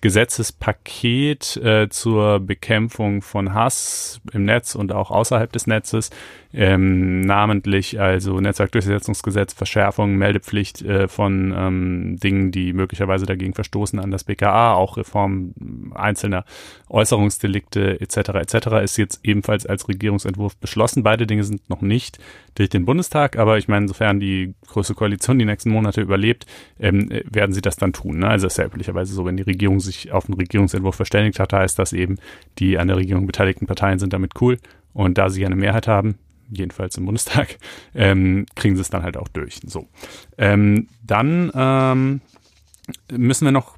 Gesetzespaket 0.00 1.56
äh, 1.56 1.88
zur 1.88 2.40
Bekämpfung 2.40 3.22
von 3.22 3.54
Hass 3.54 4.20
im 4.32 4.44
Netz 4.44 4.74
und 4.74 4.92
auch 4.92 5.10
außerhalb 5.10 5.52
des 5.52 5.66
Netzes 5.66 6.10
ähm, 6.56 7.20
namentlich 7.20 8.00
also 8.00 8.40
Netzwerkdurchsetzungsgesetz, 8.40 9.52
Verschärfung, 9.52 10.16
Meldepflicht 10.16 10.80
äh, 10.80 11.06
von 11.06 11.54
ähm, 11.54 12.16
Dingen, 12.16 12.50
die 12.50 12.72
möglicherweise 12.72 13.26
dagegen 13.26 13.52
verstoßen 13.52 13.98
an 13.98 14.10
das 14.10 14.24
BKA, 14.24 14.72
auch 14.72 14.96
Reform 14.96 15.52
einzelner 15.94 16.46
Äußerungsdelikte 16.88 18.00
etc. 18.00 18.16
etc. 18.16 18.66
ist 18.82 18.96
jetzt 18.96 19.20
ebenfalls 19.22 19.66
als 19.66 19.86
Regierungsentwurf 19.86 20.56
beschlossen. 20.56 21.02
Beide 21.02 21.26
Dinge 21.26 21.44
sind 21.44 21.68
noch 21.68 21.82
nicht 21.82 22.18
durch 22.54 22.70
den 22.70 22.86
Bundestag, 22.86 23.36
aber 23.36 23.58
ich 23.58 23.68
meine, 23.68 23.82
insofern 23.82 24.18
die 24.18 24.54
große 24.66 24.94
Koalition 24.94 25.38
die 25.38 25.44
nächsten 25.44 25.70
Monate 25.70 26.00
überlebt, 26.00 26.46
ähm, 26.80 27.10
werden 27.30 27.52
sie 27.52 27.60
das 27.60 27.76
dann 27.76 27.92
tun. 27.92 28.20
Ne? 28.20 28.28
Also 28.28 28.46
es 28.46 28.54
ist 28.54 28.58
ja 28.58 28.64
üblicherweise 28.64 29.12
so, 29.12 29.26
wenn 29.26 29.36
die 29.36 29.42
Regierung 29.42 29.78
sich 29.78 30.10
auf 30.10 30.24
einen 30.24 30.38
Regierungsentwurf 30.38 30.96
verständigt 30.96 31.38
hat, 31.38 31.52
heißt 31.52 31.78
das 31.78 31.92
eben, 31.92 32.16
die 32.58 32.78
an 32.78 32.88
der 32.88 32.96
Regierung 32.96 33.26
beteiligten 33.26 33.66
Parteien 33.66 33.98
sind 33.98 34.14
damit 34.14 34.40
cool. 34.40 34.56
Und 34.94 35.18
da 35.18 35.28
sie 35.28 35.44
eine 35.44 35.56
Mehrheit 35.56 35.88
haben, 35.88 36.16
jedenfalls 36.50 36.96
im 36.96 37.06
Bundestag, 37.06 37.58
ähm, 37.94 38.46
kriegen 38.54 38.76
sie 38.76 38.82
es 38.82 38.90
dann 38.90 39.02
halt 39.02 39.16
auch 39.16 39.28
durch. 39.28 39.60
So. 39.66 39.88
Ähm, 40.38 40.88
dann 41.02 41.50
ähm, 41.54 42.20
müssen 43.10 43.44
wir 43.44 43.52
noch 43.52 43.76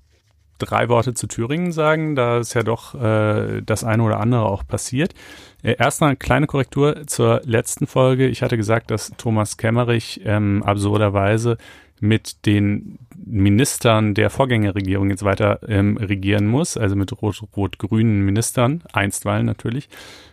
drei 0.58 0.88
Worte 0.88 1.14
zu 1.14 1.26
Thüringen 1.26 1.72
sagen. 1.72 2.14
Da 2.14 2.38
ist 2.38 2.54
ja 2.54 2.62
doch 2.62 2.94
äh, 2.94 3.62
das 3.62 3.84
eine 3.84 4.02
oder 4.02 4.20
andere 4.20 4.42
auch 4.42 4.66
passiert. 4.66 5.14
Äh, 5.62 5.76
erst 5.78 6.02
eine 6.02 6.16
kleine 6.16 6.46
Korrektur 6.46 7.06
zur 7.06 7.40
letzten 7.44 7.86
Folge. 7.86 8.26
Ich 8.26 8.42
hatte 8.42 8.56
gesagt, 8.56 8.90
dass 8.90 9.12
Thomas 9.16 9.56
Kemmerich 9.56 10.20
ähm, 10.24 10.62
absurderweise 10.62 11.56
mit 12.00 12.46
den 12.46 12.98
Ministern 13.16 14.14
der 14.14 14.30
Vorgängerregierung 14.30 15.10
jetzt 15.10 15.24
weiter 15.24 15.60
ähm, 15.68 15.96
regieren 15.96 16.46
muss, 16.46 16.76
also 16.76 16.96
mit 16.96 17.12
rot-rot-grünen 17.20 18.24
Ministern, 18.24 18.82
einstweilen 18.92 19.46
natürlich. 19.46 19.88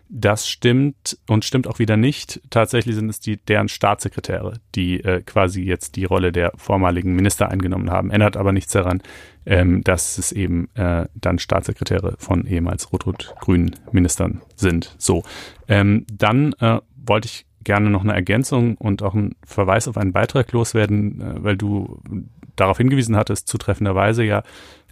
Das 0.08 0.48
stimmt 0.48 1.18
und 1.28 1.46
stimmt 1.46 1.68
auch 1.68 1.80
wieder 1.80 1.98
nicht. 1.98 2.40
Tatsächlich 2.52 2.96
sind 2.96 3.10
es 3.10 3.20
die 3.20 3.38
deren 3.38 3.68
Staatssekretäre, 3.68 4.60
die 4.76 5.04
äh, 5.04 5.22
quasi 5.24 5.64
jetzt 5.64 5.96
die 5.96 6.06
Rolle 6.06 6.32
der 6.32 6.52
vormaligen 6.56 7.16
Minister 7.16 7.50
eingenommen 7.50 7.90
haben. 7.90 8.12
Ändert 8.12 8.38
aber 8.38 8.52
nichts 8.52 8.72
daran, 8.72 9.02
ähm, 9.48 9.84
dass 9.84 10.20
es 10.20 10.32
eben 10.32 10.70
äh, 10.76 11.08
dann 11.16 11.40
Staatssekretäre 11.40 12.16
von 12.20 12.46
ehemals 12.46 12.94
rot-rot-grünen 12.94 13.76
Ministern 13.92 14.42
sind. 14.56 14.96
So, 15.00 15.24
ähm, 15.68 16.06
dann 16.12 16.54
äh, 16.60 16.80
wollte 16.96 17.28
ich 17.28 17.46
gerne 17.66 17.90
noch 17.90 18.04
eine 18.04 18.14
Ergänzung 18.14 18.78
und 18.78 19.04
auch 19.04 19.14
einen 19.14 19.36
Verweis 19.46 19.90
auf 19.90 19.98
einen 19.98 20.14
Beitrag 20.14 20.52
loswerden, 20.54 21.20
äh, 21.20 21.44
weil 21.44 21.58
du 21.58 22.00
darauf 22.56 22.78
hingewiesen 22.78 23.18
hattest, 23.18 23.50
zutreffenderweise 23.50 24.24
ja, 24.24 24.44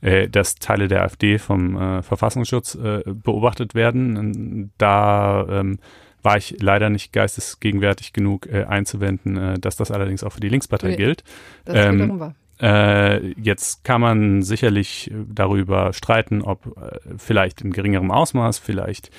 äh, 0.01 0.27
dass 0.27 0.55
Teile 0.55 0.89
der 0.89 1.03
AfD 1.03 1.37
vom 1.39 1.77
äh, 1.77 2.01
Verfassungsschutz 2.03 2.75
äh, 2.75 3.03
beobachtet 3.05 3.73
werden. 3.73 4.73
Da 4.77 5.45
ähm, 5.49 5.79
war 6.21 6.37
ich 6.37 6.57
leider 6.61 6.89
nicht 6.89 7.13
geistesgegenwärtig 7.13 8.13
genug 8.13 8.47
äh, 8.47 8.65
einzuwenden, 8.65 9.37
äh, 9.37 9.59
dass 9.59 9.75
das 9.75 9.91
allerdings 9.91 10.23
auch 10.23 10.33
für 10.33 10.39
die 10.39 10.49
Linkspartei 10.49 10.89
nee, 10.89 10.95
gilt. 10.97 11.23
Das 11.65 11.85
ähm, 11.85 12.19
war. 12.19 12.35
Äh, 12.61 13.33
jetzt 13.41 13.83
kann 13.83 14.01
man 14.01 14.41
sicherlich 14.41 15.11
darüber 15.27 15.91
streiten, 15.91 16.41
ob 16.41 16.77
vielleicht 17.17 17.61
in 17.61 17.71
geringerem 17.71 18.11
Ausmaß, 18.11 18.59
vielleicht 18.59 19.09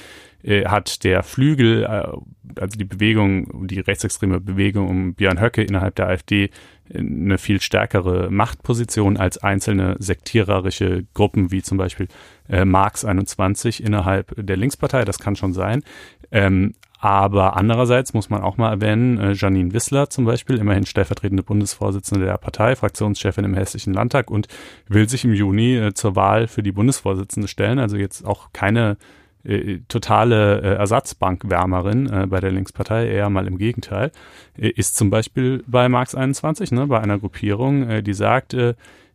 äh, 0.45 0.67
hat 0.67 1.05
der 1.05 1.23
Flügel, 1.23 1.85
äh, 1.85 2.61
also 2.61 2.79
die 2.79 2.85
Bewegung, 2.85 3.67
die 3.67 3.81
rechtsextreme 3.81 4.41
Bewegung 4.41 4.89
um 4.89 5.15
Björn 5.15 5.41
Höcke 5.41 5.63
innerhalb 5.63 5.95
der 5.97 6.09
AfD 6.09 6.51
eine 6.95 7.39
viel 7.39 7.61
stärkere 7.61 8.31
Machtposition 8.31 9.17
als 9.17 9.39
einzelne 9.39 9.97
sektiererische 9.99 11.07
Gruppen 11.15 11.51
wie 11.51 11.63
zum 11.63 11.79
Beispiel 11.79 12.09
äh, 12.49 12.65
Marx 12.65 13.05
21 13.05 13.83
innerhalb 13.83 14.35
der 14.37 14.57
Linkspartei. 14.57 15.05
Das 15.05 15.19
kann 15.19 15.35
schon 15.35 15.55
sein. 15.55 15.83
Ähm, 16.31 16.75
aber 16.99 17.57
andererseits 17.57 18.15
muss 18.15 18.31
man 18.31 18.43
auch 18.43 18.57
mal 18.57 18.71
erwähnen, 18.71 19.19
äh, 19.19 19.33
Janine 19.33 19.73
Wissler 19.73 20.09
zum 20.09 20.25
Beispiel, 20.25 20.59
immerhin 20.59 20.87
stellvertretende 20.87 21.43
Bundesvorsitzende 21.43 22.25
der 22.25 22.39
Partei, 22.39 22.77
Fraktionschefin 22.77 23.45
im 23.45 23.55
Hessischen 23.55 23.93
Landtag 23.93 24.31
und 24.31 24.49
will 24.89 25.09
sich 25.09 25.25
im 25.25 25.35
Juni 25.35 25.77
äh, 25.77 25.95
zur 25.95 26.17
Wahl 26.17 26.49
für 26.49 26.63
die 26.63 26.73
Bundesvorsitzende 26.73 27.49
stellen. 27.49 27.79
Also 27.79 27.97
jetzt 27.97 28.25
auch 28.25 28.51
keine 28.53 28.97
äh, 29.45 29.79
totale 29.89 30.61
äh, 30.61 30.75
Ersatzbankwärmerin 30.77 32.07
äh, 32.07 32.27
bei 32.27 32.41
der 32.41 32.51
Linkspartei, 32.51 33.09
eher 33.09 33.31
mal 33.31 33.47
im 33.47 33.59
Gegenteil, 33.59 34.11
äh, 34.59 34.69
ist 34.69 34.97
zum 34.97 35.11
Beispiel 35.11 35.63
bei 35.67 35.89
Marx 35.89 36.15
21, 36.15 36.73
ne, 36.73 36.87
bei 36.87 37.01
einer 37.01 37.19
Gruppierung, 37.19 37.89
äh, 37.89 38.03
die 38.03 38.15
sagt, 38.15 38.55
äh, 38.55 38.75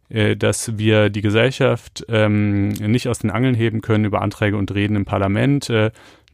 dass 0.09 0.79
wir 0.79 1.11
die 1.11 1.21
Gesellschaft 1.21 2.03
ähm, 2.09 2.69
nicht 2.69 3.07
aus 3.07 3.19
den 3.19 3.29
Angeln 3.29 3.53
heben 3.53 3.81
können 3.81 4.05
über 4.05 4.23
Anträge 4.23 4.57
und 4.57 4.73
Reden 4.73 4.95
im 4.95 5.05
Parlament. 5.05 5.71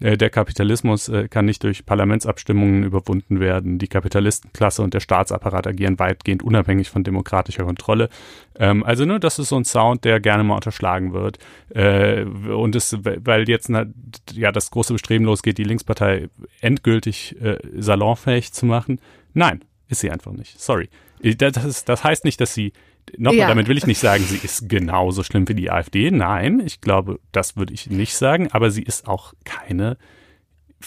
Äh, 0.02 0.16
äh, 0.16 0.18
der 0.18 0.30
Kapitalismus 0.30 1.10
äh, 1.10 1.28
kann 1.28 1.46
nicht 1.46 1.64
durch 1.64 1.86
Parlamentsabstimmungen 1.86 2.84
überwunden 2.84 3.40
werden. 3.40 3.80
Die 3.80 3.88
Kapitalistenklasse 3.88 4.82
und 4.82 4.94
der 4.94 5.00
Staatsapparat 5.00 5.68
agieren 5.68 6.00
weitgehend 6.00 6.44
unabhängig 6.44 6.90
von 6.90 7.04
demokratischer 7.04 7.64
Kontrolle. 7.64 8.10
Ähm, 8.58 8.84
also 8.84 9.06
ne, 9.06 9.20
das 9.20 9.40
ist 9.40 9.50
so 9.50 9.58
ein 9.58 9.66
Sound, 9.66 10.04
der 10.04 10.20
gerne 10.20 10.44
mal 10.44 10.56
unterschlagen 10.56 11.14
wird. 11.14 11.40
Äh, 11.70 12.24
und 12.24 12.76
es, 12.76 12.98
weil 13.04 13.48
jetzt 13.50 13.70
na, 13.70 13.86
ja 14.34 14.52
das 14.52 14.72
große 14.72 14.94
Bestreben 14.94 15.26
losgeht, 15.26 15.58
die 15.58 15.64
Linkspartei 15.64 16.30
endgültig 16.62 17.40
äh, 17.42 17.60
salonfähig 17.78 18.54
zu 18.54 18.66
machen. 18.66 19.00
Nein, 19.34 19.64
ist 19.88 20.02
sie 20.02 20.12
einfach 20.12 20.32
nicht. 20.32 20.60
Sorry. 20.60 20.90
Das, 21.22 21.64
ist, 21.64 21.90
das 21.90 22.04
heißt 22.04 22.26
nicht, 22.26 22.40
dass 22.42 22.54
sie 22.54 22.74
Nochmal, 23.18 23.40
ja. 23.40 23.48
damit 23.48 23.68
will 23.68 23.78
ich 23.78 23.86
nicht 23.86 24.00
sagen, 24.00 24.24
sie 24.24 24.40
ist 24.44 24.68
genauso 24.68 25.24
schlimm 25.24 25.48
wie 25.48 25.54
die 25.54 25.72
AfD. 25.72 26.12
Nein, 26.12 26.60
ich 26.60 26.82
glaube, 26.82 27.20
das 27.32 27.56
würde 27.56 27.74
ich 27.74 27.90
nicht 27.90 28.16
sagen, 28.16 28.50
aber 28.52 28.72
sie 28.72 28.84
ist 28.84 29.08
auch 29.08 29.34
keine. 29.44 29.98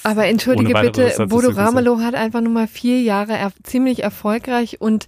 Aber 0.02 0.26
entschuldige 0.26 0.74
bitte, 0.74 1.26
Bodo 1.26 1.50
Ramelow 1.50 2.00
hat 2.00 2.14
einfach 2.14 2.40
nur 2.40 2.52
mal 2.52 2.68
vier 2.68 3.00
Jahre 3.00 3.32
er 3.32 3.52
ziemlich 3.62 4.02
erfolgreich 4.02 4.80
und, 4.80 5.06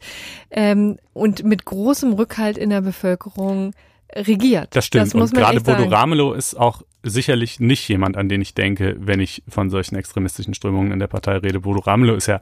ähm, 0.50 0.98
und 1.12 1.44
mit 1.44 1.64
großem 1.64 2.12
Rückhalt 2.12 2.58
in 2.58 2.70
der 2.70 2.80
Bevölkerung 2.80 3.72
regiert. 4.14 4.74
Das 4.74 4.86
stimmt. 4.86 5.06
Das 5.06 5.14
und 5.14 5.34
gerade 5.34 5.60
Bodo 5.60 5.84
Ramelow 5.84 6.32
ist 6.32 6.54
auch 6.54 6.82
sicherlich 7.02 7.60
nicht 7.60 7.88
jemand, 7.88 8.16
an 8.16 8.28
den 8.28 8.40
ich 8.40 8.54
denke, 8.54 8.96
wenn 8.98 9.20
ich 9.20 9.42
von 9.48 9.70
solchen 9.70 9.96
extremistischen 9.96 10.54
Strömungen 10.54 10.92
in 10.92 10.98
der 10.98 11.06
Partei 11.06 11.36
rede. 11.38 11.60
Bodo 11.60 11.80
Ramelow 11.80 12.14
ist 12.14 12.26
ja 12.26 12.40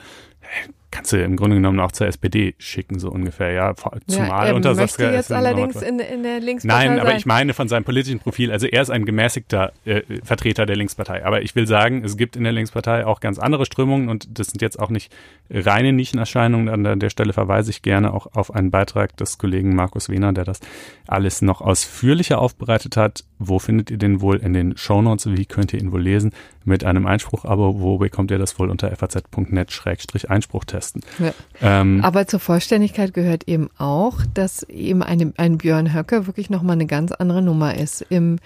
kannst 0.91 1.13
du 1.13 1.23
im 1.23 1.37
Grunde 1.37 1.57
genommen 1.57 1.81
auch 1.81 1.93
zur 1.93 2.07
SPD 2.07 2.55
schicken, 2.59 2.99
so 2.99 3.11
ungefähr, 3.11 3.53
ja. 3.53 3.75
Zumal 4.07 4.49
ja, 4.49 4.55
unter 4.55 4.75
Saskia 4.75 5.13
jetzt 5.13 5.31
allerdings 5.31 5.83
in, 5.83 5.99
in 5.99 6.23
der 6.23 6.41
Linkspartei 6.41 6.89
Nein, 6.89 6.99
aber 6.99 7.11
sein. 7.11 7.19
ich 7.19 7.27
meine 7.27 7.55
von 7.55 7.69
seinem 7.69 7.85
politischen 7.85 8.21
Profil, 8.21 8.51
also 8.51 8.67
er 8.67 8.83
ist 8.83 8.91
ein 8.91 9.05
gemäßigter 9.05 9.73
äh, 9.85 10.03
Vertreter 10.25 10.65
der 10.65 10.77
Linkspartei. 10.77 11.25
Aber 11.25 11.43
ich 11.43 11.55
will 11.55 11.67
sagen, 11.67 12.03
es 12.05 12.17
gibt 12.17 12.37
in 12.37 12.45
der 12.45 12.53
Linkspartei 12.53 13.05
auch 13.05 13.21
ganz 13.21 13.39
andere 13.39 13.67
Strömungen 13.67 14.09
und 14.09 14.39
das 14.39 14.49
sind 14.49 14.63
jetzt 14.63 14.79
auch 14.79 14.89
nicht 14.89 15.15
reine 15.51 15.93
Nischenerscheinungen. 15.93 16.69
An 16.69 16.99
der 16.99 17.11
Stelle 17.11 17.33
verweise 17.33 17.71
ich 17.71 17.83
gerne 17.83 18.15
auch 18.15 18.27
auf 18.33 18.55
einen 18.55 18.71
Beitrag 18.71 19.17
des 19.19 19.37
Kollegen 19.37 19.75
Markus 19.75 20.09
Wehner, 20.09 20.33
der 20.33 20.45
das 20.45 20.61
alles 21.07 21.43
noch 21.43 21.61
ausführlicher 21.61 22.39
aufbereitet 22.39 22.97
hat. 22.97 23.25
Wo 23.39 23.59
findet 23.59 23.91
ihr 23.91 23.99
den 23.99 24.21
wohl 24.21 24.39
in 24.39 24.55
den 24.55 24.77
Shownotes? 24.77 25.37
Wie 25.37 25.47
könnt 25.47 25.75
ihr 25.75 25.81
ihn 25.81 25.93
wohl 25.93 26.03
lesen? 26.03 26.33
Mit 26.69 26.85
einem 26.85 27.07
Einspruch, 27.07 27.47
aber 27.47 27.81
wo 27.81 27.97
bekommt 27.97 28.31
ihr 28.31 28.39
das 28.39 28.59
wohl 28.59 28.69
unter 28.69 28.95
faz.net-einspruch 28.95 30.67
testen? 30.67 31.03
Ja. 31.19 31.33
Ähm, 31.63 32.05
aber 32.05 32.27
zur 32.27 32.41
Vollständigkeit 32.41 33.15
gehört 33.15 33.49
eben 33.49 33.71
auch, 33.79 34.19
dass 34.35 34.65
eben 34.65 35.03
eine, 35.03 35.33
ein 35.39 35.57
Björn 35.57 35.95
Höcke 35.95 36.27
wirklich 36.27 36.51
nochmal 36.51 36.75
eine 36.75 36.85
ganz 36.85 37.13
andere 37.13 37.41
Nummer 37.41 37.75
ist 37.75 38.03
im, 38.11 38.39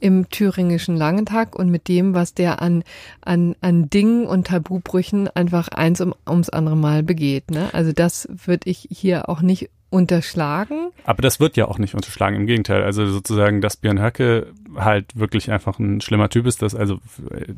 im 0.00 0.28
thüringischen 0.28 0.96
Langentag 0.96 1.56
und 1.56 1.70
mit 1.70 1.86
dem, 1.86 2.14
was 2.14 2.34
der 2.34 2.60
an, 2.60 2.82
an, 3.20 3.54
an 3.60 3.88
Dingen 3.88 4.26
und 4.26 4.48
Tabubrüchen 4.48 5.28
einfach 5.28 5.68
eins 5.68 6.00
um, 6.00 6.14
ums 6.28 6.48
andere 6.48 6.76
Mal 6.76 7.04
begeht. 7.04 7.52
Ne? 7.52 7.68
Also 7.72 7.92
das 7.92 8.28
würde 8.28 8.68
ich 8.68 8.88
hier 8.90 9.28
auch 9.28 9.40
nicht 9.40 9.70
unterschlagen. 9.90 10.90
Aber 11.04 11.22
das 11.22 11.40
wird 11.40 11.56
ja 11.56 11.66
auch 11.66 11.78
nicht 11.78 11.94
unterschlagen, 11.94 12.36
im 12.36 12.46
Gegenteil. 12.46 12.82
Also 12.82 13.06
sozusagen, 13.06 13.60
dass 13.60 13.76
Björn 13.76 14.02
Höcke 14.02 14.52
halt 14.76 15.16
wirklich 15.16 15.50
einfach 15.50 15.78
ein 15.78 16.02
schlimmer 16.02 16.28
Typ 16.28 16.46
ist, 16.46 16.60
das 16.60 16.74
also 16.74 16.96
äh, 17.30 17.54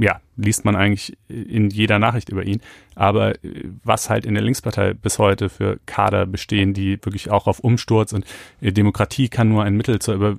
ja, 0.00 0.20
liest 0.36 0.64
man 0.64 0.76
eigentlich 0.76 1.16
in 1.28 1.68
jeder 1.68 1.98
Nachricht 1.98 2.30
über 2.30 2.44
ihn. 2.44 2.62
Aber 2.94 3.34
äh, 3.44 3.64
was 3.84 4.08
halt 4.08 4.24
in 4.24 4.34
der 4.34 4.42
Linkspartei 4.42 4.94
bis 4.94 5.18
heute 5.18 5.50
für 5.50 5.78
Kader 5.84 6.24
bestehen, 6.24 6.72
die 6.72 6.98
wirklich 7.04 7.30
auch 7.30 7.46
auf 7.46 7.60
Umsturz 7.60 8.14
und 8.14 8.24
äh, 8.62 8.72
Demokratie 8.72 9.28
kann 9.28 9.50
nur 9.50 9.62
ein 9.62 9.76
Mittel 9.76 9.98
zur 9.98 10.14
über, 10.14 10.36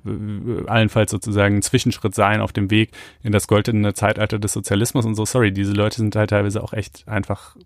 allenfalls 0.66 1.12
sozusagen 1.12 1.58
ein 1.58 1.62
Zwischenschritt 1.62 2.16
sein 2.16 2.40
auf 2.40 2.52
dem 2.52 2.70
Weg 2.70 2.90
in 3.22 3.30
das 3.30 3.46
goldene 3.46 3.94
Zeitalter 3.94 4.40
des 4.40 4.52
Sozialismus 4.52 5.04
und 5.04 5.14
so. 5.14 5.24
Sorry, 5.24 5.52
diese 5.52 5.72
Leute 5.72 5.96
sind 5.96 6.16
halt 6.16 6.30
teilweise 6.30 6.62
auch 6.62 6.72
echt 6.72 7.06
einfach 7.06 7.56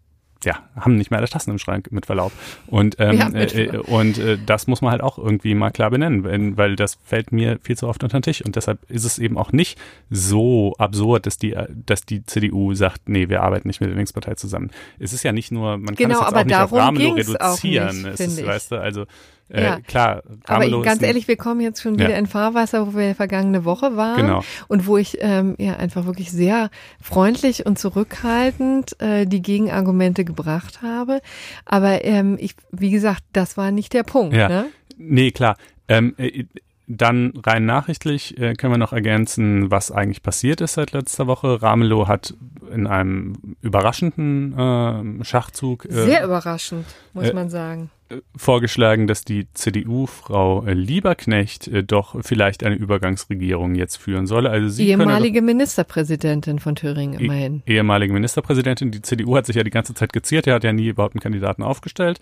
ja, 0.44 0.62
haben 0.76 0.96
nicht 0.96 1.10
mehr 1.10 1.18
alle 1.18 1.28
Tassen 1.28 1.50
im 1.50 1.58
Schrank, 1.58 1.90
mit 1.90 2.06
Verlaub. 2.06 2.32
Und, 2.66 2.96
ähm, 2.98 3.18
ja, 3.18 3.28
äh, 3.30 3.78
und 3.78 4.18
äh, 4.18 4.38
das 4.44 4.66
muss 4.66 4.82
man 4.82 4.92
halt 4.92 5.02
auch 5.02 5.18
irgendwie 5.18 5.54
mal 5.54 5.70
klar 5.70 5.90
benennen, 5.90 6.24
wenn, 6.24 6.56
weil 6.56 6.76
das 6.76 6.98
fällt 7.04 7.32
mir 7.32 7.58
viel 7.62 7.76
zu 7.76 7.88
oft 7.88 8.02
unter 8.04 8.18
den 8.18 8.22
Tisch. 8.22 8.42
Und 8.44 8.54
deshalb 8.54 8.78
ist 8.88 9.04
es 9.04 9.18
eben 9.18 9.36
auch 9.36 9.52
nicht 9.52 9.78
so 10.10 10.74
absurd, 10.78 11.26
dass 11.26 11.38
die, 11.38 11.56
dass 11.86 12.02
die 12.02 12.24
CDU 12.24 12.74
sagt, 12.74 13.08
nee, 13.08 13.28
wir 13.28 13.42
arbeiten 13.42 13.68
nicht 13.68 13.80
mit 13.80 13.90
der 13.90 13.96
Linkspartei 13.96 14.34
zusammen. 14.34 14.70
Es 14.98 15.12
ist 15.12 15.24
ja 15.24 15.32
nicht 15.32 15.50
nur, 15.50 15.76
man 15.78 15.96
kann 15.96 15.96
genau, 15.96 16.20
es 16.20 16.26
jetzt 16.26 16.34
auch 16.36 16.44
nicht 16.44 16.56
auf 16.56 16.72
Ramelow 16.72 17.12
reduzieren. 17.14 18.02
Nicht, 18.02 18.20
es 18.20 18.20
ist, 18.20 18.46
weißt 18.46 18.72
du, 18.72 18.76
also 18.76 19.06
äh, 19.50 19.64
ja. 19.64 19.80
klar, 19.80 20.22
aber 20.46 20.82
ganz 20.82 21.02
ehrlich, 21.02 21.26
wir 21.26 21.36
kommen 21.36 21.60
jetzt 21.60 21.80
schon 21.80 21.94
wieder 21.94 22.10
ja. 22.10 22.18
in 22.18 22.26
Fahrwasser, 22.26 22.86
wo 22.86 22.98
wir 22.98 23.14
vergangene 23.14 23.64
Woche 23.64 23.96
waren 23.96 24.20
genau. 24.20 24.44
und 24.68 24.86
wo 24.86 24.98
ich 24.98 25.16
ähm, 25.20 25.54
ja 25.58 25.76
einfach 25.76 26.04
wirklich 26.04 26.30
sehr 26.30 26.70
freundlich 27.00 27.64
und 27.64 27.78
zurückhaltend 27.78 29.00
äh, 29.00 29.24
die 29.24 29.40
Gegenargumente 29.40 30.24
gebracht 30.24 30.82
habe. 30.82 31.20
Aber 31.64 32.04
ähm, 32.04 32.36
ich, 32.38 32.56
wie 32.72 32.90
gesagt, 32.90 33.22
das 33.32 33.56
war 33.56 33.70
nicht 33.70 33.94
der 33.94 34.02
Punkt. 34.02 34.36
Ja. 34.36 34.48
Ne? 34.48 34.66
Nee, 34.98 35.30
klar. 35.30 35.56
Ähm, 35.88 36.14
äh, 36.18 36.44
dann 36.86 37.34
rein 37.44 37.66
nachrichtlich 37.66 38.38
äh, 38.38 38.54
können 38.54 38.72
wir 38.72 38.78
noch 38.78 38.94
ergänzen, 38.94 39.70
was 39.70 39.90
eigentlich 39.90 40.22
passiert 40.22 40.60
ist 40.60 40.74
seit 40.74 40.92
letzter 40.92 41.26
Woche. 41.26 41.62
Ramelow 41.62 42.06
hat 42.06 42.34
in 42.72 42.86
einem 42.86 43.56
überraschenden 43.62 45.20
äh, 45.20 45.24
Schachzug. 45.24 45.86
Sehr 45.88 46.24
überraschend, 46.24 46.86
muss 47.14 47.28
äh, 47.28 47.34
man 47.34 47.48
sagen 47.48 47.90
vorgeschlagen, 48.36 49.06
dass 49.06 49.24
die 49.24 49.46
CDU 49.52 50.06
Frau 50.06 50.64
Lieberknecht 50.64 51.68
äh, 51.68 51.82
doch 51.82 52.16
vielleicht 52.24 52.64
eine 52.64 52.74
Übergangsregierung 52.74 53.74
jetzt 53.74 53.96
führen 53.96 54.26
solle. 54.26 54.50
Also 54.50 54.68
sie 54.68 54.88
ehemalige 54.88 55.42
Ministerpräsidentin 55.42 56.58
von 56.58 56.74
Thüringen 56.74 57.20
immerhin. 57.20 57.62
Eh, 57.66 57.74
ehemalige 57.74 58.12
Ministerpräsidentin. 58.12 58.90
Die 58.90 59.02
CDU 59.02 59.36
hat 59.36 59.46
sich 59.46 59.56
ja 59.56 59.64
die 59.64 59.70
ganze 59.70 59.94
Zeit 59.94 60.12
geziert. 60.12 60.46
Er 60.46 60.54
hat 60.54 60.64
ja 60.64 60.72
nie 60.72 60.88
überhaupt 60.88 61.14
einen 61.14 61.20
Kandidaten 61.20 61.62
aufgestellt. 61.62 62.18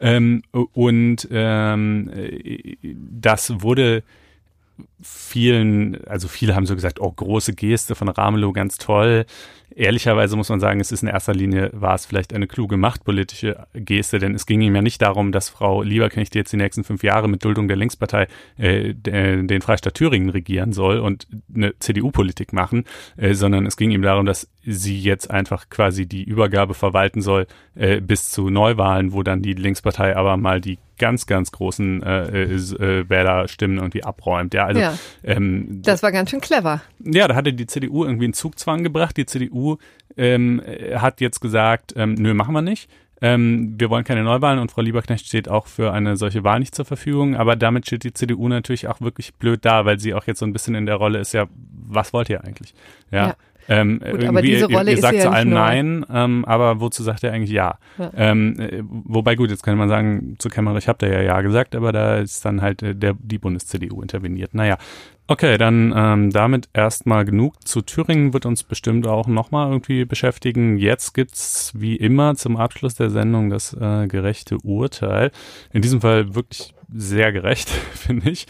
Ähm, 0.00 0.42
und 0.52 1.28
ähm, 1.30 2.10
äh, 2.14 2.76
das 2.92 3.62
wurde 3.62 4.02
vielen, 5.02 6.04
also 6.06 6.28
viele 6.28 6.54
haben 6.54 6.66
so 6.66 6.74
gesagt, 6.74 7.00
oh, 7.00 7.10
große 7.10 7.54
Geste 7.54 7.94
von 7.94 8.08
Ramelow, 8.08 8.52
ganz 8.52 8.78
toll. 8.78 9.26
Ehrlicherweise 9.74 10.36
muss 10.36 10.48
man 10.48 10.60
sagen, 10.60 10.80
es 10.80 10.92
ist 10.92 11.02
in 11.02 11.08
erster 11.08 11.34
Linie, 11.34 11.70
war 11.72 11.94
es 11.94 12.04
vielleicht 12.04 12.34
eine 12.34 12.46
kluge 12.46 12.76
machtpolitische 12.76 13.66
Geste, 13.74 14.18
denn 14.18 14.34
es 14.34 14.46
ging 14.46 14.60
ihm 14.60 14.74
ja 14.74 14.82
nicht 14.82 15.00
darum, 15.00 15.32
dass 15.32 15.48
Frau 15.48 15.82
Lieberknecht 15.82 16.34
jetzt 16.34 16.52
die 16.52 16.56
nächsten 16.56 16.84
fünf 16.84 17.02
Jahre 17.02 17.28
mit 17.28 17.44
Duldung 17.44 17.68
der 17.68 17.76
Linkspartei 17.76 18.28
äh, 18.58 18.94
den 18.94 19.62
Freistaat 19.62 19.94
Thüringen 19.94 20.30
regieren 20.30 20.72
soll 20.72 20.98
und 20.98 21.26
eine 21.54 21.78
CDU-Politik 21.78 22.52
machen, 22.52 22.84
äh, 23.16 23.34
sondern 23.34 23.66
es 23.66 23.76
ging 23.76 23.90
ihm 23.90 24.02
darum, 24.02 24.26
dass 24.26 24.48
sie 24.64 24.98
jetzt 24.98 25.30
einfach 25.30 25.68
quasi 25.70 26.06
die 26.06 26.22
Übergabe 26.24 26.74
verwalten 26.74 27.22
soll 27.22 27.46
äh, 27.74 28.00
bis 28.00 28.30
zu 28.30 28.50
Neuwahlen, 28.50 29.12
wo 29.12 29.22
dann 29.22 29.42
die 29.42 29.54
Linkspartei 29.54 30.16
aber 30.16 30.36
mal 30.36 30.60
die 30.60 30.78
ganz, 30.98 31.26
ganz 31.26 31.50
großen 31.50 32.02
äh, 32.02 32.44
äh, 32.44 33.08
Wählerstimmen 33.08 33.78
irgendwie 33.78 34.04
abräumt. 34.04 34.54
Ja, 34.54 34.66
also 34.66 34.80
ja. 34.80 34.91
Ähm, 35.24 35.80
das 35.82 36.02
war 36.02 36.12
ganz 36.12 36.30
schön 36.30 36.40
clever. 36.40 36.82
Ja, 37.04 37.28
da 37.28 37.34
hatte 37.34 37.52
die 37.52 37.66
CDU 37.66 38.04
irgendwie 38.04 38.24
einen 38.24 38.34
Zugzwang 38.34 38.82
gebracht. 38.82 39.16
Die 39.16 39.26
CDU 39.26 39.78
ähm, 40.16 40.62
hat 40.94 41.20
jetzt 41.20 41.40
gesagt, 41.40 41.94
ähm, 41.96 42.14
nö, 42.14 42.34
machen 42.34 42.54
wir 42.54 42.62
nicht. 42.62 42.88
Ähm, 43.22 43.76
wir 43.78 43.88
wollen 43.88 44.02
keine 44.02 44.24
Neuwahlen 44.24 44.58
und 44.58 44.72
Frau 44.72 44.82
Lieberknecht 44.82 45.26
steht 45.26 45.48
auch 45.48 45.68
für 45.68 45.92
eine 45.92 46.16
solche 46.16 46.42
Wahl 46.42 46.58
nicht 46.58 46.74
zur 46.74 46.84
Verfügung. 46.84 47.36
Aber 47.36 47.54
damit 47.54 47.86
steht 47.86 48.02
die 48.02 48.12
CDU 48.12 48.48
natürlich 48.48 48.88
auch 48.88 49.00
wirklich 49.00 49.34
blöd 49.34 49.64
da, 49.64 49.84
weil 49.84 50.00
sie 50.00 50.12
auch 50.12 50.26
jetzt 50.26 50.40
so 50.40 50.46
ein 50.46 50.52
bisschen 50.52 50.74
in 50.74 50.86
der 50.86 50.96
Rolle 50.96 51.20
ist, 51.20 51.32
ja, 51.32 51.46
was 51.88 52.12
wollt 52.12 52.28
ihr 52.30 52.42
eigentlich? 52.42 52.74
Ja. 53.12 53.28
ja. 53.28 53.36
Ähm, 53.68 54.00
Gut, 54.00 54.22
irgendwie, 54.22 54.42
diese 54.42 54.66
Rolle 54.66 54.90
ihr, 54.90 54.96
ihr 54.96 55.02
sagt 55.02 55.20
zu 55.20 55.30
allem 55.30 55.50
Nein, 55.50 56.06
ähm, 56.12 56.44
aber 56.44 56.80
wozu 56.80 57.02
sagt 57.02 57.22
er 57.24 57.32
eigentlich 57.32 57.50
Ja? 57.50 57.78
ja. 57.98 58.10
Ähm, 58.16 58.58
äh, 58.58 58.82
wobei 58.82 59.34
gut, 59.34 59.50
jetzt 59.50 59.62
kann 59.62 59.76
man 59.78 59.88
sagen, 59.88 60.36
zu 60.38 60.48
Kemmerich 60.48 60.88
habt 60.88 61.02
ihr 61.02 61.08
ja 61.10 61.22
Ja 61.22 61.40
gesagt, 61.40 61.74
aber 61.74 61.92
da 61.92 62.18
ist 62.18 62.44
dann 62.44 62.62
halt 62.62 62.82
äh, 62.82 62.94
der, 62.94 63.14
die 63.18 63.38
Bundes-CDU 63.38 64.02
interveniert. 64.02 64.54
Naja, 64.54 64.78
okay, 65.26 65.58
dann 65.58 65.92
ähm, 65.96 66.30
damit 66.30 66.68
erstmal 66.72 67.24
genug. 67.24 67.54
Zu 67.66 67.82
Thüringen 67.82 68.32
wird 68.32 68.46
uns 68.46 68.62
bestimmt 68.62 69.06
auch 69.06 69.26
nochmal 69.26 69.70
irgendwie 69.70 70.04
beschäftigen. 70.04 70.76
Jetzt 70.76 71.14
gibt's 71.14 71.72
wie 71.74 71.96
immer 71.96 72.34
zum 72.34 72.56
Abschluss 72.56 72.94
der 72.94 73.10
Sendung 73.10 73.50
das 73.50 73.74
äh, 73.74 74.06
gerechte 74.08 74.58
Urteil. 74.58 75.30
In 75.72 75.82
diesem 75.82 76.00
Fall 76.00 76.34
wirklich 76.34 76.74
sehr 76.94 77.32
gerecht, 77.32 77.68
finde 77.94 78.30
ich. 78.30 78.46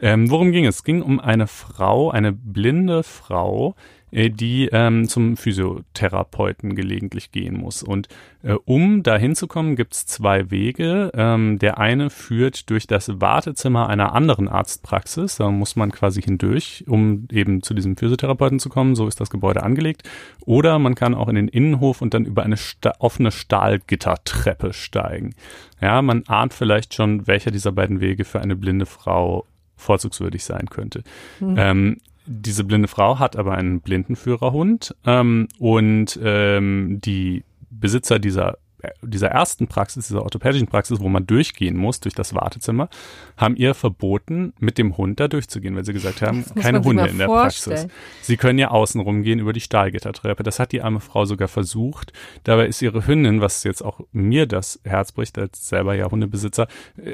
Ähm, 0.00 0.30
worum 0.30 0.52
ging 0.52 0.66
es? 0.66 0.76
Es 0.76 0.84
ging 0.84 1.02
um 1.02 1.20
eine 1.20 1.46
Frau, 1.46 2.10
eine 2.10 2.32
blinde 2.32 3.02
Frau, 3.02 3.70
äh, 3.70 4.01
die 4.12 4.68
ähm, 4.70 5.08
zum 5.08 5.36
Physiotherapeuten 5.38 6.74
gelegentlich 6.74 7.32
gehen 7.32 7.56
muss. 7.56 7.82
Und 7.82 8.08
äh, 8.42 8.52
um 8.64 9.02
da 9.02 9.16
hinzukommen, 9.16 9.74
gibt 9.74 9.94
es 9.94 10.06
zwei 10.06 10.50
Wege. 10.50 11.10
Ähm, 11.14 11.58
der 11.58 11.78
eine 11.78 12.10
führt 12.10 12.68
durch 12.68 12.86
das 12.86 13.20
Wartezimmer 13.20 13.88
einer 13.88 14.14
anderen 14.14 14.48
Arztpraxis. 14.48 15.36
Da 15.36 15.50
muss 15.50 15.76
man 15.76 15.92
quasi 15.92 16.20
hindurch, 16.20 16.84
um 16.86 17.26
eben 17.32 17.62
zu 17.62 17.72
diesem 17.72 17.96
Physiotherapeuten 17.96 18.58
zu 18.58 18.68
kommen. 18.68 18.94
So 18.94 19.08
ist 19.08 19.18
das 19.18 19.30
Gebäude 19.30 19.62
angelegt. 19.62 20.08
Oder 20.44 20.78
man 20.78 20.94
kann 20.94 21.14
auch 21.14 21.28
in 21.28 21.36
den 21.36 21.48
Innenhof 21.48 22.02
und 22.02 22.12
dann 22.12 22.26
über 22.26 22.42
eine 22.42 22.58
sta 22.58 22.92
offene 22.98 23.32
Stahlgittertreppe 23.32 24.74
steigen. 24.74 25.34
Ja, 25.80 26.02
man 26.02 26.24
ahnt 26.26 26.52
vielleicht 26.52 26.92
schon, 26.92 27.26
welcher 27.26 27.50
dieser 27.50 27.72
beiden 27.72 28.00
Wege 28.00 28.24
für 28.24 28.40
eine 28.40 28.56
blinde 28.56 28.84
Frau 28.84 29.46
vorzugswürdig 29.76 30.44
sein 30.44 30.66
könnte. 30.66 31.02
Mhm. 31.40 31.54
Ähm, 31.58 31.96
diese 32.26 32.64
blinde 32.64 32.88
Frau 32.88 33.18
hat 33.18 33.36
aber 33.36 33.54
einen 33.54 33.80
Blindenführerhund 33.80 34.94
ähm, 35.06 35.48
und 35.58 36.18
ähm, 36.22 37.00
die 37.02 37.44
Besitzer 37.70 38.18
dieser 38.18 38.58
dieser 39.02 39.28
ersten 39.28 39.66
Praxis, 39.66 40.08
dieser 40.08 40.22
orthopädischen 40.22 40.66
Praxis, 40.66 41.00
wo 41.00 41.08
man 41.08 41.26
durchgehen 41.26 41.76
muss 41.76 42.00
durch 42.00 42.14
das 42.14 42.34
Wartezimmer, 42.34 42.88
haben 43.36 43.56
ihr 43.56 43.74
verboten, 43.74 44.52
mit 44.58 44.78
dem 44.78 44.96
Hund 44.96 45.20
da 45.20 45.28
durchzugehen, 45.28 45.76
weil 45.76 45.84
sie 45.84 45.92
gesagt 45.92 46.22
haben, 46.22 46.44
keine 46.54 46.82
Hunde 46.82 47.06
in 47.06 47.18
der 47.18 47.26
vorstellen. 47.26 47.88
Praxis. 47.88 48.26
Sie 48.26 48.36
können 48.36 48.58
ja 48.58 48.68
außen 48.68 49.00
rumgehen 49.00 49.38
über 49.38 49.52
die 49.52 49.60
Stahlgittertreppe. 49.60 50.42
Das 50.42 50.58
hat 50.58 50.72
die 50.72 50.82
arme 50.82 51.00
Frau 51.00 51.24
sogar 51.24 51.48
versucht. 51.48 52.12
Dabei 52.44 52.66
ist 52.66 52.82
ihre 52.82 53.06
Hündin, 53.06 53.40
was 53.40 53.64
jetzt 53.64 53.82
auch 53.82 54.00
mir 54.12 54.46
das 54.46 54.80
Herz 54.84 55.12
bricht, 55.12 55.38
als 55.38 55.68
selber 55.68 55.94
ja 55.94 56.10
Hundebesitzer, 56.10 56.66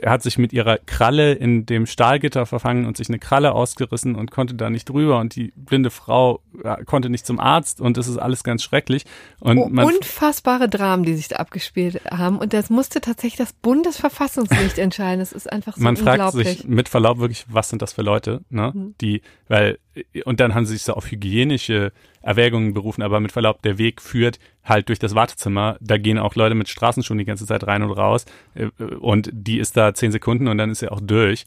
hat 0.04 0.22
sich 0.22 0.38
mit 0.38 0.52
ihrer 0.52 0.78
Kralle 0.78 1.32
in 1.32 1.66
dem 1.66 1.86
Stahlgitter 1.86 2.46
verfangen 2.46 2.86
und 2.86 2.96
sich 2.96 3.08
eine 3.08 3.18
Kralle 3.18 3.52
ausgerissen 3.52 4.14
und 4.14 4.30
konnte 4.30 4.54
da 4.54 4.70
nicht 4.70 4.88
drüber 4.88 5.18
und 5.18 5.36
die 5.36 5.52
blinde 5.56 5.90
Frau 5.90 6.40
konnte 6.86 7.10
nicht 7.10 7.26
zum 7.26 7.40
Arzt 7.40 7.80
und 7.80 7.98
es 7.98 8.08
ist 8.08 8.18
alles 8.18 8.44
ganz 8.44 8.62
schrecklich. 8.62 9.04
Und 9.40 9.58
oh, 9.58 9.64
unfassbare 9.66 10.68
Dramen, 10.68 11.04
die 11.04 11.14
sich 11.14 11.28
da 11.28 11.36
abgespielt 11.36 11.58
gespielt 11.58 12.00
haben. 12.10 12.38
Und 12.38 12.52
das 12.52 12.70
musste 12.70 13.00
tatsächlich 13.00 13.36
das 13.36 13.52
Bundesverfassungsgericht 13.52 14.78
entscheiden. 14.78 15.20
Das 15.20 15.32
ist 15.32 15.50
einfach 15.50 15.76
so 15.76 15.82
Man 15.82 15.96
fragt 15.96 16.32
sich 16.32 16.64
mit 16.64 16.88
Verlaub 16.88 17.18
wirklich, 17.18 17.46
was 17.48 17.68
sind 17.68 17.82
das 17.82 17.92
für 17.92 18.02
Leute, 18.02 18.42
ne? 18.50 18.72
Mhm. 18.74 18.94
Die, 19.00 19.22
weil, 19.48 19.78
und 20.24 20.40
dann 20.40 20.54
haben 20.54 20.66
sie 20.66 20.74
sich 20.74 20.82
so 20.82 20.94
auf 20.94 21.10
hygienische 21.10 21.92
Erwägungen 22.22 22.74
berufen, 22.74 23.02
aber 23.02 23.20
mit 23.20 23.32
Verlaub, 23.32 23.62
der 23.62 23.78
Weg 23.78 24.02
führt 24.02 24.38
halt 24.64 24.88
durch 24.88 24.98
das 24.98 25.14
Wartezimmer. 25.14 25.76
Da 25.80 25.98
gehen 25.98 26.18
auch 26.18 26.34
Leute 26.34 26.54
mit 26.54 26.68
Straßenschuhen 26.68 27.18
die 27.18 27.24
ganze 27.24 27.46
Zeit 27.46 27.66
rein 27.66 27.82
und 27.82 27.92
raus. 27.92 28.24
Äh, 28.54 28.66
und 28.96 29.30
die 29.32 29.58
ist 29.58 29.76
da 29.76 29.94
zehn 29.94 30.12
Sekunden 30.12 30.48
und 30.48 30.58
dann 30.58 30.70
ist 30.70 30.80
sie 30.80 30.90
auch 30.90 31.00
durch. 31.00 31.44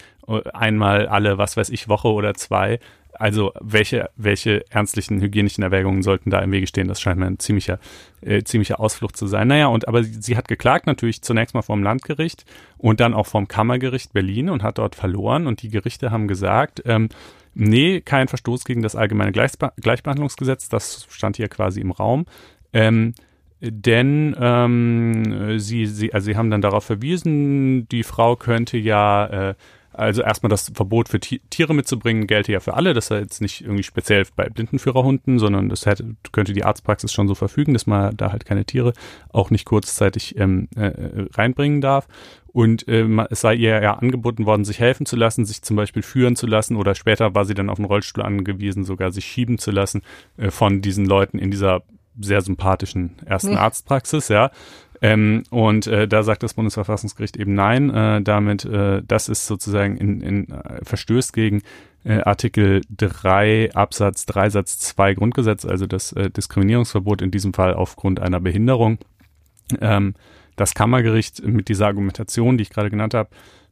Einmal 0.54 1.08
alle, 1.08 1.38
was 1.38 1.58
weiß 1.58 1.70
ich, 1.70 1.90
Woche 1.90 2.08
oder 2.08 2.34
zwei. 2.36 2.80
Also 3.22 3.52
welche, 3.62 4.10
welche 4.16 4.66
ernstlichen 4.72 5.22
hygienischen 5.22 5.64
Erwägungen 5.64 6.02
sollten 6.02 6.32
da 6.32 6.40
im 6.40 6.52
Wege 6.52 6.66
stehen? 6.66 6.88
Das 6.88 7.00
scheint 7.00 7.20
mir 7.20 7.28
ein 7.28 7.38
ziemlicher, 7.38 7.78
äh, 8.22 8.42
ziemlicher 8.42 8.80
Ausflucht 8.80 9.16
zu 9.16 9.28
sein. 9.28 9.48
Naja, 9.48 9.68
und 9.68 9.88
aber 9.88 10.04
sie, 10.04 10.20
sie 10.20 10.36
hat 10.36 10.48
geklagt 10.48 10.88
natürlich 10.88 11.22
zunächst 11.22 11.54
mal 11.54 11.62
vom 11.62 11.84
Landgericht 11.84 12.46
und 12.80 13.00
dann 13.00 13.14
auch 13.14 13.28
vom 13.28 13.48
Kammergericht 13.48 14.12
Berlin 14.14 14.50
und 14.50 14.64
hat 14.64 14.80
dort 14.80 14.96
verloren. 14.96 15.46
Und 15.46 15.62
die 15.62 15.70
Gerichte 15.70 16.10
haben 16.10 16.28
gesagt, 16.28 16.82
ähm, 16.88 17.10
nee, 17.54 18.02
kein 18.02 18.28
Verstoß 18.28 18.66
gegen 18.66 18.82
das 18.82 18.96
allgemeine 18.96 19.32
Gleichbe 19.32 19.72
Gleichbehandlungsgesetz, 19.80 20.68
das 20.70 21.06
stand 21.12 21.38
hier 21.38 21.48
quasi 21.48 21.80
im 21.80 21.92
Raum. 21.92 22.26
Ähm, 22.74 23.14
denn 23.60 24.36
ähm, 24.40 25.60
sie, 25.60 25.86
sie, 25.86 26.12
also 26.12 26.26
sie 26.26 26.38
haben 26.38 26.50
dann 26.50 26.64
darauf 26.64 26.86
verwiesen, 26.86 27.88
die 27.90 28.02
Frau 28.02 28.36
könnte 28.36 28.80
ja 28.80 29.50
äh, 29.50 29.54
also 29.94 30.22
erstmal 30.22 30.50
das 30.50 30.72
Verbot 30.74 31.10
für 31.10 31.20
Tiere 31.20 31.74
mitzubringen 31.74 32.28
gelte 32.28 32.52
ja 32.52 32.60
für 32.60 32.76
alle. 32.76 32.94
Das 32.94 33.06
ist 33.06 33.10
ja 33.10 33.20
jetzt 33.20 33.42
nicht 33.42 33.62
irgendwie 33.62 33.84
speziell 33.84 34.26
bei 34.36 34.48
Blindenführerhunden, 34.50 35.40
sondern 35.40 35.70
das 35.70 35.86
hätte, 35.86 36.16
könnte 36.32 36.54
die 36.54 36.64
Arztpraxis 36.64 37.12
schon 37.12 37.28
so 37.28 37.36
verfügen, 37.36 37.74
dass 37.74 37.88
man 37.88 38.16
da 38.16 38.32
halt 38.32 38.46
keine 38.46 38.66
Tiere 38.66 38.94
auch 39.30 39.50
nicht 39.50 39.66
kurzzeitig 39.66 40.38
ähm, 40.38 40.70
äh, 40.76 40.92
reinbringen 41.34 41.82
darf. 41.82 42.08
Und 42.54 42.88
äh, 42.88 43.08
es 43.30 43.42
sei 43.42 43.56
ihr 43.56 43.82
ja 43.82 43.94
angeboten 43.96 44.46
worden, 44.46 44.66
sich 44.66 44.80
helfen 44.80 45.06
zu 45.06 45.16
lassen, 45.16 45.46
sich 45.46 45.62
zum 45.62 45.78
Beispiel 45.78 46.04
führen 46.04 46.36
zu 46.36 46.48
lassen 46.48 46.76
oder 46.76 46.96
später 46.96 47.34
war 47.34 47.46
sie 47.46 47.54
dann 47.54 47.70
auf 47.70 47.78
den 47.78 47.86
Rollstuhl 47.86 48.24
angewiesen, 48.24 48.84
sogar 48.84 49.12
sich 49.12 49.26
schieben 49.26 49.58
zu 49.58 49.72
lassen 49.72 50.02
äh, 50.38 50.52
von 50.52 50.82
diesen 50.82 51.06
Leuten 51.06 51.40
in 51.40 51.52
dieser 51.52 51.84
sehr 52.20 52.42
sympathischen 52.42 53.16
ersten 53.26 53.56
Arztpraxis, 53.58 54.28
ja. 54.28 54.52
Ähm, 55.02 55.44
und 55.50 55.88
äh, 55.88 56.08
da 56.08 56.22
sagt 56.22 56.44
das 56.44 56.54
Bundesverfassungsgericht 56.54 57.36
eben 57.38 57.56
nein. 57.56 57.90
Äh, 57.90 58.22
damit, 58.22 58.66
äh, 58.66 59.02
das 59.06 59.30
ist 59.30 59.48
sozusagen 59.48 59.98
in, 59.98 60.22
in 60.22 60.52
äh, 60.52 60.84
verstößt 60.84 61.34
gegen 61.34 61.64
äh, 62.04 62.22
Artikel 62.22 62.82
3 62.96 63.74
Absatz 63.74 64.26
3 64.28 64.50
Satz 64.52 64.80
2 64.80 65.16
Grundgesetz, 65.16 65.66
also 65.66 65.88
das 65.88 66.12
äh, 66.14 66.30
Diskriminierungsverbot 66.30 67.22
in 67.22 67.32
diesem 67.32 67.54
Fall 67.54 67.74
aufgrund 67.74 68.20
einer 68.20 68.40
Behinderung. 68.40 69.00
Ähm, 69.80 70.14
das 70.56 70.76
Kammergericht 70.76 71.44
mit 71.44 71.70
dieser 71.70 71.88
Argumentation, 71.88 72.58
die 72.58 72.64
ich 72.64 72.70
gerade 72.70 72.92
genannt 72.92 73.16
habe, 73.16 73.30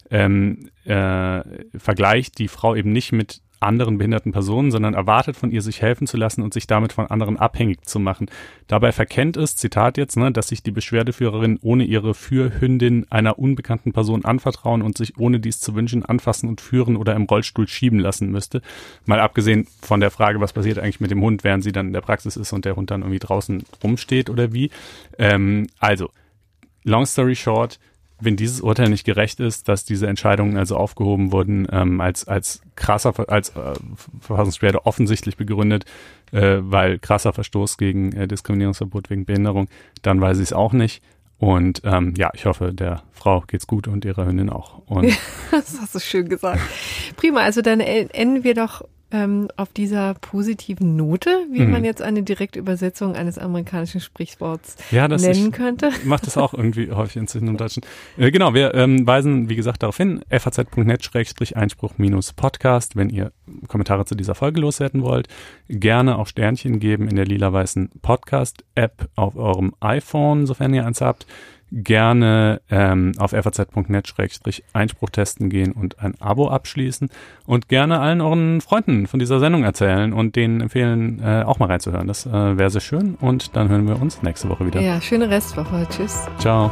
ähm, 0.10 0.70
äh, 0.86 1.42
vergleicht 1.78 2.40
die 2.40 2.48
Frau 2.48 2.76
eben 2.76 2.92
nicht 2.92 3.12
mit 3.12 3.42
anderen 3.60 3.98
behinderten 3.98 4.32
Personen, 4.32 4.72
sondern 4.72 4.94
erwartet 4.94 5.36
von 5.36 5.52
ihr, 5.52 5.62
sich 5.62 5.82
helfen 5.82 6.08
zu 6.08 6.18
lassen 6.18 6.42
und 6.42 6.54
sich 6.54 6.68
damit 6.68 6.94
von 6.94 7.08
anderen 7.08 7.38
abhängig 7.38 7.86
zu 7.86 8.00
machen. 8.00 8.30
Dabei 8.68 8.92
verkennt 8.92 9.38
es, 9.38 9.56
Zitat 9.56 9.98
jetzt, 9.98 10.18
ne, 10.18 10.32
dass 10.32 10.50
sich 10.50 10.64
die 10.64 10.72
Beschwerdeführerin 10.72 11.60
ohne 11.62 11.84
ihre 11.84 12.14
Fürhündin 12.14 13.06
einer 13.10 13.40
unbekannten 13.40 13.94
Person 13.94 14.26
anvertrauen 14.26 14.82
und 14.82 14.98
sich 14.98 15.18
ohne 15.18 15.40
dies 15.40 15.60
zu 15.60 15.76
wünschen 15.76 16.06
anfassen 16.06 16.48
und 16.48 16.62
führen 16.62 16.96
oder 16.96 17.16
im 17.16 17.24
Rollstuhl 17.24 17.68
schieben 17.68 18.00
lassen 18.00 18.32
müsste. 18.32 18.62
Mal 19.06 19.20
abgesehen 19.20 19.68
von 19.82 20.00
der 20.00 20.12
Frage, 20.12 20.40
was 20.40 20.54
passiert 20.54 20.80
eigentlich 20.80 21.00
mit 21.00 21.12
dem 21.12 21.22
Hund, 21.22 21.44
während 21.44 21.64
sie 21.64 21.72
dann 21.72 21.88
in 21.88 21.94
der 21.94 22.02
Praxis 22.02 22.38
ist 22.38 22.54
und 22.54 22.66
der 22.66 22.76
Hund 22.76 22.92
dann 22.92 23.02
irgendwie 23.02 23.20
draußen 23.20 23.64
rumsteht 23.84 24.30
oder 24.30 24.54
wie. 24.54 24.70
Ähm, 25.18 25.68
also, 25.80 26.10
long 26.84 27.06
story 27.06 27.36
short, 27.36 27.80
wenn 28.20 28.36
dieses 28.36 28.62
Urteil 28.62 28.90
nicht 28.90 29.06
gerecht 29.06 29.40
ist, 29.40 29.68
dass 29.68 29.86
diese 29.86 30.08
Entscheidungen 30.08 30.58
also 30.58 30.76
aufgehoben 30.76 31.32
wurden, 31.32 31.68
ähm, 31.72 32.02
als, 32.02 32.28
als 32.28 32.62
krasser, 32.76 33.14
als 33.30 33.50
äh, 33.50 33.74
Verfassungsbeschwerde 34.20 34.86
offensichtlich 34.86 35.38
begründet, 35.38 35.86
äh, 36.32 36.58
weil 36.62 37.00
krasser 37.00 37.34
Verstoß 37.34 37.78
gegen 37.78 38.12
äh, 38.14 38.28
Diskriminierungsverbot 38.28 39.10
wegen 39.10 39.26
Behinderung, 39.26 39.70
dann 40.02 40.22
weiß 40.22 40.38
ich 40.38 40.44
es 40.44 40.54
auch 40.54 40.74
nicht. 40.74 41.02
Und 41.38 41.82
ähm, 41.86 42.14
ja, 42.18 42.32
ich 42.34 42.46
hoffe, 42.46 42.74
der 42.74 43.04
Frau 43.12 43.42
geht's 43.48 43.66
gut 43.66 43.88
und 43.88 44.04
ihrer 44.04 44.26
Hündin 44.26 44.50
auch. 44.50 44.80
Und 44.88 45.06
das 45.52 45.80
hast 45.80 45.96
du 45.96 46.00
schön 46.00 46.28
gesagt. 46.28 46.60
Prima, 47.16 47.40
also 47.40 47.62
dann 47.62 47.80
enden 47.80 48.44
wir 48.44 48.54
doch 48.54 48.84
ähm, 49.12 49.50
auf 49.58 49.74
dieser 49.74 50.14
positiven 50.16 50.96
Note, 50.96 51.30
wie 51.52 51.62
mhm. 51.62 51.72
man 51.72 51.84
jetzt 51.84 52.02
eine 52.02 52.24
Direktübersetzung 52.24 53.16
eines 53.16 53.38
amerikanischen 53.38 54.00
Sprichworts 54.02 54.78
ja, 54.92 55.08
nennen 55.08 55.52
könnte. 55.52 55.92
Macht 56.06 56.26
das 56.28 56.38
auch 56.38 56.54
irgendwie 56.54 56.92
häufig 56.92 57.18
inzwischen 57.18 57.48
im 57.48 57.58
Deutschen. 57.58 57.84
Äh, 58.18 58.30
genau, 58.32 58.54
wir 58.54 58.76
ähm, 58.76 59.08
weisen, 59.08 59.50
wie 59.50 59.56
gesagt, 59.56 59.82
darauf 59.84 59.98
hin, 59.98 60.22
faz.net-einspruch-podcast, 60.30 62.96
wenn 62.96 63.10
ihr 63.10 63.34
Kommentare 63.68 64.06
zu 64.06 64.16
dieser 64.16 64.36
Folge 64.36 64.62
loswerden 64.62 65.02
wollt. 65.02 65.28
Gerne 65.68 66.18
auch 66.18 66.28
Sternchen 66.28 66.80
geben 66.80 67.08
in 67.08 67.16
der 67.16 67.26
lila-weißen 67.26 67.90
Podcast-App 68.02 69.10
auf 69.16 69.36
eurem 69.36 69.74
iPhone, 69.80 70.46
sofern 70.46 70.72
ihr 70.74 70.86
eins 70.86 71.02
habt 71.02 71.26
gerne 71.72 72.62
ähm, 72.70 73.14
auf 73.18 73.32
faz.net-einspruch 73.32 75.10
testen 75.10 75.50
gehen 75.50 75.72
und 75.72 76.00
ein 76.00 76.20
Abo 76.20 76.50
abschließen 76.50 77.10
und 77.46 77.70
gerne 77.70 78.00
allen 78.00 78.22
euren 78.22 78.62
Freunden 78.62 79.08
von 79.08 79.20
dieser 79.20 79.40
Sendung 79.40 79.64
erzählen 79.64 80.14
und 80.14 80.36
denen 80.36 80.62
empfehlen, 80.62 81.22
äh, 81.24 81.44
auch 81.44 81.60
mal 81.60 81.68
reinzuhören. 81.68 82.08
Das 82.08 82.26
äh, 82.26 82.32
wäre 82.32 82.70
sehr 82.70 82.82
schön 82.82 83.16
und 83.16 83.56
dann 83.56 83.70
hören 83.70 83.88
wir 83.88 84.02
uns 84.02 84.22
nächste 84.24 84.50
Woche 84.50 84.66
wieder. 84.66 84.82
Ja, 84.82 85.02
schöne 85.02 85.30
Restwoche. 85.30 85.88
Tschüss. 85.90 86.28
Ciao. 86.40 86.72